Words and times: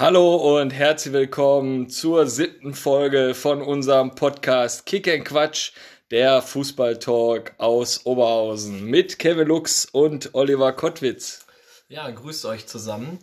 Hallo 0.00 0.58
und 0.58 0.70
herzlich 0.70 1.12
willkommen 1.12 1.90
zur 1.90 2.26
siebten 2.26 2.72
Folge 2.72 3.34
von 3.34 3.60
unserem 3.60 4.14
Podcast 4.14 4.86
Kick 4.86 5.06
and 5.06 5.26
Quatsch, 5.26 5.72
der 6.10 6.40
Fußballtalk 6.40 7.52
aus 7.58 8.06
Oberhausen 8.06 8.86
mit 8.86 9.18
Kevin 9.18 9.48
Lux 9.48 9.84
und 9.84 10.34
Oliver 10.34 10.72
Kottwitz. 10.72 11.44
Ja, 11.90 12.08
grüßt 12.08 12.46
euch 12.46 12.66
zusammen. 12.66 13.18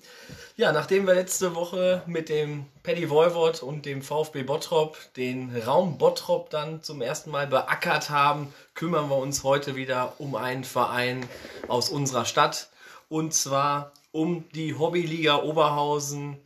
Ja, 0.55 0.71
nachdem 0.71 1.07
wir 1.07 1.15
letzte 1.15 1.55
Woche 1.55 2.03
mit 2.05 2.29
dem 2.29 2.67
Paddy 2.83 3.09
Voivod 3.09 3.63
und 3.63 3.87
dem 3.87 4.03
VfB 4.03 4.43
Bottrop 4.43 4.99
den 5.15 5.59
Raum 5.65 5.97
Bottrop 5.97 6.51
dann 6.51 6.83
zum 6.83 7.01
ersten 7.01 7.31
Mal 7.31 7.47
beackert 7.47 8.11
haben, 8.11 8.53
kümmern 8.75 9.09
wir 9.09 9.17
uns 9.17 9.43
heute 9.43 9.75
wieder 9.75 10.13
um 10.19 10.35
einen 10.35 10.63
Verein 10.63 11.27
aus 11.69 11.89
unserer 11.89 12.25
Stadt 12.25 12.69
und 13.09 13.33
zwar 13.33 13.93
um 14.11 14.45
die 14.53 14.77
Hobbyliga 14.77 15.41
Oberhausen. 15.41 16.37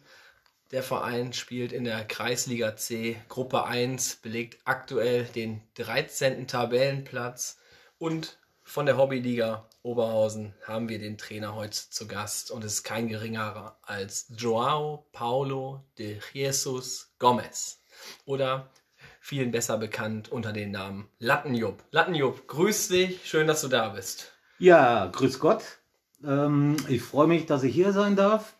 Der 0.72 0.84
Verein 0.84 1.34
spielt 1.34 1.74
in 1.74 1.84
der 1.84 2.06
Kreisliga 2.06 2.78
C 2.78 3.18
Gruppe 3.28 3.66
1, 3.66 4.20
belegt 4.22 4.60
aktuell 4.64 5.26
den 5.26 5.62
13. 5.74 6.48
Tabellenplatz 6.48 7.58
und 7.98 8.38
von 8.64 8.86
der 8.86 8.96
Hobbyliga 8.96 9.68
Oberhausen 9.84 10.54
haben 10.66 10.88
wir 10.88 10.98
den 10.98 11.18
Trainer 11.18 11.56
heute 11.56 11.78
zu 11.90 12.08
Gast 12.08 12.52
und 12.52 12.64
es 12.64 12.76
ist 12.76 12.84
kein 12.84 13.10
geringerer 13.10 13.80
als 13.82 14.32
Joao 14.38 15.08
Paulo 15.12 15.84
de 15.98 16.20
Jesus 16.32 17.12
Gomez 17.20 17.82
oder 18.24 18.70
vielen 19.20 19.52
besser 19.52 19.78
bekannt 19.78 20.32
unter 20.32 20.54
dem 20.54 20.72
Namen 20.72 21.10
Lattenjupp. 21.20 21.84
Lattenjupp, 21.92 22.48
grüß 22.48 22.88
dich, 22.88 23.30
schön, 23.30 23.48
dass 23.48 23.60
du 23.60 23.68
da 23.68 23.90
bist. 23.90 24.32
Ja, 24.58 25.08
grüß 25.08 25.40
Gott. 25.40 25.64
Ähm, 26.24 26.78
ich 26.88 27.02
freue 27.02 27.28
mich, 27.28 27.46
dass 27.46 27.64
ich 27.64 27.76
hier 27.76 27.92
sein 27.92 28.16
darf 28.16 28.54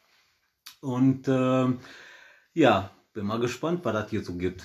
und 0.82 1.28
ähm, 1.28 1.80
ja, 2.54 2.92
bin 3.14 3.26
mal 3.26 3.40
gespannt, 3.40 3.82
was 3.84 3.94
das 3.94 4.10
hier 4.10 4.24
so 4.24 4.34
gibt. 4.34 4.64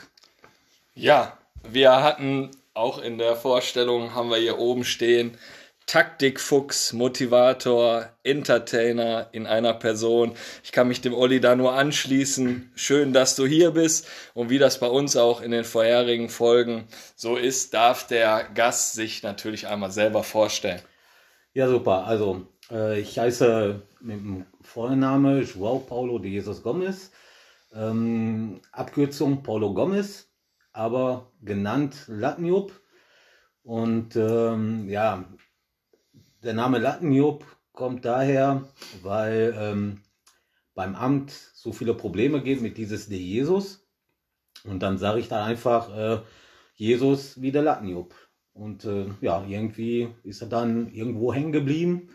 Ja, 0.94 1.38
wir 1.62 2.02
hatten 2.02 2.50
auch 2.74 2.98
in 2.98 3.18
der 3.18 3.36
Vorstellung, 3.36 4.14
haben 4.14 4.30
wir 4.30 4.38
hier 4.38 4.58
oben 4.58 4.84
stehen, 4.84 5.38
Taktikfuchs, 5.86 6.92
Motivator, 6.94 8.10
Entertainer 8.24 9.28
in 9.30 9.46
einer 9.46 9.72
Person. 9.72 10.34
Ich 10.64 10.72
kann 10.72 10.88
mich 10.88 11.00
dem 11.00 11.14
Olli 11.14 11.40
da 11.40 11.54
nur 11.54 11.74
anschließen. 11.74 12.72
Schön, 12.74 13.12
dass 13.12 13.36
du 13.36 13.46
hier 13.46 13.70
bist. 13.70 14.08
Und 14.34 14.50
wie 14.50 14.58
das 14.58 14.80
bei 14.80 14.88
uns 14.88 15.16
auch 15.16 15.40
in 15.40 15.52
den 15.52 15.62
vorherigen 15.62 16.28
Folgen 16.28 16.88
so 17.14 17.36
ist, 17.36 17.72
darf 17.72 18.04
der 18.08 18.48
Gast 18.54 18.94
sich 18.94 19.22
natürlich 19.22 19.68
einmal 19.68 19.92
selber 19.92 20.24
vorstellen. 20.24 20.82
Ja, 21.54 21.68
super. 21.68 22.04
Also, 22.04 22.48
ich 22.70 23.18
heiße 23.18 23.80
mit 24.00 24.16
dem 24.16 24.46
Vorname 24.60 25.42
Joao 25.42 25.78
Paulo 25.78 26.18
de 26.18 26.30
Jesus 26.30 26.62
Gomez. 26.62 27.12
Ähm, 27.72 28.60
Abkürzung 28.72 29.42
Paulo 29.42 29.74
Gomez, 29.74 30.28
aber 30.72 31.32
genannt 31.42 32.04
Latnjup. 32.08 32.72
Und 33.62 34.16
ähm, 34.16 34.88
ja, 34.88 35.24
der 36.42 36.54
Name 36.54 36.78
Lattenjob 36.78 37.44
kommt 37.72 38.04
daher, 38.04 38.64
weil 39.02 39.54
ähm, 39.58 40.00
beim 40.74 40.94
Amt 40.94 41.32
so 41.32 41.72
viele 41.72 41.94
Probleme 41.94 42.42
gibt 42.42 42.62
mit 42.62 42.78
dieses 42.78 43.08
De 43.08 43.18
Jesus. 43.18 43.86
Und 44.64 44.82
dann 44.82 44.98
sage 44.98 45.20
ich 45.20 45.28
dann 45.28 45.42
einfach 45.44 45.96
äh, 45.96 46.20
Jesus 46.74 47.40
wie 47.40 47.52
der 47.52 47.62
Lattenjob. 47.62 48.14
Und 48.52 48.84
äh, 48.84 49.06
ja, 49.20 49.44
irgendwie 49.46 50.08
ist 50.22 50.42
er 50.42 50.48
dann 50.48 50.92
irgendwo 50.92 51.32
hängen 51.32 51.52
geblieben. 51.52 52.10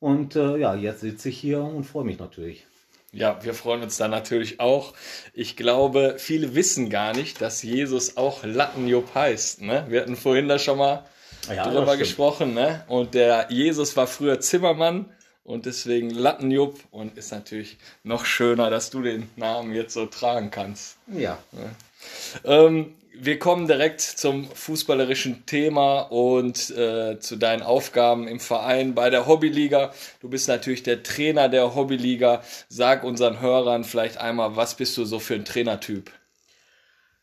Und 0.00 0.36
äh, 0.36 0.56
ja, 0.58 0.74
jetzt 0.74 1.00
sitze 1.00 1.30
ich 1.30 1.38
hier 1.38 1.62
und 1.62 1.84
freue 1.84 2.04
mich 2.04 2.18
natürlich. 2.18 2.66
Ja, 3.12 3.42
wir 3.42 3.54
freuen 3.54 3.82
uns 3.82 3.96
da 3.96 4.08
natürlich 4.08 4.60
auch. 4.60 4.92
Ich 5.32 5.56
glaube, 5.56 6.16
viele 6.18 6.54
wissen 6.54 6.90
gar 6.90 7.14
nicht, 7.14 7.40
dass 7.40 7.62
Jesus 7.62 8.16
auch 8.16 8.44
Lattenjob 8.44 9.14
heißt. 9.14 9.62
Ne? 9.62 9.86
Wir 9.88 10.02
hatten 10.02 10.16
vorhin 10.16 10.48
da 10.48 10.58
schon 10.58 10.76
mal 10.76 11.06
ja, 11.48 11.70
drüber 11.70 11.96
gesprochen, 11.96 12.54
ne? 12.54 12.84
Und 12.88 13.14
der 13.14 13.46
Jesus 13.50 13.96
war 13.96 14.06
früher 14.06 14.40
Zimmermann 14.40 15.06
und 15.44 15.64
deswegen 15.64 16.10
Lattenjupp 16.10 16.80
und 16.90 17.16
ist 17.16 17.30
natürlich 17.30 17.78
noch 18.02 18.24
schöner, 18.24 18.68
dass 18.68 18.90
du 18.90 19.00
den 19.00 19.30
Namen 19.36 19.72
jetzt 19.74 19.94
so 19.94 20.06
tragen 20.06 20.50
kannst. 20.50 20.96
Ja. 21.06 21.38
ja. 21.52 22.66
Ähm, 22.66 22.94
wir 23.18 23.38
kommen 23.38 23.66
direkt 23.66 24.00
zum 24.00 24.44
fußballerischen 24.44 25.46
Thema 25.46 26.00
und 26.00 26.70
äh, 26.70 27.18
zu 27.18 27.36
deinen 27.36 27.62
Aufgaben 27.62 28.28
im 28.28 28.40
Verein 28.40 28.94
bei 28.94 29.10
der 29.10 29.26
Hobbyliga. 29.26 29.92
Du 30.20 30.28
bist 30.28 30.48
natürlich 30.48 30.82
der 30.82 31.02
Trainer 31.02 31.48
der 31.48 31.74
Hobbyliga. 31.74 32.42
Sag 32.68 33.04
unseren 33.04 33.40
Hörern 33.40 33.84
vielleicht 33.84 34.18
einmal, 34.18 34.56
was 34.56 34.76
bist 34.76 34.96
du 34.96 35.04
so 35.04 35.18
für 35.18 35.34
ein 35.34 35.44
Trainertyp? 35.44 36.10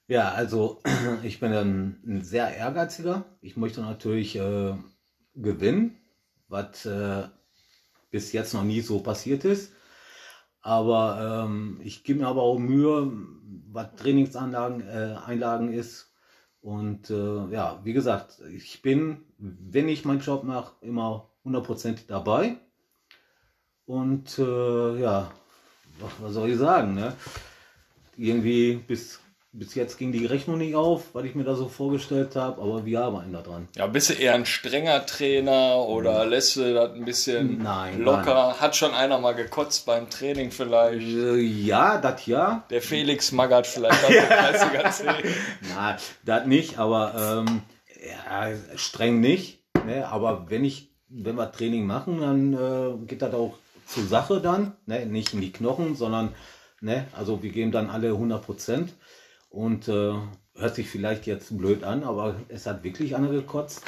Ja, 0.07 0.31
also 0.31 0.81
ich 1.23 1.39
bin 1.39 1.53
ein, 1.53 2.01
ein 2.05 2.21
sehr 2.23 2.55
ehrgeiziger. 2.55 3.25
Ich 3.41 3.57
möchte 3.57 3.81
natürlich 3.81 4.35
äh, 4.35 4.73
gewinnen, 5.35 5.97
was 6.47 6.85
äh, 6.85 7.23
bis 8.11 8.31
jetzt 8.31 8.53
noch 8.53 8.63
nie 8.63 8.81
so 8.81 8.99
passiert 8.99 9.45
ist. 9.45 9.71
Aber 10.63 11.46
ähm, 11.46 11.79
ich 11.84 12.03
gebe 12.03 12.22
mir 12.22 12.28
aber 12.28 12.41
auch 12.41 12.57
Mühe, 12.57 13.12
was 13.72 13.96
Trainingsanlagen 13.97 14.81
äh, 14.81 15.16
Einlagen 15.25 15.74
ist. 15.74 16.13
Und 16.62 17.09
äh, 17.09 17.47
ja, 17.50 17.81
wie 17.84 17.91
gesagt, 17.91 18.41
ich 18.50 18.81
bin, 18.81 19.25
wenn 19.38 19.90
ich 19.90 20.06
meinen 20.06 20.22
Job 20.22 20.46
mache, 20.46 20.74
immer 20.79 21.29
100% 21.46 22.07
dabei. 22.07 22.56
Und 23.85 24.40
äh, 24.40 25.01
ja, 25.01 25.29
was, 26.19 26.34
soll 26.34 26.51
ich 26.51 26.57
sagen? 26.57 26.95
Ne? 26.95 27.13
Irgendwie 28.16 28.75
bis 28.75 29.19
bis 29.53 29.75
jetzt 29.75 29.99
ging 29.99 30.11
die 30.11 30.25
Rechnung 30.25 30.57
nicht 30.57 30.75
auf, 30.75 31.13
weil 31.13 31.27
ich 31.27 31.35
mir 31.35 31.43
da 31.43 31.55
so 31.55 31.69
vorgestellt 31.69 32.35
habe, 32.35 32.59
aber 32.59 32.85
wir 32.85 33.01
arbeiten 33.01 33.31
da 33.31 33.41
dran. 33.41 33.67
Ja, 33.75 33.85
bist 33.85 34.09
du 34.09 34.13
eher 34.13 34.33
ein 34.33 34.47
strenger 34.47 35.05
Trainer 35.05 35.77
oder 35.77 36.25
lässt 36.25 36.55
du 36.55 36.73
das 36.73 36.93
ein 36.93 37.05
bisschen 37.05 37.61
nein, 37.61 38.01
locker? 38.01 38.47
Nein. 38.47 38.59
Hat 38.59 38.75
schon 38.75 38.95
einer 38.95 39.19
mal 39.19 39.33
gekotzt 39.33 39.85
beim 39.85 40.09
Training 40.09 40.49
vielleicht? 40.49 41.07
Äh, 41.07 41.39
ja, 41.39 41.99
das 41.99 42.25
ja. 42.25 42.65
Der 42.71 42.81
Felix 42.81 43.31
Magath 43.31 43.67
vielleicht 43.67 44.01
C. 44.01 45.05
Nein, 45.75 45.97
das 46.25 46.47
nicht, 46.47 46.79
aber 46.79 47.45
ähm, 47.45 47.61
ja, 48.03 48.49
streng 48.75 49.19
nicht. 49.19 49.59
Ne? 49.85 50.07
Aber 50.07 50.49
wenn 50.49 50.65
ich, 50.65 50.89
wenn 51.09 51.35
wir 51.35 51.51
Training 51.51 51.85
machen, 51.85 52.21
dann 52.21 52.53
äh, 52.53 53.05
geht 53.05 53.21
das 53.21 53.35
auch 53.35 53.59
zur 53.85 54.05
Sache 54.05 54.41
dann. 54.41 54.73
Ne? 54.87 55.05
Nicht 55.05 55.33
in 55.35 55.41
die 55.41 55.51
Knochen, 55.51 55.95
sondern, 55.95 56.33
ne? 56.81 57.05
also 57.13 57.43
wir 57.43 57.51
geben 57.51 57.71
dann 57.71 57.91
alle 57.91 58.09
100 58.09 58.43
Prozent. 58.43 58.93
Und 59.53 59.87
äh, 59.87 60.15
hört 60.55 60.73
sich 60.73 60.89
vielleicht 60.89 61.27
jetzt 61.27 61.55
blöd 61.55 61.83
an, 61.83 62.03
aber 62.03 62.37
es 62.47 62.65
hat 62.65 62.83
wirklich 62.83 63.15
angekotzt. 63.15 63.85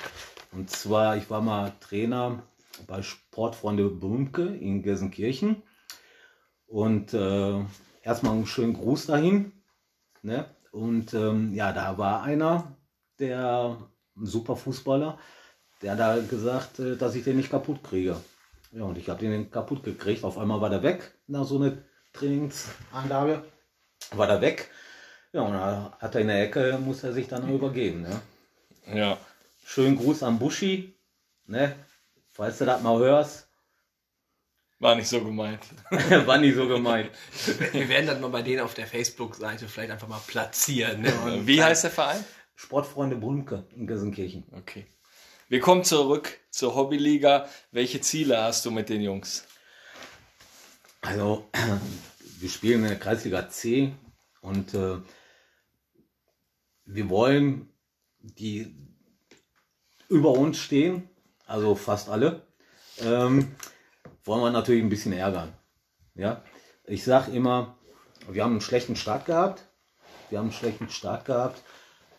Und 0.51 0.69
zwar, 0.69 1.17
ich 1.17 1.27
war 1.31 1.41
mal 1.41 1.73
Trainer 1.79 2.43
bei 2.85 3.01
Sportfreunde 3.01 3.89
Brümke 3.89 4.45
in 4.45 4.83
Gelsenkirchen. 4.83 5.63
Und 6.67 7.15
äh, 7.15 7.63
erstmal 8.03 8.33
einen 8.33 8.45
schönen 8.45 8.75
Gruß 8.75 9.07
dahin. 9.07 9.53
Ne? 10.21 10.45
Und 10.71 11.15
ähm, 11.15 11.51
ja, 11.55 11.71
da 11.73 11.97
war 11.97 12.21
einer, 12.21 12.77
der 13.17 13.75
ein 14.15 14.25
super 14.27 14.55
Fußballer, 14.55 15.17
der 15.81 15.95
da 15.95 16.19
gesagt, 16.19 16.77
äh, 16.77 16.95
dass 16.95 17.15
ich 17.15 17.23
den 17.23 17.37
nicht 17.37 17.49
kaputt 17.49 17.83
kriege. 17.83 18.17
Ja, 18.71 18.83
und 18.83 18.99
ich 18.99 19.09
habe 19.09 19.19
den 19.19 19.49
kaputt 19.49 19.83
gekriegt. 19.83 20.23
Auf 20.25 20.37
einmal 20.37 20.61
war 20.61 20.69
der 20.69 20.83
weg 20.83 21.17
nach 21.25 21.43
so 21.43 21.57
einer 21.57 21.79
Trainingsanlage. 22.13 23.43
War 24.11 24.27
der 24.27 24.41
weg. 24.41 24.69
Ja, 25.35 25.41
und 25.41 25.51
da 25.51 25.97
hat 25.99 26.15
er 26.15 26.21
in 26.21 26.27
der 26.27 26.43
Ecke, 26.43 26.79
muss 26.81 27.03
er 27.03 27.11
sich 27.11 27.27
dann 27.27 27.53
übergeben. 27.53 28.03
Ne? 28.03 28.21
Ja. 28.97 29.17
Schönen 29.65 29.97
Gruß 29.97 30.23
an 30.23 30.39
Buschi. 30.39 30.97
Ne? 31.45 31.75
Falls 32.31 32.57
du 32.59 32.63
das 32.63 32.81
mal 32.81 32.97
hörst. 32.99 33.49
War 34.79 34.95
nicht 34.95 35.09
so 35.09 35.21
gemeint. 35.21 35.59
War 35.91 36.37
nicht 36.37 36.55
so 36.55 36.69
gemeint. 36.69 37.11
Wir 37.73 37.89
werden 37.89 38.07
das 38.07 38.21
mal 38.21 38.29
bei 38.29 38.43
denen 38.43 38.61
auf 38.61 38.75
der 38.75 38.87
Facebook-Seite 38.87 39.67
vielleicht 39.67 39.91
einfach 39.91 40.07
mal 40.07 40.21
platzieren. 40.25 41.01
Ne? 41.01 41.11
Wie 41.45 41.61
heißt 41.61 41.83
der 41.83 41.91
Verein? 41.91 42.23
Sportfreunde 42.55 43.17
Brunke 43.17 43.65
in 43.75 43.87
Gelsenkirchen. 43.87 44.45
Okay. 44.53 44.85
Wir 45.49 45.59
kommen 45.59 45.83
zurück 45.83 46.39
zur 46.49 46.75
Hobbyliga. 46.75 47.49
Welche 47.71 47.99
Ziele 47.99 48.41
hast 48.41 48.65
du 48.65 48.71
mit 48.71 48.87
den 48.87 49.01
Jungs? 49.01 49.45
Also, 51.01 51.49
wir 52.39 52.49
spielen 52.49 52.83
in 52.83 52.87
der 52.87 52.99
Kreisliga 52.99 53.49
C 53.49 53.91
und 54.39 54.73
äh, 54.73 54.99
wir 56.85 57.09
wollen, 57.09 57.69
die 58.19 58.75
über 60.09 60.31
uns 60.31 60.57
stehen, 60.57 61.09
also 61.45 61.75
fast 61.75 62.09
alle, 62.09 62.41
ähm, 62.99 63.55
wollen 64.23 64.41
wir 64.41 64.51
natürlich 64.51 64.83
ein 64.83 64.89
bisschen 64.89 65.13
ärgern. 65.13 65.53
Ja, 66.15 66.43
ich 66.85 67.03
sage 67.03 67.31
immer, 67.31 67.77
wir 68.29 68.43
haben 68.43 68.51
einen 68.51 68.61
schlechten 68.61 68.95
Start 68.95 69.25
gehabt, 69.25 69.63
wir 70.29 70.39
haben 70.39 70.45
einen 70.45 70.53
schlechten 70.53 70.89
Start 70.89 71.25
gehabt, 71.25 71.61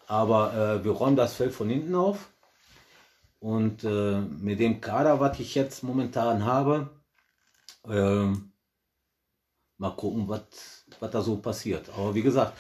aber 0.07 0.55
äh, 0.55 0.85
wir 0.85 0.93
räumen 0.93 1.17
das 1.17 1.35
Feld 1.35 1.53
von 1.53 1.69
hinten 1.69 1.95
auf. 1.95 2.31
Und 3.39 3.85
äh, 3.85 4.21
mit 4.21 4.61
dem 4.61 4.81
Kader, 4.81 5.21
was 5.21 5.39
ich 5.39 5.55
jetzt 5.55 5.83
momentan 5.83 6.45
habe, 6.45 6.91
äh, 7.89 8.33
mal 9.79 9.91
gucken, 9.97 10.29
was 10.29 11.11
da 11.11 11.23
so 11.23 11.37
passiert. 11.37 11.89
Aber 11.91 12.15
wie 12.15 12.23
gesagt, 12.23 12.57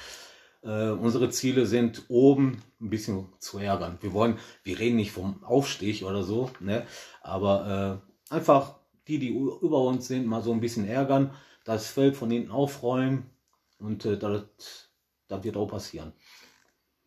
äh, 0.66 0.90
unsere 0.90 1.30
Ziele 1.30 1.64
sind 1.64 2.04
oben 2.08 2.62
ein 2.80 2.90
bisschen 2.90 3.28
zu 3.38 3.58
ärgern. 3.58 3.98
Wir 4.00 4.12
wollen, 4.12 4.38
wir 4.64 4.78
reden 4.78 4.96
nicht 4.96 5.12
vom 5.12 5.42
Aufstieg 5.44 6.02
oder 6.02 6.22
so, 6.22 6.50
ne? 6.60 6.86
aber 7.22 8.02
äh, 8.30 8.34
einfach 8.34 8.76
die, 9.06 9.18
die 9.18 9.28
über 9.28 9.82
uns 9.82 10.08
sind, 10.08 10.26
mal 10.26 10.42
so 10.42 10.52
ein 10.52 10.60
bisschen 10.60 10.86
ärgern, 10.86 11.30
das 11.64 11.88
Feld 11.88 12.16
von 12.16 12.30
hinten 12.30 12.50
aufrollen 12.50 13.30
und 13.78 14.04
äh, 14.04 14.18
das, 14.18 14.90
das 15.28 15.44
wird 15.44 15.56
auch 15.56 15.68
passieren. 15.68 16.12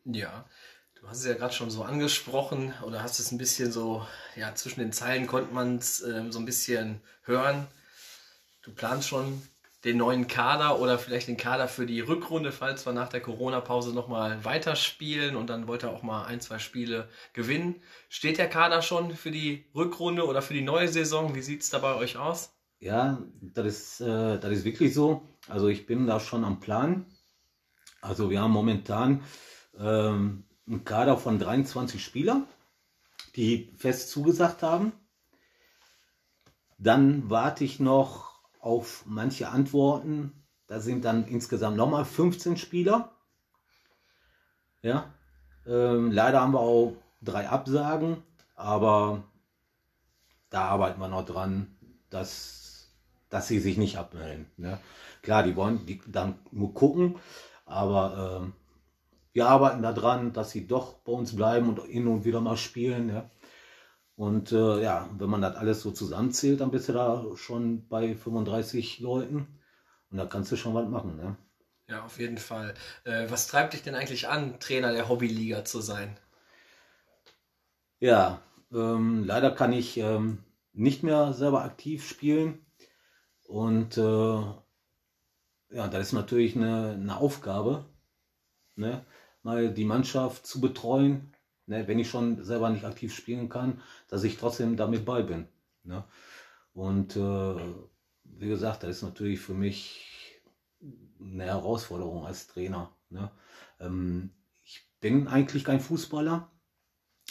Ja, 0.05 0.45
du 0.95 1.07
hast 1.07 1.19
es 1.19 1.25
ja 1.25 1.33
gerade 1.33 1.53
schon 1.53 1.69
so 1.69 1.83
angesprochen 1.83 2.73
oder 2.85 3.03
hast 3.03 3.19
es 3.19 3.31
ein 3.31 3.37
bisschen 3.37 3.71
so, 3.71 4.05
ja, 4.37 4.55
zwischen 4.55 4.79
den 4.79 4.93
Zeilen 4.93 5.27
konnte 5.27 5.53
man 5.53 5.75
es 5.75 6.01
äh, 6.01 6.23
so 6.29 6.39
ein 6.39 6.45
bisschen 6.45 7.01
hören. 7.23 7.67
Du 8.61 8.71
planst 8.73 9.09
schon 9.09 9.41
den 9.85 9.97
neuen 9.97 10.27
Kader 10.27 10.79
oder 10.79 10.99
vielleicht 10.99 11.29
den 11.29 11.37
Kader 11.37 11.67
für 11.67 11.85
die 11.85 12.01
Rückrunde, 12.01 12.51
falls 12.51 12.85
wir 12.85 12.91
nach 12.91 13.07
der 13.07 13.21
Corona-Pause 13.21 13.93
nochmal 13.93 14.43
weiterspielen 14.43 15.35
und 15.35 15.49
dann 15.49 15.67
wollte 15.67 15.87
er 15.87 15.93
auch 15.93 16.03
mal 16.03 16.25
ein, 16.25 16.41
zwei 16.41 16.59
Spiele 16.59 17.07
gewinnen. 17.33 17.81
Steht 18.09 18.37
der 18.37 18.49
Kader 18.49 18.81
schon 18.81 19.15
für 19.15 19.31
die 19.31 19.65
Rückrunde 19.73 20.25
oder 20.25 20.41
für 20.41 20.53
die 20.53 20.61
neue 20.61 20.89
Saison? 20.89 21.33
Wie 21.33 21.41
sieht 21.41 21.61
es 21.61 21.69
da 21.69 21.79
bei 21.79 21.95
euch 21.95 22.17
aus? 22.17 22.53
Ja, 22.79 23.21
das 23.41 23.65
ist, 23.65 24.01
äh, 24.01 24.39
das 24.39 24.51
ist 24.51 24.65
wirklich 24.65 24.93
so. 24.93 25.21
Also 25.47 25.67
ich 25.67 25.85
bin 25.85 26.07
da 26.07 26.19
schon 26.19 26.43
am 26.43 26.59
Plan. 26.59 27.05
Also 28.01 28.29
wir 28.29 28.41
haben 28.41 28.51
momentan 28.51 29.23
ähm, 29.77 30.43
einen 30.67 30.83
Kader 30.83 31.17
von 31.17 31.39
23 31.39 32.03
Spielern, 32.03 32.45
die 33.35 33.73
fest 33.77 34.09
zugesagt 34.11 34.61
haben. 34.61 34.91
Dann 36.77 37.29
warte 37.29 37.63
ich 37.63 37.79
noch 37.79 38.28
auf 38.59 39.03
manche 39.05 39.49
Antworten. 39.49 40.33
Da 40.67 40.79
sind 40.79 41.05
dann 41.05 41.25
insgesamt 41.25 41.77
nochmal 41.77 42.05
15 42.05 42.57
Spieler. 42.57 43.11
Ja. 44.81 45.11
Ähm, 45.65 46.11
leider 46.11 46.41
haben 46.41 46.53
wir 46.53 46.59
auch 46.59 46.93
drei 47.21 47.49
Absagen, 47.49 48.23
aber 48.55 49.23
da 50.49 50.65
arbeiten 50.65 50.99
wir 50.99 51.07
noch 51.07 51.25
dran, 51.25 51.67
dass, 52.09 52.89
dass 53.29 53.47
sie 53.47 53.59
sich 53.59 53.77
nicht 53.77 53.97
abmelden. 53.97 54.47
Ne? 54.57 54.79
Klar, 55.21 55.43
die 55.43 55.55
wollen 55.55 55.85
die 55.85 56.01
dann 56.07 56.39
nur 56.51 56.73
gucken, 56.73 57.17
aber 57.65 58.41
ähm, 58.41 58.53
wir 59.33 59.47
arbeiten 59.47 59.81
daran, 59.81 60.33
dass 60.33 60.51
sie 60.51 60.65
doch 60.65 60.95
bei 60.99 61.11
uns 61.11 61.35
bleiben 61.35 61.69
und 61.69 61.85
hin 61.85 62.07
und 62.07 62.25
wieder 62.25 62.41
mal 62.41 62.57
spielen. 62.57 63.09
Ja. 63.09 63.29
Und 64.19 64.51
äh, 64.51 64.83
ja, 64.83 65.09
wenn 65.17 65.29
man 65.29 65.41
das 65.41 65.55
alles 65.55 65.81
so 65.81 65.91
zusammenzählt, 65.91 66.59
dann 66.59 66.71
bist 66.71 66.89
du 66.89 66.91
da 66.91 67.25
schon 67.37 67.87
bei 67.87 68.13
35 68.13 68.99
Leuten 68.99 69.47
und 70.11 70.17
da 70.17 70.25
kannst 70.25 70.51
du 70.51 70.57
schon 70.57 70.73
was 70.73 70.89
machen. 70.89 71.15
Ne? 71.15 71.37
Ja, 71.87 72.03
auf 72.03 72.19
jeden 72.19 72.37
Fall. 72.37 72.73
Äh, 73.05 73.27
was 73.29 73.47
treibt 73.47 73.71
dich 73.71 73.81
denn 73.81 73.95
eigentlich 73.95 74.27
an, 74.27 74.59
Trainer 74.59 74.91
der 74.91 75.07
Hobbyliga 75.07 75.63
zu 75.63 75.79
sein? 75.79 76.19
Ja, 77.99 78.41
ähm, 78.73 79.23
leider 79.23 79.51
kann 79.51 79.71
ich 79.71 79.95
ähm, 79.95 80.43
nicht 80.73 81.01
mehr 81.01 81.31
selber 81.31 81.63
aktiv 81.63 82.05
spielen. 82.05 82.65
Und 83.47 83.97
äh, 83.97 84.01
ja, 84.01 85.87
das 85.87 86.07
ist 86.07 86.13
natürlich 86.13 86.57
eine, 86.57 86.91
eine 86.91 87.15
Aufgabe, 87.15 87.85
ne? 88.75 89.05
mal 89.43 89.73
die 89.73 89.85
Mannschaft 89.85 90.45
zu 90.45 90.59
betreuen, 90.59 91.33
ne? 91.69 91.87
wenn 91.87 91.99
ich 91.99 92.09
schon 92.09 92.43
selber 92.43 92.69
nicht 92.69 92.83
aktiv 92.83 93.15
spielen 93.15 93.47
kann, 93.47 93.81
dass 94.09 94.23
ich 94.23 94.37
trotzdem 94.37 94.75
damit 94.75 95.05
bei 95.05 95.21
bin. 95.21 95.47
Ne? 95.83 96.03
Und 96.73 97.15
äh, 97.15 97.55
wie 98.23 98.49
gesagt, 98.49 98.83
das 98.83 98.97
ist 98.97 99.03
natürlich 99.03 99.39
für 99.39 99.53
mich 99.53 100.41
eine 101.21 101.45
Herausforderung 101.45 102.25
als 102.25 102.47
Trainer. 102.47 102.91
Ne? 103.09 103.31
Ähm, 103.79 104.31
ich 104.63 104.85
bin 104.99 105.27
eigentlich 105.27 105.63
kein 105.63 105.79
Fußballer. 105.79 106.49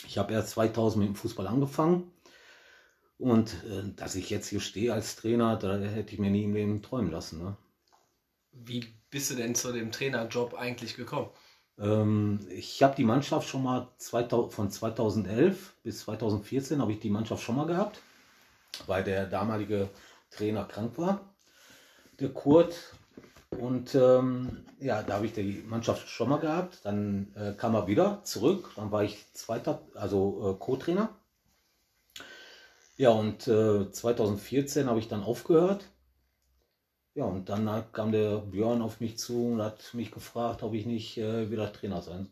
Ich 0.07 0.17
habe 0.17 0.33
erst 0.33 0.51
2000 0.51 1.03
mit 1.03 1.15
dem 1.15 1.15
Fußball 1.15 1.47
angefangen. 1.47 2.11
Und 3.17 3.53
äh, 3.65 3.93
dass 3.95 4.15
ich 4.15 4.29
jetzt 4.29 4.47
hier 4.47 4.61
stehe 4.61 4.93
als 4.93 5.17
Trainer, 5.17 5.57
da 5.57 5.77
hätte 5.77 6.13
ich 6.13 6.19
mir 6.19 6.31
nie 6.31 6.45
im 6.45 6.53
Leben 6.53 6.81
träumen 6.81 7.11
lassen. 7.11 7.43
Ne? 7.43 7.57
Wie 8.51 8.85
bist 9.09 9.31
du 9.31 9.35
denn 9.35 9.55
zu 9.55 9.73
dem 9.73 9.91
Trainerjob 9.91 10.53
eigentlich 10.53 10.95
gekommen? 10.95 11.29
Ähm, 11.79 12.39
ich 12.49 12.83
habe 12.83 12.95
die 12.95 13.03
Mannschaft 13.03 13.47
schon 13.47 13.63
mal 13.63 13.87
2000, 13.97 14.53
von 14.53 14.71
2011 14.71 15.75
bis 15.83 16.01
2014 16.01 16.81
habe 16.81 16.91
ich 16.91 16.99
die 16.99 17.09
Mannschaft 17.09 17.43
schon 17.43 17.55
mal 17.55 17.65
gehabt, 17.65 18.01
weil 18.87 19.03
der 19.03 19.25
damalige 19.25 19.89
Trainer 20.31 20.65
krank 20.65 20.97
war, 20.97 21.21
der 22.19 22.29
Kurt. 22.29 22.75
Und 23.57 23.95
ähm, 23.95 24.65
ja, 24.79 25.01
da 25.01 25.15
habe 25.15 25.25
ich 25.25 25.33
die 25.33 25.63
Mannschaft 25.67 26.07
schon 26.07 26.29
mal 26.29 26.39
gehabt. 26.39 26.79
Dann 26.83 27.33
äh, 27.35 27.53
kam 27.53 27.73
er 27.73 27.87
wieder 27.87 28.21
zurück. 28.23 28.71
Dann 28.75 28.91
war 28.91 29.03
ich 29.03 29.25
zweiter, 29.33 29.81
also 29.95 30.51
äh, 30.51 30.63
Co-Trainer. 30.63 31.09
Ja, 32.97 33.09
und 33.09 33.47
äh, 33.47 33.89
2014 33.91 34.87
habe 34.87 34.99
ich 34.99 35.07
dann 35.07 35.23
aufgehört 35.23 35.85
ja, 37.19 37.25
und 37.25 37.49
dann 37.49 37.91
kam 37.91 38.13
der 38.13 38.37
Björn 38.37 38.81
auf 38.81 39.01
mich 39.01 39.17
zu 39.17 39.51
und 39.51 39.61
hat 39.61 39.93
mich 39.93 40.09
gefragt, 40.09 40.63
ob 40.63 40.73
ich 40.73 40.85
nicht 40.85 41.17
äh, 41.17 41.51
wieder 41.51 41.73
Trainer 41.73 42.01
sein 42.01 42.29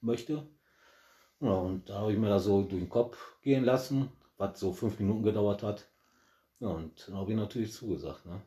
möchte. 0.00 0.46
Ja, 1.40 1.48
und 1.48 1.88
da 1.88 1.94
habe 1.94 2.12
ich 2.12 2.18
mir 2.18 2.28
da 2.28 2.38
so 2.38 2.62
durch 2.62 2.82
den 2.82 2.88
Kopf 2.88 3.18
gehen 3.42 3.64
lassen, 3.64 4.12
was 4.36 4.60
so 4.60 4.72
fünf 4.72 5.00
Minuten 5.00 5.24
gedauert 5.24 5.64
hat. 5.64 5.88
Ja, 6.60 6.68
und 6.68 7.08
dann 7.08 7.16
habe 7.16 7.32
ich 7.32 7.36
natürlich 7.36 7.72
zugesagt. 7.72 8.24
Ne? 8.26 8.40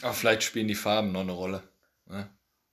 Ach, 0.00 0.14
vielleicht 0.14 0.42
spielen 0.42 0.68
die 0.68 0.74
Farben 0.74 1.12
noch 1.12 1.20
eine 1.20 1.32
Rolle. 1.32 1.62
Ne? 2.06 2.30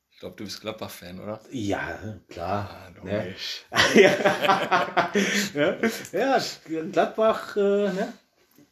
Ich 0.09 0.19
glaube, 0.19 0.37
du 0.37 0.45
bist 0.45 0.61
Gladbach-Fan, 0.61 1.19
oder? 1.19 1.41
Ja, 1.51 2.17
klar. 2.29 2.69
Ah, 2.69 3.03
ne? 3.03 3.35
ja. 3.93 5.91
ja, 6.13 6.41
Gladbach, 6.93 7.57
äh, 7.57 7.91
ne? 7.91 8.13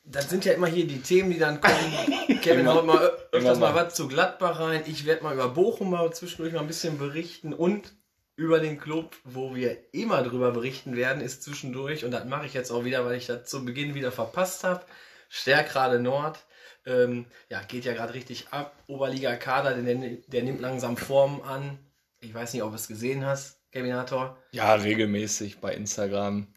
Das 0.05 0.29
sind 0.29 0.45
ja 0.45 0.53
immer 0.53 0.67
hier 0.67 0.87
die 0.87 1.01
Themen, 1.01 1.31
die 1.31 1.39
dann 1.39 1.59
kommen. 1.61 1.75
Kevin 2.41 2.67
haut 2.67 2.85
mal 2.85 3.11
öfters 3.31 3.59
mal 3.59 3.73
was 3.73 3.95
zu 3.95 4.07
Gladbach 4.07 4.59
rein. 4.59 4.83
Ich 4.85 5.05
werde 5.05 5.23
mal 5.23 5.33
über 5.33 5.49
Bochum 5.49 5.89
mal 5.89 6.13
zwischendurch 6.13 6.53
mal 6.53 6.61
ein 6.61 6.67
bisschen 6.67 6.97
berichten 6.97 7.53
und 7.53 7.93
über 8.35 8.59
den 8.59 8.79
Club, 8.79 9.15
wo 9.23 9.55
wir 9.55 9.77
immer 9.93 10.21
drüber 10.21 10.51
berichten 10.51 10.95
werden, 10.95 11.21
ist 11.21 11.43
zwischendurch, 11.43 12.03
und 12.03 12.11
das 12.11 12.25
mache 12.25 12.45
ich 12.45 12.53
jetzt 12.53 12.69
auch 12.71 12.83
wieder, 12.83 13.05
weil 13.05 13.17
ich 13.17 13.27
das 13.27 13.49
zu 13.49 13.63
Beginn 13.63 13.95
wieder 13.95 14.11
verpasst 14.11 14.63
habe, 14.63 14.85
Stärkrade 15.29 15.99
Nord. 15.99 16.45
Ähm, 16.85 17.25
ja, 17.49 17.61
geht 17.63 17.85
ja 17.85 17.93
gerade 17.93 18.13
richtig 18.13 18.49
ab. 18.51 18.75
Oberliga-Kader, 18.87 19.73
der, 19.75 19.95
der 20.27 20.43
nimmt 20.43 20.61
langsam 20.61 20.97
Form 20.97 21.41
an. 21.41 21.79
Ich 22.19 22.33
weiß 22.33 22.53
nicht, 22.53 22.61
ob 22.61 22.69
du 22.69 22.75
es 22.75 22.87
gesehen 22.87 23.25
hast, 23.25 23.59
Kevinator. 23.71 24.37
Ja, 24.51 24.75
regelmäßig 24.75 25.59
bei 25.59 25.73
Instagram. 25.73 26.47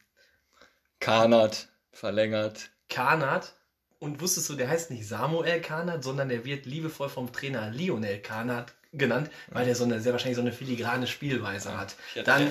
Kanat 1.01 1.69
verlängert. 1.93 2.71
Kanat. 2.89 3.55
Und 4.01 4.21
wusstest 4.21 4.49
du, 4.49 4.55
der 4.55 4.69
heißt 4.69 4.91
nicht 4.93 5.09
Samuel 5.09 5.61
Kanat, 5.61 6.05
sondern 6.05 6.29
der 6.29 6.45
wird 6.45 6.67
liebevoll 6.67 7.09
vom 7.09 7.33
Trainer 7.33 7.71
Lionel 7.71 8.21
Kanat 8.21 8.75
genannt, 8.93 9.31
weil 9.49 9.67
der 9.67 9.75
so 9.75 9.85
eine, 9.85 10.01
sehr 10.01 10.13
wahrscheinlich 10.13 10.37
so 10.37 10.43
eine 10.43 10.53
filigrane 10.53 11.07
Spielweise 11.07 11.77
hat. 11.77 11.97
Dann 12.25 12.49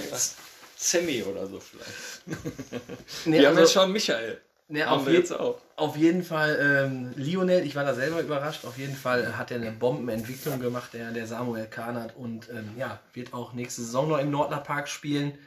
Sammy 0.75 1.23
oder 1.23 1.47
so 1.47 1.59
vielleicht. 1.59 2.27
nee, 3.25 3.39
Wir 3.39 3.47
also, 3.47 3.49
haben 3.49 3.63
jetzt 3.63 3.73
schon 3.73 3.91
Michael. 3.91 4.41
Nee, 4.69 4.83
auf, 4.83 5.07
je 5.07 5.23
auf, 5.77 5.95
jeden 5.95 6.23
Fall 6.23 6.85
ähm, 6.85 7.13
Lionel, 7.15 7.65
ich 7.65 7.73
war 7.77 7.85
da 7.85 7.93
selber 7.93 8.19
überrascht, 8.19 8.65
auf 8.65 8.77
jeden 8.77 8.97
Fall 8.97 9.37
hat 9.37 9.49
er 9.49 9.61
eine 9.61 9.71
Bombenentwicklung 9.71 10.59
gemacht, 10.59 10.93
der, 10.93 11.11
der 11.11 11.25
Samuel 11.25 11.67
Kanat 11.67 12.17
und 12.17 12.49
ähm, 12.49 12.71
ja, 12.77 12.99
wird 13.13 13.33
auch 13.33 13.53
nächste 13.53 13.81
Saison 13.81 14.09
noch 14.09 14.19
im 14.19 14.29
Nordler 14.29 14.57
Park 14.57 14.89
spielen. 14.89 15.37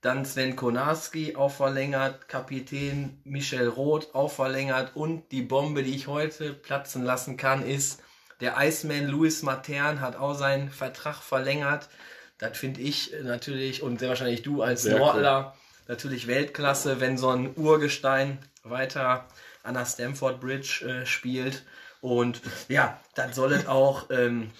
Dann 0.00 0.24
Sven 0.24 0.56
Konarski 0.56 1.36
auch 1.36 1.52
verlängert, 1.52 2.26
Kapitän 2.28 3.20
Michel 3.24 3.68
Roth 3.68 4.14
auch 4.14 4.32
verlängert 4.32 4.92
und 4.94 5.30
die 5.30 5.42
Bombe, 5.42 5.82
die 5.82 5.94
ich 5.94 6.06
heute 6.06 6.54
platzen 6.54 7.04
lassen 7.04 7.36
kann, 7.36 7.66
ist, 7.66 8.02
der 8.40 8.56
Iceman 8.58 9.06
Louis 9.06 9.42
Matern 9.42 10.00
hat 10.00 10.16
auch 10.16 10.34
seinen 10.34 10.70
Vertrag 10.70 11.16
verlängert. 11.16 11.90
Das 12.38 12.56
finde 12.56 12.80
ich 12.80 13.12
natürlich 13.22 13.82
und 13.82 13.98
sehr 13.98 14.08
wahrscheinlich 14.08 14.42
du 14.42 14.62
als 14.62 14.82
sehr 14.82 14.98
Nordler 14.98 15.54
cool. 15.54 15.88
natürlich 15.88 16.26
Weltklasse, 16.26 17.00
wenn 17.00 17.18
so 17.18 17.28
ein 17.28 17.52
Urgestein 17.56 18.38
weiter 18.62 19.26
an 19.62 19.74
der 19.74 19.84
Stamford 19.84 20.40
Bridge 20.40 20.86
äh, 20.86 21.04
spielt. 21.04 21.64
Und 22.00 22.40
ja, 22.68 22.98
dann 23.14 23.34
soll 23.34 23.52
es 23.52 23.66
auch 23.66 24.08
ähm, 24.08 24.50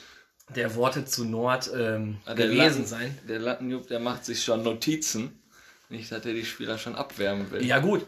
der 0.55 0.75
Worte 0.75 1.05
zu 1.05 1.25
Nord 1.25 1.71
ähm, 1.75 2.19
ah, 2.25 2.35
gewesen 2.35 2.59
Latten, 2.59 2.87
sein. 2.87 3.19
Der 3.29 3.39
Lattenjupp, 3.39 3.87
der 3.89 4.01
macht 4.01 4.25
sich 4.25 4.43
schon 4.43 4.63
Notizen. 4.63 5.41
Nicht, 5.89 6.11
dass 6.13 6.25
er 6.25 6.33
die 6.33 6.45
Spieler 6.45 6.79
schon 6.79 6.95
abwärmen 6.95 7.51
will. 7.51 7.65
Ja, 7.65 7.79
gut. 7.79 8.07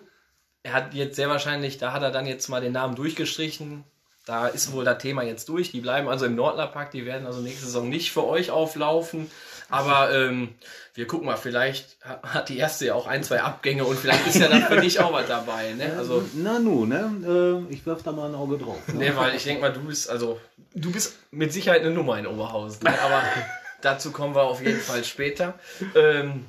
Er 0.62 0.72
hat 0.74 0.94
jetzt 0.94 1.16
sehr 1.16 1.28
wahrscheinlich, 1.28 1.78
da 1.78 1.92
hat 1.92 2.02
er 2.02 2.12
dann 2.12 2.26
jetzt 2.26 2.48
mal 2.48 2.60
den 2.60 2.72
Namen 2.72 2.94
durchgestrichen. 2.94 3.84
Da 4.24 4.46
ist 4.46 4.70
wohl 4.70 4.84
das 4.84 5.02
Thema 5.02 5.22
jetzt 5.22 5.48
durch. 5.48 5.72
Die 5.72 5.80
bleiben 5.80 6.08
also 6.08 6.26
im 6.26 6.36
Nordlerpark. 6.36 6.92
Die 6.92 7.04
werden 7.04 7.26
also 7.26 7.40
nächste 7.40 7.66
Saison 7.66 7.88
nicht 7.88 8.12
für 8.12 8.24
euch 8.24 8.52
auflaufen. 8.52 9.28
Aber 9.72 10.12
ähm, 10.14 10.54
wir 10.94 11.06
gucken 11.06 11.26
mal, 11.26 11.36
vielleicht 11.36 11.96
ha- 12.04 12.20
hat 12.22 12.48
die 12.48 12.58
erste 12.58 12.86
ja 12.86 12.94
auch 12.94 13.06
ein, 13.06 13.22
zwei 13.24 13.40
Abgänge 13.40 13.84
und 13.84 13.98
vielleicht 13.98 14.26
ist 14.26 14.36
ja 14.36 14.48
dann 14.48 14.62
für 14.64 14.80
dich 14.80 15.00
auch 15.00 15.12
was 15.12 15.26
dabei. 15.26 15.72
Ne? 15.72 15.92
Also, 15.96 16.22
Na 16.34 16.58
nu, 16.58 16.84
ne? 16.86 17.66
Äh, 17.70 17.72
ich 17.72 17.84
werf 17.86 18.02
da 18.02 18.12
mal 18.12 18.28
ein 18.28 18.34
Auge 18.34 18.58
drauf. 18.58 18.78
Ne? 18.88 18.94
ne, 19.10 19.16
weil 19.16 19.34
ich 19.34 19.44
denke 19.44 19.62
mal, 19.62 19.72
du 19.72 19.80
bist, 19.80 20.08
also, 20.10 20.38
du 20.74 20.92
bist 20.92 21.14
mit 21.30 21.52
Sicherheit 21.52 21.80
eine 21.80 21.90
Nummer 21.90 22.18
in 22.18 22.26
Oberhausen. 22.26 22.82
Ne? 22.84 23.00
Aber 23.00 23.22
dazu 23.80 24.12
kommen 24.12 24.34
wir 24.34 24.42
auf 24.42 24.60
jeden 24.62 24.80
Fall 24.80 25.02
später. 25.04 25.54
Ähm, 25.94 26.44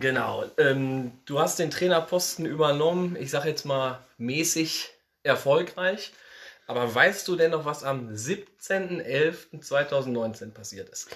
genau. 0.00 0.44
Ähm, 0.58 1.12
du 1.24 1.38
hast 1.40 1.58
den 1.58 1.70
Trainerposten 1.70 2.46
übernommen, 2.46 3.16
ich 3.18 3.30
sag 3.30 3.44
jetzt 3.44 3.64
mal 3.64 4.00
mäßig 4.18 4.90
erfolgreich. 5.22 6.12
Aber 6.66 6.92
weißt 6.94 7.26
du 7.28 7.36
denn 7.36 7.50
noch, 7.52 7.64
was 7.64 7.84
am 7.84 8.08
17.11.2019 8.10 10.50
passiert 10.52 10.88
ist? 10.88 11.08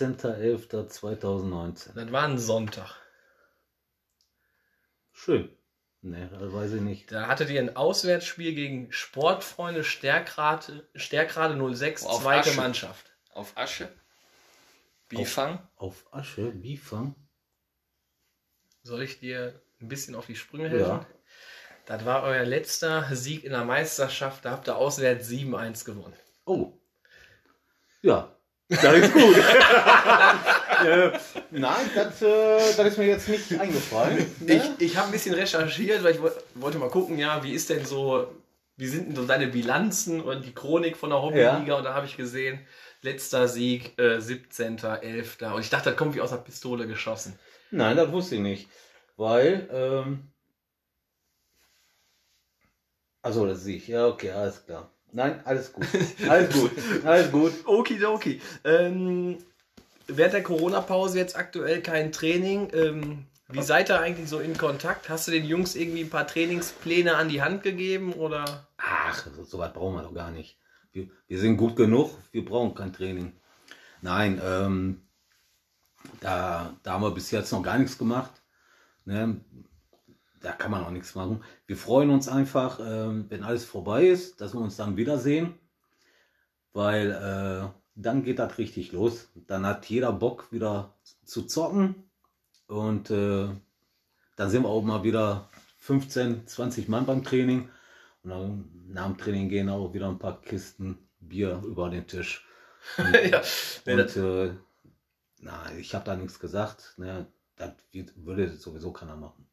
17.11.2019. 0.00 1.94
Das 1.94 2.12
war 2.12 2.24
ein 2.24 2.38
Sonntag. 2.38 2.94
Schön. 5.12 5.50
Ne, 6.00 6.28
das 6.30 6.52
weiß 6.52 6.74
ich 6.74 6.80
nicht. 6.80 7.10
Da 7.10 7.26
hattet 7.26 7.50
ihr 7.50 7.60
ein 7.60 7.74
Auswärtsspiel 7.76 8.54
gegen 8.54 8.92
Sportfreunde 8.92 9.82
Stärkrade, 9.82 10.88
Stärkrade 10.94 11.74
06, 11.74 12.06
Auf 12.06 12.22
zweite 12.22 12.50
Asche. 12.50 12.56
Mannschaft. 12.60 13.10
Auf 13.32 13.56
Asche. 13.56 13.88
Bifang. 15.08 15.66
Auf 15.76 16.06
Asche, 16.12 16.52
Bifang. 16.52 17.16
Soll 18.82 19.02
ich 19.02 19.18
dir 19.18 19.60
ein 19.80 19.88
bisschen 19.88 20.14
auf 20.14 20.26
die 20.26 20.36
Sprünge 20.36 20.68
helfen? 20.68 20.86
Ja. 20.86 21.06
Das 21.86 22.04
war 22.04 22.22
euer 22.22 22.44
letzter 22.44 23.14
Sieg 23.16 23.42
in 23.44 23.50
der 23.52 23.64
Meisterschaft. 23.64 24.44
Da 24.44 24.52
habt 24.52 24.68
ihr 24.68 24.76
auswärts 24.76 25.28
7-1 25.28 25.84
gewonnen. 25.84 26.16
Oh. 26.44 26.78
Ja. 28.02 28.37
Das 28.68 28.94
ist 28.96 29.12
gut. 29.14 29.36
äh, 30.84 31.10
nein, 31.50 31.90
das, 31.94 32.20
äh, 32.22 32.58
das 32.76 32.86
ist 32.88 32.98
mir 32.98 33.06
jetzt 33.06 33.28
nicht 33.28 33.58
eingefallen. 33.58 34.18
Ne? 34.40 34.56
Ich, 34.78 34.86
ich 34.90 34.96
habe 34.96 35.08
ein 35.08 35.12
bisschen 35.12 35.34
recherchiert, 35.34 36.04
weil 36.04 36.14
ich 36.14 36.22
wo- 36.22 36.30
wollte 36.54 36.78
mal 36.78 36.90
gucken, 36.90 37.18
ja, 37.18 37.42
wie 37.42 37.52
ist 37.52 37.70
denn 37.70 37.86
so, 37.86 38.30
wie 38.76 38.86
sind 38.86 39.08
denn 39.08 39.16
so 39.16 39.24
deine 39.26 39.46
Bilanzen 39.46 40.20
und 40.20 40.44
die 40.44 40.52
Chronik 40.54 40.96
von 40.98 41.08
der 41.10 41.22
Hobbyliga? 41.22 41.76
Und 41.78 41.84
da 41.84 41.94
habe 41.94 42.04
ich 42.06 42.16
gesehen, 42.18 42.60
letzter 43.00 43.48
Sieg, 43.48 43.98
äh, 43.98 44.18
17.11. 44.18 45.52
Und 45.54 45.60
ich 45.62 45.70
dachte, 45.70 45.88
das 45.90 45.96
kommt 45.98 46.14
wie 46.14 46.20
aus 46.20 46.30
der 46.30 46.36
Pistole 46.36 46.86
geschossen. 46.86 47.38
Nein, 47.70 47.96
das 47.96 48.12
wusste 48.12 48.34
ich 48.34 48.40
nicht. 48.42 48.68
Weil, 49.16 49.68
ähm, 49.72 50.30
also 53.22 53.46
das 53.46 53.62
sehe 53.62 53.76
ich. 53.76 53.88
Ja, 53.88 54.06
okay, 54.06 54.30
alles 54.30 54.64
klar. 54.66 54.90
Nein, 55.12 55.40
alles 55.44 55.72
gut. 55.72 55.86
Alles 56.28 56.52
gut. 56.52 56.70
Alles 57.04 57.32
gut. 57.32 57.52
Okidoki. 57.66 58.40
Ähm, 58.64 59.38
während 60.06 60.34
der 60.34 60.42
Corona-Pause 60.42 61.18
jetzt 61.18 61.36
aktuell 61.36 61.82
kein 61.82 62.12
Training. 62.12 62.68
Ähm, 62.72 63.26
wie 63.50 63.62
seid 63.62 63.88
ihr 63.88 64.00
eigentlich 64.00 64.28
so 64.28 64.40
in 64.40 64.58
Kontakt? 64.58 65.08
Hast 65.08 65.26
du 65.26 65.32
den 65.32 65.44
Jungs 65.44 65.74
irgendwie 65.74 66.02
ein 66.02 66.10
paar 66.10 66.26
Trainingspläne 66.26 67.16
an 67.16 67.30
die 67.30 67.40
Hand 67.40 67.62
gegeben 67.62 68.12
oder? 68.12 68.68
Ach, 68.76 69.26
so, 69.44 69.58
weit 69.58 69.72
brauchen 69.72 69.94
wir 69.94 70.02
doch 70.02 70.14
gar 70.14 70.30
nicht. 70.30 70.58
Wir, 70.92 71.08
wir 71.28 71.38
sind 71.38 71.56
gut 71.56 71.74
genug, 71.74 72.10
wir 72.30 72.44
brauchen 72.44 72.74
kein 72.74 72.92
Training. 72.92 73.32
Nein, 74.02 74.40
ähm, 74.44 75.00
da, 76.20 76.76
da 76.82 76.92
haben 76.92 77.02
wir 77.02 77.10
bis 77.10 77.30
jetzt 77.30 77.50
noch 77.52 77.62
gar 77.62 77.78
nichts 77.78 77.96
gemacht. 77.96 78.42
Ne? 79.06 79.40
Da 80.40 80.52
kann 80.52 80.70
man 80.70 80.84
auch 80.84 80.90
nichts 80.90 81.14
machen. 81.14 81.42
Wir 81.66 81.76
freuen 81.76 82.10
uns 82.10 82.28
einfach, 82.28 82.80
ähm, 82.80 83.26
wenn 83.28 83.42
alles 83.42 83.64
vorbei 83.64 84.06
ist, 84.06 84.40
dass 84.40 84.54
wir 84.54 84.60
uns 84.60 84.76
dann 84.76 84.96
wiedersehen. 84.96 85.54
Weil 86.72 87.10
äh, 87.10 87.68
dann 87.94 88.22
geht 88.22 88.38
das 88.38 88.58
richtig 88.58 88.92
los. 88.92 89.28
Dann 89.34 89.66
hat 89.66 89.86
jeder 89.86 90.12
Bock 90.12 90.52
wieder 90.52 90.94
zu 91.24 91.42
zocken. 91.42 91.94
Und 92.68 93.10
äh, 93.10 93.48
dann 94.36 94.50
sind 94.50 94.62
wir 94.62 94.68
auch 94.68 94.82
mal 94.82 95.02
wieder 95.02 95.48
15, 95.78 96.46
20 96.46 96.88
Mann 96.88 97.06
beim 97.06 97.24
Training. 97.24 97.68
Und 98.22 98.30
dann 98.30 98.70
nach 98.88 99.06
dem 99.06 99.18
Training 99.18 99.48
gehen 99.48 99.68
auch 99.68 99.92
wieder 99.92 100.08
ein 100.08 100.18
paar 100.18 100.40
Kisten 100.40 100.98
Bier 101.18 101.60
über 101.64 101.90
den 101.90 102.06
Tisch. 102.06 102.46
ja. 102.98 103.42
Nee, 103.84 103.92
Und 103.92 103.98
das, 103.98 104.16
äh, 104.16 104.52
na, 105.40 105.72
ich 105.76 105.94
habe 105.94 106.04
da 106.04 106.14
nichts 106.14 106.38
gesagt. 106.38 106.94
Ne? 106.98 107.26
Das 107.56 107.72
würde 108.14 108.48
sowieso 108.56 108.92
keiner 108.92 109.16
machen. 109.16 109.47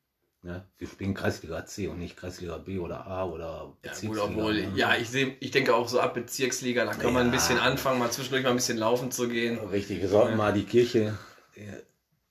Ne? 0.45 0.63
Wir 0.77 0.87
spielen 0.87 1.15
Kreisliga 1.15 1.65
C 1.65 1.87
und 1.87 1.97
nicht 1.97 2.17
Kreisliga 2.17 2.59
B 2.59 2.77
oder 2.77 3.07
A 3.07 3.25
oder 3.25 3.47
ja, 3.47 3.55
gut, 3.63 3.73
Bezirksliga, 3.81 4.23
obwohl, 4.23 4.53
ne? 4.53 4.77
ja, 4.77 4.95
ich 4.95 5.09
sehe, 5.09 5.35
ich 5.39 5.49
denke 5.49 5.73
auch 5.73 5.89
so 5.89 5.99
ab 5.99 6.13
Bezirksliga, 6.13 6.85
da 6.85 6.93
kann 6.93 7.13
man 7.13 7.23
ein 7.23 7.33
Ja. 7.33 7.39
bisschen 7.39 7.57
anfangen, 7.57 7.97
mal 7.97 8.11
zwischendurch 8.11 8.43
mal 8.43 8.51
ein 8.51 8.55
bisschen 8.55 8.77
laufen 8.77 9.11
zu 9.11 9.27
gehen. 9.27 9.57
Richtig, 9.57 10.01
wir 10.01 10.07
sollten 10.07 10.31
Ja. 10.31 10.37
mal 10.37 10.53
die 10.53 10.65
Kirche, 10.65 11.17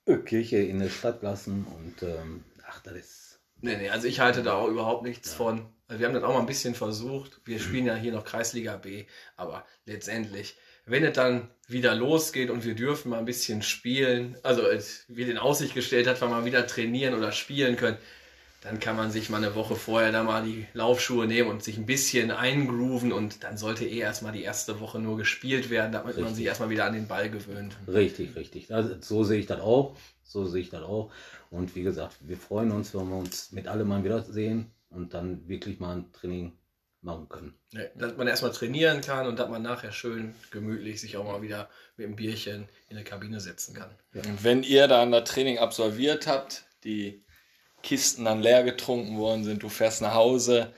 äh, 0.06 0.16
Kirche 0.18 0.59
in 0.59 0.78
der 0.78 0.90
Stadt 0.90 1.25
lassen 1.25 1.66
und 1.76 2.04
ähm, 2.04 2.44
ach, 2.68 2.80
das 2.83 2.94
ist. 2.94 3.40
Nee, 3.61 3.78
nee, 3.78 3.90
also 3.90 4.06
ich 4.06 4.21
halte 4.21 4.44
da 4.44 4.54
auch 4.54 4.68
überhaupt 4.68 5.02
nichts 5.02 5.35
von. 5.35 5.66
Also 5.88 5.99
wir 5.99 6.06
haben 6.06 6.14
das 6.14 6.23
auch 6.23 6.35
mal 6.35 6.40
ein 6.40 6.47
bisschen 6.47 6.76
versucht. 6.76 7.40
Wir 7.44 7.59
spielen 7.59 7.87
ja 7.87 7.97
hier 7.97 8.12
noch 8.12 8.25
Kreisliga 8.25 8.76
B, 8.76 9.06
aber 9.37 9.64
letztendlich, 9.87 10.56
wenn 10.87 11.05
es 11.05 11.14
dann 11.14 11.49
wieder 11.67 11.95
losgeht 11.95 12.50
und 12.50 12.64
wir 12.64 12.75
dürfen 12.75 13.11
mal 13.11 13.19
ein 13.19 13.25
bisschen 13.25 13.62
spielen, 13.62 14.37
also 14.43 14.62
es 14.62 15.05
wird 15.09 15.29
in 15.29 15.38
Aussicht 15.38 15.75
gestellt 15.75 16.07
hat, 16.07 16.21
wir 16.21 16.29
mal 16.29 16.45
wieder 16.45 16.67
trainieren 16.67 17.14
oder 17.14 17.33
spielen 17.33 17.76
können, 17.76 17.97
dann 18.64 18.81
kann 18.81 18.97
man 18.97 19.11
sich 19.11 19.29
mal 19.29 19.37
eine 19.37 19.55
Woche 19.55 19.76
vorher 19.76 20.11
da 20.11 20.25
mal 20.25 20.43
die 20.43 20.67
Laufschuhe 20.73 21.26
nehmen 21.26 21.50
und 21.50 21.62
sich 21.62 21.76
ein 21.76 21.85
bisschen 21.87 22.31
eingrooven 22.31 23.12
und 23.12 23.45
dann 23.45 23.59
sollte 23.59 23.85
eh 23.85 23.99
erstmal 23.99 24.33
die 24.33 24.43
erste 24.43 24.81
Woche 24.81 24.99
nur 24.99 25.19
gespielt 25.19 25.69
werden, 25.69 25.93
damit 25.93 26.17
man 26.17 26.25
Richtig. 26.25 26.37
sich 26.37 26.47
erstmal 26.47 26.71
wieder 26.71 26.87
an 26.87 26.95
den 26.95 27.07
Ball 27.07 27.31
gewöhnt. 27.31 27.76
Richtig, 27.87 28.37
richtig. 28.37 28.73
Also, 28.73 28.97
so 29.00 29.23
sehe 29.23 29.38
ich 29.38 29.47
das 29.47 29.61
auch. 29.61 29.97
So 30.23 30.47
sehe 30.47 30.62
ich 30.62 30.71
das 30.71 30.83
auch. 30.83 31.12
Und 31.50 31.76
wie 31.76 31.83
gesagt, 31.83 32.17
wir 32.21 32.38
freuen 32.38 32.73
uns, 32.73 32.95
wenn 32.95 33.09
wir 33.09 33.17
uns 33.17 33.53
mit 33.53 33.69
allem 33.69 33.87
mal 33.88 34.03
wiedersehen 34.03 34.73
und 34.88 35.12
dann 35.12 35.47
wirklich 35.47 35.79
mal 35.79 35.97
ein 35.97 36.12
Training 36.12 36.53
machen 37.05 37.29
können. 37.29 37.55
Nee, 37.73 37.89
dass 37.95 38.17
man 38.17 38.27
erstmal 38.27 38.53
trainieren 38.53 39.01
kann 39.01 39.27
und 39.27 39.39
dass 39.39 39.49
man 39.49 39.63
nachher 39.63 39.93
schön 39.93 40.35
gemütlich 40.51 41.01
sich 41.01 41.17
auch 41.17 41.25
mal 41.25 41.43
wieder 41.43 41.69
mit 41.97 42.07
einem 42.07 42.17
Bierchen 42.17 42.69
in 42.89 42.97
der 42.97 43.05
Kabine 43.05 43.41
setzen 43.41 43.75
kann. 43.75 43.91
Und 44.15 44.43
wenn 44.43 44.63
ihr 44.63 44.89
dann 44.89 45.13
das 45.13 45.29
Training 45.29 45.59
absolviert 45.59 46.27
habt, 46.27 46.65
die 46.85 47.25
Kisten 47.83 48.25
dann 48.25 48.41
leer 48.41 48.65
getrunken 48.65 49.19
worden 49.19 49.45
sind, 49.45 49.63
du 49.63 49.69
fährst 49.69 50.01
nach 50.01 50.15
Hause, 50.15 50.73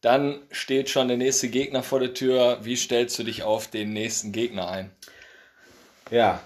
dann 0.00 0.42
steht 0.50 0.88
schon 0.88 1.08
der 1.08 1.16
nächste 1.16 1.48
Gegner 1.48 1.82
vor 1.82 2.00
der 2.00 2.14
Tür. 2.14 2.58
Wie 2.62 2.76
stellst 2.76 3.18
du 3.18 3.24
dich 3.24 3.42
auf 3.42 3.68
den 3.68 3.92
nächsten 3.92 4.32
Gegner 4.32 4.68
ein? 4.68 4.90
Ja, 6.10 6.42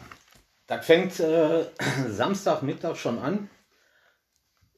das 0.67 0.87
fängt 0.87 1.21
äh, 1.21 1.67
Samstagmittag 2.09 2.97
schon 2.97 3.19
an. 3.19 3.51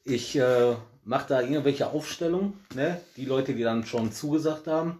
Ich 0.04 0.36
äh, 0.36 0.76
mache 1.06 1.28
da 1.28 1.40
irgendwelche 1.40 1.86
Aufstellungen, 1.86 2.64
ne? 2.74 3.00
die 3.16 3.24
Leute, 3.24 3.54
die 3.54 3.62
dann 3.62 3.86
schon 3.86 4.12
zugesagt 4.12 4.66
haben. 4.66 4.98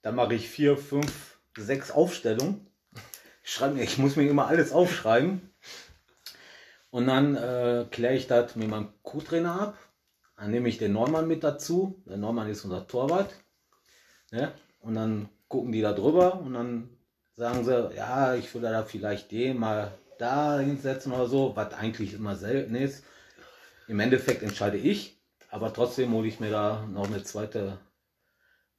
Dann 0.00 0.14
mache 0.14 0.34
ich 0.34 0.48
vier, 0.48 0.76
fünf, 0.76 1.38
sechs 1.56 1.90
Aufstellungen. 1.90 2.66
Ich, 3.42 3.52
schreibe 3.52 3.80
ich 3.80 3.98
muss 3.98 4.16
mir 4.16 4.28
immer 4.28 4.46
alles 4.46 4.72
aufschreiben. 4.72 5.54
Und 6.90 7.06
dann 7.06 7.36
äh, 7.36 7.86
kläre 7.90 8.14
ich 8.14 8.26
das 8.28 8.56
mit 8.56 8.68
meinem 8.68 8.88
Co-Trainer 9.02 9.60
ab. 9.60 9.78
Dann 10.36 10.50
nehme 10.50 10.68
ich 10.68 10.78
den 10.78 10.92
Neumann 10.92 11.28
mit 11.28 11.44
dazu. 11.44 12.02
Der 12.06 12.16
Neumann 12.16 12.48
ist 12.48 12.64
unser 12.64 12.86
Torwart. 12.86 13.34
Ne? 14.30 14.52
Und 14.80 14.94
dann 14.94 15.28
gucken 15.48 15.72
die 15.72 15.82
da 15.82 15.92
drüber 15.92 16.40
und 16.40 16.54
dann 16.54 16.88
sagen 17.36 17.64
sie, 17.64 17.94
ja, 17.94 18.34
ich 18.34 18.52
würde 18.54 18.70
da 18.70 18.84
vielleicht 18.84 19.30
den 19.32 19.58
mal 19.58 19.92
da 20.18 20.58
hinsetzen 20.58 21.12
oder 21.12 21.26
so, 21.26 21.54
was 21.56 21.74
eigentlich 21.74 22.14
immer 22.14 22.36
selten 22.36 22.74
ist. 22.74 23.04
Im 23.86 24.00
Endeffekt 24.00 24.42
entscheide 24.42 24.78
ich, 24.78 25.20
aber 25.50 25.72
trotzdem 25.72 26.12
hole 26.12 26.26
ich 26.26 26.40
mir 26.40 26.50
da 26.50 26.86
noch 26.86 27.06
eine 27.06 27.22
zweite 27.22 27.78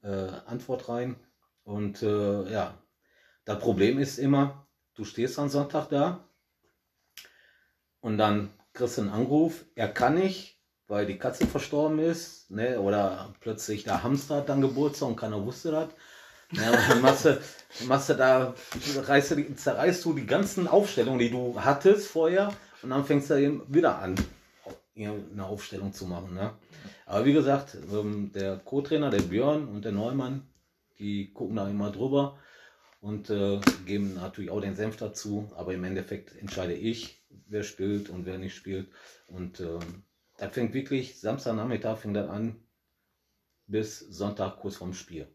äh, 0.02 0.30
Antwort 0.46 0.90
rein. 0.90 1.16
Und 1.64 2.02
äh, 2.02 2.52
ja, 2.52 2.78
das 3.46 3.60
Problem 3.60 4.00
ist 4.00 4.18
immer, 4.18 4.68
du 4.96 5.04
stehst 5.04 5.38
am 5.38 5.50
Sonntag 5.50 5.90
da 5.90 6.28
und 8.02 8.18
dann 8.18 8.52
kriegst 8.74 8.98
du 8.98 9.02
einen 9.02 9.12
Anruf, 9.12 9.66
er 9.76 9.88
kann 9.88 10.16
nicht, 10.16 10.60
weil 10.88 11.06
die 11.06 11.18
Katze 11.18 11.48
verstorben 11.48 12.00
ist, 12.00 12.52
ne? 12.52 12.80
oder 12.80 13.34
plötzlich 13.40 13.84
der 13.84 14.04
Hamster 14.04 14.38
hat 14.38 14.50
dann 14.50 14.62
Geburtstag 14.62 15.10
und 15.10 15.16
keiner 15.16 15.44
wusste 15.46 15.72
das. 15.72 15.90
Ja, 16.52 16.72
dann 16.90 17.02
machst 17.02 17.26
du, 17.26 17.42
machst 17.88 18.10
du 18.10 18.14
da, 18.14 18.54
reißt 18.96 19.32
du 19.32 19.56
zerreißt 19.56 20.06
du 20.06 20.14
die 20.14 20.28
ganzen 20.28 20.68
Aufstellungen, 20.68 21.20
die 21.20 21.32
du 21.32 21.60
hattest 21.60 22.08
vorher, 22.08 22.54
und 22.84 22.92
dann 22.92 23.06
fängst 23.06 23.32
du 23.32 23.36
eben 23.36 23.64
wieder 23.68 23.98
an, 23.98 24.16
eine 24.96 25.46
Aufstellung 25.46 25.94
zu 25.94 26.06
machen. 26.06 26.34
Ne? 26.34 26.54
Aber 27.06 27.26
wie 27.26 27.34
gesagt, 27.34 27.78
ähm, 27.92 28.32
der 28.34 28.58
Co-Trainer, 28.58 29.10
der 29.10 29.22
Björn 29.22 29.68
und 29.68 29.84
der 29.84 29.92
Neumann, 29.92 30.48
die 31.00 31.34
gucken 31.34 31.58
da 31.58 31.70
immer 31.70 31.92
drüber 31.92 32.40
und 33.02 33.30
äh, 33.30 33.60
geben 33.86 34.16
natürlich 34.16 34.50
auch 34.50 34.62
den 34.62 34.76
Senf 34.76 34.96
dazu. 34.98 35.52
Aber 35.56 35.74
im 35.74 35.84
Endeffekt 35.84 36.36
entscheide 36.38 36.74
ich, 36.74 37.22
wer 37.48 37.64
spielt 37.64 38.10
und 38.10 38.26
wer 38.26 38.38
nicht 38.38 38.56
spielt. 38.56 38.88
Und 39.28 39.60
ähm, 39.60 40.04
das 40.38 40.54
fängt 40.54 40.74
wirklich, 40.74 41.20
Samstagnachmittag 41.20 41.98
fängt 41.98 42.16
das 42.16 42.30
an, 42.30 42.56
bis 43.68 44.00
Sonntag 44.00 44.60
kurz 44.60 44.78
vorm 44.78 44.94
Spiel. 44.94 45.28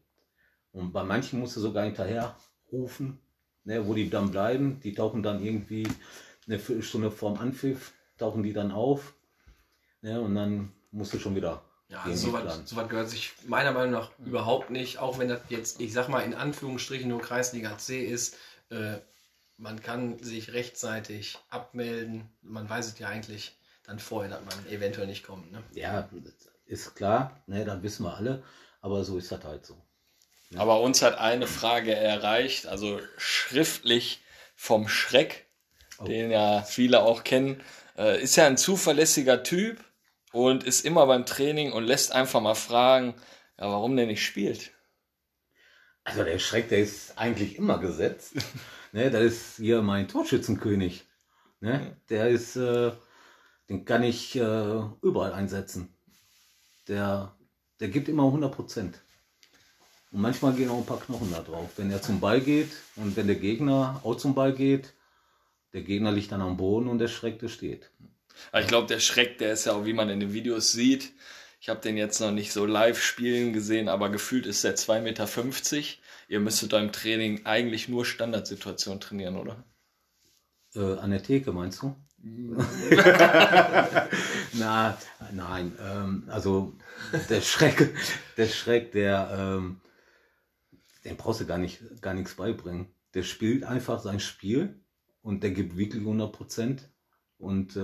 Und 0.73 0.93
bei 0.93 1.05
manchen 1.05 1.41
musst 1.41 1.57
du 1.57 1.61
sogar 1.61 1.85
hinterher 1.85 2.37
rufen, 2.73 3.19
ne, 3.65 3.87
wo 3.87 3.95
die 3.95 4.09
dann 4.09 4.31
bleiben. 4.31 4.81
Die 4.83 4.95
tauchen 4.95 5.23
dann 5.23 5.43
irgendwie 5.43 5.87
eine 6.47 6.59
Viertelstunde 6.59 7.11
vorm 7.11 7.39
Anpfiff, 7.39 7.93
tauchen 8.19 8.43
die 8.43 8.53
dann 8.53 8.71
auf. 8.71 9.15
Ne, 10.03 10.21
und 10.21 10.35
dann 10.35 10.73
musst 10.93 11.13
du 11.13 11.19
schon 11.19 11.37
wieder. 11.37 11.63
Ja, 11.89 12.05
sowas, 12.15 12.61
sowas 12.67 12.89
gehört 12.89 13.11
sich 13.11 13.33
meiner 13.47 13.73
Meinung 13.73 13.91
nach 13.91 14.11
überhaupt 14.25 14.71
nicht, 14.71 14.99
auch 14.99 15.19
wenn 15.19 15.29
das 15.29 15.41
jetzt, 15.49 15.81
ich 15.81 15.93
sag 15.93 16.09
mal 16.09 16.21
in 16.21 16.35
Anführungsstrichen 16.35 17.09
nur 17.09 17.21
Kreisliga 17.21 17.79
C 17.79 18.05
ist. 18.05 18.37
Äh, 18.71 18.99
man 19.57 19.83
kann 19.83 20.19
sich 20.21 20.53
rechtzeitig 20.53 21.37
abmelden. 21.51 22.31
Man 22.43 22.71
weiß 22.71 22.87
es 22.87 22.99
ja 22.99 23.09
eigentlich 23.09 23.57
dann 23.85 23.99
vorher, 23.99 24.31
dass 24.31 24.45
man 24.45 24.73
eventuell 24.73 25.09
nicht 25.09 25.27
kommt. 25.27 25.51
Ne? 25.51 25.63
Ja, 25.73 26.09
ist 26.65 26.95
klar, 26.95 27.43
ne, 27.47 27.65
das 27.65 27.83
wissen 27.83 28.05
wir 28.05 28.17
alle, 28.17 28.45
aber 28.81 29.03
so 29.05 29.19
ist 29.19 29.33
das 29.33 29.43
halt 29.45 29.67
so. 29.67 29.77
Aber 30.57 30.81
uns 30.81 31.03
hat 31.03 31.19
eine 31.19 31.47
Frage 31.47 31.95
erreicht, 31.95 32.67
also 32.67 33.01
schriftlich 33.17 34.23
vom 34.57 34.89
Schreck, 34.89 35.47
den 36.07 36.31
ja 36.31 36.63
viele 36.63 37.03
auch 37.03 37.25
kennen. 37.25 37.63
Äh, 37.97 38.23
ist 38.23 38.37
ja 38.37 38.47
ein 38.47 38.57
zuverlässiger 38.57 39.43
Typ 39.43 39.85
und 40.33 40.65
ist 40.65 40.85
immer 40.85 41.07
beim 41.07 41.27
Training 41.27 41.73
und 41.73 41.85
lässt 41.85 42.13
einfach 42.13 42.41
mal 42.41 42.55
fragen, 42.55 43.15
ja, 43.59 43.71
warum 43.71 43.97
der 43.97 44.07
nicht 44.07 44.25
spielt. 44.25 44.73
Also 46.05 46.25
der 46.25 46.39
Schreck, 46.39 46.69
der 46.69 46.79
ist 46.79 47.19
eigentlich 47.19 47.57
immer 47.57 47.79
gesetzt. 47.79 48.35
ne, 48.93 49.11
das 49.11 49.23
ist 49.23 49.57
hier 49.57 49.83
mein 49.83 50.09
Torschützenkönig. 50.09 51.07
Ne, 51.61 51.97
der 52.09 52.29
ist, 52.29 52.57
äh, 52.57 52.93
den 53.69 53.85
kann 53.85 54.03
ich 54.03 54.35
äh, 54.37 54.83
überall 55.03 55.33
einsetzen. 55.33 55.95
Der, 56.89 57.37
der 57.81 57.89
gibt 57.89 58.09
immer 58.09 58.25
100 58.25 58.55
Prozent. 58.55 59.01
Und 60.11 60.23
manchmal 60.23 60.55
gehen 60.55 60.71
auch 60.71 60.79
ein 60.79 60.87
paar 60.87 61.01
Knochen 61.01 61.31
da 61.31 61.41
drauf. 61.41 61.71
Wenn 61.77 61.91
er 61.91 62.03
zum 62.03 62.19
Ball 62.19 62.41
geht 62.41 62.71
und 62.97 63.15
wenn 63.17 63.27
der 63.27 63.37
Gegner 63.37 64.01
auch 64.03 64.17
zum 64.17 64.35
Ball 64.35 64.53
geht, 64.53 64.95
der 65.73 65.83
Gegner 65.83 66.11
liegt 66.11 66.33
dann 66.33 66.41
am 66.41 66.57
Boden 66.57 66.89
und 66.89 66.99
der 66.99 67.09
Schreck, 67.09 67.39
der 67.39 67.49
steht. 67.49 67.93
Aber 68.53 68.63
ich 68.63 68.69
glaube, 68.69 68.87
der 68.87 69.01
Schreck, 69.01 69.39
der 69.39 69.53
ist 69.53 69.67
ja 69.67 69.73
auch, 69.73 69.85
wie 69.85 69.93
man 69.93 70.09
in 70.09 70.21
den 70.21 70.33
Videos 70.33 70.73
sieht. 70.73 71.13
Ich 71.61 71.69
habe 71.69 71.81
den 71.81 71.97
jetzt 71.97 72.21
noch 72.21 72.31
nicht 72.31 72.53
so 72.53 72.65
live 72.65 73.03
spielen 73.03 73.53
gesehen, 73.53 73.89
aber 73.89 74.09
gefühlt 74.09 74.47
ist 74.47 74.65
der 74.65 74.77
2,50 74.77 75.01
Meter. 75.01 75.29
Ihr 76.29 76.41
müsstet 76.41 76.71
beim 76.71 76.91
Training 76.91 77.45
eigentlich 77.45 77.89
nur 77.89 78.07
Standardsituationen 78.07 79.01
trainieren, 79.01 79.37
oder? 79.37 79.63
Äh, 80.75 80.99
an 80.99 81.11
der 81.11 81.23
Theke, 81.23 81.53
meinst 81.53 81.83
du? 81.83 81.95
Na, 84.53 84.99
nein, 85.33 85.73
ähm, 85.81 86.25
also 86.29 86.75
der 87.31 87.41
Schreck, 87.41 87.95
der 88.37 88.47
Schreck, 88.47 88.93
der, 88.93 89.31
ähm, 89.59 89.81
den 91.05 91.17
brauchst 91.17 91.41
du 91.41 91.47
gar 91.47 91.57
nicht, 91.57 91.81
gar 92.03 92.13
nichts 92.13 92.35
beibringen. 92.35 92.89
Der 93.15 93.23
spielt 93.23 93.65
einfach 93.65 94.01
sein 94.01 94.21
Spiel 94.21 94.79
und 95.23 95.43
der 95.43 95.53
gibt 95.53 95.79
wirklich 95.79 96.03
100 96.03 96.31
Prozent 96.31 96.90
und 97.41 97.77
äh, 97.77 97.81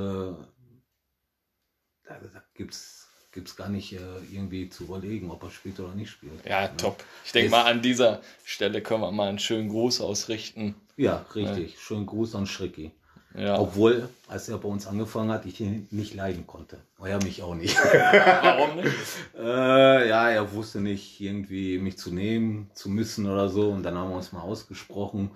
da, 2.05 2.21
da 2.21 2.43
gibt's, 2.55 3.09
gibt's 3.33 3.57
gar 3.57 3.69
nicht 3.69 3.93
äh, 3.93 3.99
irgendwie 4.31 4.69
zu 4.69 4.85
überlegen, 4.85 5.31
ob 5.31 5.43
er 5.43 5.51
spielt 5.51 5.81
oder 5.81 5.95
nicht 5.95 6.11
spielt. 6.11 6.45
Ja, 6.47 6.69
top. 6.69 7.03
Ich 7.25 7.33
denke 7.33 7.51
mal, 7.51 7.65
an 7.65 7.83
dieser 7.83 8.21
Stelle 8.45 8.83
können 8.83 9.01
wir 9.01 9.11
mal 9.11 9.29
einen 9.29 9.39
schönen 9.39 9.69
Gruß 9.69 10.01
ausrichten. 10.01 10.75
Ja, 10.97 11.27
richtig. 11.35 11.79
Schönen 11.81 12.07
Gruß 12.07 12.35
an 12.37 12.47
Schrecki. 12.47 12.93
Ja. 13.37 13.59
Obwohl, 13.59 14.09
als 14.29 14.49
er 14.49 14.57
bei 14.57 14.69
uns 14.69 14.87
angefangen 14.87 15.31
hat, 15.31 15.45
ich 15.45 15.61
ihn 15.61 15.87
nicht 15.91 16.15
leiden 16.15 16.47
konnte. 16.47 16.79
Er 17.05 17.23
mich 17.23 17.43
auch 17.43 17.55
nicht. 17.55 17.77
Warum 18.43 18.77
nicht? 18.77 18.95
Äh, 19.39 20.09
ja, 20.09 20.31
er 20.31 20.53
wusste 20.53 20.81
nicht 20.81 21.21
irgendwie 21.21 21.79
mich 21.79 21.99
zu 21.99 22.11
nehmen, 22.11 22.71
zu 22.73 22.89
müssen 22.89 23.27
oder 23.27 23.51
so. 23.51 23.71
Und 23.71 23.83
dann 23.83 23.97
haben 23.97 24.09
wir 24.09 24.17
uns 24.17 24.33
mal 24.33 24.41
ausgesprochen. 24.41 25.31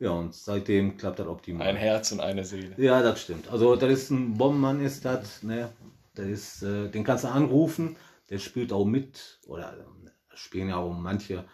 Ja, 0.00 0.10
und 0.10 0.34
seitdem 0.34 0.96
klappt 0.96 1.20
das 1.20 1.26
optimal. 1.26 1.66
Ein 1.66 1.76
Herz 1.76 2.12
und 2.12 2.20
eine 2.20 2.44
Seele. 2.44 2.74
Ja, 2.76 3.02
das 3.02 3.22
stimmt. 3.22 3.48
Also, 3.48 3.76
das 3.76 3.90
ist 3.92 4.10
ein 4.10 4.36
Bombenmann, 4.36 4.84
ist 4.84 5.04
das. 5.04 5.42
Ne? 5.42 5.70
Das 6.14 6.26
ist, 6.26 6.62
äh, 6.62 6.88
den 6.88 7.04
kannst 7.04 7.24
du 7.24 7.28
anrufen. 7.28 7.96
Der 8.30 8.38
spielt 8.38 8.72
auch 8.72 8.84
mit. 8.84 9.38
Oder 9.46 9.72
äh, 9.72 10.36
spielen 10.36 10.68
ja 10.68 10.76
auch 10.76 10.92
manche, 10.92 11.44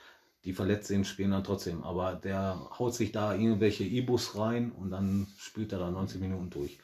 die 0.44 0.54
verletzt 0.54 0.88
sind, 0.88 1.06
spielen 1.06 1.32
dann 1.32 1.44
trotzdem. 1.44 1.84
Aber 1.84 2.14
der 2.14 2.58
haut 2.78 2.94
sich 2.94 3.12
da 3.12 3.34
irgendwelche 3.34 3.84
E-Bus 3.84 4.36
rein 4.36 4.72
und 4.72 4.90
dann 4.90 5.26
spielt 5.38 5.72
er 5.72 5.78
da 5.78 5.90
90 5.90 6.20
Minuten 6.20 6.48
durch. 6.48 6.78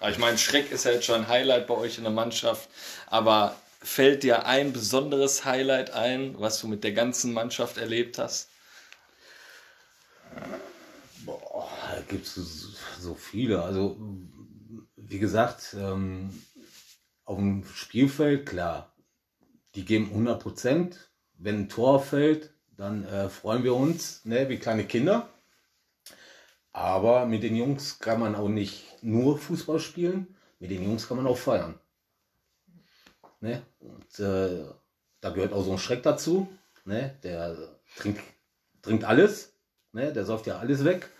Ja. 0.00 0.08
Ich 0.08 0.18
meine, 0.18 0.38
Schreck 0.38 0.70
ist 0.70 0.84
ja 0.84 0.92
jetzt 0.92 1.06
schon 1.06 1.16
ein 1.16 1.28
Highlight 1.28 1.66
bei 1.66 1.74
euch 1.74 1.98
in 1.98 2.04
der 2.04 2.12
Mannschaft. 2.12 2.68
Aber 3.08 3.56
fällt 3.80 4.22
dir 4.22 4.46
ein 4.46 4.72
besonderes 4.72 5.44
Highlight 5.44 5.90
ein, 5.90 6.36
was 6.38 6.60
du 6.60 6.68
mit 6.68 6.84
der 6.84 6.92
ganzen 6.92 7.32
Mannschaft 7.32 7.76
erlebt 7.76 8.18
hast? 8.18 8.48
Gibt 12.08 12.26
es 12.26 12.34
so 13.00 13.14
viele. 13.14 13.62
Also, 13.62 13.96
wie 14.96 15.18
gesagt, 15.18 15.76
ähm, 15.78 16.30
auf 17.24 17.36
dem 17.36 17.64
Spielfeld, 17.64 18.46
klar, 18.46 18.94
die 19.74 19.84
geben 19.84 20.06
100 20.06 20.42
Prozent. 20.42 21.10
Wenn 21.34 21.60
ein 21.60 21.68
Tor 21.68 22.00
fällt, 22.00 22.54
dann 22.76 23.04
äh, 23.04 23.28
freuen 23.28 23.64
wir 23.64 23.74
uns, 23.74 24.24
ne, 24.24 24.48
wie 24.48 24.58
kleine 24.58 24.84
Kinder. 24.84 25.28
Aber 26.72 27.26
mit 27.26 27.42
den 27.42 27.56
Jungs 27.56 27.98
kann 27.98 28.20
man 28.20 28.34
auch 28.34 28.48
nicht 28.48 29.02
nur 29.02 29.38
Fußball 29.38 29.78
spielen, 29.78 30.36
mit 30.58 30.70
den 30.70 30.82
Jungs 30.82 31.06
kann 31.06 31.18
man 31.18 31.26
auch 31.26 31.36
feiern. 31.36 31.78
Ne? 33.40 33.62
Und 33.80 34.18
äh, 34.20 34.64
da 35.20 35.30
gehört 35.30 35.52
auch 35.52 35.64
so 35.64 35.72
ein 35.72 35.78
Schreck 35.78 36.02
dazu. 36.02 36.48
Ne? 36.84 37.18
Der 37.22 37.56
trinkt, 37.96 38.22
trinkt 38.80 39.04
alles, 39.04 39.52
ne? 39.92 40.12
der 40.12 40.24
säuft 40.24 40.46
ja 40.46 40.58
alles 40.58 40.84
weg. 40.84 41.10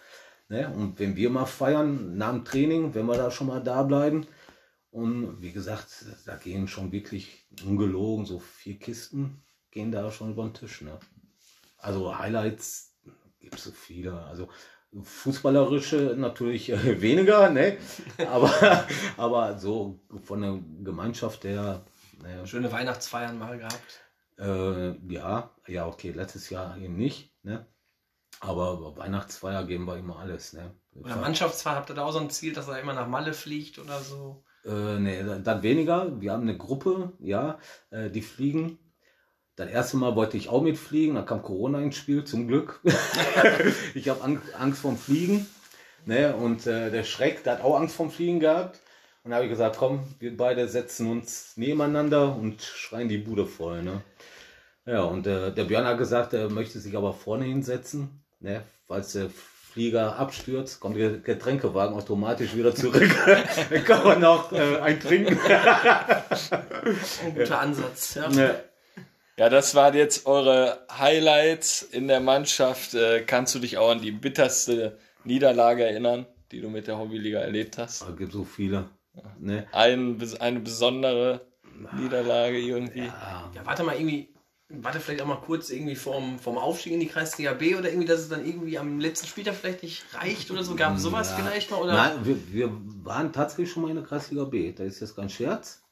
Ne? 0.53 0.69
Und 0.69 0.99
wenn 0.99 1.17
wir 1.17 1.31
mal 1.31 1.47
feiern, 1.47 2.19
nach 2.19 2.31
dem 2.31 2.45
Training, 2.45 2.95
wenn 2.95 3.07
wir 3.07 3.17
da 3.17 3.31
schon 3.31 3.47
mal 3.47 3.63
da 3.63 3.83
bleiben, 3.85 4.27
und 4.91 5.41
wie 5.41 5.51
gesagt, 5.51 6.05
da 6.27 6.37
gehen 6.37 6.69
schon 6.69 6.93
wirklich 6.93 7.47
ungelogen 7.65 8.27
so 8.27 8.39
vier 8.39 8.79
Kisten, 8.79 9.43
gehen 9.71 9.91
da 9.91 10.11
schon 10.11 10.33
über 10.33 10.45
den 10.45 10.53
Tisch. 10.53 10.83
Ne? 10.83 10.99
Also 11.79 12.19
Highlights 12.19 12.95
gibt 13.41 13.55
es 13.55 13.65
so 13.65 13.71
viele. 13.71 14.13
Also 14.25 14.51
fußballerische 15.03 16.17
natürlich 16.19 16.69
äh, 16.69 17.01
weniger, 17.01 17.49
ne? 17.49 17.79
aber, 18.19 18.87
aber 19.17 19.59
so 19.59 20.01
von 20.23 20.43
der 20.43 20.59
Gemeinschaft 20.85 21.45
her, 21.45 21.83
naja, 22.23 22.47
Schöne 22.47 22.71
Weihnachtsfeiern 22.71 23.39
mal 23.39 23.57
gehabt. 23.57 24.03
äh, 24.39 24.91
ja, 25.11 25.51
ja, 25.67 25.87
okay, 25.87 26.11
letztes 26.11 26.51
Jahr 26.51 26.77
eben 26.77 26.99
nicht, 26.99 27.33
ne? 27.43 27.67
Aber 28.43 28.77
bei 28.77 29.05
Weihnachtsfeier 29.05 29.65
geben 29.65 29.87
wir 29.87 29.97
immer 29.97 30.19
alles, 30.19 30.53
ne? 30.53 30.75
Oder 30.97 31.15
Mannschaftsfahrt, 31.15 31.77
habt 31.77 31.91
ihr 31.91 31.95
da 31.95 32.05
auch 32.05 32.13
so 32.13 32.19
ein 32.19 32.29
Ziel, 32.29 32.53
dass 32.53 32.67
er 32.67 32.81
immer 32.81 32.93
nach 32.93 33.07
Malle 33.07 33.35
fliegt 33.35 33.79
oder 33.79 34.01
so? 34.01 34.43
Äh, 34.65 34.99
nee, 34.99 35.23
dann 35.45 35.63
weniger. 35.63 36.21
Wir 36.21 36.33
haben 36.33 36.43
eine 36.43 36.57
Gruppe, 36.57 37.13
ja, 37.21 37.61
äh, 37.91 38.11
die 38.11 38.21
fliegen. 38.21 38.79
Das 39.55 39.71
erste 39.71 39.97
Mal 39.97 40.17
wollte 40.17 40.37
ich 40.37 40.49
auch 40.49 40.61
mitfliegen, 40.61 41.15
da 41.15 41.23
kam 41.23 41.43
Corona 41.43 41.79
ins 41.81 41.97
Spiel, 41.97 42.25
zum 42.25 42.49
Glück. 42.49 42.81
ich 43.95 44.09
habe 44.09 44.23
Ang 44.23 44.43
Angst 44.59 44.81
vorm 44.81 44.99
Fliegen. 44.99 45.47
Ne? 46.05 46.35
Und 46.35 46.67
äh, 46.67 46.91
der 46.91 47.05
Schreck, 47.05 47.45
der 47.45 47.55
hat 47.55 47.63
auch 47.63 47.79
Angst 47.79 47.95
vorm 47.95 48.11
Fliegen 48.11 48.41
gehabt. 48.41 48.81
Und 49.23 49.31
da 49.31 49.37
habe 49.37 49.47
ich 49.47 49.53
gesagt, 49.53 49.77
komm, 49.77 50.03
wir 50.19 50.37
beide 50.37 50.67
setzen 50.67 51.09
uns 51.09 51.57
nebeneinander 51.57 52.35
und 52.35 52.61
schreien 52.61 53.09
die 53.09 53.19
Bude 53.19 53.47
voll. 53.47 53.85
Ne? 53.85 54.03
Ja, 54.85 55.03
und 55.03 55.29
äh, 55.29 55.55
der 55.55 55.65
Björn 55.65 55.85
hat 55.85 55.99
gesagt, 55.99 56.33
er 56.33 56.51
möchte 56.51 56.81
sich 56.81 56.97
aber 56.97 57.13
vorne 57.13 57.45
hinsetzen, 57.45 58.22
ne? 58.43 58.63
falls 58.87 59.13
der 59.13 59.31
Flieger 59.31 60.17
abstürzt, 60.17 60.81
kommt 60.81 60.97
der 60.97 61.13
Getränkewagen 61.13 61.97
automatisch 61.97 62.55
wieder 62.55 62.75
zurück. 62.75 63.11
Dann 63.71 63.85
kann 63.85 64.05
man 64.05 64.21
noch 64.21 64.53
äh, 64.53 64.79
ein 64.81 65.01
trinken. 65.01 65.39
Ein 65.49 67.35
guter 67.35 67.59
Ansatz, 67.59 68.15
ja. 68.17 68.29
Ne? 68.29 68.55
Ja, 69.39 69.49
das 69.49 69.75
waren 69.75 69.95
jetzt 69.95 70.27
eure 70.27 70.87
Highlights 70.91 71.81
in 71.83 72.07
der 72.07 72.21
Mannschaft. 72.21 72.93
Äh, 72.93 73.23
kannst 73.23 73.55
du 73.55 73.61
dich 73.61 73.79
auch 73.79 73.91
an 73.91 74.03
die 74.03 74.13
bitterste 74.13 74.99
Niederlage 75.25 75.87
erinnern, 75.87 76.27
die 76.51 76.61
du 76.61 76.69
mit 76.69 76.87
der 76.87 76.99
Hobbyliga 76.99 77.41
erlebt 77.41 77.79
hast? 77.79 78.03
Es 78.07 78.17
gibt 78.19 78.33
so 78.33 78.45
viele. 78.45 78.91
Ne? 79.39 79.67
Ein, 79.73 80.23
eine 80.39 80.61
besondere 80.61 81.41
Niederlage 81.99 82.59
irgendwie? 82.59 83.07
Ja, 83.07 83.51
Ja, 83.55 83.65
warte 83.67 83.85
mal, 83.85 83.97
irgendwie, 83.97 84.32
warte 84.81 85.01
vielleicht 85.01 85.23
auch 85.23 85.27
mal 85.27 85.41
kurz 85.41 85.71
irgendwie 85.71 85.97
vom, 85.97 86.39
vom 86.39 86.59
Aufstieg 86.59 86.93
in 86.93 87.01
die 87.01 87.07
Kreisliga 87.09 87.53
B 87.53 87.75
oder 87.77 87.89
irgendwie, 87.89 88.07
dass 88.07 88.21
es 88.21 88.29
dann 88.29 88.45
irgendwie 88.45 88.79
am 88.79 89.01
letzten 89.01 89.27
Spieltag 89.27 89.55
vielleicht 89.55 89.83
nicht 89.83 90.05
reicht 90.15 90.51
oder 90.51 90.65
so. 90.65 90.75
Gab 90.75 90.97
es 90.97 91.03
sowas 91.03 91.31
Ja. 91.31 91.37
vielleicht 91.37 91.71
mal? 91.71 91.81
Oder? 91.83 91.93
Nein, 91.95 92.25
wir, 92.25 92.53
wir 92.53 92.71
waren 93.05 93.33
tatsächlich 93.33 93.71
schon 93.71 93.83
mal 93.83 93.91
in 93.91 93.97
der 93.97 94.05
Kreisliga 94.05 94.45
B. 94.45 94.73
Das 94.73 94.87
ist 94.87 95.01
jetzt 95.01 95.17
kein 95.17 95.29
Scherz. 95.29 95.83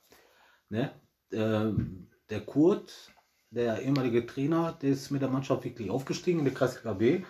Ne? 0.68 0.90
Ähm, 1.32 2.08
der 2.30 2.40
Kurt, 2.40 2.92
der 3.50 3.82
ehemalige 3.82 4.26
Trainer, 4.26 4.76
der 4.80 4.90
ist 4.90 5.10
mit 5.10 5.22
der 5.22 5.28
Mannschaft 5.28 5.64
wirklich 5.64 5.90
aufgestiegen 5.90 6.38
in 6.38 6.44
der 6.44 6.54
Kreisliga 6.54 6.92
B. 6.92 7.22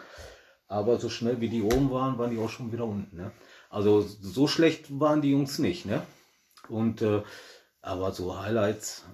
Aber 0.68 1.00
so 1.00 1.08
schnell 1.08 1.40
wie 1.40 1.48
die 1.48 1.62
oben 1.62 1.90
waren, 1.90 2.16
waren 2.18 2.30
die 2.30 2.38
auch 2.38 2.50
schon 2.50 2.72
wieder 2.72 2.84
unten. 2.84 3.16
Ne? 3.16 3.32
Also 3.70 4.00
so 4.02 4.46
schlecht 4.46 5.00
waren 5.00 5.20
die 5.22 5.30
Jungs 5.32 5.58
nicht. 5.58 5.84
Ne? 5.86 6.02
Und 6.68 7.02
äh, 7.02 7.22
aber 7.82 8.12
so 8.12 8.38
Highlights, 8.38 9.04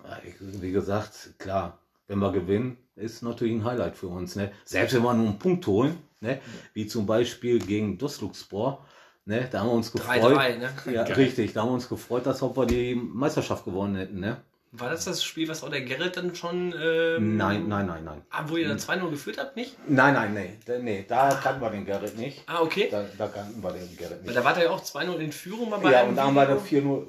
wie 0.41 0.73
gesagt, 0.73 1.35
klar, 1.39 1.79
wenn 2.09 2.19
wir 2.19 2.33
gewinnen, 2.33 2.77
ist 2.97 3.23
natürlich 3.23 3.55
ein 3.55 3.65
Highlight 3.65 3.97
für 3.97 4.09
uns. 4.09 4.37
Ne? 4.37 4.53
Selbst 4.65 4.95
wenn 4.95 5.03
wir 5.03 5.15
nur 5.15 5.27
einen 5.29 5.39
Punkt 5.39 5.67
holen, 5.67 5.99
ne? 6.21 6.41
wie 6.75 6.87
zum 6.87 7.07
Beispiel 7.07 7.59
gegen 7.59 7.99
Dostluxspor, 7.99 8.85
ne? 9.25 9.49
da 9.51 9.61
haben 9.61 9.69
wir 9.69 9.73
uns 9.75 9.93
gefreut. 9.93 10.23
3-3, 10.23 10.59
ne? 10.59 10.71
Ja, 10.93 11.03
richtig, 11.03 11.53
da 11.53 11.63
haben 11.63 11.69
wir 11.71 11.75
uns 11.75 11.89
gefreut, 11.89 12.27
dass 12.27 12.43
wir 12.43 12.67
die 12.67 12.95
Meisterschaft 12.95 13.65
gewonnen 13.65 13.97
hätten. 13.97 14.21
Ne? 14.21 14.39
War 14.73 14.91
das 14.91 15.05
das 15.05 15.23
Spiel, 15.25 15.49
was 15.49 15.63
auch 15.65 15.71
der 15.71 15.83
Gerrit 15.83 16.17
dann 16.19 16.35
schon. 16.35 16.75
Ähm, 16.79 17.37
Nein, 17.37 17.67
nein, 17.69 17.87
nein, 17.87 18.05
nein. 18.05 18.23
Ah, 18.31 18.45
wo 18.47 18.57
ihr 18.57 18.69
dann 18.69 18.79
2-0 18.79 19.09
geführt 19.11 19.39
habt, 19.39 19.57
nicht? 19.57 19.77
Nein, 19.89 20.13
nein, 20.15 20.35
nee, 20.35 20.59
da, 20.67 20.79
nee, 20.79 21.05
da 21.09 21.31
kannten 21.43 21.63
wir 21.63 21.71
den 21.71 21.87
Gerrit 21.87 22.19
nicht. 22.19 22.43
Ah, 22.47 22.61
okay. 22.61 22.89
Da, 22.91 23.05
da 23.17 23.29
kannten 23.29 23.63
wir 23.63 23.71
den 23.73 23.97
Gerrit 23.97 24.19
Weil 24.19 24.25
nicht. 24.25 24.37
da 24.37 24.45
war 24.45 24.53
der 24.55 24.65
ja 24.65 24.71
auch 24.71 24.83
2-0 24.83 25.15
in 25.17 25.33
Führung 25.33 25.71
mal 25.71 25.79
bei 25.79 25.93
Ja, 25.93 26.03
und 26.03 26.17
da 26.17 26.25
haben 26.27 26.35
wir 26.35 26.43
Video. 26.43 26.57
da 26.57 26.91
4-0. 27.03 27.07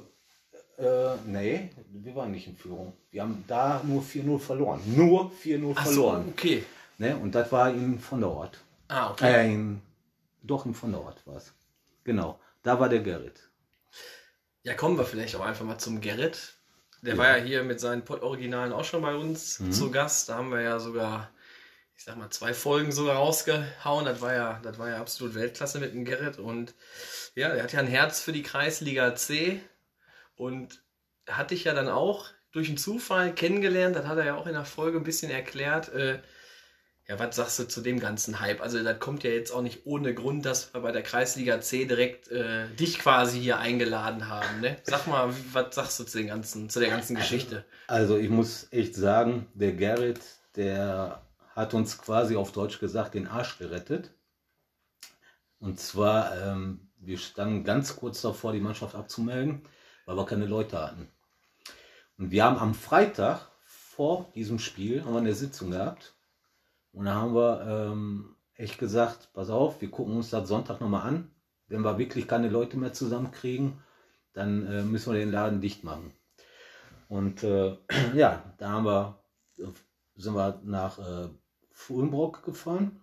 Äh, 0.78 1.16
nee, 1.26 1.70
wir 1.90 2.14
waren 2.14 2.30
nicht 2.30 2.46
in 2.46 2.56
Führung. 2.56 2.92
Wir 3.10 3.22
haben 3.22 3.44
da 3.48 3.82
nur 3.84 4.02
4-0 4.02 4.38
verloren. 4.38 4.80
Nur 4.86 5.32
4-0 5.42 5.72
Ach 5.76 5.84
so, 5.86 5.92
verloren. 5.92 6.28
okay. 6.30 6.64
Ne? 6.98 7.16
Und 7.16 7.34
das 7.34 7.50
war 7.50 7.70
in 7.70 7.98
von 7.98 8.20
der 8.20 8.30
Ort. 8.30 8.58
Ah, 8.88 9.10
okay. 9.10 9.32
Äh, 9.32 9.52
in, 9.54 9.82
doch 10.42 10.66
in 10.66 10.74
von 10.74 10.92
der 10.92 11.00
Ort 11.02 11.26
war 11.26 11.36
es. 11.36 11.52
Genau, 12.04 12.38
da 12.62 12.78
war 12.78 12.88
der 12.88 13.00
Gerrit. 13.00 13.40
Ja, 14.62 14.74
kommen 14.74 14.96
wir 14.98 15.04
vielleicht 15.04 15.34
auch 15.36 15.44
einfach 15.44 15.64
mal 15.64 15.78
zum 15.78 16.00
Gerrit. 16.00 16.54
Der 17.02 17.14
Ja. 17.14 17.18
war 17.18 17.38
ja 17.38 17.44
hier 17.44 17.64
mit 17.64 17.80
seinen 17.80 18.04
Pod-Originalen 18.04 18.72
auch 18.72 18.84
schon 18.84 19.02
bei 19.02 19.14
uns 19.14 19.60
Mhm. 19.60 19.72
zu 19.72 19.90
Gast. 19.90 20.28
Da 20.28 20.36
haben 20.36 20.50
wir 20.50 20.60
ja 20.60 20.78
sogar, 20.78 21.30
ich 21.96 22.04
sag 22.04 22.16
mal, 22.16 22.30
zwei 22.30 22.54
Folgen 22.54 22.92
sogar 22.92 23.16
rausgehauen. 23.16 24.04
Das 24.04 24.20
war 24.20 24.34
ja, 24.34 24.60
das 24.62 24.78
war 24.78 24.88
ja 24.88 25.00
absolut 25.00 25.34
Weltklasse 25.34 25.78
mit 25.80 25.92
dem 25.92 26.04
Gerrit. 26.04 26.38
Und 26.38 26.74
ja, 27.34 27.52
der 27.54 27.62
hat 27.64 27.72
ja 27.72 27.80
ein 27.80 27.86
Herz 27.86 28.20
für 28.20 28.32
die 28.32 28.42
Kreisliga 28.42 29.14
C. 29.16 29.60
Und 30.38 30.82
hatte 31.28 31.54
ich 31.54 31.64
ja 31.64 31.74
dann 31.74 31.88
auch 31.88 32.26
durch 32.52 32.68
einen 32.68 32.78
Zufall 32.78 33.34
kennengelernt. 33.34 33.94
Das 33.94 34.06
hat 34.06 34.16
er 34.18 34.24
ja 34.24 34.34
auch 34.36 34.46
in 34.46 34.54
der 34.54 34.64
Folge 34.64 34.96
ein 34.96 35.04
bisschen 35.04 35.30
erklärt. 35.30 35.92
Äh, 35.92 36.20
ja, 37.06 37.18
was 37.18 37.36
sagst 37.36 37.58
du 37.58 37.64
zu 37.64 37.80
dem 37.80 38.00
ganzen 38.00 38.40
Hype? 38.40 38.60
Also, 38.60 38.82
das 38.82 38.98
kommt 38.98 39.24
ja 39.24 39.30
jetzt 39.30 39.50
auch 39.50 39.62
nicht 39.62 39.86
ohne 39.86 40.14
Grund, 40.14 40.44
dass 40.44 40.74
wir 40.74 40.80
bei 40.80 40.92
der 40.92 41.02
Kreisliga 41.02 41.60
C 41.60 41.86
direkt 41.86 42.28
äh, 42.28 42.68
dich 42.78 42.98
quasi 42.98 43.40
hier 43.40 43.58
eingeladen 43.58 44.28
haben. 44.28 44.60
Ne? 44.60 44.76
Sag 44.84 45.06
mal, 45.06 45.34
was 45.52 45.74
sagst 45.74 46.00
du 46.00 46.04
zu, 46.04 46.18
den 46.18 46.28
ganzen, 46.28 46.68
zu 46.68 46.80
der 46.80 46.90
ganzen 46.90 47.16
Geschichte? 47.16 47.64
Also 47.86 48.18
ich 48.18 48.28
muss 48.28 48.68
echt 48.70 48.94
sagen, 48.94 49.46
der 49.54 49.72
Gerrit, 49.72 50.20
der 50.54 51.22
hat 51.56 51.74
uns 51.74 51.98
quasi 51.98 52.36
auf 52.36 52.52
Deutsch 52.52 52.78
gesagt 52.78 53.14
den 53.14 53.26
Arsch 53.26 53.58
gerettet. 53.58 54.12
Und 55.60 55.80
zwar, 55.80 56.36
ähm, 56.40 56.90
wir 56.98 57.18
standen 57.18 57.64
ganz 57.64 57.96
kurz 57.96 58.20
davor, 58.20 58.52
die 58.52 58.60
Mannschaft 58.60 58.94
abzumelden, 58.94 59.62
weil 60.08 60.16
wir 60.16 60.24
keine 60.24 60.46
Leute 60.46 60.80
hatten. 60.80 61.06
Und 62.16 62.30
wir 62.30 62.42
haben 62.42 62.56
am 62.56 62.72
Freitag 62.72 63.46
vor 63.66 64.32
diesem 64.34 64.58
Spiel 64.58 65.04
haben 65.04 65.12
wir 65.12 65.18
eine 65.18 65.34
Sitzung 65.34 65.72
gehabt. 65.72 66.14
Und 66.92 67.04
da 67.04 67.14
haben 67.14 67.34
wir 67.34 67.60
ähm, 67.68 68.34
echt 68.54 68.78
gesagt, 68.78 69.28
pass 69.34 69.50
auf, 69.50 69.82
wir 69.82 69.90
gucken 69.90 70.16
uns 70.16 70.30
das 70.30 70.48
Sonntag 70.48 70.80
nochmal 70.80 71.06
an. 71.06 71.30
Wenn 71.66 71.82
wir 71.82 71.98
wirklich 71.98 72.26
keine 72.26 72.48
Leute 72.48 72.78
mehr 72.78 72.94
zusammenkriegen, 72.94 73.82
dann 74.32 74.66
äh, 74.66 74.82
müssen 74.82 75.12
wir 75.12 75.20
den 75.20 75.30
Laden 75.30 75.60
dicht 75.60 75.84
machen. 75.84 76.14
Und 77.08 77.42
äh, 77.42 77.76
ja, 78.14 78.42
da 78.56 78.70
haben 78.70 78.86
wir, 78.86 79.22
sind 80.16 80.34
wir 80.34 80.58
nach 80.64 80.98
äh, 80.98 81.28
Fulmbrock 81.72 82.44
gefahren. 82.44 83.02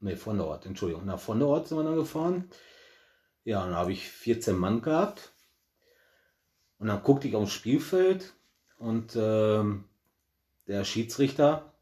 Ne, 0.00 0.16
von 0.16 0.38
der 0.38 0.46
Ort, 0.48 0.66
Entschuldigung. 0.66 1.04
Nach 1.04 1.20
von 1.20 1.38
der 1.38 1.46
Ort 1.46 1.68
sind 1.68 1.78
wir 1.78 1.84
dann 1.84 1.94
gefahren. 1.94 2.50
Ja, 3.46 3.62
und 3.62 3.70
da 3.70 3.76
habe 3.76 3.92
ich 3.92 4.08
14 4.08 4.58
Mann 4.58 4.82
gehabt. 4.82 5.30
Und 6.78 6.88
dann 6.88 7.02
guckte 7.04 7.28
ich 7.28 7.36
aufs 7.36 7.52
Spielfeld 7.52 8.34
und 8.76 9.14
ähm, 9.14 9.84
der 10.66 10.84
Schiedsrichter, 10.84 11.72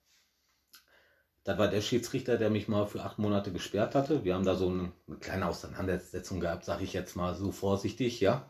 das 1.43 1.57
war 1.57 1.69
der 1.69 1.81
Schiedsrichter, 1.81 2.37
der 2.37 2.51
mich 2.51 2.69
mal 2.69 2.87
für 2.87 3.03
acht 3.03 3.19
Monate 3.19 3.51
gesperrt 3.51 3.95
hatte. 3.95 4.25
Wir 4.25 4.35
haben 4.35 4.45
da 4.45 4.57
so 4.57 4.69
eine, 4.69 4.93
eine 5.09 5.17
kleine 5.17 5.47
Auseinandersetzung 5.47 6.39
gehabt, 6.39 6.67
sage 6.67 6.85
ich 6.85 6.93
jetzt 6.93 7.17
mal 7.17 7.35
so 7.35 7.51
vorsichtig, 7.51 8.21
ja. 8.21 8.47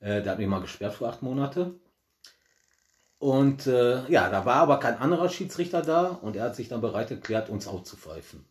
Äh, 0.00 0.22
der 0.22 0.32
hat 0.32 0.38
mich 0.38 0.48
mal 0.48 0.60
gesperrt 0.60 0.94
für 0.94 1.08
acht 1.08 1.22
Monate. 1.22 1.80
Und 3.16 3.66
äh, 3.66 4.06
ja, 4.10 4.28
da 4.28 4.44
war 4.44 4.56
aber 4.56 4.78
kein 4.80 4.98
anderer 4.98 5.30
Schiedsrichter 5.30 5.80
da 5.80 6.08
und 6.08 6.36
er 6.36 6.44
hat 6.44 6.56
sich 6.56 6.68
dann 6.68 6.82
bereit 6.82 7.10
erklärt, 7.10 7.48
uns 7.48 7.66
auch 7.66 7.84
zu 7.84 7.96
pfeifen. 7.96 8.44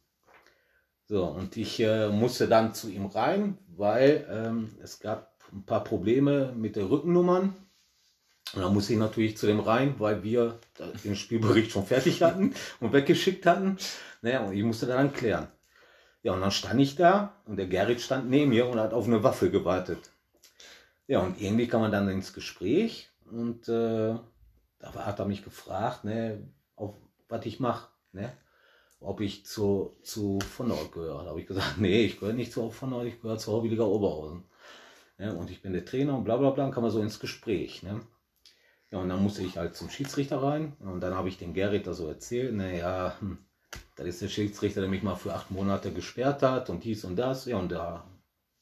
So, 1.10 1.24
und 1.24 1.56
ich 1.56 1.80
äh, 1.80 2.10
musste 2.10 2.50
dann 2.50 2.74
zu 2.74 2.90
ihm 2.90 3.06
rein, 3.06 3.58
weil 3.78 4.28
ähm, 4.30 4.76
es 4.84 5.00
gab 5.00 5.38
ein 5.54 5.66
paar 5.66 5.84
Probleme 5.84 6.54
mit 6.54 6.76
den 6.76 6.88
Rückennummern. 6.88 7.56
Und 8.54 8.62
da 8.62 8.70
musste 8.70 8.94
ich 8.94 9.00
natürlich 9.00 9.38
zu 9.38 9.48
dem 9.48 9.62
rein, 9.62 9.96
weil 10.00 10.24
wir 10.24 10.60
den 11.04 11.16
Spielbericht 11.16 11.72
schon 11.72 11.86
fertig 11.86 12.22
hatten 12.24 12.54
und 12.82 12.92
weggeschickt 12.92 13.46
hatten. 13.46 13.78
Naja, 14.22 14.42
und 14.42 14.54
ich 14.54 14.64
musste 14.64 14.86
dann 14.86 15.14
klären. 15.14 15.48
Ja, 16.24 16.34
und 16.34 16.42
dann 16.42 16.52
stand 16.52 16.80
ich 16.82 16.96
da 16.96 17.34
und 17.46 17.56
der 17.56 17.68
Gerrit 17.68 18.02
stand 18.02 18.30
neben 18.30 18.50
mir 18.50 18.68
und 18.68 18.80
hat 18.80 18.94
auf 18.94 19.06
eine 19.06 19.24
Waffe 19.24 19.50
gewartet. 19.50 20.12
Ja, 21.08 21.20
und 21.20 21.40
irgendwie 21.40 21.68
kam 21.68 21.82
man 21.82 21.92
dann 21.92 22.10
ins 22.10 22.34
Gespräch 22.34 23.10
und 23.32 23.70
äh, 23.70 24.16
da 24.80 24.94
hat 25.06 25.20
er 25.20 25.26
mich 25.26 25.44
gefragt, 25.44 26.04
ne, 26.04 26.52
auf 26.76 26.96
was 27.30 27.46
ich 27.46 27.62
mache, 27.62 27.88
ne? 28.12 28.34
Ob 29.00 29.22
ich 29.22 29.46
zu, 29.46 29.96
zu 30.02 30.40
von 30.40 30.72
Ort 30.72 30.92
gehöre. 30.92 31.24
Da 31.24 31.30
habe 31.30 31.40
ich 31.40 31.48
gesagt, 31.48 31.76
nee, 31.78 32.06
ich 32.06 32.20
gehöre 32.20 32.34
nicht 32.34 32.52
zu 32.52 32.70
von 32.72 32.94
Ort, 32.94 33.06
ich 33.06 33.22
gehöre 33.22 33.38
zur 33.38 33.56
Hobbyliga 33.56 33.84
Oberhausen. 33.84 34.44
Ne? 35.18 35.36
Und 35.36 35.52
ich 35.52 35.62
bin 35.62 35.74
der 35.74 35.86
Trainer 35.86 36.18
und 36.18 36.24
bla 36.24 36.38
bla 36.38 36.52
bla, 36.52 36.70
kam 36.70 36.84
man 36.84 36.92
so 36.92 37.02
ins 37.02 37.20
Gespräch. 37.20 37.84
Ne? 37.84 38.02
Ja, 38.92 39.00
und 39.00 39.10
dann 39.10 39.22
musste 39.22 39.44
ich 39.44 39.58
halt 39.58 39.76
zum 39.76 39.90
Schiedsrichter 39.90 40.42
rein 40.42 40.78
und 40.80 41.02
dann 41.02 41.14
habe 41.14 41.30
ich 41.30 41.38
den 41.38 41.54
Gerrit 41.54 41.88
da 41.88 41.94
so 41.94 42.08
erzählt, 42.08 42.56
naja, 42.56 43.16
hm, 43.20 43.40
das 43.96 44.08
ist 44.08 44.22
der 44.22 44.30
Schiedsrichter, 44.30 44.82
der 44.82 44.90
mich 44.90 45.04
mal 45.04 45.16
für 45.16 45.34
acht 45.34 45.52
Monate 45.52 45.92
gesperrt 45.92 46.42
hat 46.44 46.70
und 46.70 46.84
dies 46.84 47.04
und 47.04 47.16
das. 47.18 47.46
Ja, 47.46 47.58
und 47.58 47.72
da 47.72 48.08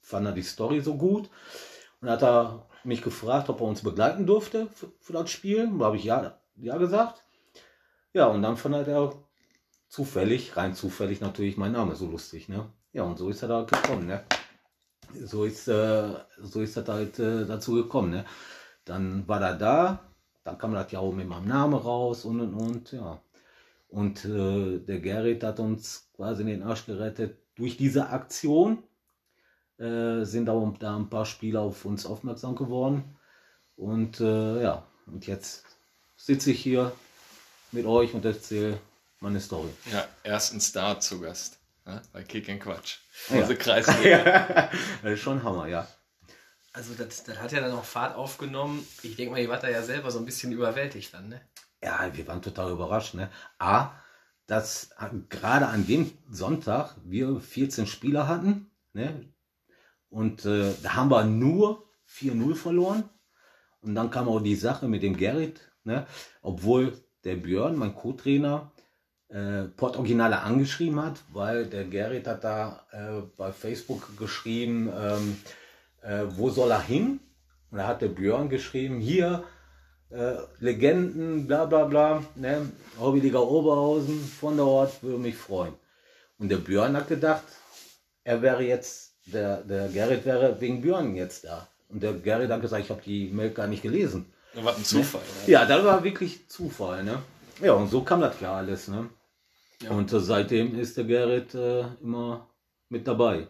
fand 0.02 0.26
er 0.26 0.32
die 0.32 0.41
Story 0.41 0.82
so 0.82 0.95
gut. 0.95 1.30
Und 2.02 2.10
hat 2.10 2.24
er 2.24 2.67
mich 2.84 3.02
gefragt, 3.02 3.50
ob 3.50 3.62
er 3.62 3.67
uns 3.67 3.84
begleiten 3.84 4.26
durfte 4.26 4.67
für, 4.67 4.91
für 5.00 5.13
das 5.13 5.30
Spiel. 5.30 5.69
Da 5.78 5.86
habe 5.86 5.98
ich 5.98 6.04
ja, 6.04 6.39
ja 6.56 6.78
gesagt. 6.78 7.24
Ja, 8.13 8.28
und 8.28 8.41
dann 8.41 8.58
fand 8.58 8.76
er 8.88 9.13
zufällig, 9.88 10.58
rein 10.58 10.74
zufällig 10.74 11.21
natürlich, 11.21 11.58
mein 11.58 11.71
Name 11.71 11.95
so 11.95 12.08
lustig. 12.08 12.50
Ne? 12.50 12.69
Ja, 12.93 13.04
und 13.04 13.17
so 13.17 13.30
ist 13.30 13.41
er 13.41 13.48
da 13.48 13.63
gekommen. 13.63 14.08
Ne? 14.08 14.24
So, 15.24 15.45
ist, 15.45 15.67
äh, 15.67 16.10
so 16.41 16.62
ist 16.62 16.78
das 16.78 16.88
halt 16.88 17.19
äh, 17.19 17.45
dazu 17.45 17.74
gekommen. 17.74 18.12
Ne? 18.12 18.26
Dann 18.84 19.28
war 19.28 19.41
er 19.41 19.56
da, 19.56 20.00
dann 20.43 20.58
kam 20.58 20.74
das 20.74 20.91
ja 20.91 21.00
auch 21.00 21.13
mit 21.13 21.28
meinem 21.28 21.48
Namen 21.48 21.76
raus 21.76 22.26
und 22.26 22.39
und 22.41 22.54
und. 22.54 22.91
Ja. 22.91 23.21
Und 23.88 24.26
äh, 24.26 24.80
der 24.80 25.00
Gerrit 25.00 25.43
hat 25.43 25.60
uns 25.60 26.10
quasi 26.15 26.41
in 26.41 26.48
den 26.48 26.63
Arsch 26.63 26.86
gerettet 26.86 27.38
durch 27.56 27.78
diese 27.78 28.10
Aktion 28.10 28.84
äh, 29.78 30.24
sind 30.24 30.50
auch 30.50 30.78
da 30.78 30.95
ein 30.95 31.10
paar 31.10 31.26
Spieler 31.26 31.62
auf 31.62 31.86
uns 31.86 32.06
aufmerksam 32.06 32.56
geworden. 32.56 33.17
Und 33.76 34.19
äh, 34.19 34.63
ja, 34.63 34.86
und 35.06 35.28
jetzt 35.28 35.65
sitze 36.15 36.52
ich 36.52 36.62
hier 36.62 36.91
mit 37.71 37.86
euch 37.86 38.13
und 38.13 38.26
erzähle 38.26 38.80
meine 39.25 39.39
Story. 39.39 39.69
Ja, 39.91 40.07
ersten 40.21 40.61
Star 40.61 40.99
zu 40.99 41.19
Gast. 41.19 41.57
Ja, 41.88 41.99
bei 42.13 42.21
Kick 42.21 42.47
and 42.47 42.61
Quatsch. 42.61 42.99
Ja. 43.29 43.38
Unsere 43.38 43.55
Kreisliga. 43.55 44.69
das 45.01 45.13
ist 45.13 45.21
schon 45.21 45.41
Hammer, 45.41 45.67
ja. 45.67 45.88
Also, 46.73 46.93
das, 46.93 47.23
das 47.23 47.39
hat 47.39 47.51
ja 47.51 47.59
dann 47.59 47.71
auch 47.71 47.83
Fahrt 47.83 48.15
aufgenommen. 48.15 48.85
Ich 49.01 49.15
denke 49.15 49.31
mal, 49.31 49.41
ihr 49.41 49.49
wart 49.49 49.63
da 49.63 49.69
ja 49.69 49.81
selber 49.81 50.11
so 50.11 50.19
ein 50.19 50.25
bisschen 50.25 50.51
überwältigt 50.51 51.11
dann, 51.11 51.29
ne? 51.29 51.41
Ja, 51.83 52.07
wir 52.13 52.27
waren 52.27 52.43
total 52.43 52.71
überrascht. 52.71 53.15
Ne? 53.15 53.31
A, 53.57 53.93
dass 54.45 54.91
gerade 55.29 55.67
an 55.67 55.88
dem 55.88 56.11
Sonntag 56.29 56.95
wir 57.03 57.39
14 57.39 57.88
Spieler 57.88 58.27
hatten. 58.27 58.69
Ne? 58.93 59.33
Und 60.09 60.45
äh, 60.45 60.71
da 60.83 60.93
haben 60.93 61.09
wir 61.09 61.23
nur 61.23 61.89
4-0 62.11 62.53
verloren. 62.53 63.09
Und 63.81 63.95
dann 63.95 64.11
kam 64.11 64.27
auch 64.27 64.39
die 64.39 64.55
Sache 64.55 64.88
mit 64.88 65.01
dem 65.01 65.17
Gerrit. 65.17 65.61
Ne? 65.83 66.05
Obwohl 66.43 67.03
der 67.23 67.38
Björn, 67.38 67.75
mein 67.75 67.95
Co-Trainer, 67.95 68.71
äh, 69.29 69.63
Port 69.75 69.97
Originale 69.97 70.41
angeschrieben 70.41 71.01
hat, 71.01 71.19
weil 71.33 71.65
der 71.65 71.85
Gerrit 71.85 72.27
hat 72.27 72.43
da 72.43 72.85
äh, 72.91 73.21
bei 73.38 73.51
Facebook 73.51 74.17
geschrieben, 74.17 74.91
ähm, 74.97 75.38
äh, 76.01 76.25
wo 76.29 76.49
soll 76.49 76.71
er 76.71 76.81
hin? 76.81 77.19
Und 77.71 77.79
da 77.79 77.88
hat 77.88 78.01
der 78.01 78.09
Björn 78.09 78.49
geschrieben, 78.49 78.99
hier, 78.99 79.43
äh, 80.09 80.35
Legenden, 80.59 81.47
bla 81.47 81.65
bla 81.65 81.85
bla, 81.85 82.23
ne? 82.35 82.69
Hobbyliga 82.99 83.39
Oberhausen, 83.39 84.19
von 84.23 84.55
der 84.55 84.65
Ort, 84.65 85.01
würde 85.03 85.17
mich 85.17 85.35
freuen. 85.35 85.73
Und 86.38 86.49
der 86.49 86.57
Björn 86.57 86.95
hat 86.95 87.07
gedacht, 87.07 87.43
er 88.23 88.41
wäre 88.41 88.63
jetzt, 88.63 89.13
der, 89.25 89.61
der 89.61 89.88
Gerrit 89.89 90.25
wäre 90.25 90.59
wegen 90.61 90.81
Björn 90.81 91.15
jetzt 91.15 91.45
da. 91.45 91.67
Und 91.89 92.03
der 92.03 92.13
Gerrit 92.13 92.51
hat 92.51 92.61
gesagt, 92.61 92.83
ich 92.83 92.89
habe 92.89 93.01
die 93.01 93.29
Mail 93.29 93.51
gar 93.51 93.67
nicht 93.67 93.81
gelesen. 93.81 94.31
Was 94.53 94.77
ein 94.77 94.85
Zufall. 94.85 95.21
Ne? 95.21 95.51
Ja, 95.51 95.65
das 95.65 95.83
war 95.83 96.03
wirklich 96.03 96.47
Zufall, 96.47 97.03
ne? 97.03 97.21
Ja, 97.62 97.74
und 97.74 97.88
so 97.88 98.04
kam 98.04 98.22
das 98.22 98.39
ja 98.41 98.56
alles, 98.56 98.88
ne? 98.88 99.10
Ja. 99.82 99.91
Und 99.91 100.12
äh, 100.12 100.20
seitdem 100.20 100.78
ist 100.80 100.98
der 100.98 101.06
Gerrit 101.06 101.54
äh, 101.54 101.82
immer 102.02 102.50
mit 102.89 103.08
dabei. 103.08 103.48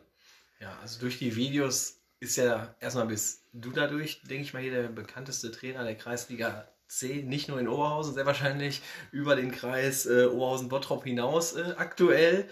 Ja, 0.59 0.77
also 0.81 0.99
durch 0.99 1.19
die 1.19 1.35
Videos 1.35 2.01
ist 2.19 2.37
ja 2.37 2.75
erstmal 2.79 3.07
bist 3.07 3.43
du 3.53 3.71
dadurch, 3.71 4.21
denke 4.23 4.43
ich 4.43 4.53
mal, 4.53 4.61
hier 4.61 4.71
der 4.71 4.87
bekannteste 4.89 5.51
Trainer 5.51 5.83
der 5.83 5.95
Kreisliga 5.95 6.67
C, 6.87 7.23
nicht 7.23 7.49
nur 7.49 7.59
in 7.59 7.67
Oberhausen, 7.67 8.13
sehr 8.13 8.25
wahrscheinlich 8.25 8.81
über 9.11 9.35
den 9.35 9.51
Kreis 9.51 10.05
äh, 10.05 10.25
Oberhausen-Bottrop 10.25 11.03
hinaus 11.03 11.53
äh, 11.55 11.73
aktuell. 11.77 12.47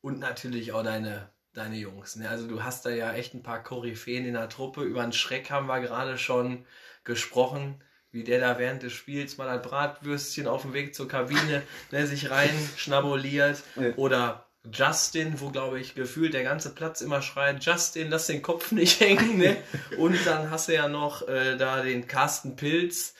Und 0.00 0.18
natürlich 0.18 0.72
auch 0.72 0.82
deine, 0.82 1.30
deine 1.54 1.76
Jungs. 1.76 2.16
Ne? 2.16 2.28
Also 2.28 2.46
du 2.46 2.62
hast 2.62 2.84
da 2.84 2.90
ja 2.90 3.12
echt 3.14 3.34
ein 3.34 3.42
paar 3.42 3.62
Koryphäen 3.62 4.26
in 4.26 4.34
der 4.34 4.48
Truppe. 4.48 4.82
Über 4.82 5.02
den 5.02 5.12
Schreck 5.12 5.50
haben 5.50 5.66
wir 5.66 5.80
gerade 5.80 6.18
schon 6.18 6.66
gesprochen, 7.04 7.82
wie 8.14 8.22
der 8.22 8.38
da 8.38 8.58
während 8.60 8.82
des 8.84 8.92
Spiels 8.92 9.38
mal 9.38 9.48
ein 9.48 9.60
Bratwürstchen 9.60 10.46
auf 10.46 10.62
dem 10.62 10.72
Weg 10.72 10.94
zur 10.94 11.08
Kabine 11.08 11.62
ne, 11.90 12.06
sich 12.06 12.30
rein 12.30 12.54
schnabuliert. 12.76 13.62
Ja. 13.74 13.92
Oder 13.96 14.46
Justin, 14.72 15.40
wo 15.40 15.50
glaube 15.50 15.80
ich 15.80 15.96
gefühlt 15.96 16.32
der 16.32 16.44
ganze 16.44 16.74
Platz 16.74 17.00
immer 17.00 17.20
schreit, 17.22 17.62
Justin, 17.64 18.08
lass 18.10 18.28
den 18.28 18.40
Kopf 18.40 18.70
nicht 18.70 19.00
hängen. 19.00 19.36
Ne? 19.38 19.56
Und 19.98 20.16
dann 20.24 20.50
hast 20.50 20.68
du 20.68 20.74
ja 20.74 20.88
noch 20.88 21.26
äh, 21.28 21.56
da 21.56 21.82
den 21.82 22.06
Carsten 22.06 22.54
Pilz, 22.54 23.14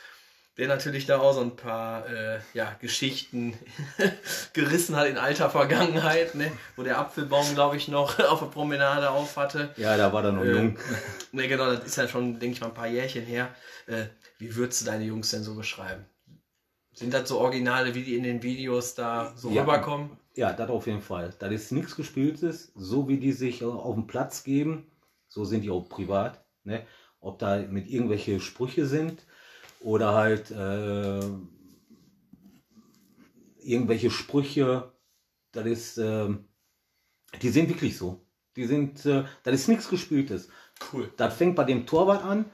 der 0.59 0.69
natürlich 0.69 1.07
da 1.07 1.19
auch 1.19 1.35
so 1.35 1.41
ein 1.41 1.57
paar 1.57 2.09
äh, 2.09 2.39
ja, 2.55 2.77
Geschichten 2.81 3.59
gerissen 4.53 4.95
hat 4.95 5.09
in 5.09 5.19
alter 5.19 5.51
Vergangenheit, 5.51 6.37
ne? 6.37 6.53
wo 6.77 6.85
der 6.85 6.99
Apfelbaum, 6.99 7.53
glaube 7.55 7.77
ich, 7.77 7.89
noch 7.89 8.21
auf 8.21 8.39
der 8.39 8.47
Promenade 8.47 9.11
auf 9.11 9.37
hatte. 9.37 9.71
Ja, 9.77 9.97
da 9.97 10.13
war 10.13 10.25
er 10.25 10.31
noch 10.31 10.45
Äh, 10.45 10.53
jung. 10.53 10.79
Ne, 11.33 11.49
genau, 11.49 11.75
das 11.75 11.85
ist 11.85 11.97
ja 11.97 12.07
schon, 12.07 12.39
denke 12.39 12.55
ich 12.55 12.61
mal, 12.61 12.69
ein 12.69 12.75
paar 12.75 12.87
Jährchen 12.87 13.27
her. 13.27 13.53
Äh, 13.89 14.05
wie 14.39 14.55
würdest 14.57 14.83
du 14.83 14.85
deine 14.87 15.05
Jungs 15.05 15.31
denn 15.31 15.43
so 15.43 15.55
beschreiben? 15.55 16.05
Sind 16.93 17.13
das 17.13 17.29
so 17.29 17.41
Originale, 17.41 17.95
wie 17.95 18.03
die 18.05 18.17
in 18.17 18.23
den 18.23 18.43
Videos 18.43 18.95
da 18.95 19.35
so 19.37 19.51
Ja. 19.51 19.63
rüberkommen? 19.63 20.11
Ja, 20.37 20.53
das 20.53 20.71
auf 20.71 20.87
jeden 20.87 21.03
Fall. 21.03 21.35
Das 21.39 21.53
ist 21.53 21.73
nichts 21.73 21.97
Gespieltes. 21.97 22.73
So 22.75 23.09
wie 23.09 23.19
die 23.19 23.33
sich 23.33 23.63
äh, 23.63 23.65
auf 23.65 23.95
dem 23.95 24.07
Platz 24.07 24.45
geben, 24.45 24.87
so 25.29 25.45
sind 25.45 25.63
die 25.63 25.71
auch 25.71 25.89
privat. 25.89 26.45
Ne? 26.65 26.87
Ob 27.21 27.39
da 27.39 27.59
mit 27.63 27.89
irgendwelche 27.89 28.41
Sprüche 28.41 28.87
sind 28.87 29.25
oder 29.81 30.15
halt 30.15 30.51
äh, 30.51 31.21
irgendwelche 33.59 34.11
Sprüche, 34.11 34.93
das 35.53 35.67
ist, 35.67 35.99
ähm, 35.99 36.49
die 37.43 37.49
sind 37.49 37.69
wirklich 37.69 37.97
so. 37.97 38.25
Die 38.57 38.67
sind, 38.67 39.05
äh, 39.07 39.25
das 39.43 39.55
ist 39.55 39.69
nichts 39.69 39.89
Gespieltes. 39.89 40.49
Cool. 40.93 41.13
Das 41.17 41.35
fängt 41.37 41.57
bei 41.57 41.65
dem 41.65 41.87
Torwart 41.87 42.23
an, 42.25 42.45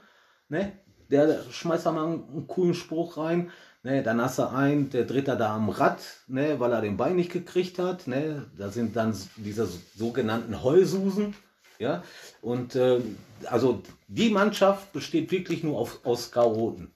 ne? 0.49 0.79
Der 1.11 1.43
schmeißt 1.51 1.85
da 1.85 1.91
mal 1.91 2.05
einen, 2.05 2.47
coolen 2.47 2.73
Spruch 2.73 3.17
rein. 3.17 3.51
Ne? 3.83 4.01
Dann 4.01 4.21
hast 4.21 4.39
du 4.39 4.49
einen, 4.49 4.89
der 4.89 5.03
dreht 5.03 5.27
da, 5.27 5.35
da 5.35 5.55
am 5.55 5.69
Rad, 5.69 5.99
ne? 6.27 6.59
weil 6.59 6.71
er 6.71 6.81
den 6.81 6.97
Bein 6.97 7.17
nicht 7.17 7.31
gekriegt 7.31 7.79
hat. 7.79 8.07
Ne? 8.07 8.49
Da 8.57 8.69
sind 8.69 8.95
dann 8.95 9.15
diese 9.35 9.67
sogenannten 9.95 10.63
Heulsusen. 10.63 11.35
Ja? 11.79 12.03
Und 12.41 12.75
äh, 12.75 13.01
also 13.45 13.83
die 14.07 14.29
Mannschaft 14.29 14.93
besteht 14.93 15.31
wirklich 15.31 15.63
nur 15.63 15.77
auf, 15.77 16.05
aus 16.05 16.31
Chaoten. 16.31 16.93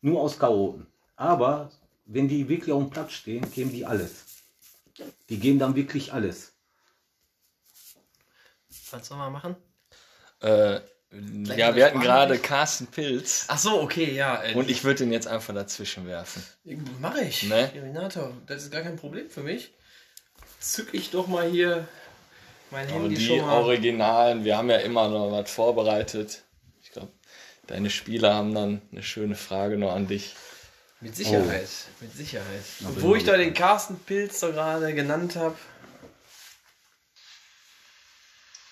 Nur 0.00 0.20
aus 0.20 0.38
Chaoten. 0.38 0.86
Aber 1.16 1.70
wenn 2.04 2.28
die 2.28 2.48
wirklich 2.48 2.72
auf 2.72 2.82
dem 2.82 2.90
Platz 2.90 3.12
stehen, 3.12 3.50
geben 3.52 3.72
die 3.72 3.84
alles. 3.84 4.24
Die 5.28 5.38
geben 5.38 5.58
dann 5.58 5.74
wirklich 5.74 6.12
alles. 6.12 6.52
Was 8.90 9.08
soll 9.08 9.18
man 9.18 9.32
machen? 9.32 9.56
Äh, 10.40 10.80
ja, 11.56 11.74
wir 11.74 11.86
hatten 11.86 12.00
gerade 12.00 12.38
Carsten 12.38 12.86
Pilz 12.86 13.46
Ach 13.48 13.58
so, 13.58 13.80
okay, 13.80 14.12
ja. 14.12 14.42
Äh, 14.42 14.54
und 14.54 14.70
ich 14.70 14.84
würde 14.84 15.04
ihn 15.04 15.12
jetzt 15.12 15.26
einfach 15.26 15.54
dazwischen 15.54 16.06
werfen. 16.06 16.42
Mache 17.00 17.22
ich. 17.22 17.44
Ne? 17.44 17.70
Renato, 17.74 18.32
das 18.46 18.64
ist 18.64 18.72
gar 18.72 18.82
kein 18.82 18.96
Problem 18.96 19.30
für 19.30 19.42
mich. 19.42 19.72
Zück 20.60 20.94
ich 20.94 21.10
doch 21.10 21.26
mal 21.26 21.48
hier 21.48 21.86
mein 22.70 22.88
Aber 22.88 23.02
Handy 23.02 23.16
die 23.16 23.26
schon 23.26 23.40
mal. 23.40 23.62
Originalen, 23.62 24.44
wir 24.44 24.56
haben 24.56 24.70
ja 24.70 24.78
immer 24.78 25.08
noch 25.08 25.30
was 25.30 25.50
vorbereitet. 25.50 26.42
Ich 26.82 26.90
glaube, 26.90 27.12
deine 27.66 27.90
Spieler 27.90 28.34
haben 28.34 28.54
dann 28.54 28.82
eine 28.92 29.02
schöne 29.02 29.36
Frage 29.36 29.76
noch 29.76 29.92
an 29.92 30.08
dich. 30.08 30.34
Mit 31.00 31.14
Sicherheit, 31.14 31.68
mit 32.00 32.12
Sicherheit. 32.14 32.64
Bin 32.80 33.02
Wo 33.02 33.14
ich 33.14 33.24
da 33.24 33.36
den 33.36 33.54
Carsten 33.54 33.98
Pilz 33.98 34.40
da 34.40 34.50
gerade 34.50 34.94
genannt 34.94 35.36
habe. 35.36 35.56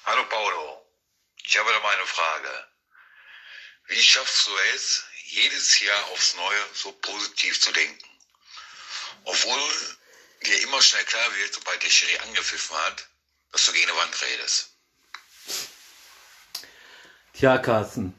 Hallo 0.06 0.22
Paulo, 0.28 0.82
ich 1.44 1.58
habe 1.58 1.68
da 1.70 1.80
mal 1.80 1.94
eine 1.94 2.06
Frage. 2.06 2.48
Wie 3.88 4.00
schaffst 4.00 4.46
du 4.46 4.50
es, 4.74 5.04
jedes 5.26 5.80
Jahr 5.80 6.04
aufs 6.12 6.36
Neue 6.36 6.64
so 6.72 6.92
positiv 6.92 7.60
zu 7.60 7.72
denken? 7.72 8.04
Obwohl 9.24 9.60
dir 10.44 10.62
immer 10.62 10.80
schnell 10.80 11.04
klar 11.04 11.26
wird, 11.36 11.54
sobald 11.54 11.82
der 11.82 11.90
Schiri 11.90 12.18
angepfiffen 12.26 12.76
hat, 12.76 13.08
dass 13.52 13.66
du 13.66 13.72
gegen 13.72 13.90
eine 13.90 13.98
Wand 13.98 14.22
redest. 14.22 14.70
Tja, 17.32 17.58
Carsten. 17.58 18.14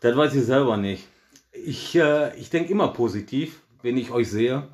Das 0.00 0.16
weiß 0.16 0.34
ich 0.34 0.44
selber 0.44 0.76
nicht. 0.76 1.06
Ich, 1.52 1.94
äh, 1.94 2.36
ich 2.38 2.50
denke 2.50 2.70
immer 2.70 2.92
positiv, 2.92 3.60
wenn 3.82 3.96
ich 3.96 4.10
euch 4.10 4.30
sehe. 4.30 4.68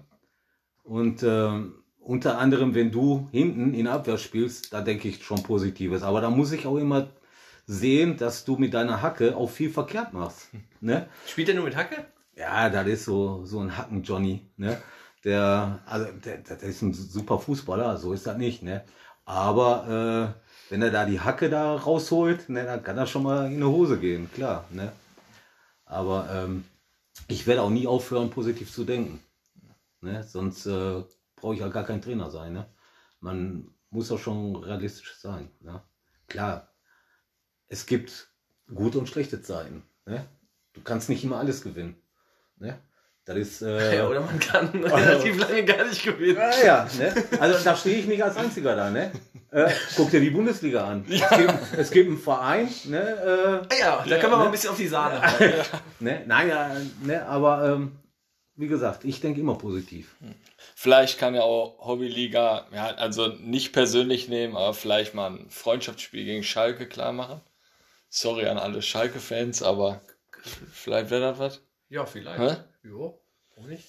Und 0.83 1.23
ähm, 1.23 1.85
unter 2.01 2.39
anderem, 2.39 2.75
wenn 2.75 2.91
du 2.91 3.29
hinten 3.31 3.75
in 3.75 3.87
Abwehr 3.87 4.19
spielst, 4.19 4.73
da 4.73 4.81
denke 4.81 5.09
ich 5.09 5.25
schon 5.25 5.43
Positives. 5.43 6.03
Aber 6.03 6.21
da 6.21 6.31
muss 6.31 6.53
ich 6.53 6.67
auch 6.67 6.77
immer 6.77 7.11
sehen, 7.71 8.17
dass 8.17 8.45
du 8.45 8.57
mit 8.57 8.75
deiner 8.75 9.01
Hacke 9.01 9.37
auch 9.37 9.49
viel 9.49 9.71
verkehrt 9.71 10.13
machst. 10.13 10.49
Ne? 10.81 11.09
Spielt 11.27 11.49
er 11.49 11.55
nur 11.55 11.65
mit 11.65 11.77
Hacke? 11.77 12.07
Ja, 12.35 12.69
das 12.69 12.87
ist 12.87 13.05
so, 13.05 13.45
so 13.45 13.61
ein 13.61 13.77
Hacken-Johnny, 13.77 14.51
ne? 14.57 14.81
Der, 15.25 15.81
also, 15.85 16.07
der, 16.25 16.39
der 16.39 16.63
ist 16.63 16.81
ein 16.81 16.95
super 16.95 17.39
Fußballer, 17.39 17.99
so 17.99 18.15
ist 18.15 18.27
das 18.27 18.39
nicht, 18.39 18.63
ne? 18.63 18.83
Aber 19.27 20.35
äh, 20.39 20.73
wenn 20.73 20.81
er 20.81 20.91
da 20.91 21.05
die 21.05 21.21
Hacke 21.21 21.51
da 21.51 21.77
rausholt, 21.77 22.49
ne, 22.49 22.65
dann 22.65 22.83
kann 22.83 22.97
er 22.97 23.07
schon 23.07 23.25
mal 23.25 23.47
in 23.47 23.57
eine 23.57 23.69
Hose 23.69 23.99
gehen, 23.99 24.31
klar, 24.33 24.65
ne? 24.71 24.93
Aber 25.85 26.29
ähm, 26.33 26.65
ich 27.29 27.47
werde 27.47 27.63
auch 27.63 27.71
nie 27.71 27.87
aufhören, 27.87 28.31
positiv 28.31 28.73
zu 28.73 28.85
denken. 28.85 29.21
Ne? 30.01 30.25
Sonst 30.25 30.67
äh, 30.67 31.05
brauche 31.37 31.55
ich 31.55 31.61
ja 31.61 31.69
gar 31.69 31.85
kein 31.85 32.01
Trainer 32.01 32.31
sein, 32.31 32.55
ne? 32.55 32.67
Man 33.21 33.69
muss 33.91 34.11
auch 34.11 34.19
schon 34.19 34.57
realistisch 34.57 35.19
sein, 35.19 35.51
ne? 35.61 35.83
Klar, 36.27 36.70
es 37.71 37.87
gibt 37.87 38.29
gute 38.75 38.99
und 38.99 39.09
schlechte 39.09 39.41
Zeiten, 39.41 39.83
ne? 40.05 40.27
Du 40.75 40.83
kannst 40.83 41.09
nicht 41.09 41.25
immer 41.25 41.39
alles 41.39 41.63
gewinnen. 41.63 41.97
Ne? 42.59 42.79
Das 43.25 43.37
ist. 43.37 43.63
Äh, 43.63 43.97
Ja, 43.99 44.09
oder 44.09 44.21
man 44.21 44.39
kann 44.39 44.69
relativ 44.85 45.39
lange 45.39 45.65
gar 45.65 45.85
nicht 45.85 46.05
gewinnen. 46.05 46.37
ja, 46.37 46.65
ja, 46.65 46.89
ne? 46.99 47.15
Also 47.41 47.65
da 47.65 47.75
stehe 47.75 47.99
ich 47.99 48.07
nicht 48.07 48.23
als 48.23 48.37
einziger 48.37 48.77
da, 48.77 48.91
ne? 48.91 49.11
Äh, 49.51 49.71
guck 49.97 50.11
dir 50.11 50.21
die 50.21 50.31
Bundesliga 50.31 50.85
an. 50.87 51.05
Es, 51.09 51.29
gibt, 51.37 51.55
es 51.77 51.91
gibt 51.91 52.09
einen 52.09 52.19
Verein, 52.19 52.69
ne? 52.85 53.67
Äh, 53.71 53.81
Ja, 53.81 54.05
da 54.09 54.19
können 54.19 54.33
wir 54.33 54.37
mal 54.37 54.45
ein 54.47 54.53
bisschen 54.53 54.71
auf 54.71 54.77
die 54.77 54.87
Sahne 54.87 55.21
hauen. 55.21 55.53
ne? 56.01 56.23
Nein, 56.27 56.49
ja, 56.49 56.77
ne? 57.03 57.27
Aber 57.27 57.69
ähm, 57.69 57.97
wie 58.55 58.69
gesagt, 58.69 59.05
ich 59.05 59.21
denke 59.21 59.41
immer 59.41 59.57
positiv. 59.57 60.15
Vielleicht 60.77 61.19
kann 61.19 61.35
ja 61.35 61.43
auch 61.43 61.85
Hobbyliga, 61.85 62.69
ja, 62.73 62.87
also 62.95 63.27
nicht 63.29 63.73
persönlich 63.73 64.29
nehmen, 64.29 64.57
aber 64.57 64.73
vielleicht 64.75 65.15
mal 65.15 65.31
ein 65.31 65.51
Freundschaftsspiel 65.51 66.25
gegen 66.25 66.45
Schalke 66.45 66.87
klar 66.87 67.13
machen. 67.13 67.41
Sorry 68.11 68.47
an 68.47 68.59
alle 68.59 68.83
Schalke-Fans, 68.83 69.63
aber 69.63 70.01
vielleicht 70.73 71.11
wäre 71.11 71.21
das 71.23 71.39
was. 71.39 71.63
Ja, 71.89 72.05
vielleicht. 72.07 72.39
Hä? 72.41 72.65
Jo, 72.89 73.21
warum 73.55 73.71
nicht? 73.71 73.87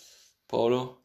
Paulo, 0.47 0.97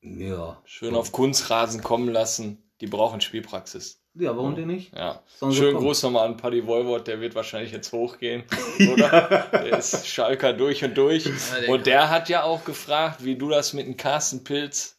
Ja. 0.00 0.60
schön 0.64 0.94
auf 0.94 1.12
Kunstrasen 1.12 1.82
kommen 1.82 2.08
lassen. 2.08 2.70
Die 2.80 2.86
brauchen 2.86 3.20
Spielpraxis. 3.20 4.02
Ja, 4.14 4.36
warum 4.36 4.54
denn 4.56 4.66
nicht? 4.66 4.92
Ja. 4.94 5.22
Sollen 5.38 5.52
Schönen? 5.52 5.78
Gruß 5.78 6.02
nochmal 6.02 6.26
an 6.26 6.36
Paddy 6.36 6.66
Wolwort, 6.66 7.06
der 7.06 7.20
wird 7.20 7.34
wahrscheinlich 7.34 7.72
jetzt 7.72 7.92
hochgehen. 7.92 8.44
Oder? 8.92 9.48
der 9.52 9.78
ist 9.78 10.06
Schalker 10.06 10.52
durch 10.52 10.84
und 10.84 10.96
durch. 10.96 11.24
der 11.24 11.68
Und 11.68 11.86
der 11.86 12.10
hat 12.10 12.28
ja 12.28 12.42
auch 12.42 12.64
gefragt, 12.64 13.24
wie 13.24 13.36
du 13.36 13.48
das 13.50 13.72
mit 13.72 13.86
dem 13.86 13.96
Carsten 13.96 14.42
Pilz 14.44 14.98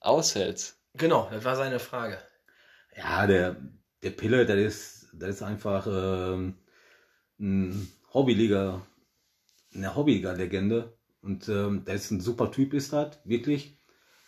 aushältst. 0.00 0.78
Genau, 0.94 1.28
das 1.30 1.44
war 1.44 1.56
seine 1.56 1.78
Frage. 1.80 2.18
Ja, 2.96 3.26
der, 3.26 3.56
der 4.02 4.10
Pille, 4.10 4.46
das 4.46 4.56
ist, 4.56 5.08
das 5.12 5.30
ist 5.36 5.42
einfach 5.42 5.86
ähm, 5.86 6.56
ein 7.38 7.90
Hobbyliga, 8.12 8.82
eine 9.74 9.94
Hobbyliga-Legende. 9.94 10.96
Und 11.22 11.48
ähm, 11.48 11.84
der 11.84 11.94
ist 11.94 12.10
ein 12.10 12.20
super 12.20 12.50
Typ, 12.50 12.72
ist 12.72 12.92
das, 12.92 13.18
wirklich. 13.24 13.76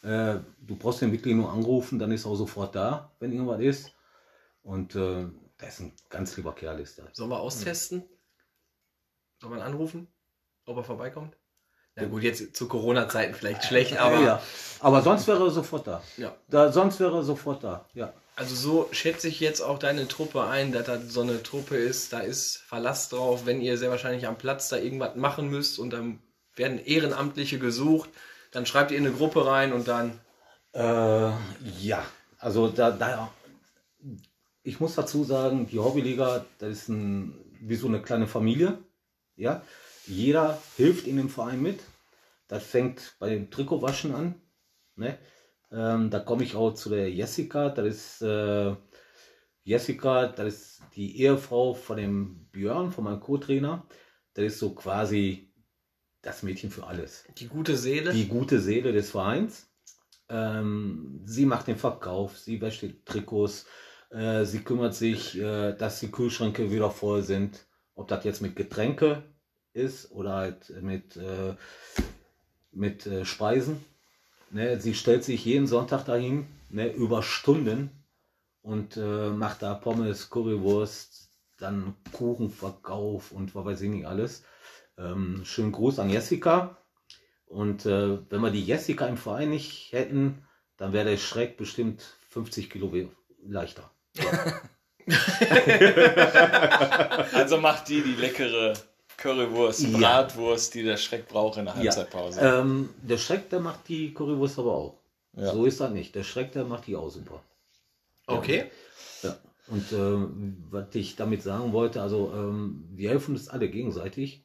Äh, 0.03 0.39
du 0.61 0.77
brauchst 0.77 1.01
den 1.01 1.13
wirklich 1.13 1.35
nur 1.35 1.53
anrufen, 1.53 1.99
dann 1.99 2.13
ist 2.13 2.25
er 2.25 2.33
auch 2.33 2.37
sofort 2.37 2.75
da, 2.75 3.13
wenn 3.21 3.33
irgendwas 3.33 3.61
ist. 3.61 3.93
Und 4.63 4.95
äh, 4.95 5.27
der 5.61 5.69
ist 5.69 5.81
ein 5.81 5.93
ganz 6.09 6.37
lieber 6.37 6.55
Kerl, 6.55 6.81
ist 6.81 6.99
das. 6.99 7.17
Sollen 7.17 7.31
wir 7.31 7.41
austesten? 7.41 8.05
Soll 9.41 9.51
man 9.51 9.61
anrufen, 9.61 10.09
ob 10.67 10.77
er 10.77 10.85
vorbeikommt? 10.85 11.37
Na 11.95 12.07
gut, 12.07 12.23
jetzt 12.23 12.55
zu 12.55 12.69
Corona-Zeiten 12.69 13.35
vielleicht 13.35 13.65
schlecht, 13.65 13.97
aber 13.99 14.21
ja. 14.21 14.43
aber 14.81 15.03
sonst 15.03 15.27
wäre 15.27 15.45
er 15.45 15.51
sofort 15.51 15.87
da. 15.87 16.03
ja. 16.17 16.37
da. 16.49 16.71
Sonst 16.71 17.01
wäre 17.01 17.17
er 17.17 17.23
sofort 17.23 17.65
da, 17.65 17.89
ja. 17.95 18.13
Also 18.39 18.55
so 18.55 18.89
schätze 18.93 19.27
ich 19.27 19.41
jetzt 19.41 19.61
auch 19.61 19.81
deine 19.81 20.07
Truppe 20.07 20.45
ein, 20.45 20.71
dass 20.71 20.87
das 20.87 21.13
so 21.13 21.23
eine 21.23 21.43
Truppe 21.43 21.77
ist, 21.77 22.13
da 22.13 22.21
ist 22.21 22.59
Verlass 22.59 23.09
drauf, 23.09 23.47
wenn 23.47 23.61
ihr 23.61 23.77
sehr 23.77 23.91
wahrscheinlich 23.91 24.29
am 24.29 24.39
Platz 24.39 24.69
da 24.69 24.77
irgendwas 24.77 25.17
machen 25.17 25.49
müsst 25.49 25.81
und 25.81 25.91
dann 25.91 26.21
werden 26.55 26.79
Ehrenamtliche 26.79 27.59
gesucht, 27.59 28.11
dann 28.53 28.65
schreibt 28.65 28.93
ihr 28.93 28.99
in 28.99 29.05
eine 29.05 29.17
Gruppe 29.17 29.45
rein 29.45 29.73
und 29.73 29.89
dann 29.89 30.21
Äh, 30.73 31.33
ja, 31.81 32.05
also 32.39 32.69
da, 32.69 32.93
da, 32.93 33.33
ich 34.63 34.79
muss 34.79 34.95
dazu 34.95 35.25
sagen, 35.25 35.67
die 35.67 35.81
Hobbyliga, 35.81 36.45
das 36.59 36.71
ist 36.71 36.89
ein, 36.91 37.35
wie 37.61 37.75
so 37.75 37.89
eine 37.89 38.01
kleine 38.01 38.29
Familie. 38.29 38.79
Ja, 39.35 39.63
jeder 40.07 40.63
hilft 40.77 41.09
in 41.09 41.17
dem 41.17 41.29
Verein 41.29 41.61
mit. 41.61 41.81
Das 42.47 42.63
fängt 42.63 43.17
bei 43.19 43.31
dem 43.31 43.51
Trikotwaschen 43.51 44.15
an. 44.15 44.41
Ne? 44.95 45.19
Ähm, 45.71 46.11
da 46.11 46.21
komme 46.21 46.45
ich 46.45 46.55
auch 46.55 46.75
zu 46.75 46.91
der 46.91 47.11
Jessica. 47.11 47.69
Das 47.69 47.87
ist 47.87 48.23
äh, 48.23 48.75
Jessica, 49.65 50.29
das 50.29 50.55
ist 50.55 50.83
die 50.97 51.21
Ehefrau 51.21 51.75
von 51.75 51.97
dem 51.97 52.49
Björn, 52.53 52.91
von 52.91 53.05
meinem 53.05 53.21
Co-Trainer. 53.21 53.87
Das 54.35 54.45
ist 54.45 54.59
so 54.59 54.75
quasi 54.75 55.53
das 56.23 56.43
Mädchen 56.43 56.71
für 56.71 56.87
alles. 56.87 57.25
Die 57.37 57.49
gute 57.49 57.77
Seele. 57.77 58.13
Die 58.13 58.29
gute 58.29 58.61
Seele 58.61 58.93
des 58.93 59.11
Vereins. 59.11 59.69
Ähm, 60.29 61.23
sie 61.25 61.47
macht 61.47 61.69
den 61.69 61.77
Verkauf, 61.77 62.37
sie 62.37 62.61
wäscht 62.61 62.83
die 62.83 63.03
Trikots, 63.05 63.67
äh, 64.11 64.45
sie 64.45 64.61
kümmert 64.61 64.95
sich, 64.95 65.39
äh, 65.39 65.73
dass 65.73 66.01
die 66.01 66.11
Kühlschränke 66.11 66.71
wieder 66.71 66.91
voll 66.91 67.23
sind. 67.23 67.67
Ob 67.95 68.09
das 68.09 68.25
jetzt 68.25 68.43
mit 68.43 68.55
Getränke 68.55 69.23
ist 69.73 70.13
oder 70.13 70.35
halt 70.35 70.71
mit, 70.83 71.17
äh, 71.17 71.55
mit 72.73 73.07
äh, 73.07 73.25
Speisen. 73.25 73.85
Ne, 74.51 74.81
sie 74.81 74.95
stellt 74.95 75.25
sich 75.25 75.45
jeden 75.45 75.67
Sonntag 75.67 76.05
dahin, 76.05 76.47
ne, 76.71 76.91
über 76.93 77.23
Stunden 77.23 77.91
und 78.63 78.97
äh, 78.97 79.31
macht 79.31 79.63
da 79.63 79.75
Pommes, 79.75 80.31
Currywurst, 80.31 81.31
dann 81.59 81.95
Kuchenverkauf 82.13 83.33
und 83.33 83.55
was 83.55 83.65
weiß 83.65 83.81
ich 83.83 83.91
nicht 83.91 84.07
alles. 84.07 84.45
Ähm, 84.97 85.43
schönen 85.45 85.73
Gruß 85.73 85.99
an 85.99 86.11
Jessica. 86.11 86.79
Und 87.47 87.87
äh, 87.87 88.19
wenn 88.31 88.41
wir 88.41 88.51
die 88.51 88.65
Jessica 88.65 89.07
im 89.07 89.17
Verein 89.17 89.51
nicht 89.51 89.93
hätten, 89.93 90.47
dann 90.77 90.93
wäre 90.93 91.11
der 91.11 91.17
Schreck 91.17 91.57
bestimmt 91.57 92.17
50 92.29 92.71
Kilo 92.71 92.93
leichter. 93.43 93.91
Also 97.33 97.57
macht 97.59 97.89
die 97.89 98.03
die 98.03 98.15
leckere 98.15 98.75
Currywurst, 99.19 99.81
Ja. 99.83 99.99
Bratwurst, 99.99 100.75
die 100.75 100.85
der 100.85 100.97
Schreck 100.97 101.29
braucht 101.29 101.59
in 101.59 101.67
der 101.67 101.75
Halbzeitpause. 101.75 102.41
Ähm, 102.41 102.89
der 103.03 103.19
Schreck, 103.19 103.51
der 103.51 103.61
macht 103.61 103.89
die 103.89 104.15
Currywurst 104.15 104.59
aber 104.59 104.73
auch. 104.73 105.01
Ja. 105.35 105.53
So 105.53 105.67
ist 105.67 105.81
das 105.81 105.91
nicht. 105.93 106.15
Der 106.15 106.25
Schreck, 106.25 106.53
der 106.53 106.65
macht 106.65 106.87
die 106.87 106.97
auch 106.97 107.11
super. 107.11 107.43
Okay. 108.27 108.71
Ja. 109.23 109.37
Und 109.67 109.93
ähm, 109.93 110.65
was 110.71 110.95
ich 110.95 111.17
damit 111.17 111.43
sagen 111.43 111.73
wollte, 111.73 112.01
also 112.01 112.33
ähm, 112.33 112.89
wir 112.93 113.11
helfen 113.11 113.35
uns 113.35 113.49
alle 113.49 113.69
gegenseitig. 113.69 114.45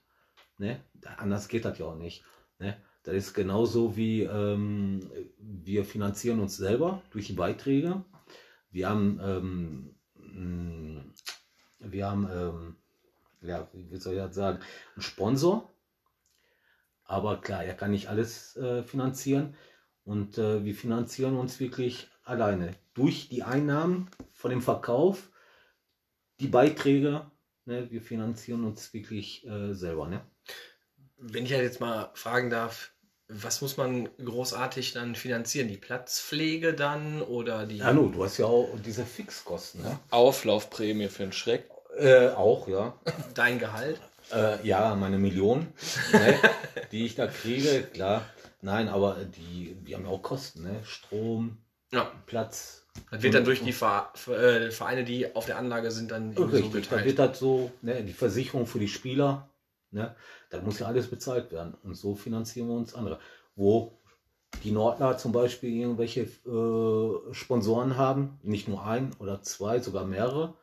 Ne? 0.57 0.81
Anders 1.17 1.47
geht 1.47 1.65
das 1.65 1.77
ja 1.77 1.85
auch 1.85 1.95
nicht. 1.95 2.23
Ne? 2.59 2.75
Das 3.03 3.13
ist 3.15 3.33
genauso 3.33 3.95
wie 3.95 4.23
ähm, 4.23 5.09
wir 5.37 5.85
finanzieren 5.85 6.39
uns 6.39 6.57
selber 6.57 7.01
durch 7.11 7.27
die 7.27 7.33
Beiträge. 7.33 8.03
Wir 8.71 8.89
haben, 8.89 9.19
ähm, 9.23 9.95
mh, 10.15 11.03
wir 11.79 12.09
haben, 12.09 12.27
ähm, 12.33 12.75
ja, 13.43 13.67
wie 13.73 13.97
soll 13.97 14.13
ich 14.13 14.19
das 14.19 14.35
sagen, 14.35 14.59
einen 14.95 15.03
Sponsor. 15.03 15.69
Aber 17.05 17.41
klar, 17.41 17.63
er 17.63 17.75
kann 17.75 17.91
nicht 17.91 18.07
alles 18.09 18.55
äh, 18.55 18.83
finanzieren. 18.83 19.55
Und 20.05 20.37
äh, 20.37 20.63
wir 20.65 20.75
finanzieren 20.75 21.37
uns 21.37 21.59
wirklich 21.59 22.09
alleine 22.23 22.75
durch 22.93 23.29
die 23.29 23.43
Einnahmen 23.43 24.09
von 24.31 24.51
dem 24.51 24.61
Verkauf, 24.61 25.29
die 26.39 26.47
Beiträge. 26.47 27.29
Ne, 27.65 27.89
wir 27.91 28.01
finanzieren 28.01 28.65
uns 28.65 28.93
wirklich 28.93 29.47
äh, 29.47 29.73
selber. 29.73 30.07
Ne? 30.07 30.21
Wenn 31.17 31.45
ich 31.45 31.51
ja 31.51 31.61
jetzt 31.61 31.79
mal 31.79 32.11
fragen 32.13 32.49
darf, 32.49 32.93
was 33.29 33.61
muss 33.61 33.77
man 33.77 34.09
großartig 34.17 34.91
dann 34.91 35.15
finanzieren? 35.15 35.69
Die 35.69 35.77
Platzpflege 35.77 36.73
dann 36.73 37.21
oder 37.21 37.65
die. 37.65 37.77
Ja, 37.77 37.93
nu, 37.93 38.09
du 38.09 38.23
hast 38.23 38.37
ja 38.37 38.45
auch 38.45 38.69
diese 38.85 39.05
Fixkosten. 39.05 39.81
Ne? 39.81 39.99
Auflaufprämie 40.09 41.07
für 41.07 41.23
den 41.23 41.31
Schreck. 41.31 41.69
Äh, 41.97 42.29
auch, 42.29 42.67
ja. 42.67 42.93
Dein 43.33 43.59
Gehalt? 43.59 43.99
Äh, 44.31 44.65
ja, 44.65 44.95
meine 44.95 45.17
Million, 45.17 45.67
ne, 46.11 46.39
die 46.91 47.05
ich 47.05 47.15
da 47.15 47.27
kriege, 47.27 47.83
klar. 47.83 48.23
Nein, 48.61 48.87
aber 48.87 49.17
die, 49.25 49.75
die 49.85 49.93
haben 49.93 50.05
ja 50.05 50.09
auch 50.09 50.21
Kosten, 50.21 50.63
ne? 50.63 50.79
Strom, 50.83 51.57
Ja. 51.91 52.11
Platz. 52.25 52.85
Das 53.11 53.21
wird 53.21 53.33
dann 53.33 53.43
durch 53.43 53.61
die 53.63 53.71
äh, 53.71 54.71
Vereine, 54.71 55.03
die 55.03 55.35
auf 55.35 55.45
der 55.45 55.57
Anlage 55.57 55.91
sind, 55.91 56.11
dann 56.11 56.33
irgendwie 56.33 56.57
so 56.59 56.63
Richtig, 56.67 56.89
da 56.89 57.03
wird 57.03 57.19
das 57.19 57.39
so, 57.39 57.71
ne, 57.81 58.03
die 58.03 58.13
Versicherung 58.13 58.65
für 58.65 58.79
die 58.79 58.87
Spieler, 58.87 59.49
ne, 59.91 60.15
da 60.49 60.61
muss 60.61 60.79
ja 60.79 60.87
alles 60.87 61.07
bezahlt 61.07 61.51
werden. 61.51 61.73
Und 61.83 61.95
so 61.95 62.15
finanzieren 62.15 62.67
wir 62.67 62.75
uns 62.75 62.93
andere. 62.93 63.19
Wo 63.55 63.99
die 64.63 64.71
Nordler 64.71 65.17
zum 65.17 65.31
Beispiel 65.31 65.81
irgendwelche 65.81 66.21
äh, 66.21 67.33
Sponsoren 67.33 67.97
haben, 67.97 68.39
nicht 68.43 68.67
nur 68.67 68.85
ein 68.85 69.11
oder 69.19 69.41
zwei, 69.41 69.79
sogar 69.79 70.05
mehrere, 70.05 70.53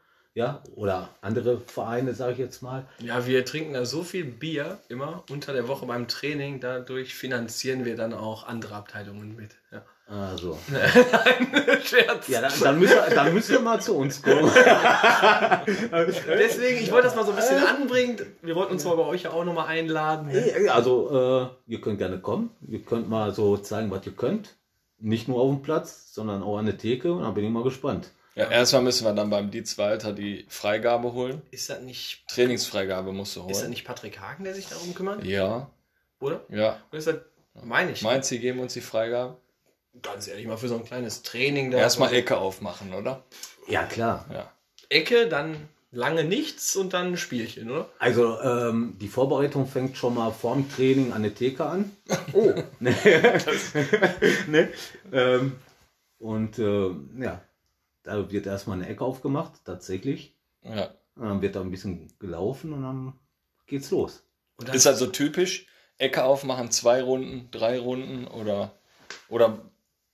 ja, 0.41 0.63
oder 0.75 1.11
andere 1.21 1.61
Vereine, 1.61 2.15
sage 2.15 2.33
ich 2.33 2.39
jetzt 2.39 2.63
mal. 2.63 2.87
Ja, 2.99 3.27
wir 3.27 3.45
trinken 3.45 3.75
da 3.75 3.85
so 3.85 4.03
viel 4.03 4.25
Bier 4.25 4.79
immer 4.89 5.23
unter 5.29 5.53
der 5.53 5.69
Woche 5.69 5.85
beim 5.85 6.09
Training. 6.09 6.61
Dadurch 6.61 7.15
finanzieren 7.15 7.85
wir 7.85 7.95
dann 7.95 8.15
auch 8.15 8.47
andere 8.47 8.75
Abteilungen 8.75 9.37
mit. 9.37 9.51
Ja. 9.71 9.83
Also, 10.09 10.59
Scherz. 11.85 12.27
ja, 12.29 12.41
dann, 12.41 12.53
dann, 12.59 12.79
müsst 12.79 12.95
ihr, 12.95 13.15
dann 13.15 13.35
müsst 13.35 13.51
ihr 13.51 13.61
mal 13.61 13.81
zu 13.83 13.95
uns 13.95 14.23
kommen. 14.23 14.51
Deswegen, 15.67 16.81
ich 16.81 16.91
wollte 16.91 17.09
das 17.09 17.15
mal 17.15 17.25
so 17.25 17.33
ein 17.33 17.37
bisschen 17.37 17.63
anbringen. 17.63 18.17
Wir 18.41 18.57
wollten 18.57 18.73
uns 18.73 18.85
mal 18.87 18.97
bei 18.97 19.05
euch 19.05 19.25
ja 19.25 19.31
auch 19.33 19.45
nochmal 19.45 19.67
einladen. 19.67 20.31
Also, 20.71 21.51
äh, 21.69 21.73
ihr 21.73 21.83
könnt 21.83 21.99
gerne 21.99 22.19
kommen. 22.19 22.51
Ihr 22.67 22.81
könnt 22.81 23.11
mal 23.11 23.35
so 23.35 23.59
zeigen, 23.59 23.91
was 23.91 24.07
ihr 24.07 24.13
könnt. 24.13 24.57
Nicht 24.99 25.29
nur 25.29 25.39
auf 25.39 25.51
dem 25.51 25.63
Platz, 25.63 26.13
sondern 26.15 26.43
auch 26.43 26.57
an 26.57 26.65
der 26.65 26.79
Theke. 26.79 27.13
Und 27.13 27.23
dann 27.23 27.35
bin 27.35 27.45
ich 27.45 27.51
mal 27.51 27.63
gespannt. 27.63 28.11
Ja, 28.41 28.51
erstmal 28.51 28.83
müssen 28.83 29.05
wir 29.05 29.13
dann 29.13 29.29
beim 29.29 29.51
Dietz 29.51 29.77
Walter 29.77 30.15
die 30.15 30.47
Freigabe 30.49 31.13
holen. 31.13 31.43
Ist 31.51 31.69
das 31.69 31.83
nicht, 31.83 32.25
Trainingsfreigabe 32.29 33.13
musst 33.13 33.37
du 33.37 33.41
ist 33.41 33.49
das 33.49 33.59
holen. 33.59 33.71
nicht 33.71 33.85
Patrick 33.85 34.19
Hagen, 34.19 34.45
der 34.45 34.55
sich 34.55 34.67
darum 34.67 34.95
kümmert? 34.95 35.25
Ja, 35.25 35.71
Oder? 36.21 36.41
ja. 36.49 36.81
Oder 36.89 36.99
ist 36.99 37.07
das, 37.07 37.17
meine 37.63 37.93
ich. 37.93 38.01
Meinst 38.01 38.31
du, 38.31 38.37
die 38.37 38.41
geben 38.41 38.61
uns 38.61 38.73
die 38.73 38.81
Freigabe? 38.81 39.37
Ganz 40.01 40.27
ehrlich, 40.27 40.47
mal 40.47 40.57
für 40.57 40.69
so 40.69 40.77
ein 40.77 40.85
kleines 40.85 41.23
Training 41.23 41.71
da. 41.71 41.79
Erstmal 41.79 42.15
Ecke 42.15 42.39
aufmachen, 42.39 42.95
oder? 42.95 43.25
Ja, 43.69 43.85
klar. 43.85 44.25
Ja. 44.33 44.51
Ecke, 44.89 45.29
dann 45.29 45.69
lange 45.91 46.25
nichts 46.25 46.77
und 46.77 46.95
dann 46.95 47.09
ein 47.09 47.17
Spielchen, 47.19 47.71
oder? 47.71 47.91
Also, 47.99 48.41
ähm, 48.41 48.97
die 49.01 49.09
Vorbereitung 49.09 49.67
fängt 49.67 49.99
schon 49.99 50.15
mal 50.15 50.31
vorm 50.31 50.71
Training 50.71 51.13
an 51.13 51.23
der 51.23 51.35
Theke 51.35 51.67
an. 51.67 51.95
Oh. 52.33 52.55
ne? 52.79 52.95
ne? 54.47 54.69
Ähm, 55.13 55.57
und 56.19 56.59
äh, 56.59 56.91
ja, 57.19 57.43
da 58.11 58.31
wird 58.31 58.47
erstmal 58.47 58.79
eine 58.79 58.89
Ecke 58.89 59.05
aufgemacht, 59.05 59.53
tatsächlich. 59.65 60.37
ja. 60.63 60.91
Und 61.17 61.29
dann 61.29 61.43
wird 61.43 61.55
da 61.55 61.61
ein 61.61 61.71
bisschen 61.71 62.11
gelaufen 62.19 62.73
und 62.73 62.83
dann 62.83 63.13
geht's 63.67 63.91
los. 63.91 64.23
Und 64.57 64.69
dann, 64.69 64.77
Ist 64.77 64.87
also 64.87 65.07
typisch, 65.07 65.67
Ecke 65.99 66.25
aufmachen, 66.25 66.71
zwei 66.71 67.03
Runden, 67.03 67.51
drei 67.51 67.79
Runden 67.79 68.27
oder, 68.27 68.73
oder 69.29 69.59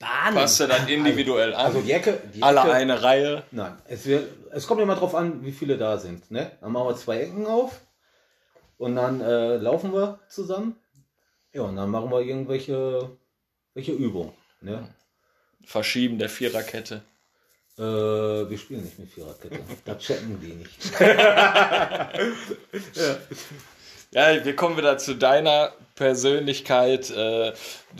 Bahn. 0.00 0.34
passt 0.34 0.58
du 0.58 0.66
dann 0.66 0.88
individuell 0.88 1.54
an? 1.54 1.66
Also 1.66 1.80
die 1.80 1.92
Ecke, 1.92 2.20
die 2.34 2.42
Alle 2.42 2.60
Ecke, 2.60 2.72
eine 2.72 3.02
Reihe. 3.02 3.44
Nein, 3.52 3.76
es, 3.86 4.06
wird, 4.06 4.28
es 4.50 4.66
kommt 4.66 4.80
immer 4.80 4.96
drauf 4.96 5.14
an, 5.14 5.44
wie 5.44 5.52
viele 5.52 5.76
da 5.78 5.98
sind. 5.98 6.30
Ne? 6.30 6.50
Dann 6.60 6.72
machen 6.72 6.88
wir 6.88 6.96
zwei 6.96 7.20
Ecken 7.20 7.46
auf 7.46 7.80
und 8.78 8.96
dann 8.96 9.20
äh, 9.20 9.58
laufen 9.58 9.92
wir 9.92 10.18
zusammen. 10.28 10.76
Ja, 11.52 11.62
und 11.62 11.76
dann 11.76 11.90
machen 11.90 12.10
wir 12.10 12.20
irgendwelche 12.20 13.16
welche 13.74 13.92
Übungen. 13.92 14.32
Ne? 14.60 14.88
Verschieben 15.64 16.18
der 16.18 16.30
Viererkette. 16.30 17.02
Äh, 17.78 17.82
wir 17.82 18.56
spielen 18.58 18.84
nicht 18.84 18.98
mit 18.98 19.10
Viererkette. 19.10 19.58
da 19.84 19.98
chatten 19.98 20.40
die 20.40 20.54
nicht. 20.54 20.78
Ja, 24.12 24.42
wir 24.44 24.56
kommen 24.56 24.78
wieder 24.78 24.96
zu 24.96 25.14
deiner 25.14 25.72
Persönlichkeit. 25.94 27.10
Äh, 27.10 27.52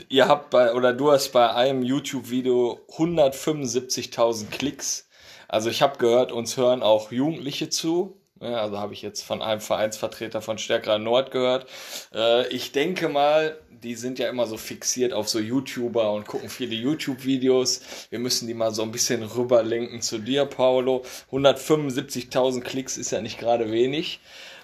ihr 0.09 0.29
habt 0.29 0.49
bei, 0.51 0.73
oder 0.73 0.95
du 0.95 1.13
hast 1.13 1.31
bei 1.33 1.51
einem 1.51 1.83
YouTube-Video 1.83 2.81
175.000 2.97 4.49
Klicks. 4.49 5.09
Also 5.49 5.69
ich 5.69 5.83
habe 5.83 5.99
gehört, 5.99 6.33
uns 6.33 6.57
hören 6.57 6.83
auch 6.83 7.13
Jugendliche 7.13 7.69
zu. 7.69 8.17
Ja, 8.41 8.61
also 8.61 8.79
habe 8.79 8.93
ich 8.93 9.03
jetzt 9.03 9.23
von 9.23 9.41
einem 9.41 9.61
Vereinsvertreter 9.61 10.43
von 10.43 10.59
Stärkerer 10.59 10.99
Nord 10.99 11.31
gehört. 11.31 11.69
Äh, 12.15 12.47
ich 12.49 12.73
denke 12.73 13.09
mal, 13.09 13.59
die 13.71 13.95
sind 13.95 14.19
ja 14.19 14.29
immer 14.29 14.47
so 14.47 14.57
fixiert 14.57 15.13
auf 15.13 15.29
so 15.29 15.39
YouTuber 15.39 16.13
und 16.13 16.27
gucken 16.27 16.51
viele 16.51 16.75
YouTube-Videos. 16.75 17.81
Wir 18.11 18.19
müssen 18.19 18.47
die 18.47 18.55
mal 18.55 18.73
so 18.73 18.83
ein 18.83 18.93
bisschen 18.93 19.23
rüberlenken 19.23 20.03
zu 20.03 20.19
dir, 20.19 20.45
Paolo. 20.45 21.05
175.000 21.31 22.61
Klicks 22.61 22.97
ist 22.97 23.11
ja 23.11 23.21
nicht 23.21 23.39
gerade 23.39 23.71
wenig. 23.71 24.21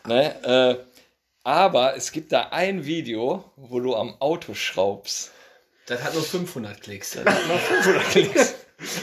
Ne? 0.06 0.34
Äh, 0.44 0.84
aber 1.44 1.96
es 1.96 2.12
gibt 2.12 2.32
da 2.32 2.48
ein 2.50 2.84
Video, 2.84 3.44
wo 3.56 3.80
du 3.80 3.96
am 3.96 4.16
Auto 4.20 4.54
schraubst. 4.54 5.32
das 5.86 6.02
hat 6.02 6.14
nur 6.14 6.22
500 6.22 6.80
Klicks. 6.80 7.16
Noch 7.16 7.32
500 7.32 8.02
Klicks. 8.04 8.54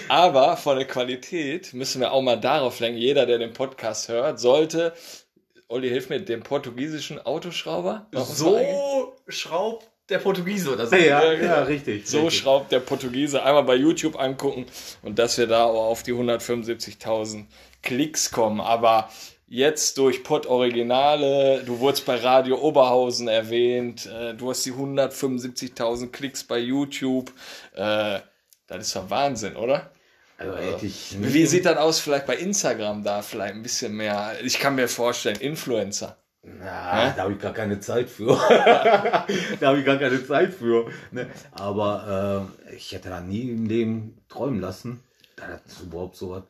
Aber 0.07 0.57
von 0.57 0.77
der 0.77 0.87
Qualität 0.87 1.73
müssen 1.73 2.01
wir 2.01 2.11
auch 2.11 2.21
mal 2.21 2.39
darauf 2.39 2.79
lenken. 2.79 2.99
Jeder, 2.99 3.25
der 3.25 3.37
den 3.37 3.53
Podcast 3.53 4.09
hört, 4.09 4.39
sollte, 4.39 4.93
Olli, 5.67 5.89
hilf 5.89 6.09
mir, 6.09 6.19
den 6.19 6.41
portugiesischen 6.41 7.19
Autoschrauber. 7.19 8.07
So 8.11 9.13
schraubt 9.27 9.87
der 10.09 10.17
Portugiese 10.17 10.73
oder 10.73 10.87
so. 10.87 10.95
ja, 10.95 11.33
ja, 11.33 11.63
richtig. 11.63 12.07
So 12.07 12.21
richtig. 12.21 12.39
schraubt 12.39 12.71
der 12.71 12.79
Portugiese. 12.79 13.43
Einmal 13.43 13.63
bei 13.63 13.75
YouTube 13.75 14.19
angucken 14.19 14.65
und 15.03 15.19
dass 15.19 15.37
wir 15.37 15.47
da 15.47 15.65
auch 15.65 15.85
auf 15.85 16.03
die 16.03 16.13
175.000 16.13 17.45
Klicks 17.83 18.31
kommen. 18.31 18.61
Aber 18.61 19.09
jetzt 19.47 19.97
durch 19.97 20.23
Pod 20.23 20.47
Originale, 20.47 21.63
du 21.63 21.79
wurdest 21.79 22.05
bei 22.05 22.15
Radio 22.15 22.57
Oberhausen 22.59 23.27
erwähnt, 23.27 24.07
äh, 24.07 24.33
du 24.33 24.49
hast 24.49 24.65
die 24.65 24.73
175.000 24.73 26.07
Klicks 26.11 26.43
bei 26.43 26.57
YouTube. 26.57 27.31
Äh, 27.75 28.19
das 28.69 28.87
ist 28.87 28.95
doch 28.95 29.09
Wahnsinn, 29.09 29.55
oder? 29.55 29.91
Also 30.37 30.53
ich 30.81 31.17
Wie 31.19 31.45
sieht 31.45 31.65
das 31.65 31.77
aus 31.77 31.99
vielleicht 31.99 32.25
bei 32.25 32.37
Instagram 32.37 33.03
da 33.03 33.21
vielleicht 33.21 33.55
ein 33.55 33.63
bisschen 33.63 33.93
mehr? 33.93 34.35
Ich 34.41 34.59
kann 34.59 34.75
mir 34.75 34.87
vorstellen, 34.87 35.37
Influencer. 35.37 36.17
Na, 36.41 37.09
da 37.11 37.23
habe 37.23 37.33
ich 37.33 37.39
gar 37.39 37.53
keine 37.53 37.81
Zeit 37.81 38.09
für. 38.09 38.27
da 39.59 39.67
habe 39.67 39.79
ich 39.79 39.85
gar 39.85 39.97
keine 39.97 40.25
Zeit 40.25 40.53
für. 40.53 40.89
Ne? 41.11 41.27
Aber 41.51 42.49
äh, 42.69 42.75
ich 42.75 42.93
hätte 42.93 43.09
da 43.09 43.19
nie 43.19 43.49
im 43.49 43.65
Leben 43.65 44.21
träumen 44.29 44.61
lassen, 44.61 45.03
dass 45.35 45.81
überhaupt 45.81 46.15
so 46.15 46.29
was 46.29 46.43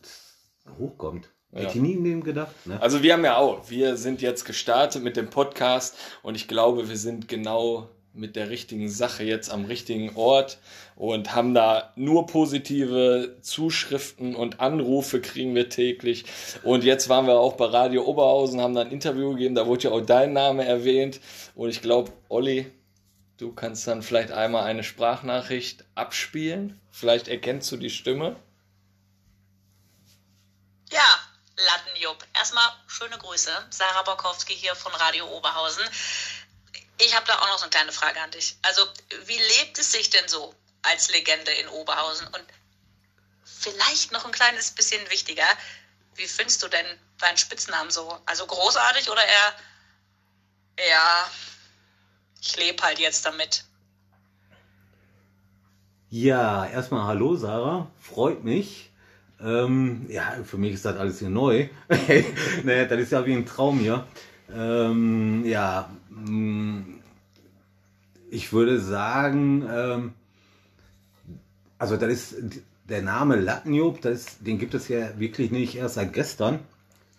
hochkommt. 0.78 1.30
Hätte 1.52 1.78
ich 1.78 1.82
nie 1.82 1.94
im 1.94 2.04
Leben 2.04 2.24
gedacht. 2.24 2.54
Ne? 2.66 2.80
Also 2.80 3.02
wir 3.02 3.14
haben 3.14 3.26
ja 3.26 3.38
auch, 3.38 3.72
wir 3.72 3.98
sind 3.98 4.22
jetzt 4.22 4.46
gestartet 4.46 5.04
mit 5.04 5.18
dem 5.18 5.32
Podcast 5.32 5.98
und 6.22 6.36
ich 6.36 6.48
glaube, 6.48 6.88
wir 6.90 6.98
sind 6.98 7.28
genau 7.28 7.90
mit 8.14 8.36
der 8.36 8.50
richtigen 8.50 8.90
Sache 8.90 9.24
jetzt 9.24 9.50
am 9.50 9.66
richtigen 9.66 10.16
Ort 10.16 10.58
und 10.96 11.34
haben 11.36 11.54
da 11.54 11.94
nur 11.96 12.26
positive 12.26 13.38
Zuschriften 13.42 14.36
und 14.36 14.60
Anrufe 14.60 15.22
kriegen 15.22 15.56
wir 15.56 15.70
täglich. 15.70 16.26
Und 16.64 16.84
jetzt 16.84 17.10
waren 17.10 17.28
wir 17.28 17.40
auch 17.40 17.54
bei 17.54 17.66
Radio 17.66 18.04
Oberhausen, 18.04 18.62
haben 18.62 18.74
da 18.74 18.82
ein 18.82 18.92
Interview 18.92 19.32
gegeben, 19.32 19.56
da 19.56 19.68
wurde 19.68 19.86
ja 19.86 19.92
auch 19.92 20.02
dein 20.02 20.34
Name 20.34 20.66
erwähnt. 20.66 21.20
Und 21.56 21.70
ich 21.70 21.82
glaube, 21.82 22.12
Olli, 22.28 22.72
du 23.38 23.54
kannst 23.54 23.88
dann 23.88 24.02
vielleicht 24.02 24.32
einmal 24.32 24.64
eine 24.64 24.84
Sprachnachricht 24.84 25.86
abspielen. 25.96 26.80
Vielleicht 26.92 27.28
erkennst 27.28 27.72
du 27.72 27.78
die 27.78 27.90
Stimme. 27.90 28.36
Ja, 30.92 31.20
Lattenjupp. 31.56 32.26
Erstmal 32.36 32.66
schöne 32.88 33.18
Grüße. 33.18 33.52
Sarah 33.70 34.04
Bokowski 34.04 34.54
hier 34.54 34.76
von 34.76 34.94
Radio 34.94 35.28
Oberhausen. 35.38 35.84
Ich 37.00 37.16
habe 37.16 37.26
da 37.26 37.40
auch 37.40 37.48
noch 37.48 37.58
so 37.58 37.64
eine 37.64 37.72
kleine 37.72 37.92
Frage 37.92 38.20
an 38.22 38.32
dich. 38.32 38.58
Also, 38.62 38.82
wie 39.26 39.38
lebt 39.38 39.78
es 39.78 39.92
sich 39.92 40.10
denn 40.10 40.28
so 40.28 40.54
als 40.82 41.10
Legende 41.12 41.52
in 41.52 41.68
Oberhausen? 41.70 42.28
Und 42.28 42.44
vielleicht 43.44 44.12
noch 44.12 44.26
ein 44.26 44.32
kleines 44.32 44.72
bisschen 44.72 45.10
wichtiger, 45.10 45.48
wie 46.16 46.28
findest 46.28 46.62
du 46.64 46.68
denn 46.68 46.86
deinen 47.20 47.38
Spitznamen 47.38 47.92
so? 47.92 48.18
Also 48.26 48.46
großartig 48.46 49.10
oder 49.10 49.24
eher, 49.24 49.54
ja, 50.90 51.30
ich 52.42 52.58
lebe 52.58 52.84
halt 52.84 53.00
jetzt 53.00 53.26
damit? 53.26 53.64
Ja, 56.10 56.66
erstmal 56.66 57.06
hallo 57.06 57.36
Sarah, 57.36 57.88
freut 58.00 58.44
mich. 58.44 58.90
Ähm, 59.42 60.06
ja, 60.10 60.44
für 60.44 60.58
mich 60.58 60.74
ist 60.74 60.84
das 60.84 60.98
alles 60.98 61.20
hier 61.20 61.30
neu. 61.30 61.70
naja, 62.64 62.86
das 62.86 63.00
ist 63.00 63.12
ja 63.12 63.26
wie 63.26 63.34
ein 63.34 63.46
Traum 63.46 63.80
hier. 63.80 64.06
Ähm, 64.52 65.46
ja, 65.46 65.90
ich 68.30 68.54
würde 68.54 68.80
sagen, 68.80 69.68
ähm, 69.72 70.14
also 71.78 71.98
das 71.98 72.10
ist 72.10 72.36
der 72.88 73.02
Name 73.02 73.36
Lattenjob, 73.36 74.02
das 74.02 74.40
den 74.40 74.60
gibt 74.60 74.74
es 74.74 74.88
ja 74.88 75.20
wirklich 75.20 75.52
nicht 75.52 75.76
erst 75.76 75.96
seit 75.96 76.14
gestern. 76.14 76.60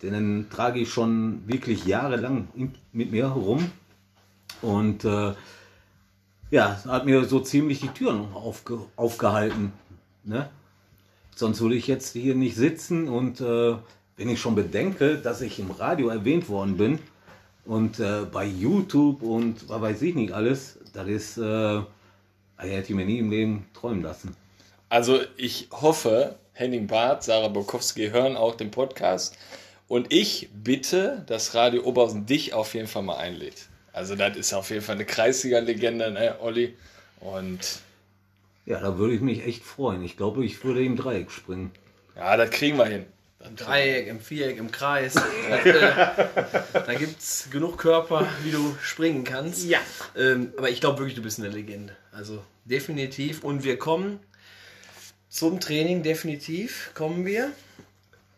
Den 0.03 0.49
trage 0.51 0.81
ich 0.81 0.91
schon 0.91 1.47
wirklich 1.47 1.85
jahrelang 1.85 2.49
mit 2.93 3.13
mir 3.13 3.27
rum. 3.27 3.71
Und 4.63 5.05
äh, 5.05 5.35
ja, 6.51 6.83
hat 6.85 7.05
mir 7.05 7.25
so 7.25 7.41
ziemlich 7.41 7.81
die 7.81 7.89
Türen 7.89 8.33
aufge 8.33 8.79
aufgehalten. 8.97 9.73
Ne? 10.25 10.49
Sonst 11.37 11.61
würde 11.61 11.77
ich 11.77 11.87
jetzt 11.87 12.13
hier 12.13 12.35
nicht 12.35 12.57
sitzen 12.57 13.09
und 13.09 13.41
äh, 13.41 13.77
wenn 14.17 14.29
ich 14.29 14.41
schon 14.41 14.55
bedenke, 14.55 15.17
dass 15.17 15.41
ich 15.41 15.59
im 15.59 15.71
Radio 15.71 16.09
erwähnt 16.09 16.49
worden 16.49 16.77
bin 16.77 16.99
und 17.71 18.01
äh, 18.01 18.23
bei 18.33 18.47
YouTube 18.47 19.23
und 19.23 19.69
was 19.69 19.81
weiß 19.81 20.03
ich 20.03 20.17
nicht 20.17 20.33
alles, 20.33 20.77
das 20.93 21.07
ist, 21.07 21.39
äh, 21.39 21.43
also 21.45 21.87
hätte 22.57 22.89
ich 22.89 22.97
mir 22.97 23.05
nie 23.05 23.21
im 23.21 23.31
Leben 23.31 23.65
träumen 23.75 24.03
lassen. 24.03 24.35
Also 24.89 25.21
ich 25.37 25.69
hoffe, 25.71 26.35
Henning 26.53 26.89
Barth, 26.89 27.23
Sarah 27.23 27.47
Bokowski 27.47 28.09
hören 28.11 28.37
auch 28.37 28.57
den 28.57 28.73
Podcast. 28.73 29.39
Und 29.87 30.13
ich 30.13 30.49
bitte, 30.53 31.23
dass 31.29 31.55
Radio 31.55 31.85
Oberhausen 31.85 32.27
dich 32.27 32.55
auf 32.55 32.75
jeden 32.75 32.89
Fall 32.89 33.03
mal 33.03 33.19
einlädt. 33.19 33.69
Also 33.93 34.17
das 34.17 34.37
ist 34.37 34.53
auf 34.53 34.71
jeden 34.71 34.83
Fall 34.83 34.97
eine 34.97 35.05
Kreisliga-Legende, 35.05 36.11
ne, 36.11 36.35
Olli? 36.41 36.77
Und 37.21 37.83
Ja, 38.67 38.81
da 38.81 38.99
würde 38.99 39.15
ich 39.15 39.21
mich 39.21 39.47
echt 39.47 39.63
freuen. 39.63 40.03
Ich 40.03 40.17
glaube, 40.17 40.45
ich 40.45 40.65
würde 40.65 40.85
im 40.85 40.97
Dreieck 40.97 41.31
springen. 41.31 41.71
ja, 42.17 42.37
das 42.37 42.51
kriegen 42.51 42.79
wir 42.79 42.87
hin. 42.87 43.07
Im 43.43 43.57
Dreieck, 43.57 44.07
im 44.07 44.21
Viereck, 44.21 44.59
im 44.59 44.71
Kreis. 44.71 45.17
äh, 45.51 45.73
da 46.73 46.95
gibt 46.95 47.21
es 47.21 47.49
genug 47.51 47.79
Körper, 47.79 48.27
wie 48.43 48.51
du 48.51 48.77
springen 48.83 49.25
kannst. 49.25 49.65
Ja. 49.65 49.79
Ähm, 50.15 50.53
aber 50.59 50.69
ich 50.69 50.81
glaube 50.81 50.99
wirklich, 50.99 51.15
du 51.15 51.23
bist 51.23 51.39
eine 51.39 51.49
Legende. 51.49 51.97
Also 52.13 52.43
definitiv. 52.67 53.43
Und 53.43 53.65
wir 53.65 53.79
kommen 53.79 54.21
zum 55.31 55.59
Training, 55.59 56.03
definitiv 56.03 56.91
kommen 56.95 57.25
wir. 57.25 57.53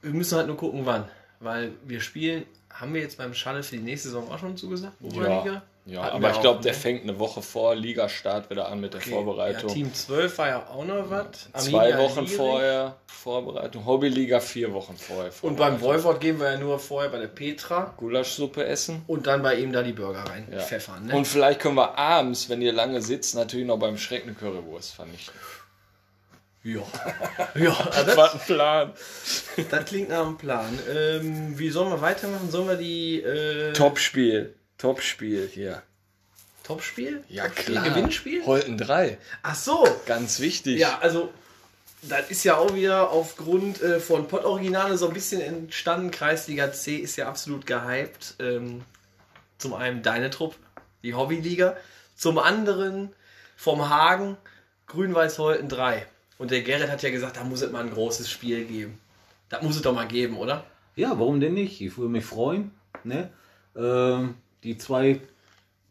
Wir 0.02 0.12
müssen 0.12 0.36
halt 0.36 0.46
nur 0.46 0.56
gucken, 0.56 0.86
wann. 0.86 1.08
Weil 1.40 1.72
wir 1.84 2.00
spielen, 2.00 2.44
haben 2.70 2.94
wir 2.94 3.00
jetzt 3.00 3.18
beim 3.18 3.34
Schalle 3.34 3.64
für 3.64 3.76
die 3.76 3.82
nächste 3.82 4.08
Saison 4.08 4.30
auch 4.30 4.38
schon 4.38 4.56
zugesagt? 4.56 4.94
Oberliga? 5.00 5.44
Ja, 5.46 5.62
ja 5.84 6.02
Hatten 6.04 6.16
aber 6.16 6.30
ich 6.30 6.40
glaube, 6.40 6.62
der 6.62 6.72
ne? 6.72 6.78
fängt 6.78 7.02
eine 7.02 7.18
Woche 7.18 7.42
vor 7.42 7.74
Ligastart 7.74 8.48
wieder 8.50 8.68
an 8.68 8.80
mit 8.80 8.94
der 8.94 9.00
Okay. 9.00 9.10
Vorbereitung. 9.10 9.68
Ja, 9.68 9.74
Team 9.74 9.92
12 9.94 10.38
war 10.38 10.48
ja 10.48 10.66
auch 10.68 10.84
noch 10.84 11.10
was. 11.10 11.48
Zwei 11.64 11.98
Wochen 11.98 12.26
vorher 12.26 12.96
Vorbereitung. 13.06 13.84
Hobbyliga 13.86 14.40
vier 14.40 14.72
Wochen 14.72 14.96
vorher. 14.96 15.30
Und 15.42 15.56
beim. 15.56 15.80
Wolford 15.80 16.20
gehen 16.20 16.38
wir 16.40 16.52
ja 16.52 16.58
nur 16.58 16.78
vorher 16.78 17.10
bei 17.10 17.18
der 17.18 17.28
Petra 17.28 17.94
Gulaschsuppe 17.96 18.64
essen. 18.64 19.02
und 19.06 19.26
dann 19.26 19.42
bei 19.42 19.56
ihm 19.56 19.72
da 19.72 19.82
die 19.82 19.92
Burger 19.92 20.24
rein 20.24 20.46
Ja. 20.52 20.60
pfeffern. 20.60 21.06
Ne? 21.06 21.14
Und 21.16 21.26
vielleicht 21.26 21.60
können 21.60 21.76
wir 21.76 21.96
abends, 21.98 22.48
wenn 22.48 22.62
ihr 22.62 22.72
lange 22.72 23.00
sitzt, 23.02 23.34
natürlich 23.34 23.66
noch 23.66 23.78
beim 23.78 23.96
Schreck 23.98 24.22
eine 24.24 24.34
Currywurst 24.34 24.94
vernichten. 24.94 25.34
ja. 26.64 26.80
ja, 27.56 27.70
also 27.92 28.16
Was 28.16 28.34
ein 28.34 28.40
Plan. 28.40 28.92
das, 29.56 29.68
das 29.68 29.84
klingt 29.84 30.08
nach 30.10 30.26
einem 30.26 30.36
Plan. 30.38 30.78
Ähm, 30.92 31.58
wie 31.58 31.70
sollen 31.70 31.90
wir 31.90 32.00
weitermachen? 32.00 32.50
Sollen 32.50 32.68
wir 32.68 32.76
die 32.76 33.20
äh, 33.20 33.72
Topspiel. 33.72 34.54
Topspiel 34.82 35.48
hier. 35.48 35.80
Topspiel? 36.64 37.22
Ja, 37.28 37.44
Topspiel, 37.44 37.74
klar. 37.76 37.88
Gewinnspiel? 37.88 38.44
Holten 38.44 38.76
3. 38.76 39.16
Ach 39.44 39.54
so. 39.54 39.86
Ganz 40.06 40.40
wichtig. 40.40 40.80
Ja, 40.80 40.98
also 40.98 41.32
das 42.02 42.28
ist 42.32 42.42
ja 42.42 42.56
auch 42.56 42.74
wieder 42.74 43.12
aufgrund 43.12 43.80
äh, 43.80 44.00
von 44.00 44.26
Pott 44.26 44.44
Originale 44.44 44.98
so 44.98 45.06
ein 45.06 45.14
bisschen 45.14 45.40
entstanden. 45.40 46.10
Kreisliga 46.10 46.72
C 46.72 46.96
ist 46.96 47.14
ja 47.14 47.28
absolut 47.28 47.64
gehypt. 47.64 48.34
Ähm, 48.40 48.82
zum 49.56 49.72
einen 49.74 50.02
deine 50.02 50.30
Truppe, 50.30 50.56
die 51.04 51.14
Hobbyliga. 51.14 51.76
Zum 52.16 52.40
anderen 52.40 53.12
vom 53.56 53.88
Hagen 53.88 54.36
Grün-Weiß-Holten 54.88 55.68
3. 55.68 56.04
Und 56.38 56.50
der 56.50 56.62
Gerrit 56.62 56.90
hat 56.90 57.04
ja 57.04 57.10
gesagt, 57.10 57.36
da 57.36 57.44
muss 57.44 57.62
es 57.62 57.70
mal 57.70 57.84
ein 57.84 57.92
großes 57.92 58.28
Spiel 58.28 58.64
geben. 58.64 58.98
Das 59.48 59.62
muss 59.62 59.76
es 59.76 59.82
doch 59.82 59.94
mal 59.94 60.08
geben, 60.08 60.36
oder? 60.38 60.64
Ja, 60.96 61.10
warum 61.20 61.38
denn 61.38 61.54
nicht? 61.54 61.80
Ich 61.80 61.96
würde 61.96 62.10
mich 62.10 62.24
freuen. 62.24 62.72
Ne? 63.04 63.30
Ähm, 63.76 64.34
die 64.64 64.78
zwei 64.78 65.20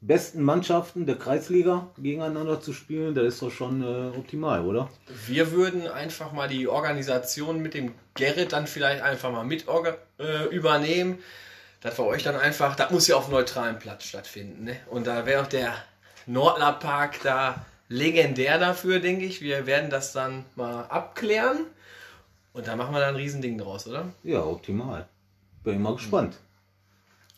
besten 0.02 0.42
Mannschaften 0.42 1.06
der 1.06 1.16
Kreisliga 1.16 1.88
gegeneinander 1.98 2.60
zu 2.60 2.74
spielen, 2.74 3.14
das 3.14 3.26
ist 3.26 3.42
doch 3.42 3.52
schon 3.52 3.84
äh, 3.84 4.18
optimal, 4.18 4.66
oder? 4.66 4.90
Wir 5.28 5.52
würden 5.52 5.88
einfach 5.88 6.32
mal 6.32 6.48
die 6.48 6.68
Organisation 6.68 7.62
mit 7.62 7.76
dem 7.76 7.94
Gerrit 8.16 8.52
dann 8.52 8.66
vielleicht 8.66 9.04
einfach 9.04 9.32
mal 9.32 9.44
mit 9.44 9.66
äh, 10.20 10.46
übernehmen. 10.50 11.20
Das 11.82 11.98
wir 11.98 12.06
euch 12.06 12.24
dann 12.24 12.36
einfach, 12.36 12.76
das 12.76 12.92
muss 12.92 13.08
ja 13.08 13.16
auf 13.16 13.30
neutralem 13.30 13.80
Platz 13.80 14.06
stattfinden. 14.06 14.66
Ne? 14.66 14.78
Und 14.90 15.08
da 15.08 15.26
wäre 15.26 15.44
auch 15.44 15.48
der 15.48 15.74
Nordler 16.26 16.74
Park 16.74 17.20
da 17.24 17.66
legendär 17.88 18.60
dafür, 18.60 19.00
denke 19.00 19.26
ich. 19.26 19.42
Wir 19.42 19.66
werden 19.66 19.90
das 19.90 20.14
dann 20.14 20.46
mal 20.56 20.84
abklären. 20.86 21.66
Und 22.54 22.68
da 22.68 22.76
machen 22.76 22.94
wir 22.94 23.00
da 23.00 23.08
ein 23.08 23.16
Riesending 23.16 23.58
draus, 23.58 23.88
oder? 23.88 24.12
Ja, 24.24 24.44
optimal. 24.44 25.08
Bin 25.64 25.76
ich 25.76 25.80
mal 25.80 25.96
gespannt. 25.96 26.38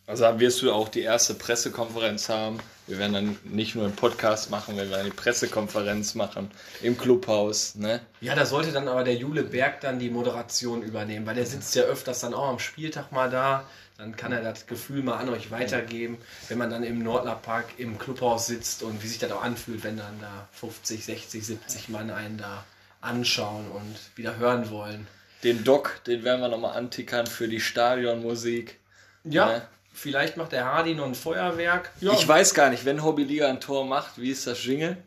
Also 0.06 0.40
wirst 0.40 0.62
du 0.62 0.72
auch 0.72 0.90
die 0.90 1.02
erste 1.02 1.34
Pressekonferenz 1.34 2.28
haben. 2.28 2.60
Wir 2.88 2.98
werden 2.98 3.14
dann 3.14 3.38
nicht 3.46 3.76
nur 3.76 3.86
einen 3.86 3.96
Podcast 3.96 4.52
machen, 4.52 4.76
wir 4.76 4.90
werden 4.90 5.06
die 5.06 5.16
Pressekonferenz 5.16 6.16
machen 6.16 6.52
im 6.82 6.98
Clubhaus. 6.98 7.76
Ne? 7.76 8.02
Ja, 8.20 8.36
da 8.36 8.46
sollte 8.46 8.74
dann 8.74 8.90
aber 8.90 9.06
der 9.06 9.16
Jule 9.16 9.44
Berg 9.44 9.80
dann 9.80 10.00
die 10.00 10.10
Moderation 10.10 10.84
übernehmen, 10.84 11.26
weil 11.26 11.36
der 11.36 11.46
sitzt 11.46 11.74
ja 11.76 11.84
öfters 11.84 12.20
dann 12.20 12.34
auch 12.34 12.50
am 12.50 12.60
Spieltag 12.60 13.14
mal 13.14 13.30
da. 13.30 13.66
Dann 13.98 14.18
kann 14.18 14.34
er 14.34 14.42
das 14.42 14.68
Gefühl 14.68 15.04
mal 15.04 15.18
an 15.18 15.30
euch 15.30 15.52
weitergeben, 15.52 16.18
wenn 16.50 16.58
man 16.58 16.70
dann 16.70 16.84
im 16.84 17.02
Nordler 17.02 17.36
Park 17.36 17.68
im 17.78 17.98
Clubhaus 17.98 18.48
sitzt 18.48 18.84
und 18.84 19.02
wie 19.02 19.08
sich 19.08 19.20
das 19.20 19.32
auch 19.32 19.44
anfühlt, 19.44 19.84
wenn 19.86 19.96
dann 19.96 20.20
da 20.20 20.50
50, 20.52 21.06
60, 21.06 21.46
70 21.46 21.90
Mann 21.90 22.10
einen 22.10 22.38
da 22.38 22.66
anschauen 23.00 23.70
und 23.72 23.96
wieder 24.18 24.38
hören 24.38 24.70
wollen. 24.72 25.08
Den 25.44 25.64
Doc, 25.64 26.02
den 26.06 26.24
werden 26.24 26.42
wir 26.42 26.50
nochmal 26.50 26.76
antickern 26.76 27.28
für 27.28 27.48
die 27.48 27.62
Stadionmusik. 27.62 28.80
Ja, 29.24 29.48
Ne? 29.48 29.62
Vielleicht 29.94 30.38
macht 30.38 30.52
der 30.52 30.66
Hardy 30.66 30.96
noch 30.96 31.06
ein 31.06 31.16
Feuerwerk. 31.16 31.92
Ja, 32.02 32.12
Ich 32.14 32.28
weiß 32.28 32.54
gar 32.54 32.70
nicht, 32.70 32.84
wenn 32.86 33.04
Hobbyliga 33.04 33.48
ein 33.48 33.62
Tor 33.62 33.86
macht, 33.86 34.18
wie 34.18 34.32
ist 34.32 34.48
das 34.48 34.64
Jingle? 34.66 34.98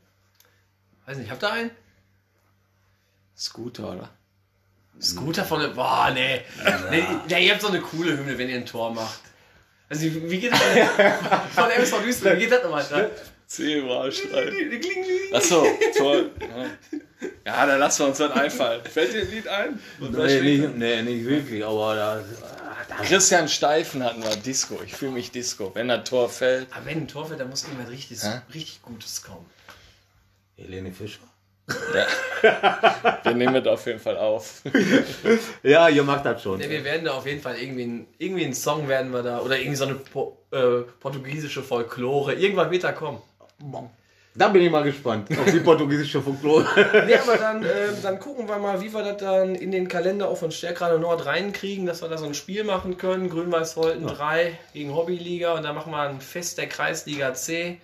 weiß 1.07 1.19
nicht, 1.19 1.31
habt 1.31 1.43
ihr 1.45 1.53
einen? 1.53 1.71
Scooter, 3.37 3.93
oder? 3.93 4.09
Scooter 5.01 5.45
von 5.45 5.61
der. 5.61 5.69
Boah, 5.69 6.11
nee. 6.13 6.41
nee. 6.91 7.05
nee. 7.29 7.47
Ihr 7.47 7.53
habt 7.53 7.61
so 7.61 7.69
eine 7.69 7.81
coole 7.81 8.17
Hymne, 8.17 8.39
wenn 8.39 8.49
ihr 8.49 8.57
ein 8.57 8.67
Tor 8.67 8.93
macht. 8.93 9.21
Also, 9.89 10.03
wie 10.05 10.31
wie 10.31 10.41
geht 10.41 10.53
das 10.53 10.61
denn? 10.75 10.89
Von 11.55 11.71
MSV 11.71 12.03
Duisburg, 12.03 12.37
wie 12.37 12.41
geht 12.41 12.53
das 12.53 12.63
nochmal? 12.65 12.85
Da? 12.91 13.09
Zebraschrei. 13.47 14.53
Achso, 15.33 15.65
toll. 15.97 16.33
Ja, 17.45 17.67
dann 17.67 17.79
lassen 17.79 18.01
wir 18.01 18.07
uns 18.09 18.19
das 18.19 18.33
einfallen. 18.33 18.83
Fällt 18.85 19.13
dir 19.13 19.21
ein 19.21 19.31
Lied 19.31 19.47
ein? 19.47 19.81
Nee, 20.01 20.41
nicht, 20.41 20.77
nee, 20.77 21.03
nicht 21.03 21.25
wirklich, 21.25 21.65
aber 21.65 21.95
da, 21.95 22.17
da 22.17 22.56
Christian 23.03 23.49
Steifen 23.49 24.03
hatten 24.03 24.23
wir 24.23 24.37
Disco. 24.37 24.79
Ich 24.85 24.95
fühle 24.95 25.13
mich 25.13 25.31
Disco. 25.31 25.71
Wenn 25.75 25.89
das 25.89 26.09
Tor 26.09 26.29
fällt. 26.29 26.73
Aber 26.73 26.87
wenn 26.87 26.99
ein 26.99 27.09
Tor 27.09 27.27
fällt, 27.27 27.41
dann 27.41 27.51
muss 27.51 27.65
irgendwas 27.65 27.91
richtig, 27.91 28.23
Hä? 28.23 28.41
richtig 28.53 28.83
Gutes 28.83 29.23
kommen. 29.23 29.47
Helene 30.57 30.93
Fischer. 30.93 31.21
Wir 33.25 33.35
nehmen 33.35 33.55
das 33.55 33.67
auf 33.67 33.87
jeden 33.87 33.99
Fall 33.99 34.17
auf. 34.17 34.63
Ja, 35.63 35.89
ihr 35.89 36.05
macht 36.05 36.25
das 36.25 36.41
schon. 36.43 36.59
Nee, 36.59 36.71
wir 36.71 36.85
werden 36.85 37.05
da 37.05 37.15
auf 37.15 37.27
jeden 37.27 37.41
Fall 37.41 37.57
irgendwie, 37.59 37.85
ein, 37.85 38.07
irgendwie 38.19 38.45
einen 38.45 38.55
Song 38.55 38.87
werden 38.87 39.13
wir 39.13 39.25
da. 39.25 39.41
Oder 39.41 39.59
irgendwie 39.59 39.77
so 39.77 39.85
eine 39.85 39.95
po, 39.97 40.39
äh, 40.53 40.83
portugiesische 41.01 41.65
Folklore. 41.65 42.35
Irgendwann 42.35 42.71
wird 42.71 42.85
da 42.85 42.93
kommen. 42.93 43.21
Da 44.37 44.49
bin 44.49 44.63
ich 44.63 44.71
mal 44.71 44.85
gespannt 44.85 45.29
auf 45.39 45.51
die 45.51 45.61
portugiesische 45.61 46.21
Folklore. 46.21 46.67
Nee, 47.07 47.15
aber 47.15 47.37
dann, 47.39 47.63
äh, 47.63 47.89
dann 48.03 48.19
gucken 48.19 48.47
wir 48.49 48.59
mal, 48.59 48.81
wie 48.81 48.93
wir 48.93 49.03
das 49.03 49.17
dann 49.17 49.55
in 49.55 49.73
den 49.73 49.89
Kalender 49.89 50.29
auch 50.29 50.37
von 50.37 50.51
Stärkrade 50.51 50.99
Nord 50.99 51.25
reinkriegen, 51.25 51.87
dass 51.87 52.03
wir 52.03 52.09
da 52.09 52.19
so 52.19 52.27
ein 52.27 52.35
Spiel 52.35 52.65
machen 52.65 52.99
können. 52.99 53.31
Grün-Weiß-Holten 53.31 54.07
3 54.07 54.59
gegen 54.75 54.95
Hobbyliga 54.95 55.55
und 55.55 55.63
dann 55.63 55.75
machen 55.75 55.91
wir 55.91 56.01
ein 56.01 56.21
Fest 56.21 56.59
der 56.59 56.69
Kreisliga 56.69 57.33
C. 57.35 57.81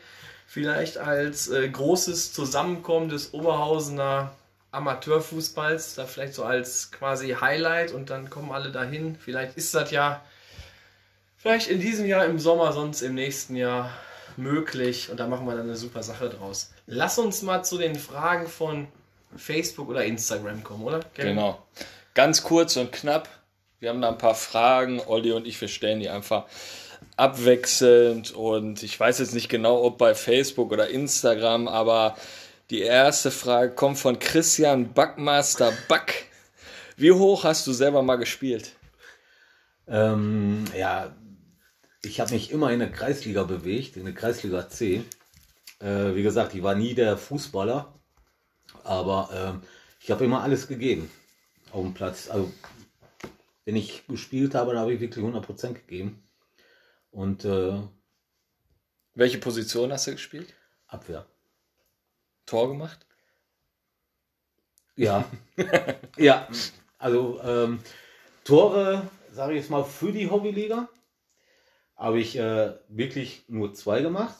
Vielleicht 0.46 0.98
als 0.98 1.48
äh, 1.48 1.66
großes 1.68 2.34
Zusammenkommen 2.34 3.08
des 3.08 3.32
Oberhausener 3.32 4.32
Amateurfußballs, 4.72 5.94
da 5.94 6.06
vielleicht 6.06 6.34
so 6.34 6.44
als 6.44 6.90
quasi 6.92 7.36
Highlight 7.40 7.92
und 7.92 8.10
dann 8.10 8.28
kommen 8.30 8.52
alle 8.52 8.70
dahin. 8.70 9.16
Vielleicht 9.16 9.56
ist 9.56 9.74
das 9.74 9.90
ja 9.90 10.22
vielleicht 11.36 11.68
in 11.68 11.80
diesem 11.80 12.06
Jahr 12.06 12.26
im 12.26 12.38
Sommer, 12.38 12.72
sonst 12.72 13.02
im 13.02 13.14
nächsten 13.14 13.56
Jahr 13.56 13.90
möglich 14.38 15.10
und 15.10 15.20
da 15.20 15.26
machen 15.26 15.46
wir 15.46 15.54
dann 15.54 15.66
eine 15.66 15.76
super 15.76 16.02
Sache 16.02 16.28
draus. 16.28 16.72
Lass 16.86 17.18
uns 17.18 17.42
mal 17.42 17.62
zu 17.62 17.78
den 17.78 17.94
Fragen 17.94 18.46
von 18.46 18.88
Facebook 19.36 19.88
oder 19.88 20.04
Instagram 20.04 20.62
kommen, 20.62 20.84
oder? 20.84 21.00
Kevin? 21.14 21.36
Genau. 21.36 21.62
Ganz 22.14 22.42
kurz 22.42 22.76
und 22.76 22.92
knapp. 22.92 23.28
Wir 23.80 23.88
haben 23.88 24.00
da 24.00 24.10
ein 24.10 24.18
paar 24.18 24.34
Fragen. 24.34 25.00
Olli 25.00 25.32
und 25.32 25.46
ich, 25.46 25.60
wir 25.60 25.68
stellen 25.68 26.00
die 26.00 26.08
einfach 26.08 26.44
abwechselnd. 27.16 28.32
Und 28.32 28.82
ich 28.82 28.98
weiß 28.98 29.18
jetzt 29.18 29.34
nicht 29.34 29.48
genau, 29.48 29.82
ob 29.82 29.98
bei 29.98 30.14
Facebook 30.14 30.72
oder 30.72 30.88
Instagram, 30.88 31.68
aber 31.68 32.16
die 32.70 32.82
erste 32.82 33.30
Frage 33.30 33.72
kommt 33.74 33.98
von 33.98 34.18
Christian 34.18 34.92
Backmaster 34.92 35.72
Back. 35.88 36.26
Wie 36.96 37.12
hoch 37.12 37.44
hast 37.44 37.66
du 37.66 37.72
selber 37.72 38.02
mal 38.02 38.16
gespielt? 38.16 38.72
Ähm, 39.88 40.64
ja, 40.76 41.10
ich 42.04 42.20
habe 42.20 42.32
mich 42.32 42.50
immer 42.50 42.72
in 42.72 42.80
der 42.80 42.90
Kreisliga 42.90 43.44
bewegt, 43.44 43.96
in 43.96 44.04
der 44.04 44.14
Kreisliga 44.14 44.68
C. 44.68 45.04
Äh, 45.80 46.14
wie 46.14 46.22
gesagt, 46.22 46.54
ich 46.54 46.62
war 46.62 46.74
nie 46.74 46.94
der 46.94 47.16
Fußballer, 47.16 47.92
aber 48.84 49.30
ähm, 49.32 49.62
ich 50.00 50.10
habe 50.10 50.24
immer 50.24 50.42
alles 50.42 50.68
gegeben 50.68 51.10
auf 51.70 51.82
dem 51.82 51.94
Platz. 51.94 52.28
Also, 52.28 52.52
wenn 53.64 53.76
ich 53.76 54.06
gespielt 54.06 54.54
habe, 54.54 54.72
dann 54.72 54.80
habe 54.80 54.94
ich 54.94 55.00
wirklich 55.00 55.24
100% 55.24 55.74
gegeben. 55.74 56.22
Und 57.10 57.44
äh, 57.44 57.80
Welche 59.14 59.38
Position 59.38 59.92
hast 59.92 60.06
du 60.06 60.12
gespielt? 60.12 60.54
Abwehr. 60.86 61.26
Tor 62.46 62.68
gemacht? 62.68 63.06
Ja. 64.96 65.28
ja, 66.16 66.48
also 66.98 67.40
ähm, 67.42 67.80
Tore, 68.44 69.08
sage 69.32 69.52
ich 69.52 69.60
jetzt 69.60 69.70
mal, 69.70 69.84
für 69.84 70.12
die 70.12 70.30
Hobbyliga 70.30 70.88
habe 72.02 72.20
ich 72.20 72.36
äh, 72.36 72.72
wirklich 72.88 73.44
nur 73.48 73.72
zwei 73.74 74.02
gemacht. 74.02 74.34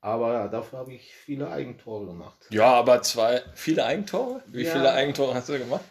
Aber 0.00 0.48
dafür 0.48 0.78
habe 0.80 0.92
ich 0.94 1.12
viele 1.14 1.50
Eigentore 1.50 2.06
gemacht. 2.06 2.46
Ja, 2.50 2.66
aber 2.74 3.02
zwei. 3.02 3.42
Viele 3.54 3.84
Eigentore? 3.84 4.42
Wie 4.46 4.62
Ja. 4.62 4.72
viele 4.72 4.92
Eigentore 4.92 5.34
hast 5.34 5.48
du 5.48 5.58
gemacht? 5.58 5.84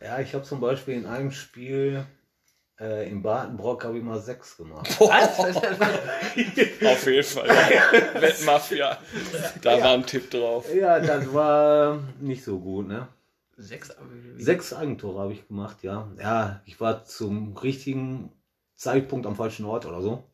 Ja, 0.00 0.18
ich 0.20 0.34
habe 0.34 0.44
zum 0.44 0.60
Beispiel 0.60 0.94
in 0.94 1.06
einem 1.06 1.30
Spiel 1.32 2.04
äh, 2.78 3.08
in 3.08 3.22
Badenbrock 3.22 3.84
habe 3.84 3.96
ich 3.98 4.04
mal 4.04 4.20
sechs 4.20 4.56
gemacht. 4.56 4.88
Auf 5.00 7.06
jeden 7.06 7.24
Fall. 7.24 7.48
Wettmafia. 8.20 8.98
Da 9.62 9.80
war 9.80 9.94
ein 9.94 10.04
Tipp 10.06 10.30
drauf. 10.30 10.72
Ja, 10.74 11.00
das 11.00 11.32
war 11.32 12.00
nicht 12.20 12.44
so 12.44 12.58
gut, 12.60 12.86
ne? 12.88 13.08
Sechs, 13.56 13.94
Sechs 14.36 14.72
Eigentore 14.74 15.20
habe 15.20 15.32
ich 15.32 15.46
gemacht, 15.48 15.78
ja. 15.82 16.08
Ja, 16.20 16.60
ich 16.66 16.80
war 16.80 17.04
zum 17.04 17.56
richtigen 17.56 18.30
Zeitpunkt 18.76 19.26
am 19.26 19.36
falschen 19.36 19.64
Ort 19.64 19.86
oder 19.86 20.02
so. 20.02 20.24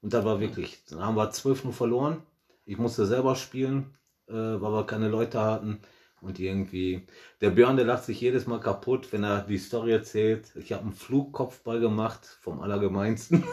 Und 0.00 0.12
das 0.12 0.24
war 0.24 0.40
wirklich, 0.40 0.84
dann 0.88 1.00
haben 1.04 1.16
wir 1.16 1.30
12 1.30 1.74
verloren. 1.74 2.22
Ich 2.64 2.78
musste 2.78 3.06
selber 3.06 3.34
spielen, 3.34 3.96
äh, 4.28 4.32
weil 4.32 4.72
wir 4.72 4.86
keine 4.86 5.08
Leute 5.08 5.40
hatten. 5.40 5.80
Und 6.20 6.40
irgendwie, 6.40 7.06
der 7.40 7.50
Björn, 7.50 7.76
der 7.76 7.86
lacht 7.86 8.04
sich 8.04 8.20
jedes 8.20 8.46
Mal 8.46 8.58
kaputt, 8.58 9.12
wenn 9.12 9.22
er 9.22 9.42
die 9.42 9.58
Story 9.58 9.92
erzählt. 9.92 10.50
Ich 10.56 10.72
habe 10.72 10.82
einen 10.82 10.92
Flugkopfball 10.92 11.78
gemacht, 11.78 12.26
vom 12.40 12.60
Allergemeinsten. 12.60 13.44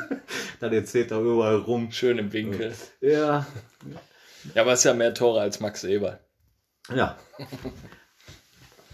dann 0.60 0.72
erzählt 0.72 1.10
er 1.10 1.20
überall 1.20 1.56
rum. 1.56 1.90
Schön 1.90 2.18
im 2.18 2.32
Winkel. 2.32 2.72
Ja, 3.00 3.44
Ja, 4.54 4.62
aber 4.62 4.72
es 4.72 4.80
ist 4.80 4.84
ja 4.84 4.94
mehr 4.94 5.14
Tore 5.14 5.40
als 5.40 5.60
Max 5.60 5.82
Eber. 5.84 6.20
ja. 6.94 7.16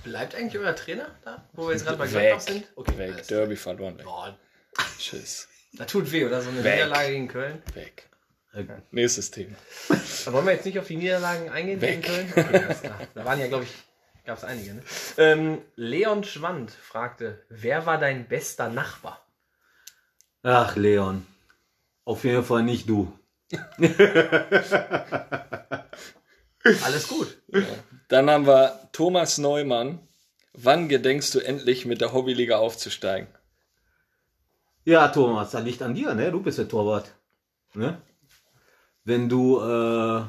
Bleibt 0.05 0.35
eigentlich 0.35 0.59
euer 0.59 0.75
Trainer 0.75 1.09
da, 1.25 1.45
wo 1.53 1.67
wir 1.67 1.73
jetzt 1.73 1.85
gerade 1.85 1.99
bei. 1.99 2.07
Gladbach 2.07 2.41
sind? 2.41 2.67
Okay, 2.77 2.97
Weg. 2.97 3.27
Derby 3.29 3.57
verloren. 3.57 3.99
Weg. 3.99 4.05
Boah, 4.05 4.39
Tschüss. 4.99 5.49
das 5.75 5.87
tut 5.87 6.11
weh, 6.13 6.25
oder? 6.25 6.41
So 6.43 6.49
eine 6.51 6.65
Weg. 6.65 6.75
Niederlage 6.75 7.09
gegen 7.13 7.29
Köln. 7.29 7.63
Weg. 7.75 8.09
Äh, 8.55 8.65
Nächstes 8.91 9.31
Thema. 9.31 9.57
Aber 10.27 10.33
wollen 10.37 10.47
wir 10.47 10.53
jetzt 10.55 10.65
nicht 10.67 10.79
auf 10.79 10.87
die 10.87 10.97
Niederlagen 10.97 11.51
eingehen 11.51 11.81
Weg. 11.81 12.03
gegen 12.03 12.33
Köln? 12.33 12.33
Okay. 12.35 12.91
Da 13.15 13.25
waren 13.25 13.39
ja, 13.41 13.47
glaube 13.49 13.65
ich, 13.65 13.71
gab 14.25 14.39
es 14.39 14.45
einige. 14.45 14.75
Ne? 14.75 14.83
Ähm, 15.19 15.63
Leon 15.77 16.25
Schwand 16.25 16.71
fragte, 16.73 17.45
wer 17.49 17.87
war 17.87 17.99
dein 17.99 18.27
bester 18.29 18.69
Nachbar? 18.71 19.25
Ach, 20.43 20.77
Leon. 20.77 21.27
Auf 22.05 22.25
jeden 22.25 22.45
Fall 22.45 22.63
nicht 22.63 22.89
du. 22.89 23.13
Alles 26.85 27.09
gut. 27.09 27.37
Dann 28.09 28.31
haben 28.31 28.47
wir 28.47 28.89
Thomas 28.93 29.39
Neumann. 29.39 30.01
Wann 30.55 30.89
gedenkst 30.89 31.35
du 31.35 31.41
endlich 31.41 31.85
mit 31.87 32.01
der 32.01 32.13
Hobbyliga 32.13 32.57
aufzusteigen? 32.57 33.29
Ja, 34.89 35.09
Thomas, 35.09 35.51
das 35.51 35.65
liegt 35.65 35.83
an 35.83 35.93
dir, 35.93 36.15
ne? 36.15 36.33
Du 36.33 36.41
bist 36.41 36.57
der 36.57 36.67
Torwart. 36.67 37.15
Ne? 37.75 38.01
Wenn 39.05 39.29
du 39.29 39.61
äh, 39.61 40.23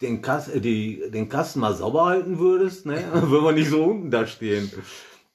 den, 0.00 0.22
Kas 0.22 0.48
äh, 0.48 0.60
die, 0.60 1.08
den 1.12 1.28
Kasten 1.28 1.60
mal 1.60 1.76
sauber 1.76 2.06
halten 2.06 2.40
würdest, 2.40 2.84
ne? 2.84 2.96
würden 3.30 3.44
wir 3.44 3.52
nicht 3.52 3.70
so 3.70 3.84
unten 3.84 4.10
da 4.10 4.26
stehen. 4.26 4.68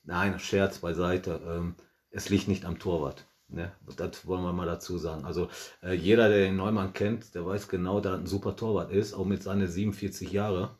Nein, 0.03 0.37
Scherz 0.37 0.79
beiseite. 0.79 1.39
Ähm, 1.47 1.75
es 2.09 2.27
liegt 2.27 2.49
nicht 2.49 2.65
am 2.65 2.77
Torwart. 2.77 3.25
Ne? 3.47 3.71
Das 3.95 4.27
wollen 4.27 4.43
wir 4.43 4.51
mal 4.51 4.67
dazu 4.67 4.97
sagen. 4.97 5.23
Also 5.23 5.47
äh, 5.81 5.93
jeder, 5.93 6.27
der 6.27 6.39
den 6.39 6.57
Neumann 6.57 6.91
kennt, 6.91 7.35
der 7.35 7.45
weiß 7.45 7.69
genau, 7.69 8.01
dass 8.01 8.15
er 8.15 8.19
ein 8.19 8.27
super 8.27 8.57
Torwart 8.57 8.91
ist, 8.91 9.13
auch 9.13 9.23
mit 9.23 9.43
seinen 9.43 9.69
47 9.69 10.29
Jahren. 10.33 10.71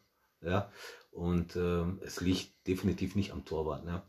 Ja? 0.41 0.69
Und 1.09 1.55
ähm, 1.55 2.01
es 2.03 2.19
liegt 2.19 2.67
definitiv 2.67 3.15
nicht 3.15 3.31
am 3.31 3.45
Torwart. 3.45 3.85
Ne? 3.85 4.01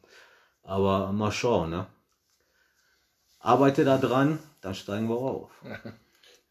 Aber 0.65 1.13
mal 1.13 1.31
schauen. 1.31 1.71
Ne? 1.71 1.87
Arbeite 3.47 3.85
da 3.85 3.97
dran, 3.97 4.41
dann 4.61 4.75
steigen 4.75 5.09
wir 5.09 5.17
auf. 5.17 5.51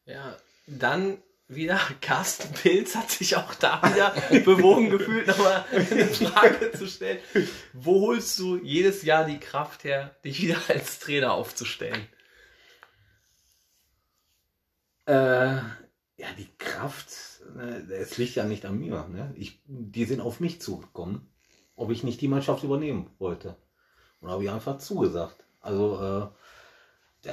Ja, 0.07 0.37
dann 0.67 1.17
wieder 1.47 1.79
Carsten 2.01 2.53
Pilz 2.53 2.95
hat 2.95 3.09
sich 3.09 3.35
auch 3.37 3.55
da 3.55 3.81
wieder 3.91 4.11
bewogen 4.45 4.91
gefühlt, 4.91 5.25
nochmal 5.25 5.65
eine 5.71 6.05
Frage 6.05 6.71
zu 6.73 6.85
stellen. 6.85 7.17
Wo 7.73 8.01
holst 8.01 8.37
du 8.37 8.57
jedes 8.57 9.01
Jahr 9.01 9.25
die 9.25 9.39
Kraft 9.39 9.83
her, 9.83 10.15
dich 10.23 10.43
wieder 10.43 10.59
als 10.67 10.99
Trainer 10.99 11.33
aufzustellen? 11.33 12.07
Äh, 15.07 15.55
ja, 15.55 16.27
die 16.37 16.55
Kraft, 16.59 17.09
ne, 17.55 17.77
es 17.89 18.19
liegt 18.19 18.35
ja 18.35 18.43
nicht 18.43 18.63
an 18.63 18.77
mir. 18.77 19.07
Ne? 19.07 19.33
Ich, 19.37 19.59
die 19.65 20.05
sind 20.05 20.21
auf 20.21 20.39
mich 20.39 20.61
zugekommen, 20.61 21.33
ob 21.75 21.89
ich 21.89 22.03
nicht 22.03 22.21
die 22.21 22.27
Mannschaft 22.27 22.63
übernehmen 22.63 23.09
wollte. 23.17 23.57
Und 24.21 24.29
habe 24.29 24.43
ich 24.43 24.51
einfach 24.51 24.77
zugesagt. 24.77 25.43
Also, 25.61 26.31
äh, 26.31 26.44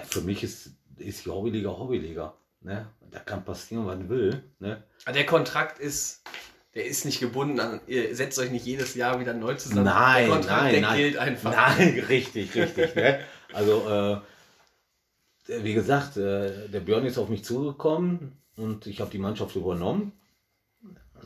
für 0.01 0.20
mich 0.20 0.43
ist, 0.43 0.70
ist 0.99 1.24
die 1.24 1.30
Hobbyliga 1.30 1.70
Hobbyliga. 1.70 2.34
Ne? 2.61 2.86
Da 3.11 3.18
kann 3.18 3.45
passieren, 3.45 3.86
was 3.86 4.09
will. 4.09 4.43
Ne? 4.59 4.82
Der 5.12 5.26
Kontrakt 5.26 5.78
ist, 5.78 6.22
der 6.74 6.86
ist 6.86 7.05
nicht 7.05 7.20
gebunden 7.20 7.61
an, 7.61 7.80
ihr 7.86 8.14
setzt 8.14 8.38
euch 8.38 8.51
nicht 8.51 8.64
jedes 8.64 8.95
Jahr 8.95 9.20
wieder 9.20 9.34
neu 9.34 9.55
zusammen. 9.55 9.84
Nein, 9.84 10.26
der 10.26 10.34
Kontrakt, 10.34 10.62
nein, 10.62 10.72
der 10.72 10.80
nein. 10.82 10.97
gilt 10.97 11.16
einfach. 11.16 11.53
Nein, 11.53 12.05
richtig, 12.09 12.55
richtig. 12.55 12.95
ne? 12.95 13.20
Also, 13.53 14.22
äh, 15.49 15.62
wie 15.62 15.74
gesagt, 15.74 16.16
äh, 16.16 16.68
der 16.68 16.80
Björn 16.80 17.05
ist 17.05 17.18
auf 17.18 17.28
mich 17.28 17.45
zugekommen 17.45 18.32
und 18.57 18.86
ich 18.86 19.01
habe 19.01 19.11
die 19.11 19.18
Mannschaft 19.18 19.57
übernommen. 19.57 20.12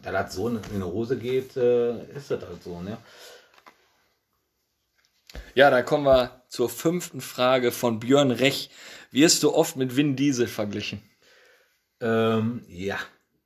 Da 0.02 0.12
das 0.12 0.34
so 0.34 0.48
in 0.48 0.60
die 0.74 0.82
Hose 0.82 1.16
geht, 1.18 1.56
äh, 1.56 1.98
ist 2.14 2.30
das 2.30 2.42
halt 2.42 2.62
so. 2.62 2.80
Ne? 2.80 2.98
Ja, 5.57 5.70
da 5.70 5.80
kommen 5.80 6.04
wir 6.04 6.42
zur 6.48 6.68
fünften 6.68 7.22
Frage 7.22 7.72
von 7.72 7.98
Björn 7.98 8.30
Rech. 8.30 8.68
Wirst 9.11 9.42
du 9.42 9.54
oft 9.54 9.76
mit 9.76 9.96
Vin 9.96 10.14
Diesel 10.14 10.48
verglichen? 10.48 11.00
Ähm, 11.98 12.62
ja. 12.68 12.98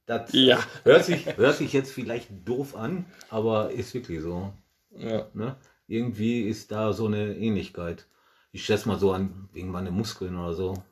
Das 0.06 0.32
Ja. 0.32 0.58
Hört, 0.82 1.04
sich, 1.04 1.36
hört 1.36 1.56
sich 1.56 1.72
jetzt 1.72 1.92
vielleicht 1.92 2.28
doof 2.44 2.74
an, 2.74 3.06
aber 3.28 3.70
ist 3.70 3.94
wirklich 3.94 4.22
so. 4.22 4.52
Ja. 4.90 5.28
Ne? 5.34 5.54
Irgendwie 5.86 6.48
ist 6.48 6.72
da 6.72 6.92
so 6.92 7.06
eine 7.06 7.36
Ähnlichkeit. 7.36 8.08
Ich 8.50 8.64
schätze 8.64 8.88
mal 8.88 8.98
so 8.98 9.12
an, 9.12 9.48
wegen 9.52 9.70
meiner 9.70 9.92
Muskeln 9.92 10.36
oder 10.36 10.54
so. 10.54 10.82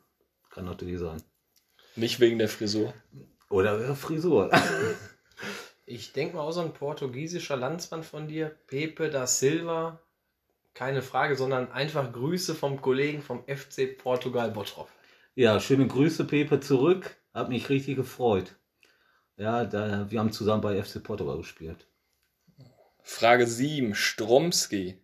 Kann 0.51 0.63
natürlich 0.63 0.99
sein. 0.99 1.21
Nicht 1.97 2.21
wegen 2.21 2.39
der 2.39 2.47
Frisur. 2.47 2.93
Oder 3.49 3.89
äh, 3.89 3.93
Frisur. 3.93 4.49
Ich 5.85 6.13
denke 6.13 6.37
mal 6.37 6.43
auch 6.43 6.51
so 6.53 6.61
ein 6.61 6.73
portugiesischer 6.73 7.57
Landsmann 7.57 8.03
von 8.03 8.29
dir, 8.29 8.55
Pepe 8.67 9.09
da 9.09 9.27
Silva. 9.27 9.99
Keine 10.73 11.01
Frage, 11.01 11.35
sondern 11.35 11.71
einfach 11.71 12.11
Grüße 12.11 12.55
vom 12.55 12.81
Kollegen 12.81 13.21
vom 13.21 13.43
FC 13.47 13.97
Portugal 13.97 14.51
Bottrop. 14.51 14.89
Ja, 15.35 15.59
schöne 15.59 15.87
Grüße, 15.87 16.25
Pepe, 16.25 16.59
zurück. 16.59 17.17
Hat 17.33 17.49
mich 17.49 17.69
richtig 17.69 17.95
gefreut. 17.95 18.55
Ja, 19.37 19.65
da, 19.65 20.09
wir 20.09 20.19
haben 20.19 20.31
zusammen 20.31 20.61
bei 20.61 20.81
FC 20.81 21.03
Portugal 21.03 21.37
gespielt. 21.37 21.87
Frage 23.01 23.47
7. 23.47 23.95
Stromski. 23.95 25.01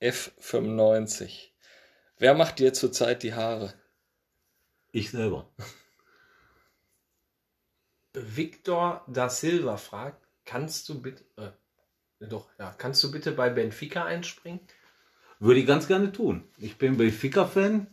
F95. 0.00 1.50
Wer 2.18 2.34
macht 2.34 2.58
dir 2.58 2.72
zurzeit 2.72 3.22
die 3.22 3.34
Haare? 3.34 3.74
Ich 4.90 5.10
selber. 5.10 5.52
Victor 8.12 9.04
da 9.08 9.28
Silva 9.30 9.76
fragt, 9.76 10.28
kannst 10.44 10.88
du 10.88 11.00
bitte, 11.00 11.24
äh, 11.36 11.50
doch, 12.26 12.46
ja, 12.58 12.74
kannst 12.78 13.02
du 13.04 13.10
bitte 13.10 13.32
bei 13.32 13.50
Benfica 13.50 14.04
einspringen? 14.04 14.60
Würde 15.40 15.60
ich 15.60 15.66
ganz 15.66 15.88
gerne 15.88 16.12
tun. 16.12 16.44
Ich 16.58 16.78
bin 16.78 16.96
Benfica-Fan 16.96 17.86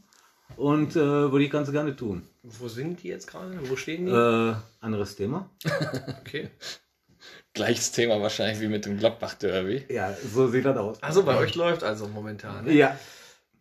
und 0.55 0.95
äh, 0.95 1.31
würde 1.31 1.43
ich 1.43 1.51
ganz 1.51 1.71
gerne 1.71 1.95
tun. 1.95 2.27
Wo 2.43 2.67
sind 2.67 3.01
die 3.03 3.07
jetzt 3.07 3.27
gerade? 3.27 3.57
Wo 3.69 3.75
stehen 3.75 4.05
die? 4.05 4.11
Äh, 4.11 4.55
anderes 4.81 5.15
Thema. 5.15 5.49
Okay. 6.21 6.49
Gleiches 7.53 7.91
Thema 7.91 8.21
wahrscheinlich 8.21 8.61
wie 8.61 8.67
mit 8.67 8.85
dem 8.85 8.97
Gladbach-Derby. 8.99 9.85
Ja, 9.89 10.13
so 10.13 10.47
sieht 10.47 10.65
das 10.65 10.77
aus. 10.77 11.01
Also 11.01 11.23
bei 11.23 11.37
euch 11.37 11.55
läuft 11.55 11.83
also 11.83 12.07
momentan. 12.07 12.65
Ne? 12.65 12.73
Ja. 12.73 12.97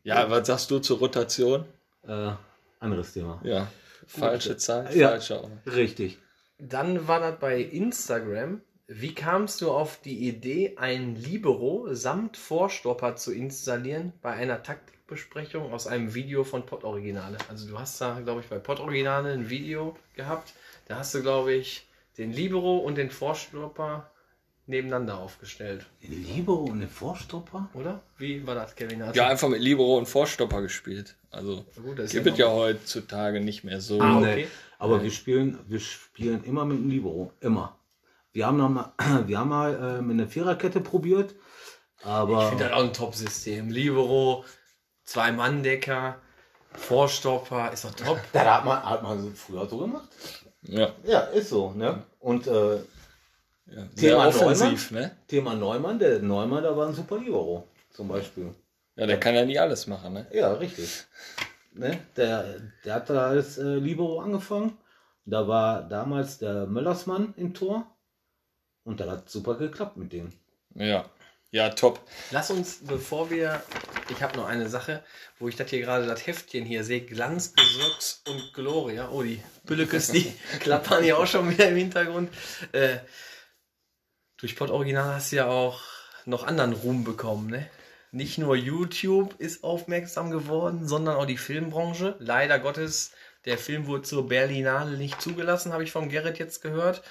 Ja, 0.05 0.31
was 0.31 0.47
sagst 0.47 0.71
du 0.71 0.79
zur 0.79 0.99
Rotation? 0.99 1.65
Äh, 2.07 2.33
anderes 2.81 3.15
Thema. 3.15 3.41
Ja, 3.43 3.69
falsche 4.07 4.57
Zeit, 4.57 4.95
Ja. 4.95 5.19
Richtig. 5.67 6.19
Dann 6.59 7.09
war 7.09 7.21
das 7.21 7.39
bei 7.39 7.61
Instagram. 7.61 8.61
Wie 8.91 9.15
kamst 9.15 9.61
du 9.61 9.71
auf 9.71 10.01
die 10.01 10.27
Idee, 10.29 10.75
ein 10.79 11.15
Libero 11.15 11.89
samt 11.93 12.39
Vorstopper 12.39 13.17
zu 13.17 13.35
installieren 13.35 14.15
bei 14.23 14.33
einer 14.33 14.63
Taktikbesprechung 14.63 15.71
aus 15.75 15.87
einem 15.87 16.15
Video 16.15 16.43
von 16.43 16.65
Pod 16.65 16.85
Originale? 16.85 17.37
Also 17.51 17.69
du 17.69 17.79
hast 17.79 18.01
da, 18.01 18.19
glaube 18.21 18.41
ich, 18.41 18.47
bei 18.47 18.59
Pod 18.59 18.81
Originale 18.81 19.31
ein 19.33 19.51
Video 19.51 19.95
gehabt. 20.17 20.55
Da 20.87 20.97
hast 20.97 21.15
du, 21.15 21.21
glaube 21.21 21.53
ich, 21.53 21.87
den 22.17 22.33
Libero 22.33 22.79
und 22.79 22.95
den 22.97 23.11
Vorstopper 23.11 24.11
nebeneinander 24.67 25.19
aufgestellt, 25.19 25.85
Eine 26.03 26.15
Libero 26.17 26.65
und 26.65 26.79
eine 26.79 26.89
Vorstopper? 26.89 27.69
oder? 27.75 28.03
Wie 28.17 28.47
war 28.47 28.55
das, 28.55 28.75
Kevin? 28.75 29.03
Hast 29.03 29.17
Ja, 29.17 29.29
einfach 29.29 29.49
mit 29.49 29.61
Libero 29.61 29.99
und 29.99 30.07
Vorstopper 30.07 30.63
gespielt. 30.63 31.15
Also 31.31 31.67
Gut, 31.83 31.99
das 31.99 32.11
gibt 32.13 32.25
ja 32.27 32.33
es 32.33 32.39
ja 32.39 32.51
heutzutage 32.51 33.41
nicht 33.41 33.65
mehr 33.65 33.83
so. 33.83 34.01
Ah, 34.01 34.21
Nee, 34.21 34.33
okay. 34.33 34.49
aber 34.79 35.03
wir 35.03 35.11
spielen, 35.11 35.59
wir 35.69 35.81
spielen 35.81 36.43
immer 36.45 36.65
mit 36.65 36.79
dem 36.79 36.89
Libero. 36.91 37.33
Immer. 37.41 37.78
Wir 38.39 38.47
haben, 38.47 38.57
noch 38.57 38.69
mal, 38.69 38.93
wir 39.27 39.37
haben 39.37 39.49
mal 39.49 39.99
äh, 39.99 40.01
mit 40.01 40.15
einer 40.15 40.29
Viererkette 40.29 40.81
probiert. 40.81 41.35
Aber 42.05 42.45
Ich 42.45 42.49
finde 42.51 42.69
das 42.69 42.73
auch 42.73 42.85
ein 42.85 42.93
Top-System. 42.93 43.69
Libero, 43.69 44.45
Zwei-Mann-Decker, 45.07 46.21
Vorstopper, 46.73 47.73
ist 47.73 47.85
doch 47.85 47.95
top. 47.95 48.21
das 48.33 48.45
hat 48.45 48.65
man, 48.65 48.81
hat 48.81 49.03
man 49.03 49.21
so 49.21 49.31
früher 49.31 49.67
so 49.67 49.79
gemacht. 49.79 50.09
Ja, 50.63 50.95
Ja, 51.03 51.23
ist 51.23 51.49
so. 51.49 51.73
Ne? 51.73 52.05
Und 52.21 52.47
äh, 52.47 52.77
ja. 52.77 53.87
Thema 53.97 54.29
offensiv, 54.29 54.93
ne? 54.93 55.17
Thema 55.27 55.57
Neumann, 55.57 55.99
der 55.99 56.21
Neumann, 56.21 56.63
da 56.63 56.77
war 56.77 56.87
ein 56.87 56.95
super 56.95 57.19
Libero. 57.19 57.67
Zum 57.91 58.07
Beispiel. 58.07 58.55
Ja, 58.95 59.07
der 59.07 59.19
kann 59.19 59.35
ja 59.35 59.45
nie 59.45 59.59
alles 59.59 59.89
machen, 59.89 60.13
ne? 60.13 60.29
Ja, 60.31 60.53
richtig. 60.53 61.07
Ne? 61.73 61.99
Der, 62.17 62.61
der 62.85 62.95
hat 62.95 63.11
da 63.11 63.27
als 63.31 63.59
äh, 63.59 63.65
Libero 63.65 64.21
angefangen. 64.21 64.79
Da 65.25 65.49
war 65.49 65.83
damals 65.83 66.39
der 66.39 66.69
Möllersmann 66.69 67.35
im 67.37 67.53
Tor. 67.53 67.98
Und 68.89 69.01
das 69.01 69.11
hat 69.11 69.29
super 69.29 69.57
geklappt 69.57 69.99
mit 69.99 70.15
dem. 70.15 70.31
Ja. 70.75 71.05
Ja, 71.51 71.69
top. 71.69 72.01
Lass 72.31 72.51
uns, 72.51 72.79
bevor 72.87 73.29
wir. 73.29 73.63
Ich 74.09 74.23
habe 74.23 74.39
noch 74.39 74.47
eine 74.47 74.71
Sache, 74.71 75.05
wo 75.39 75.47
ich 75.47 75.57
das 75.57 75.69
hier 75.69 75.81
gerade, 75.81 76.07
das 76.07 76.27
Heftchen 76.27 76.65
hier 76.65 76.85
sehe: 76.85 77.03
Glanz, 77.03 77.53
Gesocks 77.53 78.23
und 78.27 78.55
Gloria. 78.55 79.11
Oh, 79.11 79.23
die 79.23 79.43
Büllekes, 79.65 80.11
die 80.13 80.33
klappern 80.61 81.05
hier 81.05 81.19
auch 81.19 81.27
schon 81.27 81.51
wieder 81.51 81.69
im 81.69 81.77
Hintergrund. 81.77 82.31
Äh, 82.73 82.97
durch 84.39 84.57
Pod 84.57 84.71
Original 84.71 85.17
hast 85.17 85.33
du 85.33 85.37
ja 85.37 85.49
auch 85.49 85.83
noch 86.25 86.47
anderen 86.47 86.73
Ruhm 86.73 87.05
bekommen, 87.05 87.51
ne? 87.51 87.69
Nicht 88.11 88.39
nur 88.39 88.57
YouTube 88.57 89.39
ist 89.39 89.65
aufmerksam 89.65 90.31
geworden, 90.31 90.89
sondern 90.89 91.17
auch 91.17 91.27
die 91.27 91.37
Filmbranche. 91.37 92.17
Leider 92.21 92.59
Gottes, 92.59 93.13
der 93.45 93.59
Film 93.59 93.87
wurde 93.87 94.05
zur 94.05 94.29
Berlinale 94.29 94.97
nicht 94.97 95.21
zugelassen, 95.21 95.75
habe 95.75 95.85
ich 95.85 95.93
vom 95.93 96.09
Gerrit 96.09 96.39
jetzt 96.39 96.63
gehört. 96.63 97.03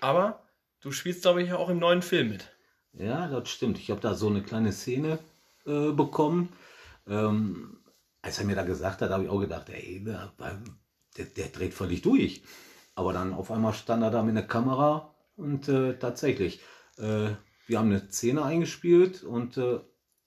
Aber 0.00 0.42
du 0.82 0.92
spielst, 0.92 1.22
glaube 1.22 1.42
ich, 1.42 1.52
auch 1.52 1.68
im 1.68 1.78
neuen 1.78 2.02
Film 2.02 2.28
mit. 2.28 2.50
Ja, 2.92 3.28
das 3.28 3.48
stimmt. 3.48 3.78
Ich 3.78 3.90
habe 3.90 4.00
da 4.00 4.14
so 4.14 4.28
eine 4.28 4.42
kleine 4.42 4.72
Szene 4.72 5.18
äh, 5.64 5.92
bekommen. 5.92 6.50
Ähm, 7.06 7.78
als 8.20 8.38
er 8.38 8.44
mir 8.44 8.54
da 8.54 8.64
gesagt 8.64 9.00
hat, 9.00 9.10
habe 9.10 9.24
ich 9.24 9.30
auch 9.30 9.40
gedacht, 9.40 9.68
ey, 9.70 10.04
der, 10.04 10.32
der, 11.16 11.24
der 11.24 11.48
dreht 11.48 11.74
völlig 11.74 12.02
durch. 12.02 12.42
Aber 12.94 13.12
dann 13.12 13.32
auf 13.32 13.50
einmal 13.50 13.72
stand 13.72 14.02
er 14.02 14.10
da 14.10 14.22
mit 14.22 14.36
einer 14.36 14.46
Kamera 14.46 15.14
und 15.36 15.68
äh, 15.68 15.98
tatsächlich, 15.98 16.60
äh, 16.98 17.30
wir 17.66 17.78
haben 17.78 17.90
eine 17.90 18.08
Szene 18.10 18.44
eingespielt 18.44 19.22
und 19.22 19.56
äh, 19.56 19.80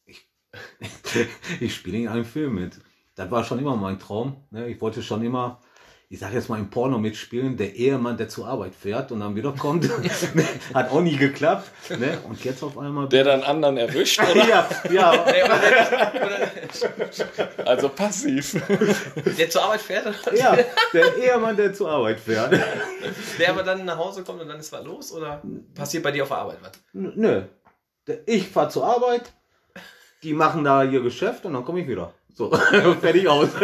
ich, 0.05 0.27
ich 1.59 1.75
spiele 1.75 1.99
in 1.99 2.07
einem 2.07 2.25
Film 2.25 2.55
mit. 2.55 2.81
Das 3.13 3.31
war 3.31 3.43
schon 3.43 3.59
immer 3.59 3.75
mein 3.75 3.99
Traum. 3.99 4.43
Ne? 4.51 4.67
Ich 4.67 4.81
wollte 4.81 5.03
schon 5.03 5.23
immer, 5.23 5.61
ich 6.15 6.21
sage 6.21 6.35
jetzt 6.35 6.47
mal 6.47 6.57
im 6.57 6.69
Porno 6.69 6.97
mitspielen, 6.97 7.57
der 7.57 7.75
Ehemann, 7.75 8.15
der 8.15 8.29
zur 8.29 8.47
Arbeit 8.47 8.73
fährt 8.73 9.11
und 9.11 9.19
dann 9.19 9.35
wieder 9.35 9.51
kommt. 9.51 9.89
Hat 10.73 10.89
auch 10.89 11.01
nie 11.01 11.17
geklappt. 11.17 11.69
Ne? 11.89 12.17
Und 12.25 12.41
jetzt 12.45 12.63
auf 12.63 12.77
einmal. 12.77 13.09
Der 13.09 13.25
dann 13.25 13.43
anderen 13.43 13.75
erwischt, 13.75 14.21
oder? 14.21 14.33
ja, 14.47 14.69
ja, 14.89 15.25
Also 17.65 17.89
passiv. 17.89 18.55
Der 19.37 19.49
zur 19.49 19.63
Arbeit 19.63 19.81
fährt, 19.81 20.15
ja, 20.33 20.57
der 20.93 21.17
Ehemann, 21.17 21.57
der 21.57 21.73
zur 21.73 21.91
Arbeit 21.91 22.21
fährt. 22.21 22.53
der 23.37 23.49
aber 23.49 23.63
dann 23.63 23.83
nach 23.83 23.97
Hause 23.97 24.23
kommt 24.23 24.41
und 24.41 24.47
dann 24.47 24.61
ist 24.61 24.71
was 24.71 24.85
los? 24.85 25.11
Oder 25.11 25.41
passiert 25.73 26.03
bei 26.03 26.11
dir 26.11 26.23
auf 26.23 26.29
der 26.29 26.37
Arbeit 26.37 26.59
was? 26.61 26.71
Nö. 26.93 27.41
Ich 28.25 28.47
fahre 28.47 28.69
zur 28.69 28.85
Arbeit, 28.85 29.33
die 30.23 30.31
machen 30.31 30.63
da 30.63 30.81
ihr 30.81 31.01
Geschäft 31.01 31.43
und 31.43 31.51
dann 31.51 31.65
komme 31.65 31.81
ich 31.81 31.89
wieder. 31.89 32.13
So, 32.37 32.51
fertig 33.01 33.27
aus. 33.27 33.49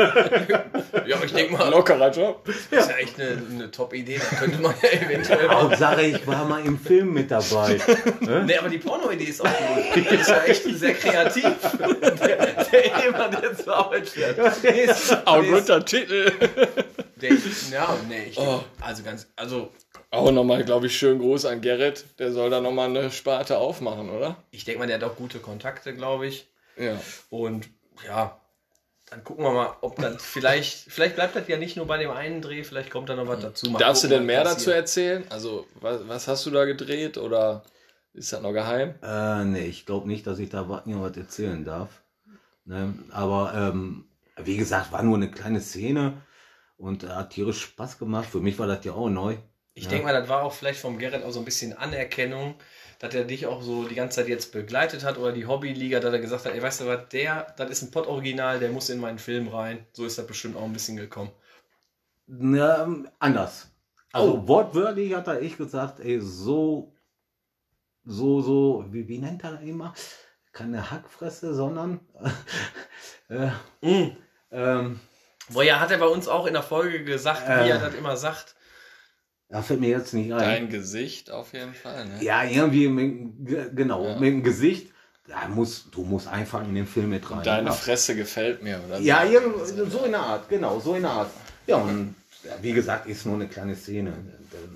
Ja, 1.08 1.16
aber 1.16 1.26
ich 1.26 1.34
denke 1.34 1.54
mal, 1.54 1.70
Lockerer 1.70 2.12
Job. 2.12 2.46
das 2.46 2.56
ist 2.56 2.72
ja 2.72 2.96
echt 2.98 3.20
eine, 3.20 3.42
eine 3.50 3.72
Top-Idee. 3.72 4.20
Da 4.30 4.36
könnte 4.38 4.62
man 4.62 4.74
ja 4.82 4.90
eventuell. 4.90 5.50
Hauptsache, 5.50 6.02
ich 6.04 6.28
war 6.28 6.46
mal 6.46 6.64
im 6.66 6.78
Film 6.80 7.14
mit 7.14 7.32
dabei. 7.32 7.80
Nee, 8.46 8.58
aber 8.58 8.70
die 8.70 8.78
Porno-Idee 8.78 9.26
ist 9.26 9.42
auch 9.42 9.48
gut. 9.94 10.06
Das 10.06 10.22
ist 10.22 10.30
ja 10.30 10.44
echt 10.44 10.64
sehr 10.64 10.94
kreativ. 10.94 11.44
Der, 11.80 12.64
der 12.66 13.04
jemand, 13.04 13.42
der 13.42 13.58
zur 13.58 13.76
Arbeit 13.76 14.08
fährt. 14.08 14.38
Nee, 14.64 14.90
Auch 15.26 15.44
guter 15.44 15.84
Titel. 15.84 16.32
der, 17.16 17.32
ja, 17.72 17.98
nee, 18.08 18.26
ich, 18.30 18.40
also 18.80 19.04
ganz, 19.04 19.28
also 19.36 19.72
Auch 20.12 20.32
nochmal, 20.32 20.64
glaube 20.64 20.88
ich, 20.88 20.98
schön 20.98 21.20
Gruß 21.20 21.46
an 21.46 21.62
Gerrit. 21.62 22.06
Der 22.20 22.32
soll 22.32 22.50
da 22.50 22.62
nochmal 22.62 22.90
eine 22.90 23.12
Sparte 23.12 23.58
aufmachen, 23.58 24.10
oder? 24.10 24.38
ich 24.52 24.66
denke 24.66 24.80
mal, 24.80 24.88
der 24.88 24.98
hat 24.98 25.04
auch 25.04 25.16
gute 25.16 25.40
Kontakte, 25.40 25.94
glaube 25.94 26.28
ich. 26.28 26.48
Ja. 26.78 27.00
Und 27.30 27.70
ja, 28.06 28.41
dann 29.12 29.24
gucken 29.24 29.44
wir 29.44 29.52
mal, 29.52 29.76
ob 29.82 29.98
dann 29.98 30.18
vielleicht, 30.20 30.90
vielleicht 30.92 31.16
bleibt 31.16 31.36
das 31.36 31.48
ja 31.48 31.58
nicht 31.58 31.76
nur 31.78 31.86
bei 31.86 31.98
dem 31.98 32.10
einen 32.12 32.42
Dreh, 32.42 32.64
vielleicht 32.64 32.90
kommt 32.90 33.10
da 33.10 33.16
noch 33.16 33.28
was 33.28 33.42
dazu. 33.42 33.70
Mal 33.70 33.80
Darfst 33.80 34.04
du 34.04 34.08
gucken, 34.08 34.28
denn 34.28 34.28
was 34.28 34.36
mehr 34.36 34.44
dazu 34.44 34.72
erzählen? 34.72 35.24
Also, 35.30 35.68
was, 35.82 36.08
was 36.08 36.28
hast 36.28 36.46
du 36.46 36.50
da 36.52 36.66
gedreht 36.66 37.18
oder 37.18 37.64
ist 38.14 38.34
das 38.34 38.42
noch 38.42 38.54
geheim? 38.54 38.96
Äh, 39.04 39.44
nee, 39.46 39.66
ich 39.68 39.86
glaube 39.86 40.08
nicht, 40.08 40.26
dass 40.26 40.40
ich 40.40 40.50
da 40.50 40.68
wa- 40.68 40.84
irgendwas 40.86 41.16
erzählen 41.18 41.64
darf. 41.64 41.90
Ne? 42.66 42.94
Aber 43.12 43.54
ähm, 43.54 44.06
wie 44.38 44.58
gesagt, 44.58 44.92
war 44.92 45.04
nur 45.04 45.18
eine 45.18 45.30
kleine 45.30 45.62
Szene 45.62 46.14
und 46.78 47.04
äh, 47.04 47.08
hat 47.10 47.32
tierisch 47.32 47.62
Spaß 47.62 48.00
gemacht. 48.00 48.28
Für 48.30 48.40
mich 48.40 48.58
war 48.60 48.68
das 48.68 48.84
ja 48.86 48.94
auch 48.94 49.10
neu. 49.10 49.38
Ich 49.74 49.86
Ja. 49.86 49.90
denke 49.92 50.06
mal, 50.06 50.14
das 50.14 50.28
war 50.30 50.44
auch 50.44 50.54
vielleicht 50.54 50.80
vom 50.80 50.98
Gerrit 50.98 51.24
auch 51.24 51.32
so 51.32 51.40
ein 51.40 51.46
bisschen 51.46 51.74
Anerkennung, 51.78 52.56
dass 53.00 53.14
er 53.16 53.24
dich 53.24 53.46
auch 53.48 53.62
so 53.62 53.88
die 53.88 53.96
ganze 53.96 54.18
Zeit 54.18 54.28
jetzt 54.28 54.52
begleitet 54.52 55.04
hat 55.04 55.18
oder 55.18 55.32
die 55.32 55.46
Hobbyliga, 55.48 56.00
dass 56.00 56.14
er 56.14 56.20
gesagt 56.20 56.46
hat, 56.46 56.54
ey, 56.54 56.62
weißt 56.62 56.82
du 56.82 56.88
was, 56.88 57.08
der, 57.10 57.54
das 57.58 57.70
ist 57.70 57.82
ein 57.84 57.92
Pott-Original, 57.92 58.60
der 58.60 58.70
muss 58.72 58.90
in 58.90 59.00
meinen 59.00 59.20
Film 59.20 59.48
rein. 59.48 59.86
So 59.94 60.06
ist 60.06 60.18
das 60.18 60.28
bestimmt 60.28 60.56
auch 60.58 60.64
ein 60.64 60.74
bisschen 60.74 60.98
gekommen. 60.98 61.32
Na, 62.28 62.84
ähm, 62.84 63.10
anders. 63.20 63.70
Also 64.14 64.48
wortwörtlich 64.48 65.14
hat 65.16 65.28
er 65.28 65.42
echt 65.42 65.58
gesagt, 65.58 66.00
ey, 66.02 66.20
so, 66.22 66.94
so, 68.04 68.42
so, 68.42 68.86
wie, 68.90 69.08
wie 69.08 69.20
nennt 69.20 69.44
er 69.44 69.52
das 69.54 69.62
immer? 69.62 69.94
keine 70.54 70.92
Hackfresse, 70.92 71.54
sondern 71.56 72.02
äh, 73.30 73.52
Mm. 73.82 74.18
ähm, 74.52 75.00
Boah, 75.50 75.64
ja, 75.64 75.80
hat 75.80 75.92
er 75.92 75.98
bei 75.98 76.08
uns 76.08 76.28
auch 76.28 76.46
in 76.46 76.54
der 76.54 76.62
Folge 76.64 77.04
gesagt, 77.06 77.48
wie 77.48 77.52
Äh. 77.52 77.70
er 77.70 77.80
das 77.80 77.96
immer 77.96 78.18
sagt. 78.18 78.56
Da 79.52 79.62
fällt 79.62 79.80
mir 79.82 79.90
jetzt 79.90 80.14
nicht 80.14 80.32
ein. 80.32 80.40
Dein 80.40 80.70
Gesicht 80.70 81.30
auf 81.32 81.54
jeden 81.54 81.74
Fall. 81.74 82.06
Ne? 82.06 82.24
Ja, 82.24 82.44
irgendwie, 82.44 82.88
mit, 82.88 83.48
ge- 83.48 83.70
genau, 83.74 84.06
Ja. 84.06 84.14
mit 84.20 84.30
dem 84.30 84.44
Gesicht. 84.44 84.88
Da 85.28 85.48
musst, 85.48 85.88
du 85.96 86.02
musst 86.04 86.28
einfach 86.28 86.62
in 86.64 86.74
den 86.76 86.88
Film 86.88 87.10
mit 87.10 87.30
rein. 87.30 87.44
Deine 87.44 87.68
ja. 87.70 87.74
Fresse 87.74 88.16
gefällt 88.16 88.64
mir, 88.64 88.82
oder? 88.88 89.00
Ja, 89.00 89.24
irgend- 89.24 89.66
so 89.92 90.04
in 90.04 90.12
der 90.12 90.20
Art, 90.22 90.50
genau, 90.50 90.80
so 90.80 90.96
in 90.96 91.04
der 91.04 91.12
Art. 91.12 91.30
Ja, 91.68 91.78
und 91.78 92.16
ja, 92.44 92.52
wie 92.62 92.74
gesagt, 92.74 93.08
ist 93.08 93.26
nur 93.26 93.36
eine 93.36 93.48
kleine 93.48 93.76
Szene. 93.76 94.14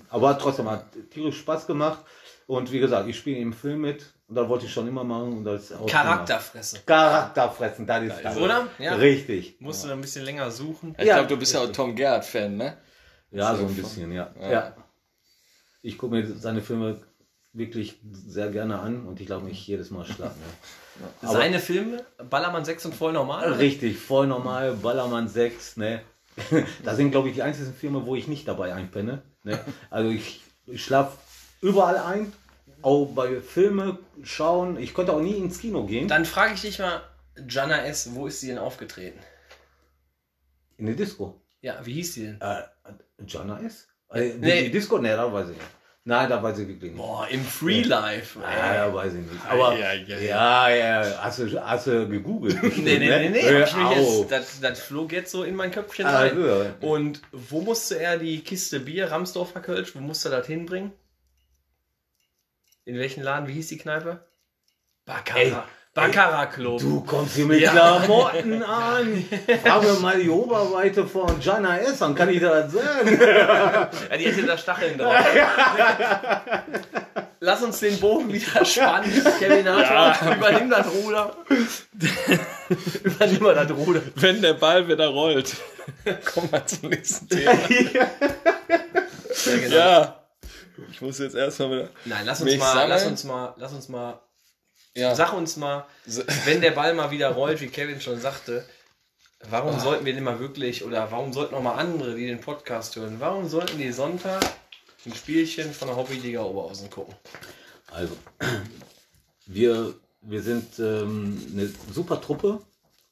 Aber 0.09 0.38
trotzdem 0.38 0.69
hat 0.69 0.86
tierisch 1.11 1.39
Spaß 1.39 1.67
gemacht. 1.67 1.99
Und 2.47 2.71
wie 2.71 2.80
gesagt, 2.80 3.09
ich 3.09 3.17
spiele 3.17 3.38
im 3.39 3.53
Film 3.53 3.82
mit 3.82 4.05
und 4.30 4.36
da 4.36 4.47
wollte 4.47 4.65
ich 4.67 4.71
schon 4.71 4.88
immer 4.88 5.03
machen. 5.03 5.39
Und 5.39 5.43
das 5.45 5.63
ist 5.63 5.73
auch 5.73 5.88
Charakterfresse. 5.88 6.76
gemacht. 6.76 6.88
Charakterfressen, 6.88 7.86
das 7.88 8.03
ist 8.03 8.15
das. 8.23 8.38
Oder? 8.38 8.67
Ja. 8.78 8.93
Richtig. 8.95 9.55
Musst 9.59 9.84
du 9.84 9.88
da 9.88 9.93
ein 9.95 10.01
bisschen 10.01 10.23
länger 10.23 10.51
suchen. 10.51 10.95
Ich 10.99 11.05
Ja. 11.05 11.15
glaube, 11.15 11.30
du 11.30 11.38
bist 11.38 11.53
ja 11.55 11.61
auch 11.61 11.71
Tom 11.71 11.95
Gerhardt-Fan, 11.95 12.55
ne? 12.55 12.78
Ja, 13.36 13.55
so 13.55 13.65
ein 13.65 13.75
bisschen, 13.75 14.11
ja. 14.11 14.33
Ja. 14.41 14.75
Ich 15.81 15.97
gucke 15.97 16.15
mir 16.15 16.25
seine 16.36 16.61
Filme 16.61 16.99
wirklich 17.53 17.99
sehr 18.11 18.49
gerne 18.49 18.79
an 18.79 19.05
und 19.05 19.19
ich 19.21 19.27
glaube 19.27 19.45
mich 19.45 19.65
jedes 19.67 19.91
Mal 19.91 20.05
schlagen. 20.05 20.36
Ja. 20.99 21.07
Aber- 21.29 21.38
Seine 21.38 21.59
Filme, 21.59 22.05
Ballermann 22.29 22.65
6 22.65 22.86
und 22.86 22.95
voll 22.95 23.13
normal. 23.13 23.53
Richtig, 23.53 23.97
voll 23.97 24.27
normal, 24.27 24.73
Ballermann 24.73 25.27
6, 25.27 25.77
ne? 25.77 26.01
Das 26.83 26.97
sind, 26.97 27.11
glaube 27.11 27.29
ich, 27.29 27.36
die 27.36 27.43
einzigen 27.43 27.73
Filme, 27.73 28.05
wo 28.05 28.15
ich 28.15 28.27
nicht 28.27 28.47
dabei 28.47 28.73
einpenne. 28.73 29.21
Ne? 29.43 29.59
Also 29.89 30.09
ich, 30.09 30.41
ich 30.67 30.83
schlafe 30.83 31.17
überall 31.61 31.97
ein, 31.97 32.33
auch 32.81 33.05
bei 33.13 33.39
Filme 33.41 33.99
schauen. 34.23 34.77
Ich 34.77 34.93
konnte 34.93 35.13
auch 35.13 35.21
nie 35.21 35.38
ins 35.38 35.59
Kino 35.59 35.86
gehen. 35.86 36.07
Dann 36.09 36.25
frage 36.25 36.53
ich 36.55 36.61
dich 36.61 36.79
mal, 36.79 37.01
Jana 37.47 37.86
S., 37.86 38.13
wo 38.15 38.27
ist 38.27 38.41
sie 38.41 38.47
denn 38.47 38.57
aufgetreten? 38.57 39.19
In 40.77 40.88
der 40.88 40.95
Disco. 40.95 41.41
Ja, 41.61 41.86
wie 41.86 41.93
hieß 41.93 42.13
die 42.15 42.23
denn? 42.25 42.41
Äh, 42.41 42.63
Jana 43.27 43.57
ist? 43.57 43.88
Äh, 44.09 44.31
die, 44.31 44.38
Nee. 44.38 44.63
die 44.65 44.71
Disco? 44.71 44.97
Ne, 44.97 45.15
da 45.15 45.31
weiß 45.31 45.49
ich 45.49 45.55
nicht. 45.57 45.67
Nein, 46.07 46.29
da 46.29 46.43
weiß 46.43 46.59
ich 46.59 46.67
wirklich 46.67 46.91
nicht. 46.91 47.01
Boah, 47.01 47.27
im 47.29 47.43
Free 47.43 47.81
Life. 47.81 48.39
Ah, 48.39 48.51
ey. 48.73 48.77
da 48.77 48.93
weiß 48.93 49.13
ich 49.15 49.21
nicht. 49.31 49.43
Aber 49.49 49.75
Ja, 49.75 49.91
ja, 49.93 50.19
ja, 50.19 50.69
ja, 51.03 51.23
hast 51.23 51.39
du, 51.39 51.59
hast 51.65 51.88
du 51.88 52.07
gegoogelt? 52.07 52.61
Nee, 52.77 52.99
nee, 52.99 53.29
nee, 53.29 53.29
nee. 53.29 53.63
Auf. 53.63 53.95
jetzt, 53.95 54.31
das, 54.31 54.59
das 54.61 54.79
flog 54.81 55.11
jetzt 55.11 55.31
so 55.31 55.43
in 55.43 55.55
mein 55.55 55.71
Köpfchen 55.71 56.05
Ah, 56.05 56.19
rein. 56.19 56.39
ja. 56.45 56.75
Und 56.88 57.21
wo 57.31 57.61
musste 57.61 57.99
er 57.99 58.19
die 58.19 58.41
Kiste 58.41 58.79
Bier, 58.81 59.09
Ramsdorfer 59.09 59.61
Kölsch, 59.61 59.95
wo 59.95 59.99
musste 59.99 60.29
er 60.29 60.38
das 60.38 60.47
hinbringen? 60.47 60.93
In 62.83 62.99
welchen 62.99 63.23
Laden? 63.23 63.47
Wie 63.47 63.53
hieß 63.53 63.69
die 63.69 63.79
Kneipe? 63.79 64.23
Baccarat. 65.05 65.67
Baccarat 65.95 66.51
Club. 66.53 66.79
Du 66.81 66.99
kommst 67.05 67.35
hier 67.35 67.45
mit 67.45 67.61
Ja. 67.61 67.71
Klamotten 67.71 68.61
an. 68.61 69.25
Frag 69.63 69.81
mir 69.81 69.93
mal 70.01 70.19
die 70.21 70.29
Oberweite 70.29 71.07
von 71.07 71.39
Jana 71.39 71.77
S. 71.79 71.99
Dann 71.99 72.13
kann 72.13 72.27
ich 72.29 72.39
dir 72.39 72.49
das 72.49 72.73
sagen. 72.73 73.17
Ja, 74.11 74.17
die 74.17 74.25
hätte 74.25 74.43
da 74.45 74.57
Stacheln 74.57 74.97
drauf. 74.97 75.15
Lass 77.39 77.63
uns 77.63 77.79
den 77.79 77.97
Bogen 77.99 78.31
wieder 78.31 78.65
spannen. 78.65 79.09
Kevin 79.39 79.67
Hartmann, 79.69 80.37
übernimm 80.37 80.69
das 80.69 80.87
Ruder. 80.91 81.35
übernimm 83.03 83.43
mal 83.43 83.55
das 83.55 83.71
Ruder. 83.71 84.01
Wenn 84.15 84.41
der 84.41 84.55
Ball 84.55 84.85
wieder 84.87 85.07
rollt. 85.07 85.55
Kommen 86.33 86.51
wir 86.51 86.65
zum 86.65 86.89
nächsten 86.89 87.29
Thema. 87.29 87.51
Ja, 87.93 88.07
genau. 89.45 89.75
Ja. 89.75 90.19
Ich 90.91 91.01
muss 91.01 91.19
jetzt 91.19 91.35
erstmal 91.35 91.71
wieder. 91.71 91.89
Nein, 92.05 92.23
lass 92.25 92.41
uns 92.41 92.51
Mich 92.51 92.59
mal, 92.59 92.73
sammeln. 92.73 92.89
lass 92.89 93.05
uns 93.05 93.23
mal, 93.23 93.53
lass 93.57 93.73
uns 93.73 93.87
mal, 93.89 94.19
Ja. 94.95 95.13
sag 95.13 95.33
uns 95.33 95.57
mal, 95.57 95.85
wenn 96.45 96.61
der 96.61 96.71
Ball 96.71 96.93
mal 96.93 97.11
wieder 97.11 97.29
rollt, 97.29 97.61
wie 97.61 97.67
Kevin 97.67 97.99
schon 97.99 98.19
sagte, 98.19 98.65
warum 99.49 99.79
sollten 99.79 100.05
wir 100.05 100.13
denn 100.13 100.23
mal 100.23 100.39
wirklich, 100.39 100.85
oder 100.85 101.11
warum 101.11 101.33
sollten 101.33 101.55
auch 101.55 101.61
mal 101.61 101.75
andere, 101.75 102.15
die 102.15 102.27
den 102.27 102.39
Podcast 102.39 102.95
hören, 102.95 103.19
warum 103.19 103.47
sollten 103.47 103.77
die 103.77 103.91
Sonntag 103.91 104.41
ein 105.05 105.13
Spielchen 105.13 105.73
von 105.73 105.89
der 105.89 105.97
Hobbyliga 105.97 106.41
Oberhausen 106.41 106.89
gucken? 106.89 107.13
Also, 107.91 108.17
wir, 109.45 109.93
wir 110.21 110.41
sind 110.41 110.79
ähm, 110.79 111.45
eine 111.51 111.69
super 111.91 112.19
Truppe. 112.19 112.61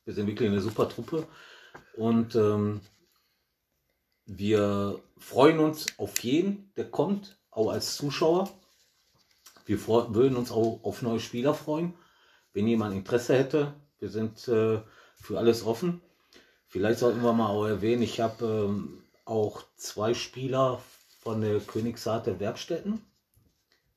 Wir 0.05 0.13
sind 0.13 0.27
wirklich 0.27 0.49
eine 0.49 0.61
super 0.61 0.89
Truppe. 0.89 1.27
Und 1.95 2.36
ähm, 2.36 2.81
wir 4.25 4.99
freuen 5.17 5.59
uns 5.59 5.88
auf 5.97 6.19
jeden, 6.19 6.71
der 6.75 6.89
kommt, 6.89 7.38
auch 7.51 7.69
als 7.69 7.95
Zuschauer. 7.95 8.49
Wir 9.66 9.86
würden 9.88 10.36
uns 10.36 10.51
auch 10.51 10.82
auf 10.84 11.01
neue 11.01 11.20
Spieler 11.20 11.53
freuen. 11.53 11.93
Wenn 12.53 12.68
jemand 12.68 12.95
Interesse 12.95 13.38
hätte, 13.38 13.74
wir 13.99 14.09
sind 14.09 14.47
äh, 14.47 14.82
für 15.16 15.38
alles 15.38 15.66
offen. 15.66 16.01
Vielleicht 16.68 16.99
sollten 16.99 17.22
wir 17.22 17.34
mal 17.34 17.49
auch 17.49 17.66
erwähnen, 17.66 18.01
ich 18.01 18.20
habe 18.20 18.45
ähm, 18.45 19.03
auch 19.26 19.64
zwei 19.78 20.14
Spieler 20.14 20.82
von 21.22 21.41
der 21.41 21.59
Königsarte 21.59 22.39
Werkstätten. 22.39 23.01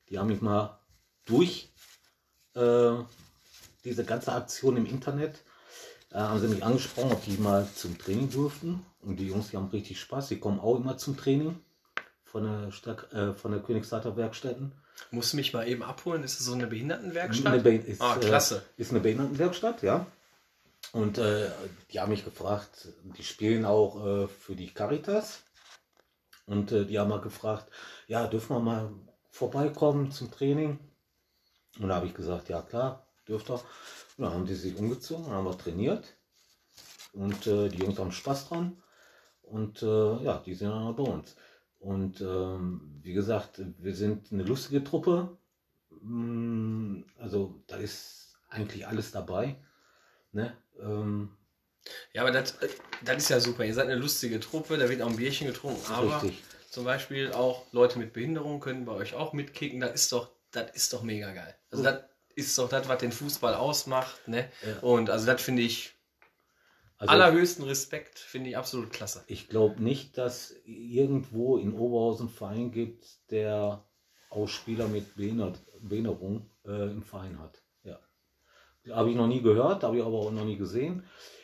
Die 0.09 0.17
haben 0.17 0.27
mich 0.27 0.41
mal 0.41 0.79
durch 1.25 1.73
äh, 2.55 2.91
diese 3.83 4.05
ganze 4.05 4.31
Aktion 4.33 4.77
im 4.77 4.85
Internet, 4.85 5.43
äh, 6.11 6.19
haben 6.19 6.39
sie 6.39 6.47
mich 6.47 6.63
angesprochen, 6.63 7.11
ob 7.11 7.23
die 7.25 7.37
mal 7.37 7.67
zum 7.75 7.97
Training 7.97 8.29
durften. 8.29 8.85
Und 9.01 9.17
die 9.17 9.27
Jungs, 9.27 9.49
die 9.49 9.57
haben 9.57 9.67
richtig 9.67 9.99
Spaß. 9.99 10.29
Die 10.29 10.39
kommen 10.39 10.59
auch 10.59 10.77
immer 10.77 10.97
zum 10.97 11.17
Training 11.17 11.59
von 12.23 12.43
der, 12.43 12.71
Stadt, 12.71 13.11
äh, 13.13 13.33
von 13.33 13.51
der 13.51 13.61
Königsdata 13.61 14.15
Werkstätten. 14.15 14.71
Musst 15.11 15.33
du 15.33 15.37
mich 15.37 15.53
mal 15.53 15.67
eben 15.67 15.83
abholen? 15.83 16.23
Ist 16.23 16.39
das 16.39 16.45
so 16.45 16.53
eine 16.53 16.63
Eine 16.63 16.69
Behindertenwerkstatt? 16.71 17.63
Be- 17.63 17.75
ist, 17.75 18.01
Ah, 18.01 18.17
klasse. 18.17 18.63
Äh, 18.77 18.81
ist 18.81 18.91
eine 18.91 18.99
Behindertenwerkstatt, 18.99 19.83
ja. 19.83 20.05
Und 20.91 21.17
äh, 21.17 21.49
die 21.91 21.99
haben 21.99 22.11
mich 22.11 22.25
gefragt, 22.25 22.89
die 23.17 23.23
spielen 23.23 23.65
auch 23.65 24.05
äh, 24.05 24.27
für 24.27 24.55
die 24.55 24.73
Caritas. 24.73 25.39
Und 26.45 26.71
äh, 26.71 26.85
die 26.85 26.97
haben 26.97 27.09
mal 27.09 27.21
gefragt, 27.21 27.67
ja, 28.07 28.25
dürfen 28.27 28.55
wir 28.55 28.59
mal 28.61 28.91
vorbeikommen 29.29 30.11
zum 30.11 30.31
Training? 30.31 30.79
Und 31.79 31.89
da 31.89 31.95
habe 31.95 32.07
ich 32.07 32.13
gesagt, 32.13 32.49
ja 32.49 32.61
klar, 32.61 33.05
dürft 33.27 33.49
ihr. 33.49 33.55
Und 33.55 34.23
dann 34.23 34.33
haben 34.33 34.45
die 34.45 34.55
sich 34.55 34.75
umgezogen, 34.77 35.27
haben 35.27 35.45
wir 35.45 35.57
trainiert. 35.57 36.05
Und 37.13 37.45
äh, 37.47 37.69
die 37.69 37.79
Jungs 37.79 37.99
haben 37.99 38.11
Spaß 38.11 38.49
dran. 38.49 38.81
Und 39.43 39.81
äh, 39.83 40.23
ja, 40.23 40.41
die 40.45 40.55
sind 40.55 40.69
dann 40.69 40.87
auch 40.87 40.95
bei 40.95 41.03
uns. 41.03 41.35
Und 41.79 42.21
ähm, 42.21 42.99
wie 43.01 43.13
gesagt, 43.13 43.61
wir 43.79 43.95
sind 43.95 44.31
eine 44.31 44.43
lustige 44.43 44.83
Truppe. 44.83 45.37
Mm, 46.01 47.03
Also 47.19 47.63
da 47.67 47.77
ist 47.77 48.37
eigentlich 48.49 48.87
alles 48.87 49.11
dabei. 49.11 49.55
Ne? 50.31 50.55
Ähm, 50.79 51.29
Ja, 52.13 52.21
aber 52.23 52.31
das, 52.31 52.55
das 53.05 53.17
ist 53.17 53.29
ja 53.29 53.39
super. 53.39 53.65
Ihr 53.65 53.73
seid 53.73 53.85
eine 53.87 53.95
lustige 53.95 54.39
Truppe, 54.39 54.77
da 54.77 54.89
wird 54.89 55.01
auch 55.01 55.09
ein 55.09 55.15
Bierchen 55.17 55.47
getrunken. 55.47 55.91
Aber 55.91 56.21
richtig. 56.21 56.43
zum 56.69 56.83
Beispiel 56.85 57.31
auch 57.31 57.65
Leute 57.71 57.99
mit 57.99 58.13
Behinderung 58.13 58.59
können 58.59 58.85
bei 58.85 58.93
euch 58.93 59.13
auch 59.13 59.33
mitkicken. 59.33 59.79
Das 59.79 59.93
ist 59.93 60.11
doch, 60.11 60.31
das 60.51 60.71
ist 60.75 60.93
doch 60.93 61.03
mega 61.03 61.31
geil. 61.33 61.55
Also 61.71 61.83
das 61.83 62.01
ist 62.35 62.57
doch 62.57 62.69
das, 62.69 62.87
was 62.87 62.99
den 62.99 63.11
Fußball 63.11 63.53
ausmacht. 63.55 64.27
Ne? 64.27 64.49
Ja. 64.65 64.79
Und 64.81 65.09
also 65.09 65.25
das 65.25 65.41
finde 65.41 65.61
ich 65.63 65.96
Also 66.97 67.13
allerhöchsten 67.13 67.63
Respekt, 67.65 68.17
finde 68.17 68.49
ich 68.49 68.57
absolut 68.57 68.91
klasse. 68.91 69.23
ich 69.27 69.49
glaube 69.49 69.81
nicht, 69.83 70.17
dass 70.17 70.55
irgendwo 70.65 71.57
in 71.57 71.73
Oberhausen 71.73 72.29
Verein 72.29 72.71
gibt, 72.71 73.05
der 73.29 73.85
auch 74.29 74.47
Spieler 74.47 74.87
mit 74.87 75.15
Behindert 75.15 75.61
Behinderung 75.79 76.49
äh, 76.65 76.89
im 76.91 77.03
Verein 77.03 77.39
hat. 77.39 77.61
Ja. 77.83 77.99
Habe 78.89 79.11
ich 79.11 79.15
noch 79.15 79.27
nie 79.27 79.41
gehört, 79.41 79.83
habe 79.83 79.97
ich 79.97 80.03
aber 80.03 80.17
auch 80.17 80.31
noch 80.31 80.43
nie 80.45 80.57
gesehen. 80.57 81.03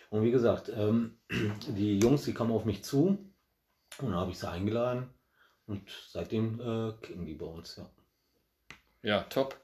Und 0.10 0.24
wie 0.24 0.32
gesagt, 0.32 0.70
ähm, 0.76 1.20
die 1.68 2.00
Jungs, 2.00 2.24
die 2.24 2.34
kamen 2.34 2.52
auf 2.52 2.66
mich 2.66 2.84
zu 2.84 3.08
und 4.00 4.10
dann 4.10 4.16
habe 4.16 4.32
ich 4.32 4.40
sie 4.40 4.50
eingeladen 4.50 5.14
und 5.68 5.88
seitdem 6.10 6.60
äh, 6.60 6.94
kicken 7.02 7.26
die 7.26 7.36
bei 7.36 7.46
uns. 7.46 7.76
Ja. 7.78 7.90
Ja, 9.04 9.22
top. 9.24 9.60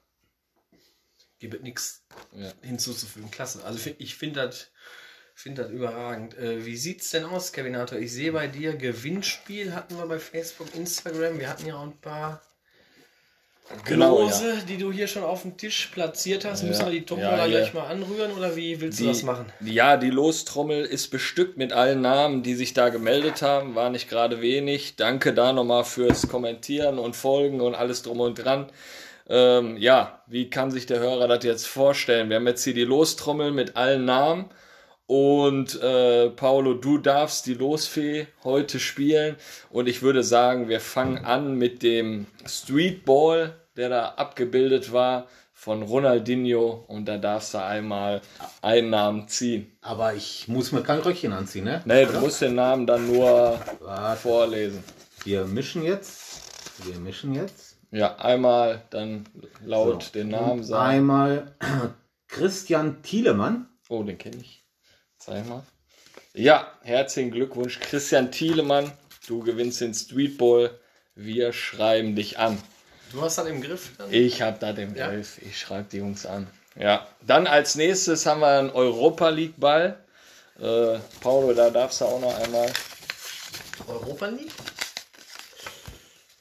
Gibt 1.40 1.62
nichts 1.62 2.06
Ja. 2.32 2.52
hinzuzufügen. 2.62 3.30
Klasse. 3.30 3.64
Also 3.64 3.90
ich 3.98 4.14
finde 4.14 4.46
das 4.46 4.70
finde 5.40 5.62
das 5.62 5.70
überragend. 5.72 6.36
Äh, 6.38 6.64
wie 6.66 6.76
sieht's 6.76 7.10
denn 7.10 7.24
aus, 7.24 7.52
Kevinator? 7.52 7.98
Ich 7.98 8.12
sehe 8.12 8.32
bei 8.32 8.46
dir 8.46 8.74
Gewinnspiel 8.74 9.74
hatten 9.74 9.96
wir 9.96 10.06
bei 10.06 10.18
Facebook, 10.18 10.74
Instagram. 10.74 11.38
Wir 11.38 11.48
hatten 11.48 11.66
ja 11.66 11.76
auch 11.76 11.82
ein 11.84 11.98
paar 12.00 12.42
Genau, 13.84 14.22
Lose, 14.22 14.64
die 14.68 14.78
du 14.78 14.90
hier 14.90 15.06
schon 15.06 15.22
auf 15.22 15.42
dem 15.42 15.56
Tisch 15.56 15.90
platziert 15.92 16.44
hast. 16.44 16.62
Ja. 16.62 16.68
Müssen 16.68 16.86
wir 16.86 16.90
die 16.90 16.98
Ja, 16.98 17.04
Tombola 17.04 17.44
hier. 17.44 17.58
gleich 17.58 17.72
mal 17.74 17.86
anrühren 17.86 18.32
oder 18.32 18.56
wie 18.56 18.80
willst 18.80 18.98
du 18.98 19.04
Die, 19.04 19.08
das 19.10 19.22
machen? 19.22 19.46
Ja, 19.60 19.96
die 19.96 20.10
Lostrommel 20.10 20.84
ist 20.84 21.08
bestückt 21.08 21.56
mit 21.56 21.72
allen 21.72 22.00
Namen, 22.00 22.42
die 22.42 22.54
sich 22.54 22.74
da 22.74 22.88
gemeldet 22.88 23.42
haben. 23.42 23.76
War 23.76 23.90
nicht 23.90 24.08
gerade 24.08 24.40
wenig. 24.40 24.96
Danke 24.96 25.32
da 25.32 25.52
nochmal 25.52 25.84
fürs 25.84 26.26
Kommentieren 26.26 26.98
und 26.98 27.14
Folgen 27.14 27.60
und 27.60 27.76
alles 27.76 28.02
drum 28.02 28.18
und 28.18 28.34
dran. 28.34 28.66
Ähm, 29.28 29.76
ja, 29.76 30.20
wie 30.26 30.50
kann 30.50 30.72
sich 30.72 30.86
der 30.86 30.98
Hörer 30.98 31.28
das 31.28 31.44
jetzt 31.44 31.68
vorstellen? 31.68 32.28
Wir 32.28 32.36
haben 32.36 32.48
jetzt 32.48 32.64
hier 32.64 32.74
die 32.74 32.82
Lostrommel 32.82 33.52
mit 33.52 33.76
allen 33.76 34.04
Namen. 34.04 34.46
Und 35.10 35.82
äh, 35.82 36.30
Paolo, 36.30 36.74
du 36.74 36.98
darfst 36.98 37.46
die 37.46 37.54
Losfee 37.54 38.28
heute 38.44 38.78
spielen. 38.78 39.34
Und 39.68 39.88
ich 39.88 40.02
würde 40.02 40.22
sagen, 40.22 40.68
wir 40.68 40.78
fangen 40.78 41.24
an 41.24 41.56
mit 41.56 41.82
dem 41.82 42.26
Streetball 42.46 43.56
der 43.76 43.88
da 43.88 44.08
abgebildet 44.10 44.92
war 44.92 45.26
von 45.52 45.82
Ronaldinho 45.82 46.84
und 46.86 47.06
da 47.06 47.18
darfst 47.18 47.54
du 47.54 47.58
einmal 47.58 48.20
einen 48.62 48.90
Namen 48.90 49.26
ziehen. 49.26 49.72
Aber 49.80 50.14
ich 50.14 50.46
muss 50.48 50.70
mir 50.70 50.82
kein 50.82 51.00
Röckchen 51.00 51.32
anziehen, 51.32 51.64
ne? 51.64 51.82
Nee, 51.86 52.06
du 52.06 52.20
musst 52.20 52.40
den 52.42 52.54
Namen 52.54 52.86
dann 52.86 53.06
nur 53.06 53.58
Warte. 53.80 54.20
vorlesen. 54.20 54.84
Wir 55.24 55.44
mischen 55.44 55.82
jetzt. 55.82 56.42
Wir 56.84 56.98
mischen 57.00 57.34
jetzt. 57.34 57.78
Ja, 57.90 58.16
einmal 58.16 58.82
dann 58.90 59.24
laut 59.64 60.04
So. 60.04 60.12
den 60.12 60.28
Namen 60.28 60.62
sagen. 60.62 60.88
Einmal 60.88 61.54
Christian 62.28 63.02
Thielemann. 63.02 63.66
Oh, 63.88 64.02
den 64.02 64.18
kenne 64.18 64.36
ich. 64.40 64.59
Zeig 65.20 65.46
mal. 65.46 65.62
Ja, 66.32 66.72
herzlichen 66.82 67.30
Glückwunsch, 67.30 67.78
Christian 67.78 68.32
Thielemann. 68.32 68.90
Du 69.26 69.40
gewinnst 69.40 69.80
den 69.82 69.92
Street 69.92 70.38
Bowl. 70.38 70.70
Wir 71.14 71.52
schreiben 71.52 72.16
dich 72.16 72.38
an. 72.38 72.60
Du 73.12 73.20
hast 73.20 73.36
dann 73.36 73.46
im 73.46 73.60
Griff. 73.60 73.90
Dann? 73.98 74.10
Ich 74.12 74.40
habe 74.40 74.56
da 74.58 74.72
den 74.72 74.94
Ja. 74.94 75.10
Griff. 75.10 75.38
Ich 75.42 75.58
schreibe 75.60 75.88
die 75.92 75.98
Jungs 75.98 76.24
an. 76.24 76.46
Ja. 76.74 77.06
Dann 77.26 77.46
als 77.46 77.74
nächstes 77.74 78.24
haben 78.24 78.40
wir 78.40 78.48
einen 78.58 78.70
Europa 78.70 79.28
League 79.28 79.58
Ball. 79.58 80.02
Äh, 80.58 80.98
Paulo, 81.20 81.52
da 81.52 81.68
darfst 81.68 82.00
du 82.00 82.06
auch 82.06 82.20
noch 82.20 82.34
einmal. 82.42 82.72
Europa 83.86 84.26
League? 84.28 84.52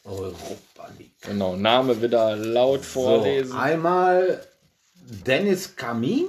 Europa 0.05 0.89
League. 0.97 1.11
Genau, 1.21 1.55
Name 1.57 2.01
wieder 2.01 2.37
laut 2.37 2.85
vorlesen. 2.85 3.51
So, 3.51 3.57
einmal 3.57 4.47
Dennis 4.95 5.75
Kamin. 5.75 6.27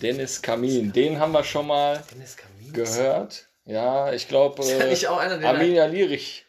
Dennis 0.00 0.42
Kamin. 0.42 0.92
Den 0.92 1.18
haben 1.18 1.32
wir 1.32 1.44
schon 1.44 1.66
mal 1.66 2.02
gehört. 2.72 3.48
Ja, 3.64 4.12
ich 4.12 4.28
glaube. 4.28 4.64
Ja 4.64 4.78
der- 4.78 5.48
Arminia 5.48 5.86
Lierich. 5.86 6.44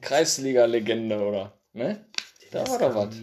Kreisliga-Legende, 0.00 1.18
oder? 1.18 1.52
Ne? 1.72 2.04
Da 2.50 2.66
war 2.66 2.78
doch 2.78 2.94
was. 2.94 3.14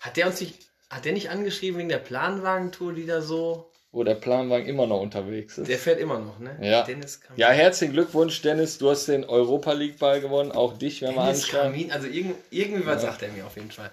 Hat 0.00 0.16
der 0.16 0.26
uns 0.26 0.40
nicht, 0.40 0.54
hat 0.90 1.04
der 1.04 1.12
nicht 1.12 1.30
angeschrieben 1.30 1.78
wegen 1.78 1.88
der 1.88 1.98
Planwagentour, 1.98 2.92
die 2.92 3.06
da 3.06 3.20
so. 3.20 3.70
Wo 3.90 4.04
der 4.04 4.14
Planwagen 4.16 4.66
immer 4.68 4.86
noch 4.86 5.00
unterwegs 5.00 5.56
ist. 5.56 5.68
Der 5.68 5.78
fährt 5.78 5.98
immer 5.98 6.18
noch, 6.18 6.38
ne? 6.38 6.58
Ja. 6.60 6.82
Dennis 6.82 7.20
Kamin. 7.22 7.40
Ja, 7.40 7.48
herzlichen 7.48 7.94
Glückwunsch, 7.94 8.42
Dennis. 8.42 8.76
Du 8.76 8.90
hast 8.90 9.06
den 9.08 9.24
Europa 9.24 9.72
League 9.72 9.98
Ball 9.98 10.20
gewonnen. 10.20 10.52
Auch 10.52 10.76
dich 10.76 11.00
werden 11.00 11.16
wir 11.16 11.22
Dennis 11.22 11.44
anschreiben. 11.44 11.72
Kamin, 11.72 11.92
also 11.92 12.06
irgend, 12.06 12.34
irgendwie 12.50 12.84
was 12.84 13.00
sagt 13.00 13.22
er 13.22 13.30
mir 13.30 13.46
auf 13.46 13.56
jeden 13.56 13.70
Fall. 13.70 13.90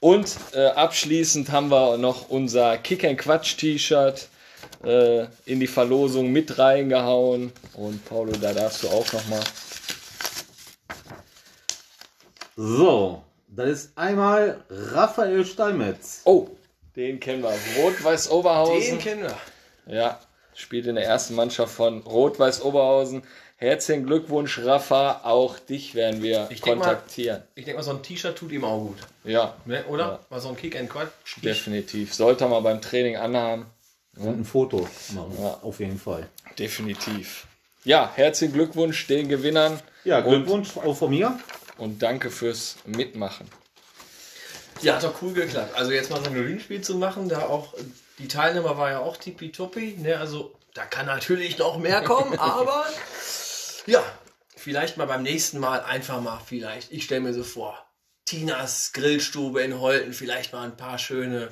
Und 0.00 0.36
äh, 0.54 0.66
abschließend 0.66 1.52
haben 1.52 1.70
wir 1.70 1.96
noch 1.98 2.28
unser 2.28 2.76
Kick 2.78 3.04
and 3.04 3.16
Quatsch 3.18 3.56
T-Shirt 3.56 4.28
äh, 4.84 5.26
in 5.46 5.60
die 5.60 5.66
Verlosung 5.66 6.30
mit 6.32 6.58
reingehauen. 6.58 7.52
Und 7.74 8.04
Paulo, 8.04 8.32
da 8.32 8.52
darfst 8.52 8.82
du 8.82 8.88
auch 8.88 9.12
noch 9.12 9.26
mal. 9.28 9.40
So, 12.56 13.22
das 13.48 13.68
ist 13.70 13.98
einmal 13.98 14.62
Raphael 14.68 15.44
Steinmetz. 15.44 16.20
Oh, 16.24 16.48
den 16.96 17.18
kennen 17.20 17.42
wir. 17.42 17.54
Rot-Weiß 17.82 18.30
Oberhausen. 18.30 18.80
Den 18.80 18.98
kennen 18.98 19.22
wir. 19.22 19.36
Ja, 19.94 20.20
spielt 20.54 20.86
in 20.86 20.96
der 20.96 21.04
ersten 21.06 21.34
Mannschaft 21.34 21.74
von 21.74 22.02
Rot-Weiß 22.02 22.62
Oberhausen. 22.62 23.22
Herzlichen 23.56 24.04
Glückwunsch, 24.06 24.58
Rafa. 24.64 25.20
Auch 25.24 25.58
dich 25.60 25.94
werden 25.94 26.20
wir 26.22 26.48
Ich 26.50 26.60
denk 26.60 26.78
mal- 26.78 26.84
kontaktieren. 26.86 27.42
Ich 27.54 27.64
denke 27.64 27.78
mal, 27.78 27.84
so 27.84 27.92
ein 27.92 28.02
T-Shirt 28.02 28.36
tut 28.36 28.50
ihm 28.52 28.64
auch 28.64 28.80
gut. 28.80 28.96
Ja, 29.24 29.54
Ne? 29.66 29.84
Oder? 29.86 30.04
Ja. 30.04 30.18
Mal 30.30 30.40
so 30.40 30.48
ein 30.48 30.56
Kick 30.56 30.76
and 30.78 30.90
Quatsch. 30.90 31.36
definitiv. 31.42 32.12
Sollte 32.12 32.46
man 32.48 32.62
beim 32.64 32.80
Training 32.82 33.16
anhaben. 33.16 33.66
Und 34.16 34.40
ein 34.40 34.44
Foto 34.44 34.88
machen. 35.14 35.36
Ja. 35.40 35.58
Auf 35.62 35.80
jeden 35.80 35.98
Fall. 35.98 36.28
Definitiv. 36.58 37.46
Ja, 37.84 38.12
herzlichen 38.14 38.52
Glückwunsch 38.52 39.06
den 39.06 39.28
Gewinnern. 39.28 39.80
Ja, 40.04 40.18
und, 40.18 40.30
Glückwunsch 40.30 40.76
auch 40.76 40.96
von 40.96 41.10
mir. 41.10 41.38
und 41.78 42.02
danke 42.02 42.30
fürs 42.30 42.76
Mitmachen. 42.84 43.48
Ja, 44.82 44.96
hat 44.96 45.04
doch 45.04 45.22
cool 45.22 45.32
geklappt. 45.32 45.74
Also 45.76 45.92
jetzt 45.92 46.10
mal 46.10 46.20
so 46.20 46.26
ein 46.26 46.34
Gewinnspiel 46.34 46.80
zu 46.80 46.96
machen, 46.96 47.28
da 47.28 47.46
auch 47.46 47.74
die 48.18 48.28
Teilnehmer 48.28 48.76
war 48.76 48.90
ja 48.90 48.98
auch 48.98 49.16
tippitoppi, 49.16 49.96
ne? 49.98 50.18
Also 50.18 50.54
da 50.74 50.84
kann 50.84 51.06
natürlich 51.06 51.58
noch 51.58 51.78
mehr 51.78 52.02
kommen, 52.02 52.38
aber 52.38 52.86
ja, 53.86 54.02
vielleicht 54.56 54.96
mal 54.96 55.06
beim 55.06 55.22
nächsten 55.22 55.58
Mal 55.58 55.80
einfach 55.80 56.20
mal 56.20 56.40
vielleicht, 56.44 56.92
ich 56.92 57.04
stelle 57.04 57.20
mir 57.20 57.34
so 57.34 57.42
vor, 57.42 57.86
Tinas 58.24 58.92
Grillstube 58.92 59.62
in 59.62 59.80
Holten, 59.80 60.12
vielleicht 60.12 60.52
mal 60.52 60.64
ein 60.64 60.76
paar 60.76 60.98
schöne 60.98 61.48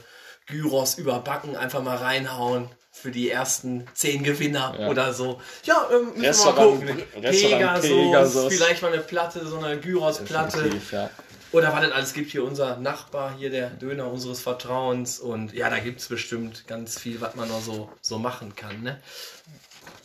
Gyros 0.50 0.96
überbacken, 0.98 1.56
einfach 1.56 1.82
mal 1.82 1.96
reinhauen 1.96 2.68
für 2.92 3.10
die 3.10 3.30
ersten 3.30 3.86
zehn 3.94 4.22
Gewinner 4.22 4.74
Ja. 4.78 4.88
oder 4.88 5.12
so. 5.14 5.40
Ja, 5.64 5.86
ähm, 5.92 6.20
müssen 6.20 6.44
wir 6.46 6.52
mal 6.52 6.64
gucken. 6.64 7.02
Pegasus, 7.22 7.88
Pegasus. 7.88 8.54
vielleicht 8.54 8.82
mal 8.82 8.92
eine 8.92 9.00
Platte, 9.02 9.46
so 9.46 9.58
eine 9.58 9.78
Gyros-Platte. 9.78 10.70
Ja. 10.90 11.10
Oder 11.52 11.72
was 11.72 11.84
es 11.84 11.92
alles 11.92 12.12
gibt 12.12 12.30
hier, 12.30 12.44
unser 12.44 12.76
Nachbar, 12.76 13.34
hier 13.36 13.50
der 13.50 13.70
Döner 13.70 14.10
unseres 14.10 14.40
Vertrauens. 14.40 15.18
Und 15.18 15.52
ja, 15.52 15.68
da 15.70 15.78
gibt 15.78 16.00
es 16.00 16.08
bestimmt 16.08 16.66
ganz 16.68 16.98
viel, 16.98 17.20
was 17.20 17.34
man 17.34 17.48
noch 17.48 17.60
so, 17.60 17.90
so 18.02 18.18
machen 18.18 18.54
kann. 18.54 18.82
Ne? 18.82 19.00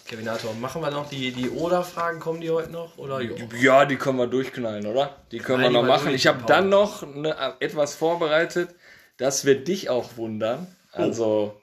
Kevinator, 0.07 0.53
machen 0.53 0.81
wir 0.83 0.91
noch 0.91 1.09
die, 1.09 1.31
die 1.31 1.49
Oder-Fragen? 1.49 2.19
Kommen 2.19 2.39
die 2.41 2.51
heute 2.51 2.71
noch? 2.71 2.97
Oder 2.97 3.21
jo? 3.21 3.35
Ja, 3.59 3.85
die 3.85 3.95
können 3.95 4.19
wir 4.19 4.27
durchknallen, 4.27 4.85
oder? 4.85 5.15
Die 5.31 5.39
können 5.39 5.61
wir 5.61 5.69
Knall 5.69 5.81
die 5.81 5.87
noch 5.87 5.95
machen. 5.97 6.13
Ich 6.13 6.27
habe 6.27 6.43
dann 6.45 6.69
noch 6.69 7.01
ne, 7.01 7.35
etwas 7.59 7.95
vorbereitet, 7.95 8.69
das 9.17 9.45
wird 9.45 9.67
dich 9.67 9.89
auch 9.89 10.17
wundern. 10.17 10.67
Also, 10.91 11.61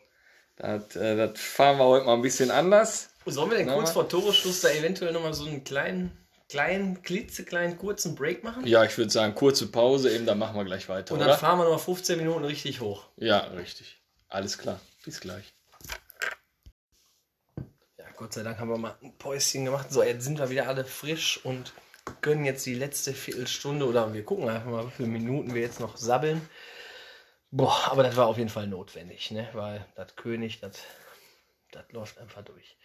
das, 0.57 0.97
äh, 0.97 1.17
das 1.17 1.41
fahren 1.41 1.79
wir 1.79 1.85
heute 1.85 2.07
mal 2.07 2.15
ein 2.15 2.23
bisschen 2.23 2.51
anders. 2.51 3.11
Sollen 3.25 3.51
wir 3.51 3.59
denn 3.59 3.67
Na, 3.67 3.75
kurz 3.75 3.93
vor 3.93 4.09
Toresschluss 4.09 4.61
da 4.61 4.69
eventuell 4.71 5.13
nochmal 5.13 5.33
so 5.33 5.45
einen 5.45 5.65
kleinen, 5.65 6.17
kleinen, 6.49 7.03
klitzekleinen, 7.03 7.79
kurzen 7.79 8.15
Break 8.15 8.43
machen? 8.43 8.67
Ja, 8.67 8.85
ich 8.85 8.97
würde 8.99 9.11
sagen, 9.11 9.35
kurze 9.35 9.69
Pause, 9.69 10.11
eben, 10.15 10.27
dann 10.27 10.39
machen 10.39 10.57
wir 10.57 10.65
gleich 10.65 10.89
weiter, 10.89 11.15
Und 11.15 11.21
dann 11.21 11.29
oder? 11.29 11.39
fahren 11.39 11.59
wir 11.59 11.69
noch 11.69 11.81
15 11.81 12.19
Minuten 12.19 12.45
richtig 12.45 12.81
hoch. 12.81 13.07
Ja, 13.17 13.39
richtig. 13.39 14.01
Alles 14.29 14.59
klar. 14.59 14.81
Bis 15.05 15.21
gleich. 15.21 15.55
Ja, 17.99 18.05
Gott 18.17 18.33
sei 18.35 18.43
Dank 18.43 18.59
haben 18.59 18.71
wir 18.71 18.79
mal 18.79 18.97
ein 19.03 19.17
Päuschen 19.19 19.65
gemacht. 19.65 19.93
So, 19.93 20.03
jetzt 20.03 20.25
sind 20.25 20.39
wir 20.39 20.51
wieder 20.51 20.69
alle 20.69 20.85
frisch 20.85 21.41
und 21.45 21.73
gönnen 22.21 22.45
jetzt 22.45 22.67
die 22.67 22.75
letzte 22.75 23.13
Viertelstunde 23.13 23.87
oder 23.87 24.13
wir 24.13 24.25
gucken 24.25 24.49
einfach 24.49 24.71
mal, 24.71 24.87
wie 24.87 24.91
viele 24.91 25.09
Minuten 25.09 25.55
wir 25.55 25.63
jetzt 25.63 25.81
noch 25.81 25.97
sabbeln. 25.97 26.41
Boah, 27.55 27.91
aber 27.91 28.03
das 28.03 28.17
war 28.17 28.29
auf 28.29 28.39
jeden 28.39 28.49
Fall 28.49 28.67
notwendig, 28.67 29.31
ne? 29.31 29.47
Weil 29.53 29.85
das 29.95 30.17
König, 30.17 30.61
das, 30.61 30.79
das 31.71 31.85
läuft 31.93 32.19
einfach 32.19 32.43
durch. 32.43 32.79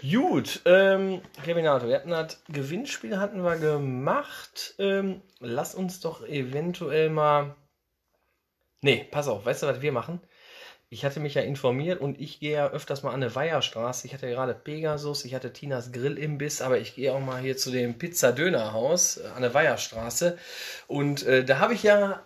Gut, 0.00 0.62
ähm, 0.64 1.22
Kevinato, 1.44 1.88
wir 1.88 1.96
hatten 1.96 2.10
das 2.10 2.40
Gewinnspiel 2.48 3.18
hatten 3.18 3.42
wir 3.42 3.56
gemacht. 3.56 4.76
Ähm, 4.78 5.22
lass 5.40 5.74
uns 5.74 5.98
doch 5.98 6.24
eventuell 6.24 7.10
mal. 7.10 7.56
Nee, 8.80 9.08
pass 9.10 9.26
auf, 9.26 9.44
weißt 9.44 9.64
du, 9.64 9.66
was 9.66 9.82
wir 9.82 9.90
machen? 9.90 10.20
Ich 10.88 11.04
hatte 11.04 11.18
mich 11.18 11.34
ja 11.34 11.42
informiert 11.42 12.00
und 12.00 12.20
ich 12.20 12.38
gehe 12.38 12.52
ja 12.52 12.68
öfters 12.68 13.02
mal 13.02 13.10
an 13.10 13.24
eine 13.24 13.34
Weiherstraße. 13.34 14.06
Ich 14.06 14.14
hatte 14.14 14.28
gerade 14.28 14.54
Pegasus, 14.54 15.24
ich 15.24 15.34
hatte 15.34 15.52
Tinas 15.52 15.90
Grillimbiss, 15.90 16.62
aber 16.62 16.78
ich 16.78 16.94
gehe 16.94 17.12
auch 17.12 17.18
mal 17.18 17.42
hier 17.42 17.56
zu 17.56 17.72
dem 17.72 17.98
Pizza-Döner-Haus 17.98 19.16
äh, 19.16 19.26
an 19.34 19.42
der 19.42 19.52
Weiherstraße. 19.52 20.38
Und 20.86 21.24
äh, 21.24 21.44
da 21.44 21.58
habe 21.58 21.74
ich 21.74 21.82
ja 21.82 22.24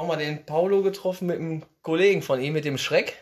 auch 0.00 0.06
mal 0.06 0.16
den 0.16 0.44
Paulo 0.46 0.82
getroffen 0.82 1.26
mit 1.26 1.38
einem 1.38 1.62
Kollegen 1.82 2.22
von 2.22 2.40
ihm, 2.40 2.54
mit 2.54 2.64
dem 2.64 2.78
Schreck. 2.78 3.16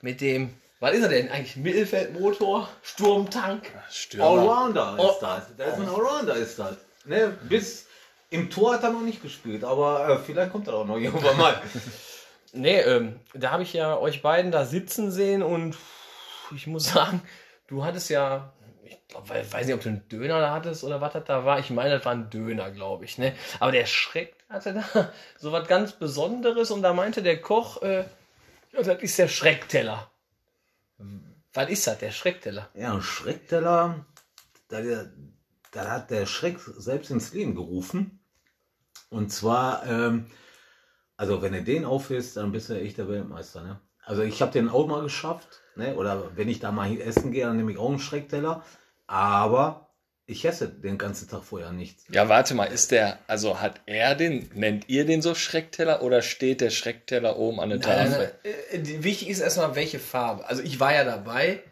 Mit 0.00 0.20
dem, 0.20 0.52
was 0.80 0.94
ist 0.94 1.02
er 1.02 1.08
denn 1.08 1.30
eigentlich? 1.30 1.56
Mittelfeldmotor, 1.56 2.68
Sturmtank. 2.82 3.70
Allrounder 4.18 4.96
Oh. 4.98 5.10
ist 5.10 5.20
das. 5.20 5.42
Das 5.56 5.74
ist 5.74 5.80
ein 5.80 5.88
Allrounder 5.88 6.34
ist 6.34 6.58
das. 6.58 6.76
Ne, 7.04 7.32
bis 7.48 7.86
im 8.30 8.50
Tor 8.50 8.74
hat 8.74 8.82
er 8.82 8.90
noch 8.90 9.02
nicht 9.02 9.22
gespielt, 9.22 9.62
aber 9.62 10.08
äh, 10.08 10.18
vielleicht 10.18 10.50
kommt 10.50 10.66
er 10.66 10.74
auch 10.74 10.84
noch 10.84 10.96
irgendwann 10.98 11.36
mal. 11.38 11.62
Nee, 12.52 12.80
ähm, 12.80 13.20
da 13.32 13.52
habe 13.52 13.62
ich 13.62 13.72
ja 13.72 13.96
euch 13.96 14.20
beiden 14.22 14.50
da 14.50 14.64
sitzen 14.64 15.12
sehen 15.12 15.42
und 15.44 15.76
ich 16.54 16.66
muss 16.66 16.92
sagen, 16.92 17.22
du 17.68 17.84
hattest 17.84 18.10
ja, 18.10 18.52
ich 18.86 18.98
glaub, 19.08 19.28
we- 19.28 19.52
weiß 19.52 19.66
nicht, 19.66 19.74
ob 19.74 19.82
du 19.82 19.88
einen 19.90 20.08
Döner 20.08 20.40
da 20.40 20.52
hattest 20.52 20.84
oder 20.84 21.00
was 21.00 21.12
das 21.12 21.24
da 21.24 21.44
war. 21.44 21.58
Ich 21.58 21.70
meine, 21.70 21.90
das 21.96 22.04
war 22.04 22.12
ein 22.12 22.30
Döner, 22.30 22.70
glaube 22.70 23.04
ich. 23.04 23.18
Ne? 23.18 23.34
Aber 23.60 23.72
der 23.72 23.86
Schreck 23.86 24.34
hatte 24.48 24.74
da 24.74 25.12
so 25.38 25.52
was 25.52 25.66
ganz 25.68 25.92
Besonderes 25.92 26.70
und 26.70 26.82
da 26.82 26.92
meinte 26.92 27.22
der 27.22 27.40
Koch, 27.40 27.82
äh, 27.82 28.04
ja, 28.72 28.82
das 28.82 29.02
ist 29.02 29.18
der 29.18 29.28
Schreckteller. 29.28 30.10
Was 31.54 31.70
ist 31.70 31.86
das, 31.86 31.98
der 31.98 32.10
Schreckteller? 32.10 32.68
Ja, 32.74 32.94
ein 32.94 33.02
Schreckteller, 33.02 34.04
da, 34.68 34.80
da 35.72 35.90
hat 35.90 36.10
der 36.10 36.26
Schreck 36.26 36.58
selbst 36.60 37.10
ins 37.10 37.32
Leben 37.32 37.54
gerufen. 37.54 38.20
Und 39.08 39.30
zwar, 39.32 39.86
ähm, 39.86 40.26
also 41.16 41.40
wenn 41.42 41.52
du 41.52 41.62
den 41.62 41.84
aufisst, 41.84 42.36
dann 42.36 42.52
bist 42.52 42.68
du 42.68 42.74
echt 42.78 42.98
der 42.98 43.08
Weltmeister. 43.08 43.62
Ne? 43.62 43.80
Also 44.04 44.22
ich 44.22 44.42
habe 44.42 44.52
den 44.52 44.68
auch 44.68 44.86
mal 44.86 45.02
geschafft. 45.02 45.62
Ne? 45.76 45.94
Oder 45.94 46.36
wenn 46.36 46.48
ich 46.48 46.60
da 46.60 46.72
mal 46.72 46.98
essen 47.00 47.32
gehe, 47.32 47.44
dann 47.44 47.56
nehme 47.56 47.72
ich 47.72 47.78
auch 47.78 47.88
einen 47.88 47.98
Schreckteller. 47.98 48.64
Aber 49.06 49.90
ich 50.26 50.44
esse 50.44 50.68
den 50.68 50.98
ganzen 50.98 51.28
Tag 51.28 51.44
vorher 51.44 51.70
nichts. 51.70 52.04
Ja, 52.10 52.28
warte 52.28 52.54
mal, 52.54 52.64
ist 52.64 52.90
der, 52.90 53.18
also 53.28 53.60
hat 53.60 53.80
er 53.86 54.16
den, 54.16 54.50
nennt 54.54 54.88
ihr 54.88 55.06
den 55.06 55.22
so 55.22 55.34
Schreckteller 55.34 56.02
oder 56.02 56.20
steht 56.22 56.60
der 56.60 56.70
Schreckteller 56.70 57.36
oben 57.36 57.60
an 57.60 57.70
der 57.70 57.80
Tafel? 57.80 58.32
Äh, 58.42 59.02
Wichtig 59.04 59.28
ist 59.28 59.40
erstmal, 59.40 59.76
welche 59.76 60.00
Farbe. 60.00 60.48
Also 60.48 60.62
ich 60.62 60.80
war 60.80 60.92
ja 60.92 61.04
dabei, 61.04 61.62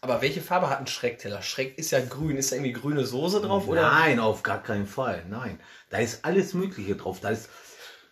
aber 0.00 0.22
welche 0.22 0.40
Farbe 0.40 0.70
hat 0.70 0.78
ein 0.78 0.86
Schreckteller? 0.86 1.42
Schreck 1.42 1.76
ist 1.76 1.90
ja 1.90 2.00
grün. 2.00 2.36
Ist 2.36 2.52
da 2.52 2.56
irgendwie 2.56 2.74
grüne 2.74 3.04
Soße 3.04 3.40
drauf? 3.40 3.66
Oder? 3.66 3.82
Nein, 3.82 4.20
auf 4.20 4.42
gar 4.42 4.62
keinen 4.62 4.86
Fall. 4.86 5.24
Nein, 5.28 5.58
da 5.90 5.98
ist 5.98 6.24
alles 6.24 6.54
Mögliche 6.54 6.94
drauf. 6.94 7.20
Da 7.20 7.30
ist 7.30 7.48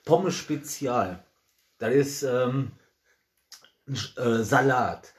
Pommes 0.04 0.34
Spezial. 0.34 1.22
Das 1.78 1.92
ist 1.92 2.22
ähm, 2.22 2.72
äh, 3.86 4.42
Salat. 4.42 5.14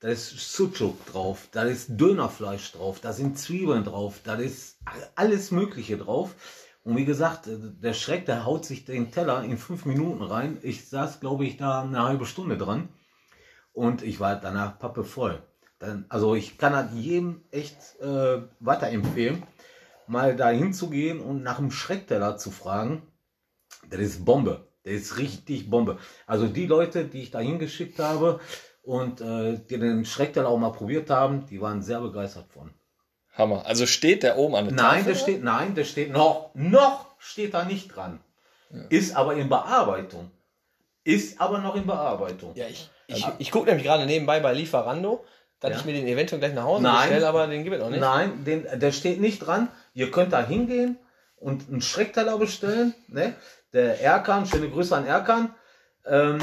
Da 0.00 0.08
ist 0.08 0.30
Sucuk 0.54 1.04
drauf, 1.06 1.48
da 1.52 1.64
ist 1.64 1.88
Dönerfleisch 1.90 2.72
drauf, 2.72 3.00
da 3.00 3.12
sind 3.12 3.38
Zwiebeln 3.38 3.84
drauf, 3.84 4.20
da 4.24 4.36
ist 4.36 4.78
alles 5.14 5.50
Mögliche 5.50 5.98
drauf. 5.98 6.34
Und 6.82 6.96
wie 6.96 7.04
gesagt, 7.04 7.46
äh, 7.46 7.58
der 7.58 7.92
Schreck, 7.92 8.24
der 8.24 8.46
haut 8.46 8.64
sich 8.64 8.84
den 8.84 9.12
Teller 9.12 9.44
in 9.44 9.58
fünf 9.58 9.84
Minuten 9.84 10.22
rein. 10.22 10.58
Ich 10.62 10.88
saß, 10.88 11.20
glaube 11.20 11.44
ich, 11.44 11.58
da 11.58 11.82
eine 11.82 12.02
halbe 12.02 12.24
Stunde 12.24 12.56
dran. 12.56 12.88
Und 13.72 14.02
ich 14.02 14.20
war 14.20 14.36
danach 14.36 14.78
pappe 14.78 15.04
voll. 15.04 15.42
Dann, 15.78 16.06
also 16.08 16.34
ich 16.34 16.58
kann 16.58 16.72
das 16.72 16.92
jedem 16.94 17.42
echt 17.50 18.00
äh, 18.00 18.42
weiterempfehlen, 18.60 19.42
mal 20.06 20.36
da 20.36 20.50
hinzugehen 20.50 21.20
und 21.20 21.42
nach 21.42 21.58
einem 21.58 21.70
Schreckteller 21.70 22.36
zu 22.36 22.50
fragen. 22.50 23.02
Das 23.88 24.00
ist 24.00 24.24
Bombe. 24.24 24.69
Ist 24.90 25.18
richtig 25.18 25.70
Bombe. 25.70 25.98
Also 26.26 26.46
die 26.46 26.66
Leute, 26.66 27.04
die 27.04 27.22
ich 27.22 27.30
da 27.30 27.38
hingeschickt 27.40 27.98
habe 27.98 28.40
und 28.82 29.20
äh, 29.20 29.58
die 29.68 29.78
den 29.78 30.04
Schreckteller 30.04 30.48
auch 30.48 30.58
mal 30.58 30.72
probiert 30.72 31.10
haben, 31.10 31.46
die 31.46 31.60
waren 31.60 31.82
sehr 31.82 32.00
begeistert 32.00 32.46
von. 32.48 32.70
Hammer. 33.34 33.64
Also 33.66 33.86
steht 33.86 34.22
der 34.22 34.36
oben 34.38 34.56
an 34.56 34.64
der 34.66 34.74
Nein, 34.74 34.98
Tafel? 34.98 35.12
der 35.12 35.18
steht, 35.18 35.44
nein, 35.44 35.74
der 35.74 35.84
steht 35.84 36.12
noch, 36.12 36.50
noch 36.54 37.06
steht 37.18 37.54
da 37.54 37.64
nicht 37.64 37.94
dran. 37.94 38.20
Ist 38.88 39.16
aber 39.16 39.34
in 39.34 39.48
Bearbeitung. 39.48 40.30
Ist 41.04 41.40
aber 41.40 41.58
noch 41.58 41.74
in 41.76 41.86
Bearbeitung. 41.86 42.52
Ja, 42.54 42.66
ich, 42.68 42.90
ich, 43.06 43.26
ich 43.38 43.50
gucke 43.50 43.66
nämlich 43.66 43.84
gerade 43.86 44.06
nebenbei 44.06 44.40
bei 44.40 44.52
Lieferando, 44.52 45.24
dass 45.60 45.70
Ja. 45.72 45.76
ich 45.78 45.84
mir 45.84 45.92
den 45.92 46.06
eventuell 46.06 46.40
gleich 46.40 46.54
nach 46.54 46.64
Hause 46.64 46.82
Nein. 46.82 47.08
bestelle, 47.08 47.28
aber 47.28 47.46
den 47.46 47.64
gibt 47.64 47.76
es 47.76 47.82
noch 47.82 47.90
nicht. 47.90 48.00
Nein, 48.00 48.44
den, 48.44 48.66
der 48.78 48.92
steht 48.92 49.20
nicht 49.20 49.40
dran. 49.40 49.68
Ihr 49.94 50.10
könnt 50.10 50.32
da 50.32 50.44
hingehen 50.44 50.98
und 51.36 51.68
einen 51.68 51.80
Schreckteller 51.82 52.38
bestellen. 52.38 52.94
Ne? 53.08 53.34
Der 53.72 54.00
Erkan, 54.00 54.46
schöne 54.46 54.68
Grüße 54.68 54.96
an 54.96 55.06
Erkan. 55.06 55.54
Ähm, 56.06 56.38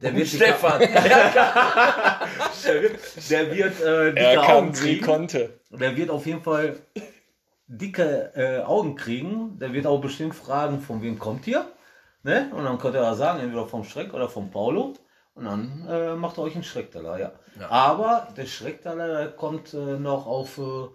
der 0.00 0.14
wird 0.14 0.32
die- 0.32 0.36
Stefan. 0.36 0.80
der 2.64 2.82
wird, 2.82 3.30
der 3.30 3.54
wird 3.54 3.80
äh, 3.80 4.06
dicke 4.12 4.20
Er 4.20 4.42
Augen 4.48 4.72
kriegen. 4.72 5.04
konnte. 5.04 5.60
Der 5.70 5.96
wird 5.96 6.10
auf 6.10 6.26
jeden 6.26 6.42
Fall 6.42 6.76
dicke 7.66 8.32
äh, 8.34 8.60
Augen 8.62 8.96
kriegen. 8.96 9.58
Der 9.58 9.72
wird 9.72 9.86
auch 9.86 10.00
bestimmt 10.00 10.34
fragen, 10.34 10.80
von 10.80 11.02
wem 11.02 11.18
kommt 11.18 11.46
ihr? 11.46 11.66
Ne? 12.22 12.50
Und 12.54 12.64
dann 12.64 12.78
könnt 12.78 12.94
ihr 12.94 13.00
da 13.02 13.14
sagen, 13.14 13.40
entweder 13.40 13.66
vom 13.66 13.84
Schreck 13.84 14.12
oder 14.14 14.28
vom 14.28 14.50
Paulo. 14.50 14.94
Und 15.34 15.44
dann 15.44 15.86
äh, 15.88 16.14
macht 16.16 16.38
er 16.38 16.42
euch 16.44 16.54
einen 16.54 16.64
Schreckteller, 16.64 17.18
ja. 17.18 17.32
Aber 17.68 18.28
der 18.36 18.46
Schreckteller 18.46 19.28
kommt 19.28 19.72
äh, 19.74 19.98
noch 19.98 20.26
auf, 20.26 20.58
äh, 20.58 20.88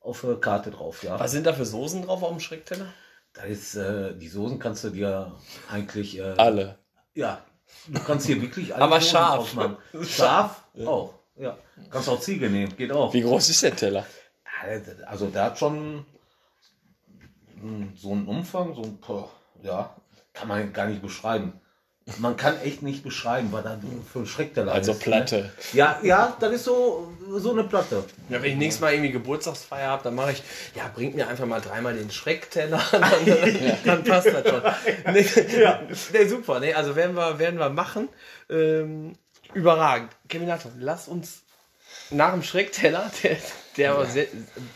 auf 0.00 0.24
äh, 0.24 0.34
Karte 0.36 0.70
drauf, 0.70 1.02
ja. 1.04 1.20
Was 1.20 1.32
sind 1.32 1.46
da 1.46 1.52
für 1.52 1.66
Soßen 1.66 2.06
drauf 2.06 2.22
auf 2.22 2.30
dem 2.30 2.40
Schreckteller? 2.40 2.86
Da 3.32 3.42
ist, 3.42 3.76
äh, 3.76 4.16
die 4.16 4.28
Soßen 4.28 4.58
kannst 4.58 4.84
du 4.84 4.90
dir 4.90 5.32
eigentlich, 5.70 6.18
äh, 6.18 6.34
Alle. 6.36 6.78
ja, 7.14 7.44
du 7.88 8.00
kannst 8.00 8.26
hier 8.26 8.40
wirklich 8.42 8.74
alle 8.74 8.84
Aber 8.84 9.00
Soßen 9.00 9.10
scharf. 9.10 9.34
drauf 9.36 9.54
machen. 9.54 9.76
Scharf 10.04 10.64
auch, 10.84 11.14
ja. 11.36 11.56
Kannst 11.90 12.08
auch 12.08 12.20
Ziege 12.20 12.50
nehmen, 12.50 12.76
geht 12.76 12.92
auch. 12.92 13.12
Wie 13.14 13.22
groß 13.22 13.48
ist 13.48 13.62
der 13.62 13.76
Teller? 13.76 14.04
Also 15.06 15.28
der 15.28 15.44
hat 15.44 15.58
schon 15.58 16.04
so 17.94 18.12
einen 18.12 18.26
Umfang, 18.26 18.74
so 18.74 18.82
ein 18.82 18.98
paar, 19.00 19.30
ja, 19.62 19.94
kann 20.32 20.48
man 20.48 20.72
gar 20.72 20.86
nicht 20.86 21.02
beschreiben. 21.02 21.60
Man 22.18 22.36
kann 22.36 22.60
echt 22.62 22.82
nicht 22.82 23.02
beschreiben, 23.02 23.48
was 23.50 23.64
da 23.64 23.78
für 24.12 24.20
ein 24.20 24.26
Schreckteller 24.26 24.72
Also 24.72 24.92
ist. 24.92 25.00
Platte. 25.00 25.36
Ne? 25.36 25.52
Ja, 25.72 25.98
ja, 26.02 26.36
das 26.40 26.52
ist 26.52 26.64
so, 26.64 27.12
so 27.36 27.52
eine 27.52 27.64
Platte. 27.64 28.04
Ja, 28.28 28.42
wenn 28.42 28.52
ich 28.52 28.56
nächstes 28.56 28.80
Mal 28.80 28.92
irgendwie 28.92 29.12
Geburtstagsfeier 29.12 29.88
habe, 29.88 30.04
dann 30.04 30.14
mache 30.14 30.32
ich, 30.32 30.42
ja, 30.74 30.90
bringt 30.94 31.14
mir 31.14 31.28
einfach 31.28 31.46
mal 31.46 31.60
dreimal 31.60 31.94
den 31.94 32.10
Schreckteller, 32.10 32.82
dann, 32.92 33.02
dann 33.84 34.04
passt 34.04 34.28
das 34.28 34.48
schon. 34.48 34.62
Nee, 35.12 35.26
nee, 36.12 36.26
super, 36.26 36.60
nee, 36.60 36.74
also 36.74 36.96
werden 36.96 37.16
wir, 37.16 37.38
werden 37.38 37.58
wir 37.58 37.70
machen. 37.70 38.08
Ähm, 38.48 39.16
überragend. 39.54 40.10
Kevin 40.28 40.48
Latham, 40.48 40.72
lass 40.78 41.08
uns 41.08 41.42
nach 42.10 42.32
dem 42.32 42.42
Schreckteller, 42.42 43.10
der, 43.22 43.36
der 43.76 43.92
aber 43.92 44.06
sehr, 44.06 44.26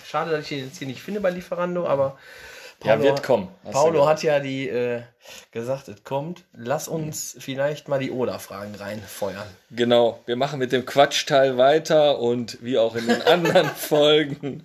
schade, 0.06 0.30
dass 0.30 0.42
ich 0.42 0.48
den 0.48 0.66
jetzt 0.66 0.78
hier 0.78 0.86
nicht 0.86 1.02
finde 1.02 1.20
bei 1.20 1.30
Lieferando, 1.30 1.86
aber 1.86 2.18
Ja, 2.84 3.00
wird 3.00 3.22
kommen. 3.22 3.48
Paulo 3.72 4.00
gesagt. 4.00 4.08
hat 4.08 4.22
ja 4.22 4.40
die 4.40 4.68
äh, 4.68 5.02
gesagt, 5.52 5.88
es 5.88 6.04
kommt. 6.04 6.44
Lass 6.52 6.86
uns 6.86 7.36
vielleicht 7.38 7.88
mal 7.88 7.98
die 7.98 8.10
Oder-Fragen 8.10 8.74
reinfeuern. 8.74 9.46
Genau, 9.70 10.20
wir 10.26 10.36
machen 10.36 10.58
mit 10.58 10.72
dem 10.72 10.84
Quatschteil 10.84 11.56
weiter 11.56 12.18
und 12.18 12.62
wie 12.62 12.78
auch 12.78 12.94
in 12.94 13.06
den 13.06 13.22
anderen 13.26 13.68
Folgen 13.68 14.62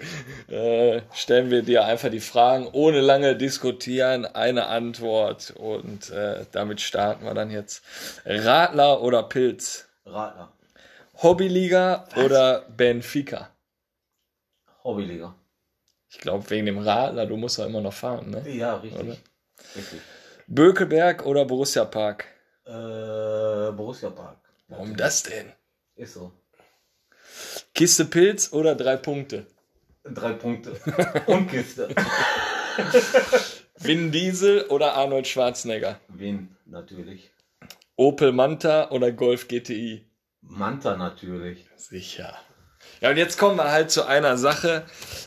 äh, 0.50 1.02
stellen 1.14 1.50
wir 1.50 1.64
dir 1.64 1.86
einfach 1.86 2.10
die 2.10 2.20
Fragen 2.20 2.68
ohne 2.72 3.00
lange 3.00 3.36
diskutieren, 3.36 4.26
eine 4.26 4.68
Antwort 4.68 5.54
und 5.58 6.10
äh, 6.10 6.46
damit 6.52 6.82
starten 6.82 7.26
wir 7.26 7.34
dann 7.34 7.52
jetzt. 7.52 7.84
Radler 8.26 9.02
oder 9.02 9.24
Pilz? 9.24 9.88
Radler, 10.06 10.52
Hobbyliga 11.22 12.06
oder 12.18 12.66
Benfica? 12.76 13.50
Hobbyliga. 14.84 15.36
Ich 16.10 16.18
glaube 16.18 16.50
wegen 16.50 16.66
dem 16.66 16.80
Radler, 16.80 17.26
du 17.26 17.38
musst 17.38 17.58
ja 17.60 17.66
immer 17.66 17.82
noch 17.82 17.94
fahren, 17.94 18.32
ne? 18.32 18.50
Ja, 18.50 18.78
richtig. 18.78 19.02
Oder? 19.02 19.18
Richtig. 19.76 20.02
Bökelberg 20.48 21.26
oder 21.26 21.46
Borussia 21.46 21.86
Park? 21.86 22.26
Äh, 22.66 22.72
Borussia 22.72 24.10
Park. 24.10 24.38
Warum 24.68 24.96
das 24.98 25.24
denn? 25.24 25.52
Ist 25.96 26.16
so. 26.16 26.32
Kiste 27.74 28.06
Pilz 28.06 28.52
oder 28.54 28.76
drei 28.76 28.98
Punkte? 28.98 29.46
Drei 30.04 30.34
Punkte. 30.34 30.72
Und 31.28 31.50
Kiste. 31.50 31.90
Vin 33.78 34.12
Diesel 34.12 34.64
oder 34.68 34.96
Arnold 34.96 35.28
Schwarzenegger? 35.28 36.00
Wien, 36.08 36.56
natürlich. 36.66 37.32
Opel 37.96 38.32
Manta 38.32 38.90
oder 38.92 39.12
Golf 39.12 39.48
GTI? 39.48 40.06
Manta 40.42 40.98
natürlich. 40.98 41.66
Sicher. 41.76 42.38
Ja, 43.02 43.10
und 43.12 43.18
jetzt 43.18 43.38
kommen 43.38 43.56
wir 43.56 43.72
halt 43.72 43.92
zu 43.92 44.06
einer 44.06 44.38
Sache. 44.38 44.84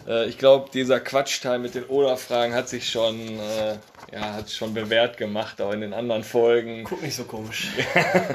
Äh, 0.06 0.28
Ich 0.28 0.38
glaube, 0.38 0.70
dieser 0.72 1.00
Quatschteil 1.00 1.58
mit 1.58 1.74
den 1.74 1.84
Oder-Fragen 1.84 2.54
hat 2.54 2.68
sich 2.68 2.90
schon, 2.90 3.18
äh, 3.38 3.76
ja, 4.12 4.34
hat 4.34 4.50
schon 4.50 4.74
bewährt 4.74 5.16
gemacht, 5.16 5.60
auch 5.60 5.72
in 5.72 5.80
den 5.80 5.94
anderen 5.94 6.22
Folgen. 6.24 6.84
Guck 6.84 7.02
nicht 7.02 7.16
so 7.16 7.24
komisch. 7.24 7.68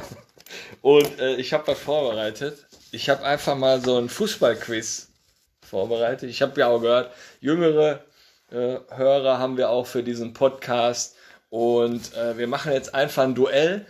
Und 0.82 1.20
äh, 1.20 1.36
ich 1.36 1.54
habe 1.54 1.68
was 1.68 1.80
vorbereitet. 1.80 2.66
Ich 2.92 3.10
habe 3.10 3.24
einfach 3.24 3.56
mal 3.56 3.82
so 3.82 3.98
ein 3.98 4.10
Fußballquiz 4.10 5.10
vorbereitet. 5.62 6.30
Ich 6.30 6.42
habe 6.42 6.60
ja 6.60 6.68
auch 6.68 6.80
gehört, 6.80 7.12
jüngere 7.40 8.04
äh, 8.52 8.78
Hörer 8.90 9.40
haben 9.40 9.58
wir 9.58 9.70
auch 9.70 9.86
für 9.86 10.04
diesen 10.04 10.34
Podcast. 10.34 11.16
Und 11.50 12.14
äh, 12.16 12.38
wir 12.38 12.48
machen 12.48 12.72
jetzt 12.72 12.94
einfach 12.96 13.24
ein 13.24 13.36
Duell. 13.36 13.86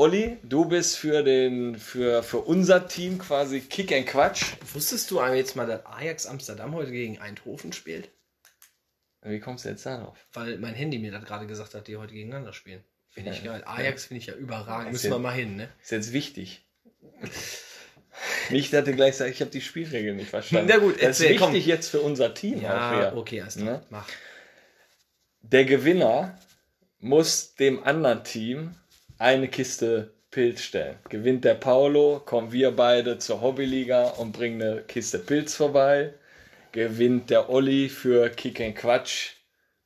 Olli, 0.00 0.38
du 0.42 0.64
bist 0.64 0.96
für, 0.96 1.22
den, 1.22 1.78
für, 1.78 2.22
für 2.22 2.38
unser 2.38 2.88
Team 2.88 3.18
quasi 3.18 3.60
Kick 3.60 3.92
and 3.92 4.06
Quatsch. 4.06 4.54
Wusstest 4.72 5.10
du 5.10 5.20
aber 5.20 5.34
jetzt 5.34 5.56
mal, 5.56 5.66
dass 5.66 5.84
Ajax 5.84 6.24
Amsterdam 6.24 6.74
heute 6.74 6.90
gegen 6.90 7.18
Eindhoven 7.18 7.74
spielt? 7.74 8.08
Wie 9.20 9.40
kommst 9.40 9.66
du 9.66 9.68
jetzt 9.68 9.84
darauf? 9.84 10.16
Weil 10.32 10.56
mein 10.56 10.72
Handy 10.72 10.98
mir 10.98 11.12
das 11.12 11.22
gerade 11.26 11.46
gesagt 11.46 11.74
hat, 11.74 11.86
die 11.86 11.98
heute 11.98 12.14
gegeneinander 12.14 12.54
spielen. 12.54 12.82
Finde 13.10 13.32
ich 13.32 13.42
Ja. 13.44 13.52
geil. 13.52 13.62
Ajax 13.66 14.06
finde 14.06 14.22
ich 14.22 14.26
ja 14.28 14.32
überragend. 14.36 14.86
Ja. 14.86 14.92
Müssen 14.92 15.10
wir 15.10 15.18
mal 15.18 15.34
hin, 15.34 15.56
ne? 15.56 15.68
Ist 15.82 15.90
jetzt 15.90 16.14
wichtig. 16.14 16.64
Nicht, 18.48 18.72
dass 18.72 18.86
du 18.86 18.94
gleich 18.94 19.18
sagst, 19.18 19.34
ich 19.34 19.42
habe 19.42 19.50
die 19.50 19.60
Spielregeln 19.60 20.16
nicht 20.16 20.30
verstanden. 20.30 20.66
Na 20.70 20.78
gut, 20.78 20.94
das 20.94 21.20
ist 21.20 21.26
erzähl, 21.26 21.36
komm. 21.36 21.52
wichtig 21.52 21.66
jetzt 21.66 21.90
für 21.90 22.00
unser 22.00 22.32
Team 22.32 22.62
Ja, 22.62 23.12
okay, 23.14 23.42
alles 23.42 23.56
Ne? 23.56 23.84
Mach. 23.90 24.08
Der 25.42 25.66
Gewinner 25.66 26.38
muss 27.00 27.54
dem 27.54 27.84
anderen 27.84 28.24
Team 28.24 28.76
eine 29.20 29.48
Kiste 29.48 30.14
Pilz 30.30 30.62
stellen. 30.62 30.98
Gewinnt 31.10 31.44
der 31.44 31.54
Paulo, 31.54 32.20
kommen 32.24 32.52
wir 32.52 32.70
beide 32.70 33.18
zur 33.18 33.42
Hobbyliga 33.42 34.08
und 34.08 34.32
bringen 34.32 34.62
eine 34.62 34.82
Kiste 34.82 35.18
Pilz 35.18 35.54
vorbei. 35.54 36.14
Gewinnt 36.72 37.28
der 37.28 37.50
Olli 37.50 37.90
für 37.90 38.30
Kick 38.30 38.60
and 38.60 38.76
Quatsch, 38.76 39.32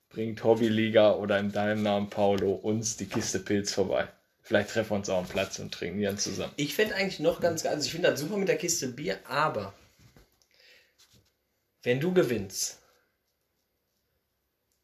bringt 0.09 0.45
Hobbyliga 0.45 1.14
oder 1.14 1.39
in 1.41 1.51
deinem 1.51 1.82
Namen 1.82 2.11
Paulo 2.11 2.53
uns 2.53 2.97
die 2.97 3.07
Kiste 3.07 3.41
Pilz 3.41 3.72
vorbei. 3.72 4.07
Vielleicht 4.41 4.70
treffen 4.70 4.91
wir 4.91 4.97
uns 4.99 5.09
auch 5.09 5.18
am 5.18 5.26
Platz 5.26 5.59
und 5.59 5.74
trinken 5.74 5.99
die 5.99 6.05
dann 6.05 6.18
zusammen. 6.18 6.53
Ich 6.57 6.74
fände 6.74 6.95
eigentlich 6.95 7.18
noch 7.18 7.41
ganz 7.41 7.66
also 7.66 7.85
ich 7.85 7.91
finde 7.91 8.11
das 8.11 8.20
super 8.20 8.37
mit 8.37 8.49
der 8.49 8.59
Kiste 8.59 8.87
Bier, 8.87 9.18
aber 9.26 9.74
wenn 11.82 11.99
du 11.99 12.14
gewinnst, 12.14 12.78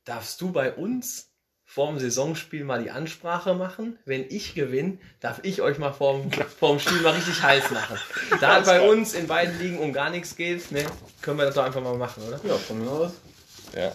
darfst 0.04 0.40
du 0.40 0.50
bei 0.50 0.72
uns 0.72 1.29
vorm 1.72 2.00
Saisonspiel 2.00 2.64
mal 2.64 2.82
die 2.82 2.90
Ansprache 2.90 3.54
machen. 3.54 3.96
Wenn 4.04 4.24
ich 4.28 4.54
gewinne, 4.54 4.98
darf 5.20 5.38
ich 5.44 5.62
euch 5.62 5.78
mal 5.78 5.92
vorm, 5.92 6.28
vorm 6.58 6.80
Spiel 6.80 7.00
mal 7.00 7.12
richtig 7.12 7.40
heiß 7.40 7.70
machen. 7.70 7.96
Da 8.40 8.58
es 8.58 8.66
bei 8.66 8.80
uns 8.80 9.14
in 9.14 9.28
beiden 9.28 9.56
Ligen 9.60 9.78
um 9.78 9.92
gar 9.92 10.10
nichts 10.10 10.34
geht, 10.34 10.72
ne, 10.72 10.84
können 11.22 11.38
wir 11.38 11.46
das 11.46 11.54
doch 11.54 11.62
einfach 11.62 11.80
mal 11.80 11.96
machen, 11.96 12.24
oder? 12.26 12.40
Ja, 12.42 12.56
von 12.56 12.84
mir 12.84 12.90
aus. 12.90 13.12
Ja. 13.76 13.92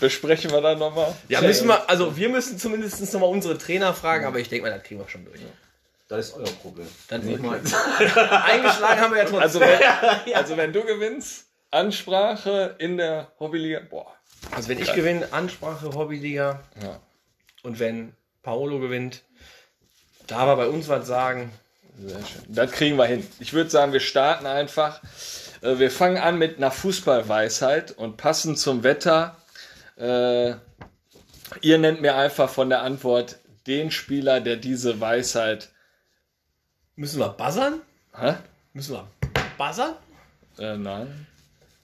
Besprechen 0.00 0.50
wir 0.50 0.62
dann 0.62 0.78
nochmal? 0.78 1.14
Ja, 1.28 1.42
müssen 1.42 1.68
wir, 1.68 1.88
also 1.90 2.16
wir 2.16 2.30
müssen 2.30 2.58
zumindest 2.58 3.12
nochmal 3.12 3.30
unsere 3.30 3.58
Trainer 3.58 3.92
fragen, 3.92 4.24
aber 4.24 4.38
ich 4.38 4.48
denke 4.48 4.66
mal, 4.66 4.74
das 4.74 4.86
kriegen 4.86 5.00
wir 5.00 5.08
schon 5.08 5.26
durch. 5.26 5.40
Das 6.08 6.28
ist 6.28 6.36
euer 6.36 6.46
Problem. 6.46 6.88
Dann 7.08 7.20
Nicht 7.20 7.42
meins. 7.42 7.74
Eingeschlagen 8.14 9.00
haben 9.00 9.12
wir 9.12 9.18
ja 9.18 9.24
trotzdem. 9.24 9.40
Also 9.40 9.60
wenn, 9.60 10.34
also 10.34 10.56
wenn 10.56 10.72
du 10.72 10.82
gewinnst, 10.84 11.47
Ansprache 11.70 12.76
in 12.78 12.96
der 12.96 13.32
Hobbyliga, 13.38 13.80
boah. 13.88 14.14
Also 14.54 14.68
wenn 14.68 14.78
ich 14.80 14.92
gewinne, 14.94 15.32
Ansprache, 15.32 15.92
Hobbyliga 15.92 16.60
Ja. 16.82 17.00
und 17.62 17.78
wenn 17.78 18.14
Paolo 18.42 18.78
gewinnt. 18.80 19.22
Da 20.26 20.46
wir 20.46 20.56
bei 20.56 20.68
uns 20.68 20.88
was 20.88 21.06
sagen. 21.06 21.50
Sehr 21.98 22.24
schön. 22.24 22.42
Das 22.48 22.70
kriegen 22.72 22.96
wir 22.96 23.06
hin. 23.06 23.26
Ich 23.40 23.52
würde 23.52 23.70
sagen, 23.70 23.92
wir 23.92 24.00
starten 24.00 24.46
einfach. 24.46 25.02
Äh, 25.62 25.78
Wir 25.78 25.90
fangen 25.90 26.18
an 26.18 26.38
mit 26.38 26.56
einer 26.58 26.70
Fußballweisheit 26.70 27.92
und 27.92 28.16
passend 28.16 28.58
zum 28.58 28.84
Wetter. 28.84 29.36
Äh, 29.96 30.50
ihr 31.60 31.78
nennt 31.78 32.00
mir 32.00 32.14
einfach 32.16 32.48
von 32.48 32.68
der 32.68 32.82
Antwort 32.82 33.38
den 33.66 33.90
Spieler, 33.90 34.40
der 34.40 34.56
diese 34.56 35.00
Weisheit. 35.00 35.70
Müssen 36.94 37.18
wir 37.20 37.28
buzzern? 37.30 37.80
Hä? 38.16 38.34
Müssen 38.72 38.94
wir 38.94 39.08
buzzern? 39.58 39.94
Äh, 40.58 40.76
nein. 40.76 41.26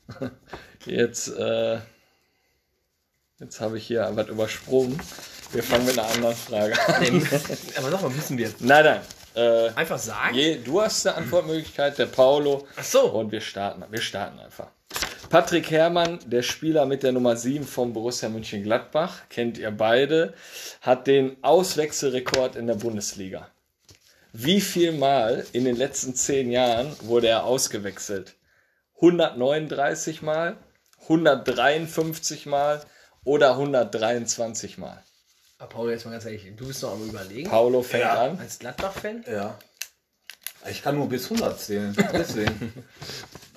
Jetzt, 0.87 1.29
äh, 1.29 1.79
jetzt 3.41 3.61
habe 3.61 3.79
ich 3.79 3.87
hier 3.87 4.11
was 4.13 4.29
übersprungen. 4.29 5.01
Wir 5.53 5.63
fangen 5.63 5.87
mit 5.87 5.99
einer 5.99 6.09
anderen 6.09 6.35
Frage 6.35 6.75
an. 6.89 7.29
Aber 7.79 7.91
sag 7.91 8.03
mal, 8.03 8.11
müssen 8.11 8.37
wir 8.37 8.53
Nein, 8.59 8.85
nein. 8.85 9.01
Äh, 9.35 9.71
einfach 9.75 9.99
sagen? 9.99 10.35
je, 10.35 10.59
du 10.59 10.83
hast 10.83 11.07
eine 11.07 11.17
Antwortmöglichkeit, 11.17 11.99
der 11.99 12.07
Paulo. 12.07 12.67
Ach 12.77 12.85
so. 12.85 13.11
Und 13.13 13.33
wir 13.33 13.41
starten, 13.41 13.83
wir 13.91 14.01
starten 14.01 14.39
einfach. 14.41 14.69
Patrick 15.31 15.71
Herrmann, 15.71 16.19
der 16.27 16.43
Spieler 16.43 16.87
mit 16.87 17.03
der 17.03 17.13
Nummer 17.13 17.37
7 17.37 17.67
vom 17.67 17.93
Borussia 17.93 18.29
Mönchengladbach, 18.29 19.23
kennt 19.31 19.59
ihr 19.59 19.71
beide, 19.71 20.35
hat 20.81 21.07
den 21.07 21.37
Auswechselrekord 21.43 22.57
in 22.57 22.67
der 22.67 22.75
Bundesliga. 22.75 23.49
Wie 24.33 24.61
viel 24.61 24.93
Mal 24.93 25.47
in 25.53 25.65
den 25.65 25.77
letzten 25.77 26.15
zehn 26.15 26.51
Jahren 26.51 26.95
wurde 27.03 27.29
er 27.29 27.45
ausgewechselt? 27.45 28.35
139 29.05 30.23
Mal, 30.23 30.57
153 31.03 32.47
Mal 32.47 32.83
oder 33.25 33.51
123 33.53 34.79
Mal? 34.79 35.03
Aber 35.59 35.69
Paolo, 35.69 35.91
jetzt 35.91 36.05
mal 36.07 36.13
ganz 36.13 36.25
ehrlich, 36.25 36.51
du 36.57 36.67
bist 36.67 36.83
noch 36.83 36.93
am 36.93 37.07
überlegen. 37.09 37.49
Paulo 37.51 37.83
fängt 37.83 38.05
Ja. 38.05 38.23
an. 38.25 38.39
Als 38.39 38.59
Gladbach-Fan? 38.59 39.25
Ja. 39.31 39.59
Ich 40.71 40.83
kann 40.83 40.97
nur 40.97 41.09
bis 41.09 41.25
100 41.31 41.61
zählen. 41.61 41.95
Deswegen. 42.13 42.73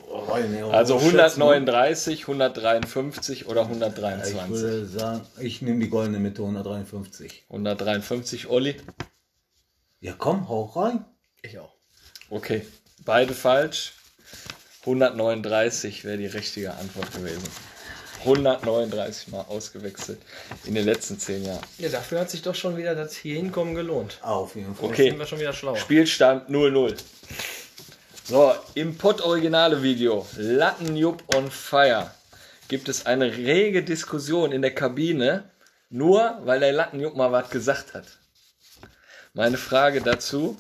Ich 0.05 0.63
Also 0.73 0.95
aber 0.95 1.03
schätzen, 1.03 1.41
139, 1.41 2.21
153 2.23 3.47
oder 3.47 3.61
Ich 3.61 3.67
123? 3.67 4.35
würde 4.49 4.85
sagen, 4.85 5.21
ich 5.39 5.61
nehme 5.61 5.79
die 5.79 5.89
goldene 5.89 6.19
Mitte 6.19 6.41
153. 6.41 7.45
153, 7.49 8.47
Olli. 8.47 8.75
Ja, 10.01 10.13
komm, 10.17 10.49
hau 10.49 10.63
rein. 10.65 11.05
Ich 11.41 11.57
auch. 11.59 11.73
Okay, 12.29 12.65
beide 13.05 13.33
falsch. 13.33 13.93
139 14.87 16.05
wäre 16.05 16.17
die 16.17 16.27
richtige 16.27 16.73
Antwort 16.73 17.11
gewesen. 17.13 17.43
139 18.21 19.27
Mal 19.27 19.41
ausgewechselt 19.41 20.19
in 20.65 20.75
den 20.75 20.85
letzten 20.85 21.19
zehn 21.19 21.45
Jahren. 21.45 21.61
Ja, 21.77 21.89
dafür 21.89 22.21
hat 22.21 22.29
sich 22.29 22.41
doch 22.41 22.55
schon 22.55 22.77
wieder 22.77 22.95
das 22.95 23.15
hier 23.15 23.35
hinkommen 23.35 23.75
gelohnt. 23.75 24.17
Auf 24.21 24.55
jeden 24.55 24.75
Fall. 24.75 24.89
Okay. 24.89 25.09
Sind 25.09 25.19
wir 25.19 25.25
schon 25.25 25.39
wieder 25.39 25.53
schlauer. 25.53 25.75
Spielstand 25.77 26.49
0-0. 26.49 26.95
So, 28.23 28.53
im 28.73 28.97
Pod-Originale-Video 28.97 30.25
Lattenjupp 30.37 31.23
on 31.35 31.51
Fire 31.51 32.11
gibt 32.67 32.89
es 32.89 33.05
eine 33.05 33.37
rege 33.37 33.83
Diskussion 33.83 34.51
in 34.51 34.61
der 34.61 34.73
Kabine, 34.73 35.43
nur 35.89 36.39
weil 36.43 36.59
der 36.59 36.73
Lattenjupp 36.73 37.15
mal 37.15 37.31
was 37.31 37.49
gesagt 37.49 37.93
hat. 37.93 38.05
Meine 39.33 39.57
Frage 39.57 40.01
dazu, 40.01 40.57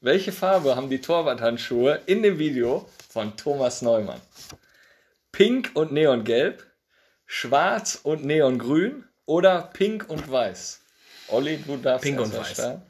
welche 0.00 0.32
Farbe 0.32 0.76
haben 0.76 0.90
die 0.90 1.00
Torwarthandschuhe 1.00 2.00
in 2.06 2.22
dem 2.22 2.38
Video 2.38 2.88
von 3.08 3.36
Thomas 3.36 3.82
Neumann? 3.82 4.20
Pink 5.32 5.72
und 5.74 5.92
Neongelb, 5.92 6.64
Schwarz 7.26 7.98
und 8.02 8.24
Neongrün 8.24 9.04
oder 9.26 9.62
Pink 9.72 10.08
und 10.08 10.30
Weiß? 10.30 10.80
Olli, 11.28 11.58
du 11.58 11.76
darfst 11.76 12.04
Pink 12.04 12.20
und 12.20 12.36
Weiß. 12.36 12.50
starten. 12.52 12.82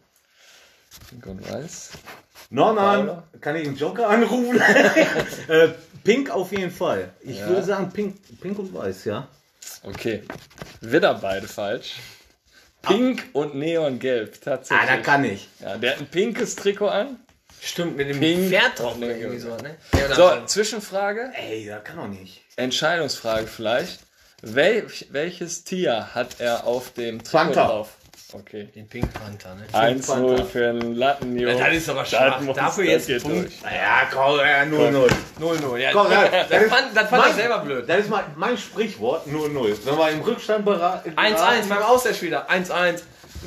Pink 1.08 1.26
und 1.26 1.50
Weiß. 1.50 1.90
Norman, 2.50 3.22
kann 3.40 3.56
ich 3.56 3.66
einen 3.66 3.76
Joker 3.76 4.08
anrufen? 4.08 4.60
äh, 5.48 5.68
Pink 6.04 6.30
auf 6.30 6.52
jeden 6.52 6.70
Fall. 6.70 7.10
Ich 7.20 7.40
würde 7.40 7.62
sagen 7.62 7.90
Pink, 7.90 8.16
Pink 8.40 8.58
und 8.58 8.72
Weiß, 8.72 9.04
ja. 9.04 9.28
Okay. 9.82 10.22
Wieder 10.80 11.14
beide 11.14 11.48
falsch. 11.48 11.96
Pink 12.82 13.24
und 13.32 13.54
Neongelb, 13.54 14.34
Ah, 14.34 14.44
tatsächlich. 14.44 14.88
da 14.88 14.96
kann 14.98 15.24
ich. 15.24 15.48
ja, 15.60 15.76
der 15.76 15.92
hat 15.92 15.98
ein 16.00 16.06
pinkes 16.06 16.56
Trikot 16.56 16.88
an. 16.88 17.18
Stimmt, 17.60 17.96
mit 17.96 18.08
dem 18.08 18.20
Pink 18.20 18.48
Pferd 18.50 18.78
drauf 18.78 18.96
oder 18.96 19.16
irgendwie 19.16 19.38
so, 19.40 19.56
ne? 19.56 19.76
So, 20.14 20.44
Zwischenfrage, 20.46 21.32
Ey, 21.34 21.66
da 21.66 21.78
kann 21.80 21.96
doch 21.96 22.06
nicht. 22.06 22.42
Entscheidungsfrage 22.56 23.46
vielleicht. 23.48 24.00
Welch, 24.42 25.06
welches 25.10 25.64
Tier 25.64 26.14
hat 26.14 26.36
er 26.38 26.64
auf 26.66 26.92
dem 26.92 27.18
Trikot 27.24 27.36
Panther. 27.38 27.66
drauf? 27.66 27.88
Okay. 28.32 28.68
Den 28.74 28.88
Pink 28.88 29.12
Panther, 29.14 29.54
ne? 29.54 29.66
1-0 29.72 30.06
Panther. 30.06 30.44
für 30.44 30.68
einen 30.68 30.94
Lattenjunge. 30.94 31.58
Ja, 31.58 31.66
das 31.66 31.76
ist 31.76 31.88
aber 31.88 32.04
schwach. 32.04 32.42
Dafür 32.54 32.84
jetzt 32.84 33.22
Punkt. 33.22 33.52
Ja, 33.62 34.08
komm, 34.12 34.38
ja, 34.38 34.62
0-0. 34.62 35.08
0-0. 35.40 35.76
Ja, 35.78 35.92
Komm, 35.92 36.10
ja, 36.12 36.28
das 36.48 36.62
fand, 36.64 36.96
das 36.96 37.08
fand 37.08 37.22
mein- 37.22 37.30
er 37.30 37.34
selber 37.34 37.58
blöd. 37.60 37.88
Das 37.88 38.00
ist 38.00 38.10
mein, 38.10 38.24
mein 38.36 38.58
Sprichwort, 38.58 39.26
0-0. 39.26 39.76
Wenn 39.84 39.96
wir 39.98 40.10
im 40.10 40.20
Rückstand 40.20 40.64
beraten. 40.64 41.12
1-1 41.16 41.68
beim 41.68 41.82
Auswärtsspieler. 41.82 42.48
1-1. 42.50 43.00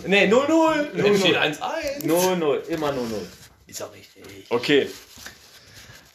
Ne, 0.06 0.28
0-0. 0.28 1.02
Dann 1.02 1.18
steht 1.18 1.38
1-1. 1.38 2.04
0-0, 2.04 2.68
immer 2.70 2.90
0-0. 2.90 2.96
Ist 3.68 3.82
auch 3.84 3.94
richtig. 3.94 4.24
Okay. 4.50 4.90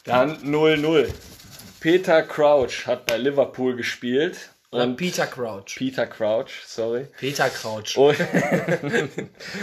Dann 0.04 0.36
0-0. 0.42 1.08
Peter 1.80 2.22
Crouch 2.22 2.86
hat 2.86 3.06
bei 3.06 3.16
Liverpool 3.16 3.76
gespielt. 3.76 4.50
Und 4.70 4.96
Peter 4.96 5.26
Crouch. 5.26 5.76
Peter 5.76 6.06
Crouch, 6.06 6.64
sorry. 6.66 7.06
Peter 7.18 7.48
Crouch. 7.48 7.96
Und, 7.96 8.16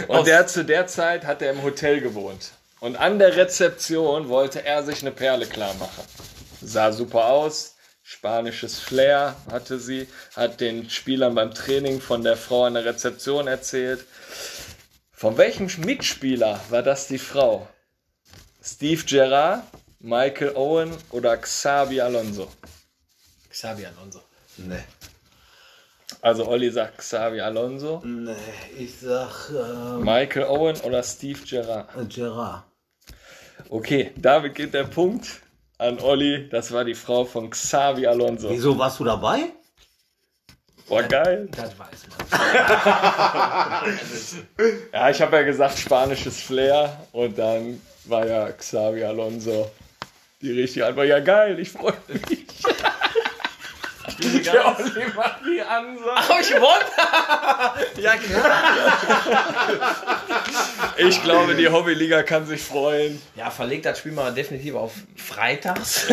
und 0.08 0.26
der 0.26 0.46
zu 0.46 0.64
der 0.64 0.86
Zeit 0.86 1.24
hat 1.24 1.42
er 1.42 1.52
im 1.52 1.62
Hotel 1.62 2.00
gewohnt. 2.00 2.52
Und 2.80 2.96
an 2.96 3.18
der 3.18 3.36
Rezeption 3.36 4.28
wollte 4.28 4.64
er 4.64 4.82
sich 4.82 5.02
eine 5.02 5.10
Perle 5.10 5.46
klar 5.46 5.74
machen. 5.74 6.04
Sah 6.60 6.92
super 6.92 7.26
aus, 7.26 7.76
spanisches 8.02 8.80
Flair 8.80 9.36
hatte 9.50 9.78
sie, 9.78 10.08
hat 10.34 10.60
den 10.60 10.90
Spielern 10.90 11.34
beim 11.34 11.54
Training 11.54 12.00
von 12.00 12.22
der 12.22 12.36
Frau 12.36 12.64
an 12.64 12.74
der 12.74 12.84
Rezeption 12.84 13.46
erzählt. 13.46 14.04
Von 15.12 15.38
welchem 15.38 15.68
Mitspieler 15.80 16.60
war 16.70 16.82
das 16.82 17.06
die 17.06 17.18
Frau? 17.18 17.68
Steve 18.62 19.02
Gerrard, 19.04 19.62
Michael 20.00 20.54
Owen 20.54 20.94
oder 21.10 21.36
Xabi 21.36 22.00
Alonso? 22.00 22.50
Xabi 23.50 23.86
Alonso. 23.86 24.20
Nee. 24.56 24.84
Also 26.24 26.48
Olli 26.48 26.70
sagt 26.70 26.96
Xabi 26.96 27.42
Alonso, 27.42 28.00
Nee, 28.02 28.32
ich 28.78 28.98
sag 28.98 29.50
äh, 29.50 30.02
Michael 30.02 30.46
Owen 30.46 30.80
oder 30.80 31.02
Steve 31.02 31.38
Gerrard? 31.46 31.86
Gerard. 32.08 32.62
Okay, 33.68 34.10
damit 34.16 34.54
geht 34.54 34.72
der 34.72 34.84
Punkt 34.84 35.42
an 35.76 36.00
Olli. 36.00 36.48
Das 36.48 36.72
war 36.72 36.82
die 36.86 36.94
Frau 36.94 37.26
von 37.26 37.50
Xavi 37.50 38.06
Alonso. 38.06 38.48
Wieso 38.48 38.78
warst 38.78 39.00
du 39.00 39.04
dabei? 39.04 39.50
Boah, 40.88 41.02
geil. 41.02 41.46
Das 41.54 41.78
weiß 41.78 42.06
man. 42.08 42.26
Ja, 44.94 45.10
ich 45.10 45.20
habe 45.20 45.36
ja 45.36 45.42
gesagt, 45.42 45.78
spanisches 45.78 46.40
Flair. 46.40 47.06
Und 47.12 47.38
dann 47.38 47.82
war 48.06 48.26
ja 48.26 48.50
Xavi 48.50 49.04
Alonso 49.04 49.70
die 50.40 50.52
richtige 50.52 50.86
Antwort. 50.86 51.06
Ja, 51.06 51.20
geil, 51.20 51.58
ich 51.58 51.70
freue 51.70 51.92
mich. 52.08 52.46
Der 54.18 54.66
Olli 54.66 55.04
macht 55.14 55.40
die 55.44 55.62
Ansage. 55.62 56.28
Hab 56.28 56.40
ich 56.40 56.48
gewonnen? 56.50 56.84
ja, 58.02 58.16
klar. 58.16 58.62
Ich 60.96 61.22
glaube, 61.22 61.54
die 61.54 61.68
Hobbyliga 61.68 62.22
kann 62.22 62.46
sich 62.46 62.62
freuen. 62.62 63.20
Ja, 63.36 63.50
verlegt 63.50 63.86
das 63.86 63.98
Spiel 63.98 64.12
mal 64.12 64.32
definitiv 64.32 64.74
auf 64.74 64.92
freitags. 65.16 66.06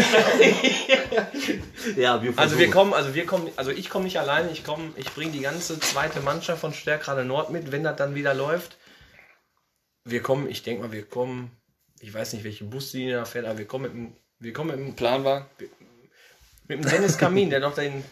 Ja, 1.96 2.22
wir 2.22 2.34
Also 2.38 2.58
wir 2.58 2.68
versuchen. 2.68 2.72
kommen, 2.72 2.94
also 2.94 3.16
wir 3.16 3.26
kommen, 3.26 3.50
also 3.56 3.72
ich 3.72 3.90
komme 3.90 4.06
nicht 4.06 4.20
alleine, 4.20 4.52
ich 4.52 4.64
komme, 4.64 4.92
ich 4.96 5.12
bringe 5.14 5.32
die 5.32 5.42
ganze 5.42 5.80
zweite 5.80 6.22
Mannschaft 6.22 6.62
von 6.62 6.74
Stärkrade 6.74 7.26
Nord 7.26 7.50
mit, 7.50 7.72
wenn 7.72 7.84
das 7.84 7.96
dann 7.96 8.16
wieder 8.16 8.34
läuft. 8.34 8.78
Wir 10.06 10.22
kommen, 10.22 10.50
ich 10.50 10.64
denke 10.64 10.84
mal, 10.84 10.92
wir 10.92 11.06
kommen, 11.06 11.52
ich 12.00 12.14
weiß 12.14 12.34
nicht, 12.34 12.44
welche 12.44 12.64
Buslinie 12.64 13.18
da 13.18 13.26
fährt, 13.26 13.46
aber 13.46 13.60
wir 13.60 13.66
kommen 13.66 13.84
mit 13.84 13.94
dem, 13.94 14.16
wir 14.40 14.54
kommen 14.54 14.70
mit 14.70 14.80
dem, 14.80 14.96
Plan 14.96 15.24
war? 15.24 15.48
Mit 16.68 16.80
dem 16.84 16.90
Dennis 16.90 17.18
Kamin, 17.18 17.50
der 17.50 17.60
noch 17.60 17.76
den, 17.76 18.04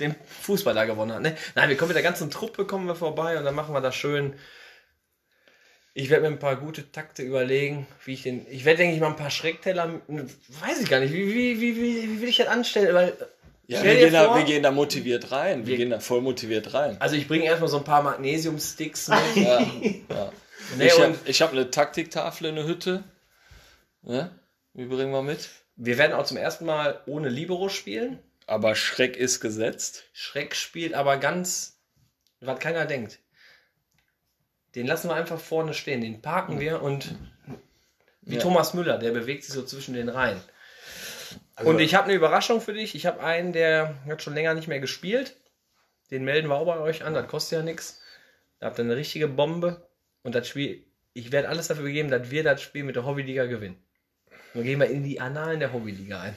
den 0.00 0.14
Fußball 0.42 0.74
da 0.74 0.84
gewonnen 0.84 1.12
hat. 1.12 1.22
Ne? 1.22 1.36
Nein, 1.54 1.68
wir 1.68 1.76
kommen 1.76 1.88
mit 1.88 1.96
der 1.96 2.02
ganzen 2.02 2.30
Truppe 2.30 2.64
kommen 2.64 2.86
wir 2.86 2.94
vorbei 2.94 3.36
und 3.38 3.44
dann 3.44 3.54
machen 3.54 3.74
wir 3.74 3.80
das 3.80 3.94
schön. 3.94 4.34
Ich 5.96 6.10
werde 6.10 6.22
mir 6.22 6.28
ein 6.34 6.38
paar 6.40 6.56
gute 6.56 6.90
Takte 6.90 7.22
überlegen, 7.22 7.86
wie 8.04 8.14
ich 8.14 8.22
den. 8.22 8.46
Ich 8.50 8.64
werde, 8.64 8.78
denke 8.78 8.94
ich, 8.96 9.00
mal 9.00 9.08
ein 9.08 9.16
paar 9.16 9.30
Schreckteller. 9.30 10.00
Weiß 10.08 10.80
ich 10.80 10.90
gar 10.90 10.98
nicht. 11.00 11.12
Wie, 11.12 11.32
wie, 11.32 11.60
wie, 11.60 11.76
wie, 11.76 12.02
wie 12.10 12.20
will 12.20 12.28
ich 12.28 12.38
das 12.38 12.48
anstellen? 12.48 12.92
Weil, 12.94 13.16
Ja, 13.68 13.82
wir 13.84 13.94
gehen, 13.94 14.12
da, 14.12 14.36
wir 14.36 14.44
gehen 14.44 14.62
da 14.64 14.72
motiviert 14.72 15.30
rein. 15.30 15.60
Wir, 15.66 15.72
Wir- 15.72 15.76
gehen 15.76 15.90
da 15.90 16.00
voll 16.00 16.20
motiviert 16.20 16.74
rein. 16.74 16.96
Also 17.00 17.14
ich 17.14 17.28
bringe 17.28 17.44
erstmal 17.44 17.68
so 17.68 17.76
ein 17.78 17.84
paar 17.84 18.02
Magnesium-Sticks 18.02 19.08
mit. 19.08 19.18
Ja, 19.44 19.60
ja. 19.60 20.32
Nee, 20.78 20.86
Ich 20.86 20.98
habe 21.00 21.14
hab 21.16 21.52
eine 21.52 21.70
Taktiktafel 21.70 22.48
in 22.48 22.56
der 22.56 22.64
Hütte. 22.66 23.04
Ja, 24.02 24.30
wie 24.72 24.86
bringen 24.86 25.12
wir 25.12 25.22
mit? 25.22 25.48
Wir 25.76 25.98
werden 25.98 26.12
auch 26.12 26.26
zum 26.26 26.36
ersten 26.36 26.64
Mal 26.66 27.02
ohne 27.06 27.28
Libero 27.28 27.68
spielen. 27.68 28.18
Aber 28.46 28.74
Schreck 28.74 29.16
ist 29.16 29.40
gesetzt. 29.40 30.04
Schreck 30.12 30.54
spielt 30.54 30.94
aber 30.94 31.16
ganz, 31.16 31.80
was 32.40 32.58
keiner 32.60 32.84
denkt. 32.84 33.18
Den 34.74 34.86
lassen 34.86 35.08
wir 35.08 35.14
einfach 35.14 35.40
vorne 35.40 35.72
stehen, 35.72 36.00
den 36.00 36.20
parken 36.20 36.60
wir 36.60 36.82
und 36.82 37.14
wie 38.22 38.36
Ja. 38.36 38.40
Thomas 38.40 38.74
Müller, 38.74 38.98
der 38.98 39.12
bewegt 39.12 39.44
sich 39.44 39.54
so 39.54 39.64
zwischen 39.64 39.94
den 39.94 40.08
Reihen. 40.08 40.40
Also- 41.54 41.70
und 41.70 41.78
ich 41.80 41.94
habe 41.94 42.04
eine 42.04 42.14
Überraschung 42.14 42.60
für 42.60 42.72
dich. 42.72 42.94
Ich 42.94 43.06
habe 43.06 43.22
einen, 43.22 43.52
der 43.52 43.94
hat 44.06 44.22
schon 44.22 44.34
länger 44.34 44.54
nicht 44.54 44.68
mehr 44.68 44.80
gespielt. 44.80 45.36
Den 46.10 46.24
melden 46.24 46.48
wir 46.48 46.56
auch 46.56 46.66
bei 46.66 46.78
euch 46.78 47.04
an, 47.04 47.14
das 47.14 47.28
kostet 47.28 47.58
ja 47.58 47.64
nichts. 47.64 48.00
Da 48.58 48.66
habt 48.66 48.78
ihr 48.78 48.84
eine 48.84 48.96
richtige 48.96 49.28
Bombe. 49.28 49.88
Und 50.22 50.34
das 50.34 50.48
Spiel, 50.48 50.84
ich 51.12 51.32
werde 51.32 51.48
alles 51.48 51.68
dafür 51.68 51.90
geben, 51.90 52.10
dass 52.10 52.30
wir 52.30 52.42
das 52.42 52.62
Spiel 52.62 52.84
mit 52.84 52.96
der 52.96 53.04
Hobbyliga 53.04 53.46
gewinnen. 53.46 53.83
Dann 54.54 54.62
gehen 54.62 54.78
wir 54.80 54.86
in 54.86 55.02
die 55.02 55.20
Annalen 55.20 55.60
der 55.60 55.72
Hobbyliga 55.72 56.20
ein. 56.20 56.36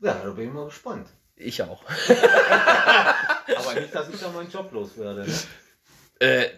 Ja, 0.00 0.14
da 0.22 0.30
bin 0.30 0.48
ich 0.48 0.52
mal 0.52 0.66
gespannt. 0.66 1.08
Ich 1.36 1.62
auch. 1.62 1.82
Aber 3.56 3.74
nicht, 3.74 3.94
dass 3.94 4.08
ich 4.08 4.20
da 4.20 4.28
meinen 4.30 4.50
Job 4.50 4.72
loswerde. 4.72 5.24
Ne? 5.26 6.26
Äh, 6.26 6.48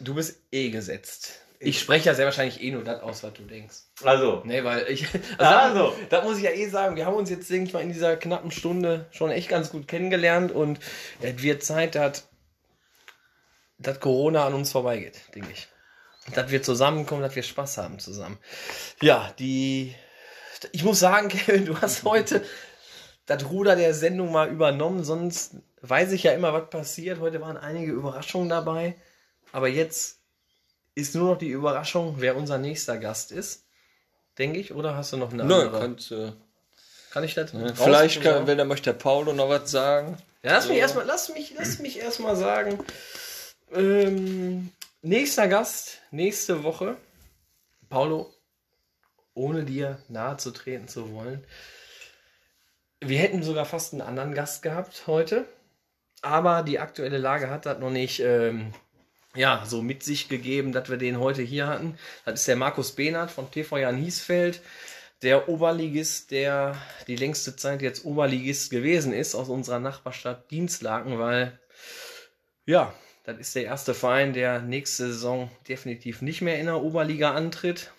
du 0.00 0.14
bist 0.14 0.38
eh 0.50 0.70
gesetzt. 0.70 1.40
Ich 1.62 1.78
spreche 1.78 2.06
ja 2.06 2.14
sehr 2.14 2.24
wahrscheinlich 2.24 2.62
eh 2.62 2.70
nur 2.70 2.84
das 2.84 3.02
aus, 3.02 3.22
was 3.22 3.34
du 3.34 3.42
denkst. 3.42 3.76
Also, 4.02 4.40
Nee, 4.46 4.64
weil 4.64 4.88
ich. 4.88 5.06
Also. 5.38 5.90
Das, 5.90 6.08
das 6.08 6.24
muss 6.24 6.38
ich 6.38 6.44
ja 6.44 6.52
eh 6.52 6.68
sagen. 6.68 6.96
Wir 6.96 7.04
haben 7.04 7.16
uns 7.16 7.28
jetzt, 7.28 7.50
denke 7.50 7.66
ich 7.68 7.74
mal, 7.74 7.82
in 7.82 7.92
dieser 7.92 8.16
knappen 8.16 8.50
Stunde 8.50 9.06
schon 9.10 9.30
echt 9.30 9.50
ganz 9.50 9.68
gut 9.70 9.86
kennengelernt 9.86 10.52
und 10.52 10.80
es 11.20 11.42
wird 11.42 11.62
Zeit, 11.62 11.94
dass, 11.94 12.26
dass 13.76 14.00
Corona 14.00 14.46
an 14.46 14.54
uns 14.54 14.72
vorbeigeht, 14.72 15.20
denke 15.34 15.50
ich. 15.52 15.68
Dass 16.34 16.50
wir 16.50 16.62
zusammenkommen, 16.62 17.22
dass 17.22 17.34
wir 17.34 17.42
Spaß 17.42 17.78
haben 17.78 17.98
zusammen. 17.98 18.38
Ja, 19.00 19.32
die. 19.38 19.94
Ich 20.72 20.84
muss 20.84 21.00
sagen, 21.00 21.28
Kevin, 21.30 21.64
du 21.66 21.80
hast 21.80 22.04
heute 22.04 22.44
das 23.26 23.48
Ruder 23.48 23.76
der 23.76 23.94
Sendung 23.94 24.30
mal 24.32 24.48
übernommen, 24.50 25.02
sonst 25.04 25.54
weiß 25.82 26.12
ich 26.12 26.24
ja 26.24 26.32
immer, 26.32 26.52
was 26.52 26.68
passiert. 26.68 27.20
Heute 27.20 27.40
waren 27.40 27.56
einige 27.56 27.92
Überraschungen 27.92 28.48
dabei. 28.48 28.96
Aber 29.52 29.68
jetzt 29.68 30.18
ist 30.94 31.14
nur 31.14 31.30
noch 31.32 31.38
die 31.38 31.48
Überraschung, 31.48 32.16
wer 32.18 32.36
unser 32.36 32.58
nächster 32.58 32.98
Gast 32.98 33.32
ist. 33.32 33.64
Denke 34.38 34.58
ich, 34.58 34.72
oder 34.74 34.94
hast 34.96 35.12
du 35.12 35.16
noch 35.16 35.32
eine 35.32 35.44
Nö, 35.44 35.54
andere? 35.62 35.80
könnt, 35.80 36.10
äh, 36.12 36.32
Kann 37.12 37.24
ich 37.24 37.34
das? 37.34 37.52
ne? 37.52 37.72
vielleicht 37.74 38.22
kann, 38.22 38.46
wenn 38.46 38.58
der 38.58 38.66
möchte 38.66 38.92
der 38.92 38.98
Paulo 38.98 39.32
noch 39.32 39.48
was 39.48 39.70
sagen. 39.70 40.18
Ja, 40.42 40.52
lass 40.52 40.68
mich 40.68 40.76
So. 40.76 40.80
erstmal, 40.80 41.06
lass 41.06 41.28
mich, 41.30 41.54
lass 41.56 41.78
mich 41.78 41.98
erstmal 41.98 42.36
sagen. 42.36 42.78
Ähm, 43.72 44.70
nächster 45.02 45.48
Gast, 45.48 46.00
nächste 46.10 46.62
Woche. 46.62 46.96
Paulo, 47.88 48.32
ohne 49.34 49.64
dir 49.64 50.02
nahe 50.08 50.36
zu 50.36 50.50
treten 50.50 50.88
zu 50.88 51.12
wollen. 51.12 51.44
Wir 53.00 53.18
hätten 53.18 53.42
sogar 53.42 53.64
fast 53.64 53.92
einen 53.92 54.02
anderen 54.02 54.34
Gast 54.34 54.62
gehabt 54.62 55.06
heute. 55.06 55.46
Aber 56.22 56.62
die 56.62 56.78
aktuelle 56.78 57.18
Lage 57.18 57.48
hat 57.48 57.64
das 57.64 57.78
noch 57.78 57.90
nicht 57.90 58.20
ähm, 58.20 58.74
ja, 59.34 59.64
so 59.66 59.80
mit 59.80 60.02
sich 60.02 60.28
gegeben, 60.28 60.72
dass 60.72 60.90
wir 60.90 60.98
den 60.98 61.18
heute 61.18 61.42
hier 61.42 61.66
hatten. 61.66 61.98
Das 62.24 62.40
ist 62.40 62.48
der 62.48 62.56
Markus 62.56 62.92
Behnert 62.92 63.30
von 63.30 63.50
TV 63.50 63.78
Jan 63.78 63.96
Hiesfeld, 63.96 64.60
der 65.22 65.48
Oberligist, 65.48 66.30
der 66.30 66.76
die 67.06 67.16
längste 67.16 67.56
Zeit 67.56 67.80
jetzt 67.80 68.04
Oberligist 68.04 68.70
gewesen 68.70 69.12
ist 69.12 69.34
aus 69.34 69.48
unserer 69.48 69.78
Nachbarstadt 69.78 70.50
Dienstlaken, 70.50 71.18
weil 71.18 71.58
ja, 72.66 72.92
das 73.32 73.48
ist 73.48 73.56
der 73.56 73.64
erste 73.64 73.94
Verein, 73.94 74.32
der 74.32 74.60
nächste 74.60 75.08
Saison 75.08 75.50
definitiv 75.68 76.22
nicht 76.22 76.40
mehr 76.40 76.58
in 76.58 76.66
der 76.66 76.82
Oberliga 76.82 77.32
antritt. 77.32 77.92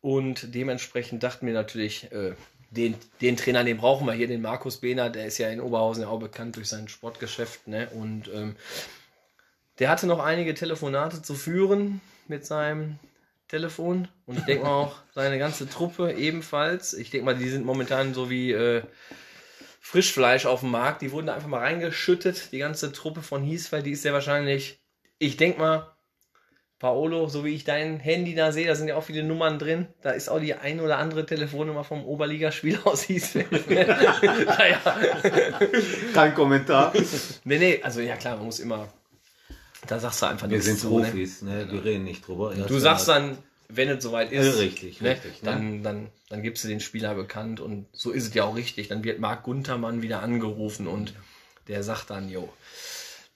Und 0.00 0.54
dementsprechend 0.54 1.22
dachten 1.22 1.46
wir 1.46 1.54
natürlich, 1.54 2.12
äh, 2.12 2.34
den, 2.70 2.94
den 3.20 3.36
Trainer, 3.36 3.64
den 3.64 3.76
brauchen 3.76 4.06
wir 4.06 4.12
hier, 4.12 4.28
den 4.28 4.42
Markus 4.42 4.78
Behnert, 4.78 5.14
der 5.14 5.26
ist 5.26 5.38
ja 5.38 5.48
in 5.48 5.60
Oberhausen 5.60 6.02
ja 6.02 6.08
auch 6.08 6.20
bekannt 6.20 6.56
durch 6.56 6.68
sein 6.68 6.88
Sportgeschäft. 6.88 7.66
Ne? 7.68 7.88
Und 7.90 8.30
ähm, 8.32 8.56
der 9.78 9.88
hatte 9.88 10.06
noch 10.06 10.20
einige 10.20 10.54
Telefonate 10.54 11.22
zu 11.22 11.34
führen 11.34 12.00
mit 12.28 12.44
seinem 12.46 12.98
Telefon. 13.48 14.08
Und 14.26 14.38
ich 14.38 14.44
denke 14.44 14.64
mal 14.64 14.72
auch 14.72 14.96
seine 15.14 15.38
ganze 15.38 15.68
Truppe 15.68 16.12
ebenfalls. 16.12 16.94
Ich 16.94 17.10
denke 17.10 17.24
mal, 17.24 17.36
die 17.36 17.48
sind 17.48 17.64
momentan 17.64 18.14
so 18.14 18.30
wie 18.30 18.52
äh, 18.52 18.82
Frischfleisch 19.86 20.46
auf 20.46 20.60
dem 20.60 20.72
Markt. 20.72 21.00
Die 21.00 21.12
wurden 21.12 21.28
da 21.28 21.34
einfach 21.34 21.46
mal 21.46 21.60
reingeschüttet. 21.60 22.50
Die 22.50 22.58
ganze 22.58 22.90
Truppe 22.90 23.22
von 23.22 23.44
Hiesfeld, 23.44 23.86
die 23.86 23.92
ist 23.92 24.04
ja 24.04 24.12
wahrscheinlich, 24.12 24.80
ich 25.20 25.36
denke 25.36 25.60
mal, 25.60 25.92
Paolo, 26.80 27.28
so 27.28 27.44
wie 27.44 27.54
ich 27.54 27.62
dein 27.62 28.00
Handy 28.00 28.34
da 28.34 28.50
sehe, 28.50 28.66
da 28.66 28.74
sind 28.74 28.88
ja 28.88 28.96
auch 28.96 29.04
viele 29.04 29.22
Nummern 29.22 29.60
drin. 29.60 29.86
Da 30.02 30.10
ist 30.10 30.28
auch 30.28 30.40
die 30.40 30.54
ein 30.54 30.80
oder 30.80 30.98
andere 30.98 31.24
Telefonnummer 31.24 31.84
vom 31.84 32.04
Oberligaspieler 32.04 32.80
aus 32.84 33.02
Hiesfeld. 33.02 33.70
naja. 33.70 34.80
kein 36.12 36.34
Kommentar. 36.34 36.92
Nee, 37.44 37.58
nee, 37.58 37.80
also 37.80 38.00
ja 38.00 38.16
klar, 38.16 38.36
man 38.38 38.46
muss 38.46 38.58
immer. 38.58 38.88
Da 39.86 40.00
sagst 40.00 40.20
du 40.20 40.26
einfach 40.26 40.50
Wir 40.50 40.56
nichts 40.56 40.66
sind 40.66 40.80
zu, 40.80 40.98
ne? 40.98 41.04
Profis, 41.04 41.42
ne? 41.42 41.68
wir 41.70 41.84
reden 41.84 42.02
nicht 42.02 42.26
drüber. 42.26 42.52
Du 42.54 42.78
sagst 42.80 43.06
dann, 43.06 43.38
wenn 43.68 43.88
es 43.88 44.02
soweit 44.02 44.32
ist, 44.32 44.58
richtig, 44.58 45.00
ne, 45.00 45.10
richtig, 45.10 45.42
ne? 45.42 45.50
dann, 45.50 45.82
dann, 45.82 46.08
dann 46.28 46.42
gibst 46.42 46.64
du 46.64 46.68
den 46.68 46.80
Spieler 46.80 47.14
bekannt 47.14 47.60
und 47.60 47.86
so 47.92 48.10
ist 48.10 48.28
es 48.28 48.34
ja 48.34 48.44
auch 48.44 48.56
richtig. 48.56 48.88
Dann 48.88 49.04
wird 49.04 49.20
Marc 49.20 49.44
Guntermann 49.44 50.02
wieder 50.02 50.22
angerufen 50.22 50.86
und 50.86 51.14
der 51.68 51.82
sagt 51.82 52.10
dann, 52.10 52.28
jo, 52.28 52.52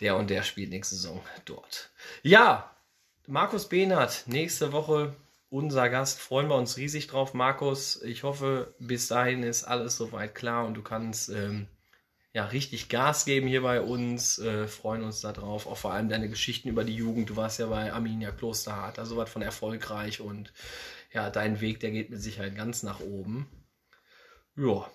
der 0.01 0.16
und 0.16 0.31
der 0.31 0.43
spielt 0.43 0.70
nächste 0.70 0.94
Saison 0.94 1.20
dort. 1.44 1.90
Ja, 2.23 2.74
Markus 3.27 3.69
Behnert, 3.69 4.24
nächste 4.27 4.73
Woche 4.73 5.15
unser 5.51 5.89
Gast. 5.89 6.20
Freuen 6.20 6.48
wir 6.48 6.57
uns 6.57 6.77
riesig 6.77 7.09
drauf, 7.09 7.35
Markus. 7.35 8.01
Ich 8.02 8.23
hoffe, 8.23 8.74
bis 8.78 9.09
dahin 9.09 9.43
ist 9.43 9.65
alles 9.65 9.97
soweit 9.97 10.35
klar 10.35 10.66
und 10.66 10.74
du 10.74 10.82
kannst 10.82 11.28
ähm, 11.28 11.66
ja, 12.32 12.44
richtig 12.44 12.89
Gas 12.89 13.24
geben 13.24 13.48
hier 13.48 13.62
bei 13.62 13.81
uns. 13.81 14.39
Äh, 14.39 14.69
freuen 14.69 15.02
uns 15.02 15.20
darauf. 15.20 15.66
Auch 15.66 15.77
vor 15.77 15.93
allem 15.93 16.09
deine 16.09 16.28
Geschichten 16.28 16.69
über 16.69 16.85
die 16.85 16.94
Jugend. 16.94 17.31
Du 17.31 17.36
warst 17.36 17.59
ja 17.59 17.66
bei 17.66 17.93
Arminia 17.93 18.31
Klosterhardt, 18.31 18.98
also 18.98 19.16
was 19.16 19.31
von 19.31 19.43
erfolgreich 19.43 20.20
und 20.20 20.52
ja, 21.12 21.28
dein 21.31 21.61
Weg, 21.61 21.81
der 21.81 21.90
geht 21.90 22.11
mit 22.11 22.23
Sicherheit 22.23 22.55
ganz 22.55 22.85
nach 22.85 23.01
oben. 23.01 23.48
Ja, 24.57 24.89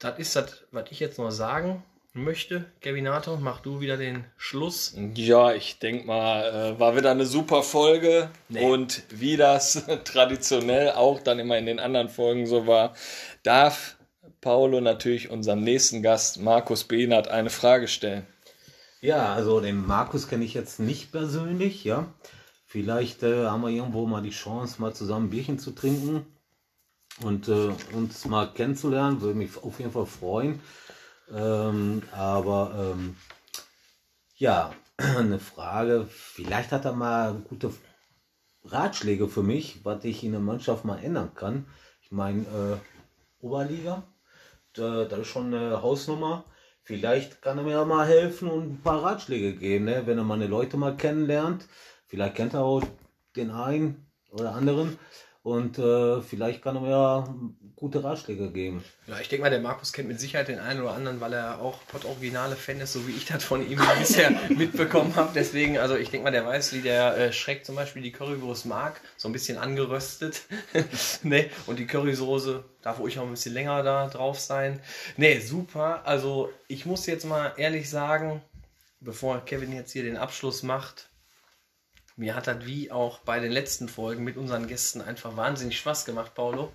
das 0.00 0.18
ist 0.18 0.34
das, 0.34 0.64
was 0.72 0.90
ich 0.90 0.98
jetzt 0.98 1.18
noch 1.18 1.30
sagen 1.30 1.84
möchte. 2.12 2.64
Gavinator, 2.80 3.38
mach 3.38 3.60
du 3.60 3.80
wieder 3.80 3.96
den 3.96 4.24
Schluss. 4.36 4.96
Ja, 5.14 5.52
ich 5.52 5.78
denke 5.78 6.06
mal, 6.06 6.74
äh, 6.74 6.80
war 6.80 6.96
wieder 6.96 7.12
eine 7.12 7.26
super 7.26 7.62
Folge. 7.62 8.30
Nee. 8.48 8.64
Und 8.64 9.04
wie 9.10 9.36
das 9.36 9.84
traditionell 10.04 10.92
auch 10.92 11.20
dann 11.20 11.38
immer 11.38 11.56
in 11.56 11.66
den 11.66 11.78
anderen 11.78 12.08
Folgen 12.08 12.46
so 12.46 12.66
war, 12.66 12.94
darf 13.44 13.96
Paolo 14.40 14.80
natürlich 14.80 15.30
unserem 15.30 15.62
nächsten 15.62 16.02
Gast, 16.02 16.40
Markus 16.40 16.84
Behnert, 16.84 17.28
eine 17.28 17.50
Frage 17.50 17.88
stellen. 17.88 18.26
Ja, 19.00 19.34
also 19.34 19.60
den 19.60 19.86
Markus 19.86 20.28
kenne 20.28 20.44
ich 20.44 20.54
jetzt 20.54 20.80
nicht 20.80 21.12
persönlich, 21.12 21.84
ja. 21.84 22.12
Vielleicht 22.66 23.22
äh, 23.22 23.46
haben 23.46 23.62
wir 23.62 23.70
irgendwo 23.70 24.06
mal 24.06 24.22
die 24.22 24.30
Chance, 24.30 24.80
mal 24.80 24.94
zusammen 24.94 25.26
ein 25.26 25.30
Bierchen 25.30 25.58
zu 25.58 25.72
trinken 25.72 26.24
und 27.22 27.48
äh, 27.48 27.70
uns 27.92 28.24
mal 28.26 28.52
kennenzulernen. 28.52 29.20
Würde 29.20 29.38
mich 29.38 29.56
auf 29.56 29.78
jeden 29.80 29.90
Fall 29.90 30.06
freuen. 30.06 30.60
Ähm, 31.34 32.02
aber 32.12 32.94
ähm, 32.94 33.16
ja, 34.36 34.72
eine 34.96 35.38
Frage. 35.38 36.06
Vielleicht 36.08 36.72
hat 36.72 36.84
er 36.84 36.92
mal 36.92 37.34
gute 37.48 37.72
Ratschläge 38.64 39.28
für 39.28 39.42
mich, 39.42 39.84
was 39.84 40.04
ich 40.04 40.22
in 40.22 40.32
der 40.32 40.40
Mannschaft 40.40 40.84
mal 40.84 41.02
ändern 41.02 41.34
kann. 41.34 41.66
Ich 42.02 42.12
meine, 42.12 42.42
äh, 42.42 43.44
Oberliga, 43.44 44.02
da, 44.74 45.04
das 45.04 45.20
ist 45.20 45.28
schon 45.28 45.52
eine 45.54 45.82
Hausnummer. 45.82 46.44
Vielleicht 46.82 47.42
kann 47.42 47.58
er 47.58 47.64
mir 47.64 47.84
mal 47.84 48.06
helfen 48.06 48.48
und 48.48 48.72
ein 48.72 48.82
paar 48.82 49.02
Ratschläge 49.02 49.54
geben, 49.54 49.84
ne? 49.84 50.02
wenn 50.06 50.18
er 50.18 50.24
meine 50.24 50.46
Leute 50.46 50.76
mal 50.76 50.96
kennenlernt. 50.96 51.66
Vielleicht 52.06 52.34
kennt 52.34 52.54
er 52.54 52.62
auch 52.62 52.82
den 53.36 53.50
einen 53.50 54.06
oder 54.30 54.54
anderen 54.54 54.98
und 55.42 55.78
äh, 55.78 56.20
vielleicht 56.20 56.62
kann 56.62 56.76
er 56.76 56.82
mir 56.82 57.34
gute 57.74 58.04
Ratschläge 58.04 58.50
geben. 58.50 58.84
Ja, 59.06 59.18
ich 59.20 59.28
denke 59.30 59.42
mal, 59.42 59.50
der 59.50 59.60
Markus 59.60 59.94
kennt 59.94 60.06
mit 60.06 60.20
Sicherheit 60.20 60.48
den 60.48 60.58
einen 60.58 60.82
oder 60.82 60.92
anderen, 60.92 61.18
weil 61.20 61.32
er 61.32 61.60
auch 61.60 61.78
Pott-Originale 61.88 62.56
Fan 62.56 62.78
ist, 62.80 62.92
so 62.92 63.08
wie 63.08 63.12
ich 63.12 63.24
das 63.24 63.42
von 63.42 63.66
ihm 63.68 63.80
bisher 63.98 64.30
mitbekommen 64.50 65.16
habe. 65.16 65.30
Deswegen, 65.34 65.78
also 65.78 65.96
ich 65.96 66.10
denke 66.10 66.24
mal, 66.24 66.30
der 66.30 66.44
weiß, 66.44 66.74
wie 66.74 66.82
der 66.82 67.16
äh, 67.16 67.32
Schreck 67.32 67.64
zum 67.64 67.76
Beispiel 67.76 68.02
die 68.02 68.12
Currywurst 68.12 68.66
mag. 68.66 69.00
So 69.16 69.30
ein 69.30 69.32
bisschen 69.32 69.56
angeröstet. 69.56 70.42
ne? 71.22 71.48
Und 71.66 71.78
die 71.78 71.86
Currysoße 71.86 72.62
darf 72.82 72.98
ruhig 72.98 73.18
auch 73.18 73.24
ein 73.24 73.30
bisschen 73.30 73.54
länger 73.54 73.82
da 73.82 74.08
drauf 74.08 74.38
sein. 74.38 74.80
Ne, 75.16 75.40
super. 75.40 76.02
Also 76.04 76.50
ich 76.68 76.84
muss 76.84 77.06
jetzt 77.06 77.24
mal 77.24 77.54
ehrlich 77.56 77.88
sagen, 77.88 78.42
bevor 79.00 79.42
Kevin 79.46 79.72
jetzt 79.72 79.92
hier 79.92 80.02
den 80.02 80.18
Abschluss 80.18 80.62
macht, 80.62 81.09
mir 82.16 82.34
hat 82.34 82.46
das 82.46 82.66
wie 82.66 82.90
auch 82.90 83.20
bei 83.20 83.40
den 83.40 83.52
letzten 83.52 83.88
Folgen 83.88 84.24
mit 84.24 84.36
unseren 84.36 84.66
Gästen 84.66 85.00
einfach 85.00 85.36
wahnsinnig 85.36 85.78
Spaß 85.78 86.04
gemacht, 86.04 86.34
Paulo. 86.34 86.72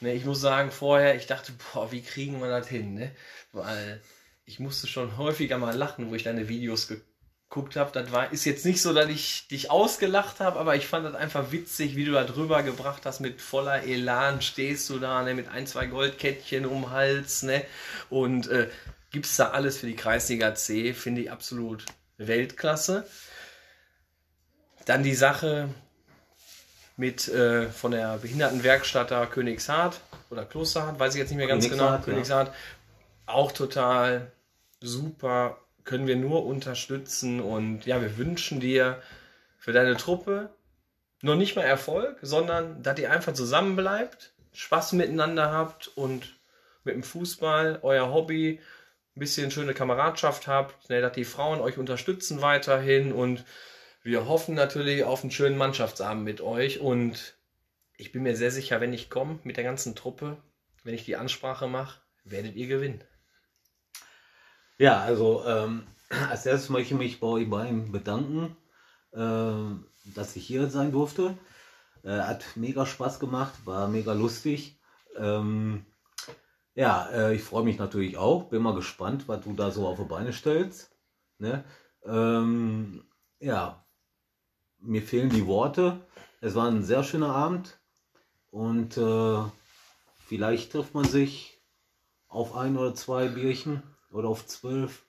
Ne, 0.00 0.14
ich 0.14 0.24
muss 0.24 0.40
sagen, 0.40 0.70
vorher, 0.72 1.14
ich 1.14 1.26
dachte, 1.26 1.52
boah, 1.52 1.92
wie 1.92 2.02
kriegen 2.02 2.40
wir 2.40 2.48
das 2.48 2.68
hin? 2.68 2.94
Ne? 2.94 3.12
Weil 3.52 4.00
ich 4.44 4.58
musste 4.58 4.86
schon 4.86 5.16
häufiger 5.16 5.58
mal 5.58 5.76
lachen, 5.76 6.10
wo 6.10 6.14
ich 6.14 6.24
deine 6.24 6.48
Videos 6.48 6.88
geguckt 6.88 7.76
habe. 7.76 7.92
Das 7.92 8.10
war, 8.10 8.32
ist 8.32 8.44
jetzt 8.44 8.64
nicht 8.64 8.82
so, 8.82 8.92
dass 8.92 9.08
ich 9.08 9.46
dich 9.48 9.70
ausgelacht 9.70 10.40
habe, 10.40 10.58
aber 10.58 10.74
ich 10.74 10.86
fand 10.86 11.06
das 11.06 11.14
einfach 11.14 11.52
witzig, 11.52 11.94
wie 11.94 12.04
du 12.04 12.12
da 12.12 12.24
drüber 12.24 12.64
gebracht 12.64 13.06
hast. 13.06 13.20
Mit 13.20 13.40
voller 13.40 13.84
Elan 13.84 14.42
stehst 14.42 14.90
du 14.90 14.98
da, 14.98 15.22
ne? 15.22 15.34
mit 15.34 15.48
ein, 15.48 15.66
zwei 15.66 15.86
Goldkettchen 15.86 16.66
um 16.66 16.82
den 16.82 16.90
Hals. 16.90 17.44
Ne? 17.44 17.64
Und 18.10 18.48
äh, 18.48 18.68
gibst 19.12 19.38
da 19.38 19.50
alles 19.50 19.78
für 19.78 19.86
die 19.86 19.96
Kreisliga 19.96 20.54
C, 20.54 20.94
finde 20.94 21.22
ich 21.22 21.30
absolut 21.30 21.84
Weltklasse. 22.18 23.06
Dann 24.84 25.02
die 25.02 25.14
Sache 25.14 25.68
mit 26.96 27.28
äh, 27.28 27.68
von 27.68 27.92
der 27.92 28.18
Behindertenwerkstatt 28.18 29.10
da 29.10 29.26
Königshardt 29.26 30.00
oder 30.30 30.44
Klosterhardt, 30.44 30.98
weiß 30.98 31.14
ich 31.14 31.20
jetzt 31.20 31.30
nicht 31.30 31.38
mehr 31.38 31.46
ganz 31.46 31.68
genau. 31.68 31.98
Königshardt, 31.98 32.06
ja. 32.06 32.12
Königshardt. 32.12 32.54
Auch 33.26 33.52
total 33.52 34.32
super. 34.80 35.58
Können 35.84 36.06
wir 36.06 36.16
nur 36.16 36.46
unterstützen 36.46 37.40
und 37.40 37.86
ja, 37.86 38.00
wir 38.00 38.16
wünschen 38.16 38.60
dir 38.60 39.02
für 39.58 39.72
deine 39.72 39.96
Truppe 39.96 40.50
noch 41.22 41.34
nicht 41.34 41.56
mal 41.56 41.62
Erfolg, 41.62 42.18
sondern 42.22 42.82
dass 42.82 42.98
ihr 42.98 43.10
einfach 43.10 43.32
zusammen 43.32 43.74
bleibt, 43.74 44.32
Spaß 44.52 44.92
miteinander 44.92 45.50
habt 45.50 45.88
und 45.96 46.36
mit 46.84 46.94
dem 46.94 47.02
Fußball 47.02 47.78
euer 47.82 48.12
Hobby 48.12 48.60
ein 49.16 49.20
bisschen 49.20 49.50
schöne 49.50 49.74
Kameradschaft 49.74 50.46
habt, 50.46 50.88
ne, 50.90 51.00
dass 51.00 51.12
die 51.12 51.24
Frauen 51.24 51.60
euch 51.60 51.78
unterstützen 51.78 52.42
weiterhin 52.42 53.12
und 53.12 53.44
wir 54.02 54.26
hoffen 54.26 54.54
natürlich 54.54 55.04
auf 55.04 55.22
einen 55.22 55.30
schönen 55.30 55.56
Mannschaftsabend 55.56 56.24
mit 56.24 56.40
euch 56.40 56.80
und 56.80 57.36
ich 57.96 58.12
bin 58.12 58.22
mir 58.22 58.36
sehr 58.36 58.50
sicher, 58.50 58.80
wenn 58.80 58.92
ich 58.92 59.10
komme 59.10 59.38
mit 59.44 59.56
der 59.56 59.64
ganzen 59.64 59.94
Truppe, 59.94 60.36
wenn 60.82 60.94
ich 60.94 61.04
die 61.04 61.16
Ansprache 61.16 61.68
mache, 61.68 62.00
werdet 62.24 62.56
ihr 62.56 62.66
gewinnen. 62.66 63.04
Ja, 64.78 65.00
also 65.00 65.44
ähm, 65.46 65.86
als 66.30 66.46
erstes 66.46 66.68
möchte 66.68 66.94
ich 66.94 66.98
mich 66.98 67.20
bei 67.20 67.26
euch 67.28 67.48
beiden 67.48 67.92
bedanken, 67.92 68.56
ähm, 69.14 69.86
dass 70.04 70.34
ich 70.36 70.46
hier 70.46 70.68
sein 70.68 70.90
durfte. 70.90 71.36
Äh, 72.02 72.18
hat 72.18 72.44
mega 72.56 72.84
Spaß 72.84 73.20
gemacht, 73.20 73.54
war 73.64 73.86
mega 73.86 74.12
lustig. 74.12 74.80
Ähm, 75.16 75.86
ja, 76.74 77.08
äh, 77.10 77.34
ich 77.34 77.42
freue 77.42 77.64
mich 77.64 77.78
natürlich 77.78 78.16
auch. 78.16 78.48
Bin 78.48 78.62
mal 78.62 78.74
gespannt, 78.74 79.28
was 79.28 79.42
du 79.42 79.52
da 79.52 79.70
so 79.70 79.86
auf 79.86 79.98
die 79.98 80.04
Beine 80.04 80.32
stellst. 80.32 80.90
Ne? 81.38 81.64
Ähm, 82.04 83.04
ja, 83.38 83.81
mir 84.82 85.02
fehlen 85.02 85.30
die 85.30 85.46
Worte. 85.46 86.00
Es 86.40 86.54
war 86.54 86.68
ein 86.68 86.82
sehr 86.82 87.04
schöner 87.04 87.34
Abend 87.34 87.78
und 88.50 88.96
äh, 88.96 89.38
vielleicht 90.26 90.72
trifft 90.72 90.94
man 90.94 91.04
sich 91.04 91.60
auf 92.28 92.56
ein 92.56 92.76
oder 92.76 92.94
zwei 92.94 93.28
Bierchen 93.28 93.82
oder 94.10 94.28
auf 94.28 94.46
zwölf. 94.46 95.04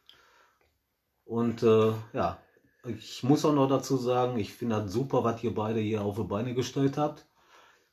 Und 1.26 1.64
äh, 1.64 1.94
ja, 2.14 2.38
ich 2.86 3.24
muss 3.24 3.46
auch 3.46 3.54
noch 3.54 3.68
dazu 3.68 3.98
sagen, 3.98 4.38
ich 4.38 4.54
finde 4.54 4.82
das 4.82 4.92
super, 4.92 5.24
was 5.24 5.44
ihr 5.44 5.54
beide 5.54 5.80
hier 5.80 6.02
auf 6.02 6.18
die 6.18 6.24
Beine 6.24 6.54
gestellt 6.54 6.98
habt. 6.98 7.26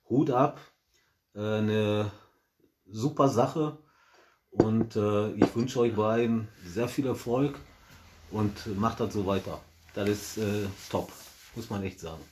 Hut 0.09 0.31
ab. 0.31 0.61
Äh, 1.35 1.41
eine 1.41 2.11
super 2.87 3.29
Sache. 3.29 3.79
Und 4.51 4.97
äh, 4.97 5.31
ich 5.35 5.55
wünsche 5.55 5.79
euch 5.81 5.95
beiden 5.95 6.49
sehr 6.65 6.89
viel 6.89 7.07
Erfolg 7.07 7.57
und 8.33 8.79
macht 8.79 8.99
das 8.99 9.15
so 9.15 9.25
weiter. 9.27 9.61
Das 9.95 10.09
ist 10.09 10.39
äh, 10.39 10.67
top, 10.91 11.13
muss 11.55 11.71
man 11.71 11.83
echt 11.83 12.01
sagen. 12.01 12.23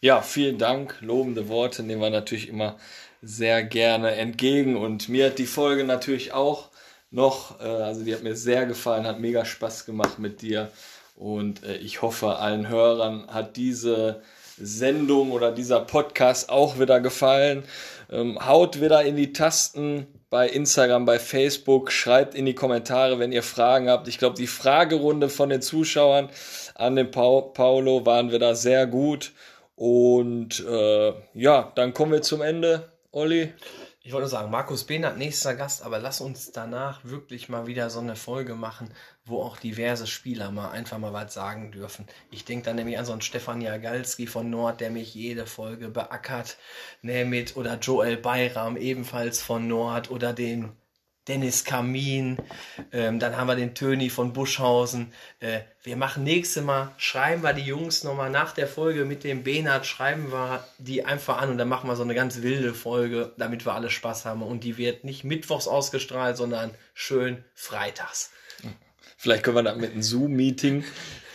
Ja, 0.00 0.20
vielen 0.20 0.58
Dank. 0.58 0.96
Lobende 1.00 1.48
Worte 1.48 1.82
nehmen 1.82 2.00
wir 2.00 2.10
natürlich 2.10 2.48
immer 2.48 2.76
sehr 3.22 3.62
gerne 3.62 4.12
entgegen. 4.16 4.76
Und 4.76 5.08
mir 5.08 5.26
hat 5.26 5.38
die 5.38 5.46
Folge 5.46 5.84
natürlich 5.84 6.32
auch 6.32 6.70
noch, 7.10 7.60
äh, 7.60 7.64
also 7.64 8.02
die 8.02 8.14
hat 8.14 8.22
mir 8.22 8.34
sehr 8.34 8.66
gefallen, 8.66 9.06
hat 9.06 9.20
mega 9.20 9.44
Spaß 9.44 9.86
gemacht 9.86 10.18
mit 10.18 10.42
dir. 10.42 10.70
Und 11.14 11.62
äh, 11.62 11.76
ich 11.76 12.02
hoffe, 12.02 12.36
allen 12.36 12.68
Hörern 12.68 13.28
hat 13.28 13.56
diese 13.56 14.22
Sendung 14.58 15.30
oder 15.30 15.52
dieser 15.52 15.80
Podcast 15.80 16.50
auch 16.50 16.78
wieder 16.78 17.00
gefallen. 17.00 17.64
Ähm, 18.10 18.44
haut 18.44 18.80
wieder 18.80 19.02
in 19.02 19.16
die 19.16 19.32
Tasten 19.32 20.06
bei 20.30 20.48
Instagram, 20.48 21.04
bei 21.04 21.18
Facebook, 21.18 21.92
schreibt 21.92 22.34
in 22.34 22.46
die 22.46 22.54
Kommentare, 22.54 23.18
wenn 23.18 23.32
ihr 23.32 23.42
Fragen 23.42 23.88
habt. 23.88 24.08
Ich 24.08 24.18
glaube, 24.18 24.36
die 24.36 24.46
Fragerunde 24.46 25.28
von 25.28 25.50
den 25.50 25.62
Zuschauern 25.62 26.30
an 26.82 26.96
den 26.96 27.10
pa 27.10 27.40
Paulo 27.40 28.04
waren 28.04 28.30
wir 28.30 28.38
da 28.38 28.54
sehr 28.54 28.86
gut. 28.86 29.32
Und 29.74 30.60
äh, 30.60 31.12
ja, 31.34 31.72
dann 31.74 31.94
kommen 31.94 32.12
wir 32.12 32.22
zum 32.22 32.42
Ende, 32.42 32.92
Olli. 33.10 33.52
Ich 34.04 34.12
wollte 34.12 34.26
sagen, 34.26 34.50
Markus 34.50 34.82
Behnert, 34.82 35.16
nächster 35.16 35.54
Gast, 35.54 35.84
aber 35.84 36.00
lass 36.00 36.20
uns 36.20 36.50
danach 36.50 37.04
wirklich 37.04 37.48
mal 37.48 37.68
wieder 37.68 37.88
so 37.88 38.00
eine 38.00 38.16
Folge 38.16 38.56
machen, 38.56 38.92
wo 39.24 39.40
auch 39.40 39.56
diverse 39.56 40.08
Spieler 40.08 40.50
mal 40.50 40.70
einfach 40.70 40.98
mal 40.98 41.12
was 41.12 41.32
sagen 41.32 41.70
dürfen. 41.70 42.06
Ich 42.32 42.44
denke 42.44 42.64
dann 42.64 42.76
nämlich 42.76 42.98
an 42.98 43.04
so 43.04 43.12
einen 43.12 43.20
Stefan 43.20 43.60
Jagalski 43.60 44.26
von 44.26 44.50
Nord, 44.50 44.80
der 44.80 44.90
mich 44.90 45.14
jede 45.14 45.46
Folge 45.46 45.88
beackert, 45.88 46.58
ne, 47.02 47.24
mit, 47.24 47.56
oder 47.56 47.78
Joel 47.78 48.16
Bayram 48.16 48.76
ebenfalls 48.76 49.40
von 49.40 49.68
Nord, 49.68 50.10
oder 50.10 50.32
den 50.32 50.72
Dennis 51.28 51.64
Kamin, 51.64 52.36
ähm, 52.90 53.20
dann 53.20 53.36
haben 53.36 53.46
wir 53.46 53.54
den 53.54 53.74
Töni 53.74 54.10
von 54.10 54.32
Buschhausen. 54.32 55.12
Äh, 55.38 55.60
wir 55.84 55.96
machen 55.96 56.24
nächstes 56.24 56.64
Mal, 56.64 56.92
schreiben 56.96 57.42
wir 57.42 57.52
die 57.52 57.62
Jungs 57.62 58.02
nochmal 58.02 58.30
nach 58.30 58.52
der 58.52 58.66
Folge 58.66 59.04
mit 59.04 59.22
dem 59.22 59.44
Benat, 59.44 59.86
schreiben 59.86 60.32
wir 60.32 60.66
die 60.78 61.04
einfach 61.04 61.40
an 61.40 61.50
und 61.50 61.58
dann 61.58 61.68
machen 61.68 61.88
wir 61.88 61.94
so 61.94 62.02
eine 62.02 62.14
ganz 62.16 62.42
wilde 62.42 62.74
Folge, 62.74 63.32
damit 63.36 63.64
wir 63.64 63.74
alle 63.74 63.90
Spaß 63.90 64.24
haben. 64.24 64.42
Und 64.42 64.64
die 64.64 64.78
wird 64.78 65.04
nicht 65.04 65.22
mittwochs 65.22 65.68
ausgestrahlt, 65.68 66.36
sondern 66.36 66.72
schön 66.92 67.44
freitags. 67.54 68.32
Vielleicht 69.16 69.44
können 69.44 69.56
wir 69.56 69.62
das 69.62 69.76
mit 69.76 69.92
einem 69.92 70.02
Zoom-Meeting 70.02 70.84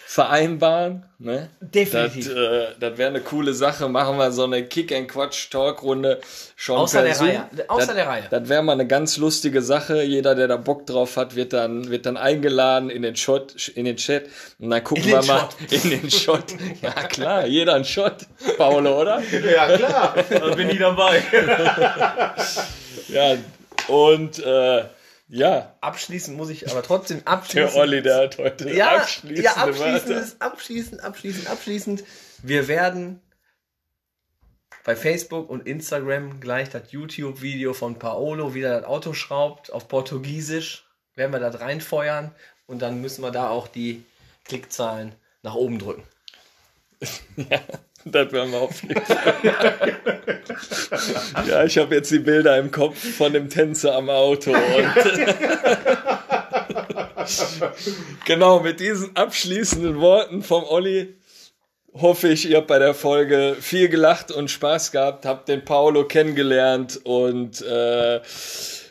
vereinbaren. 0.10 1.04
Ne? 1.20 1.50
Definitiv. 1.60 2.28
Das, 2.28 2.34
äh, 2.34 2.68
das 2.80 2.98
wäre 2.98 3.10
eine 3.10 3.20
coole 3.20 3.54
Sache. 3.54 3.90
Machen 3.90 4.18
wir 4.18 4.32
so 4.32 4.46
eine 4.46 4.64
Kick-and-Quatsch-Talkrunde 4.64 6.22
schon 6.56 6.78
Außer 6.78 7.00
per 7.00 7.06
der 7.08 7.16
Zoom. 7.16 7.28
Reihe. 7.28 7.50
Außer 7.68 7.86
das, 7.88 7.96
der 7.96 8.08
Reihe. 8.08 8.24
Das 8.30 8.48
wäre 8.48 8.64
mal 8.64 8.72
eine 8.72 8.88
ganz 8.88 9.18
lustige 9.18 9.62
Sache. 9.62 10.04
Jeder, 10.04 10.34
der 10.34 10.48
da 10.48 10.56
Bock 10.56 10.86
drauf 10.86 11.18
hat, 11.18 11.36
wird 11.36 11.52
dann, 11.52 11.90
wird 11.90 12.06
dann 12.06 12.16
eingeladen 12.16 12.90
in 12.90 13.02
den 13.02 13.18
Shot, 13.18 13.68
in 13.68 13.84
den 13.84 13.98
Chat. 13.98 14.28
Und 14.60 14.70
dann 14.70 14.82
gucken 14.82 15.04
In 15.04 15.10
wir 15.10 15.24
mal 15.24 15.40
Shot. 15.42 15.84
in 15.84 15.90
den 15.90 16.10
Shot. 16.10 16.44
Ja 16.82 16.92
klar, 16.92 17.46
jeder 17.46 17.74
ein 17.76 17.84
Shot. 17.86 18.16
Paolo, 18.58 19.02
oder? 19.02 19.22
Ja, 19.22 19.76
klar, 19.76 20.16
da 20.30 20.56
bin 20.56 20.70
ich 20.70 20.80
dabei. 20.80 21.22
Ja. 23.10 23.36
Und 23.88 24.40
äh, 24.40 24.84
ja, 25.30 25.76
Abschließend 25.82 26.38
muss 26.38 26.50
ich 26.50 26.70
aber 26.70 26.84
trotzdem 26.84 27.20
der 27.20 27.28
abschließend. 27.28 27.76
Olli, 27.76 28.02
der 28.02 28.18
hat 28.18 28.38
heute 28.38 28.70
ja, 28.72 28.98
abschließende 28.98 29.42
ja, 29.42 29.54
abschließend 29.56 30.10
ist 30.10 30.42
abschließend, 30.42 31.04
abschließend, 31.04 31.50
abschließend. 31.50 32.04
Wir 32.44 32.68
werden 32.68 33.22
bei 34.84 34.96
Facebook 34.96 35.50
und 35.50 35.68
Instagram 35.68 36.40
gleich 36.40 36.70
das 36.70 36.94
YouTube-Video 36.94 37.74
von 37.74 38.00
Paolo, 38.00 38.54
wie 38.54 38.62
er 38.62 38.80
das 38.80 38.90
Auto 38.90 39.14
schraubt, 39.14 39.72
auf 39.74 39.90
Portugiesisch, 39.90 40.86
werden 41.16 41.34
wir 41.34 41.40
das 41.40 41.60
reinfeuern 41.60 42.34
und 42.68 42.82
dann 42.82 43.02
müssen 43.02 43.22
wir 43.22 43.32
da 43.32 43.50
auch 43.50 43.68
die 43.68 44.06
Klickzahlen 44.46 45.14
nach 45.44 45.56
oben 45.56 45.80
drücken. 45.80 46.04
Ja, 47.36 47.60
das 48.12 48.32
werden 48.32 48.52
wir 48.52 48.60
auf 48.60 48.82
jeden 48.82 49.02
Fall. 49.02 49.34
ja, 51.48 51.64
ich 51.64 51.78
habe 51.78 51.96
jetzt 51.96 52.12
die 52.12 52.20
Bilder 52.20 52.58
im 52.58 52.72
Kopf 52.72 52.98
von 52.98 53.34
dem 53.34 53.50
Tänzer 53.50 53.96
am 53.96 54.10
Auto. 54.10 54.52
Und 54.52 54.58
genau, 58.26 58.60
mit 58.60 58.80
diesen 58.80 59.16
abschließenden 59.16 60.00
Worten 60.00 60.44
vom 60.44 60.64
Olli 60.64 61.18
hoffe 62.02 62.30
ich, 62.30 62.50
ihr 62.50 62.58
habt 62.58 62.68
bei 62.68 62.80
der 62.80 62.94
Folge 62.94 63.56
viel 63.60 63.90
gelacht 63.90 64.32
und 64.32 64.52
Spaß 64.52 64.92
gehabt, 64.92 65.26
habt 65.26 65.50
den 65.50 65.66
Paolo 65.66 66.06
kennengelernt 66.06 67.00
und 67.04 67.62
äh, 67.62 68.22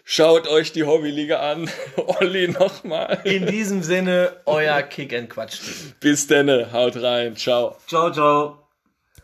schaut 0.04 0.48
euch 0.48 0.72
die 0.72 0.84
Hobbyliga 0.84 1.40
an. 1.40 1.70
Olli 2.20 2.48
nochmal. 2.48 3.20
In 3.24 3.46
diesem 3.46 3.82
Sinne, 3.82 4.32
euer 4.46 4.82
Kick 4.82 5.14
and 5.14 5.30
Quatsch. 5.30 5.58
Bis 6.00 6.26
denne, 6.26 6.72
haut 6.72 6.96
rein, 6.96 7.36
ciao. 7.36 7.76
Ciao, 7.86 8.10
ciao. 8.10 8.65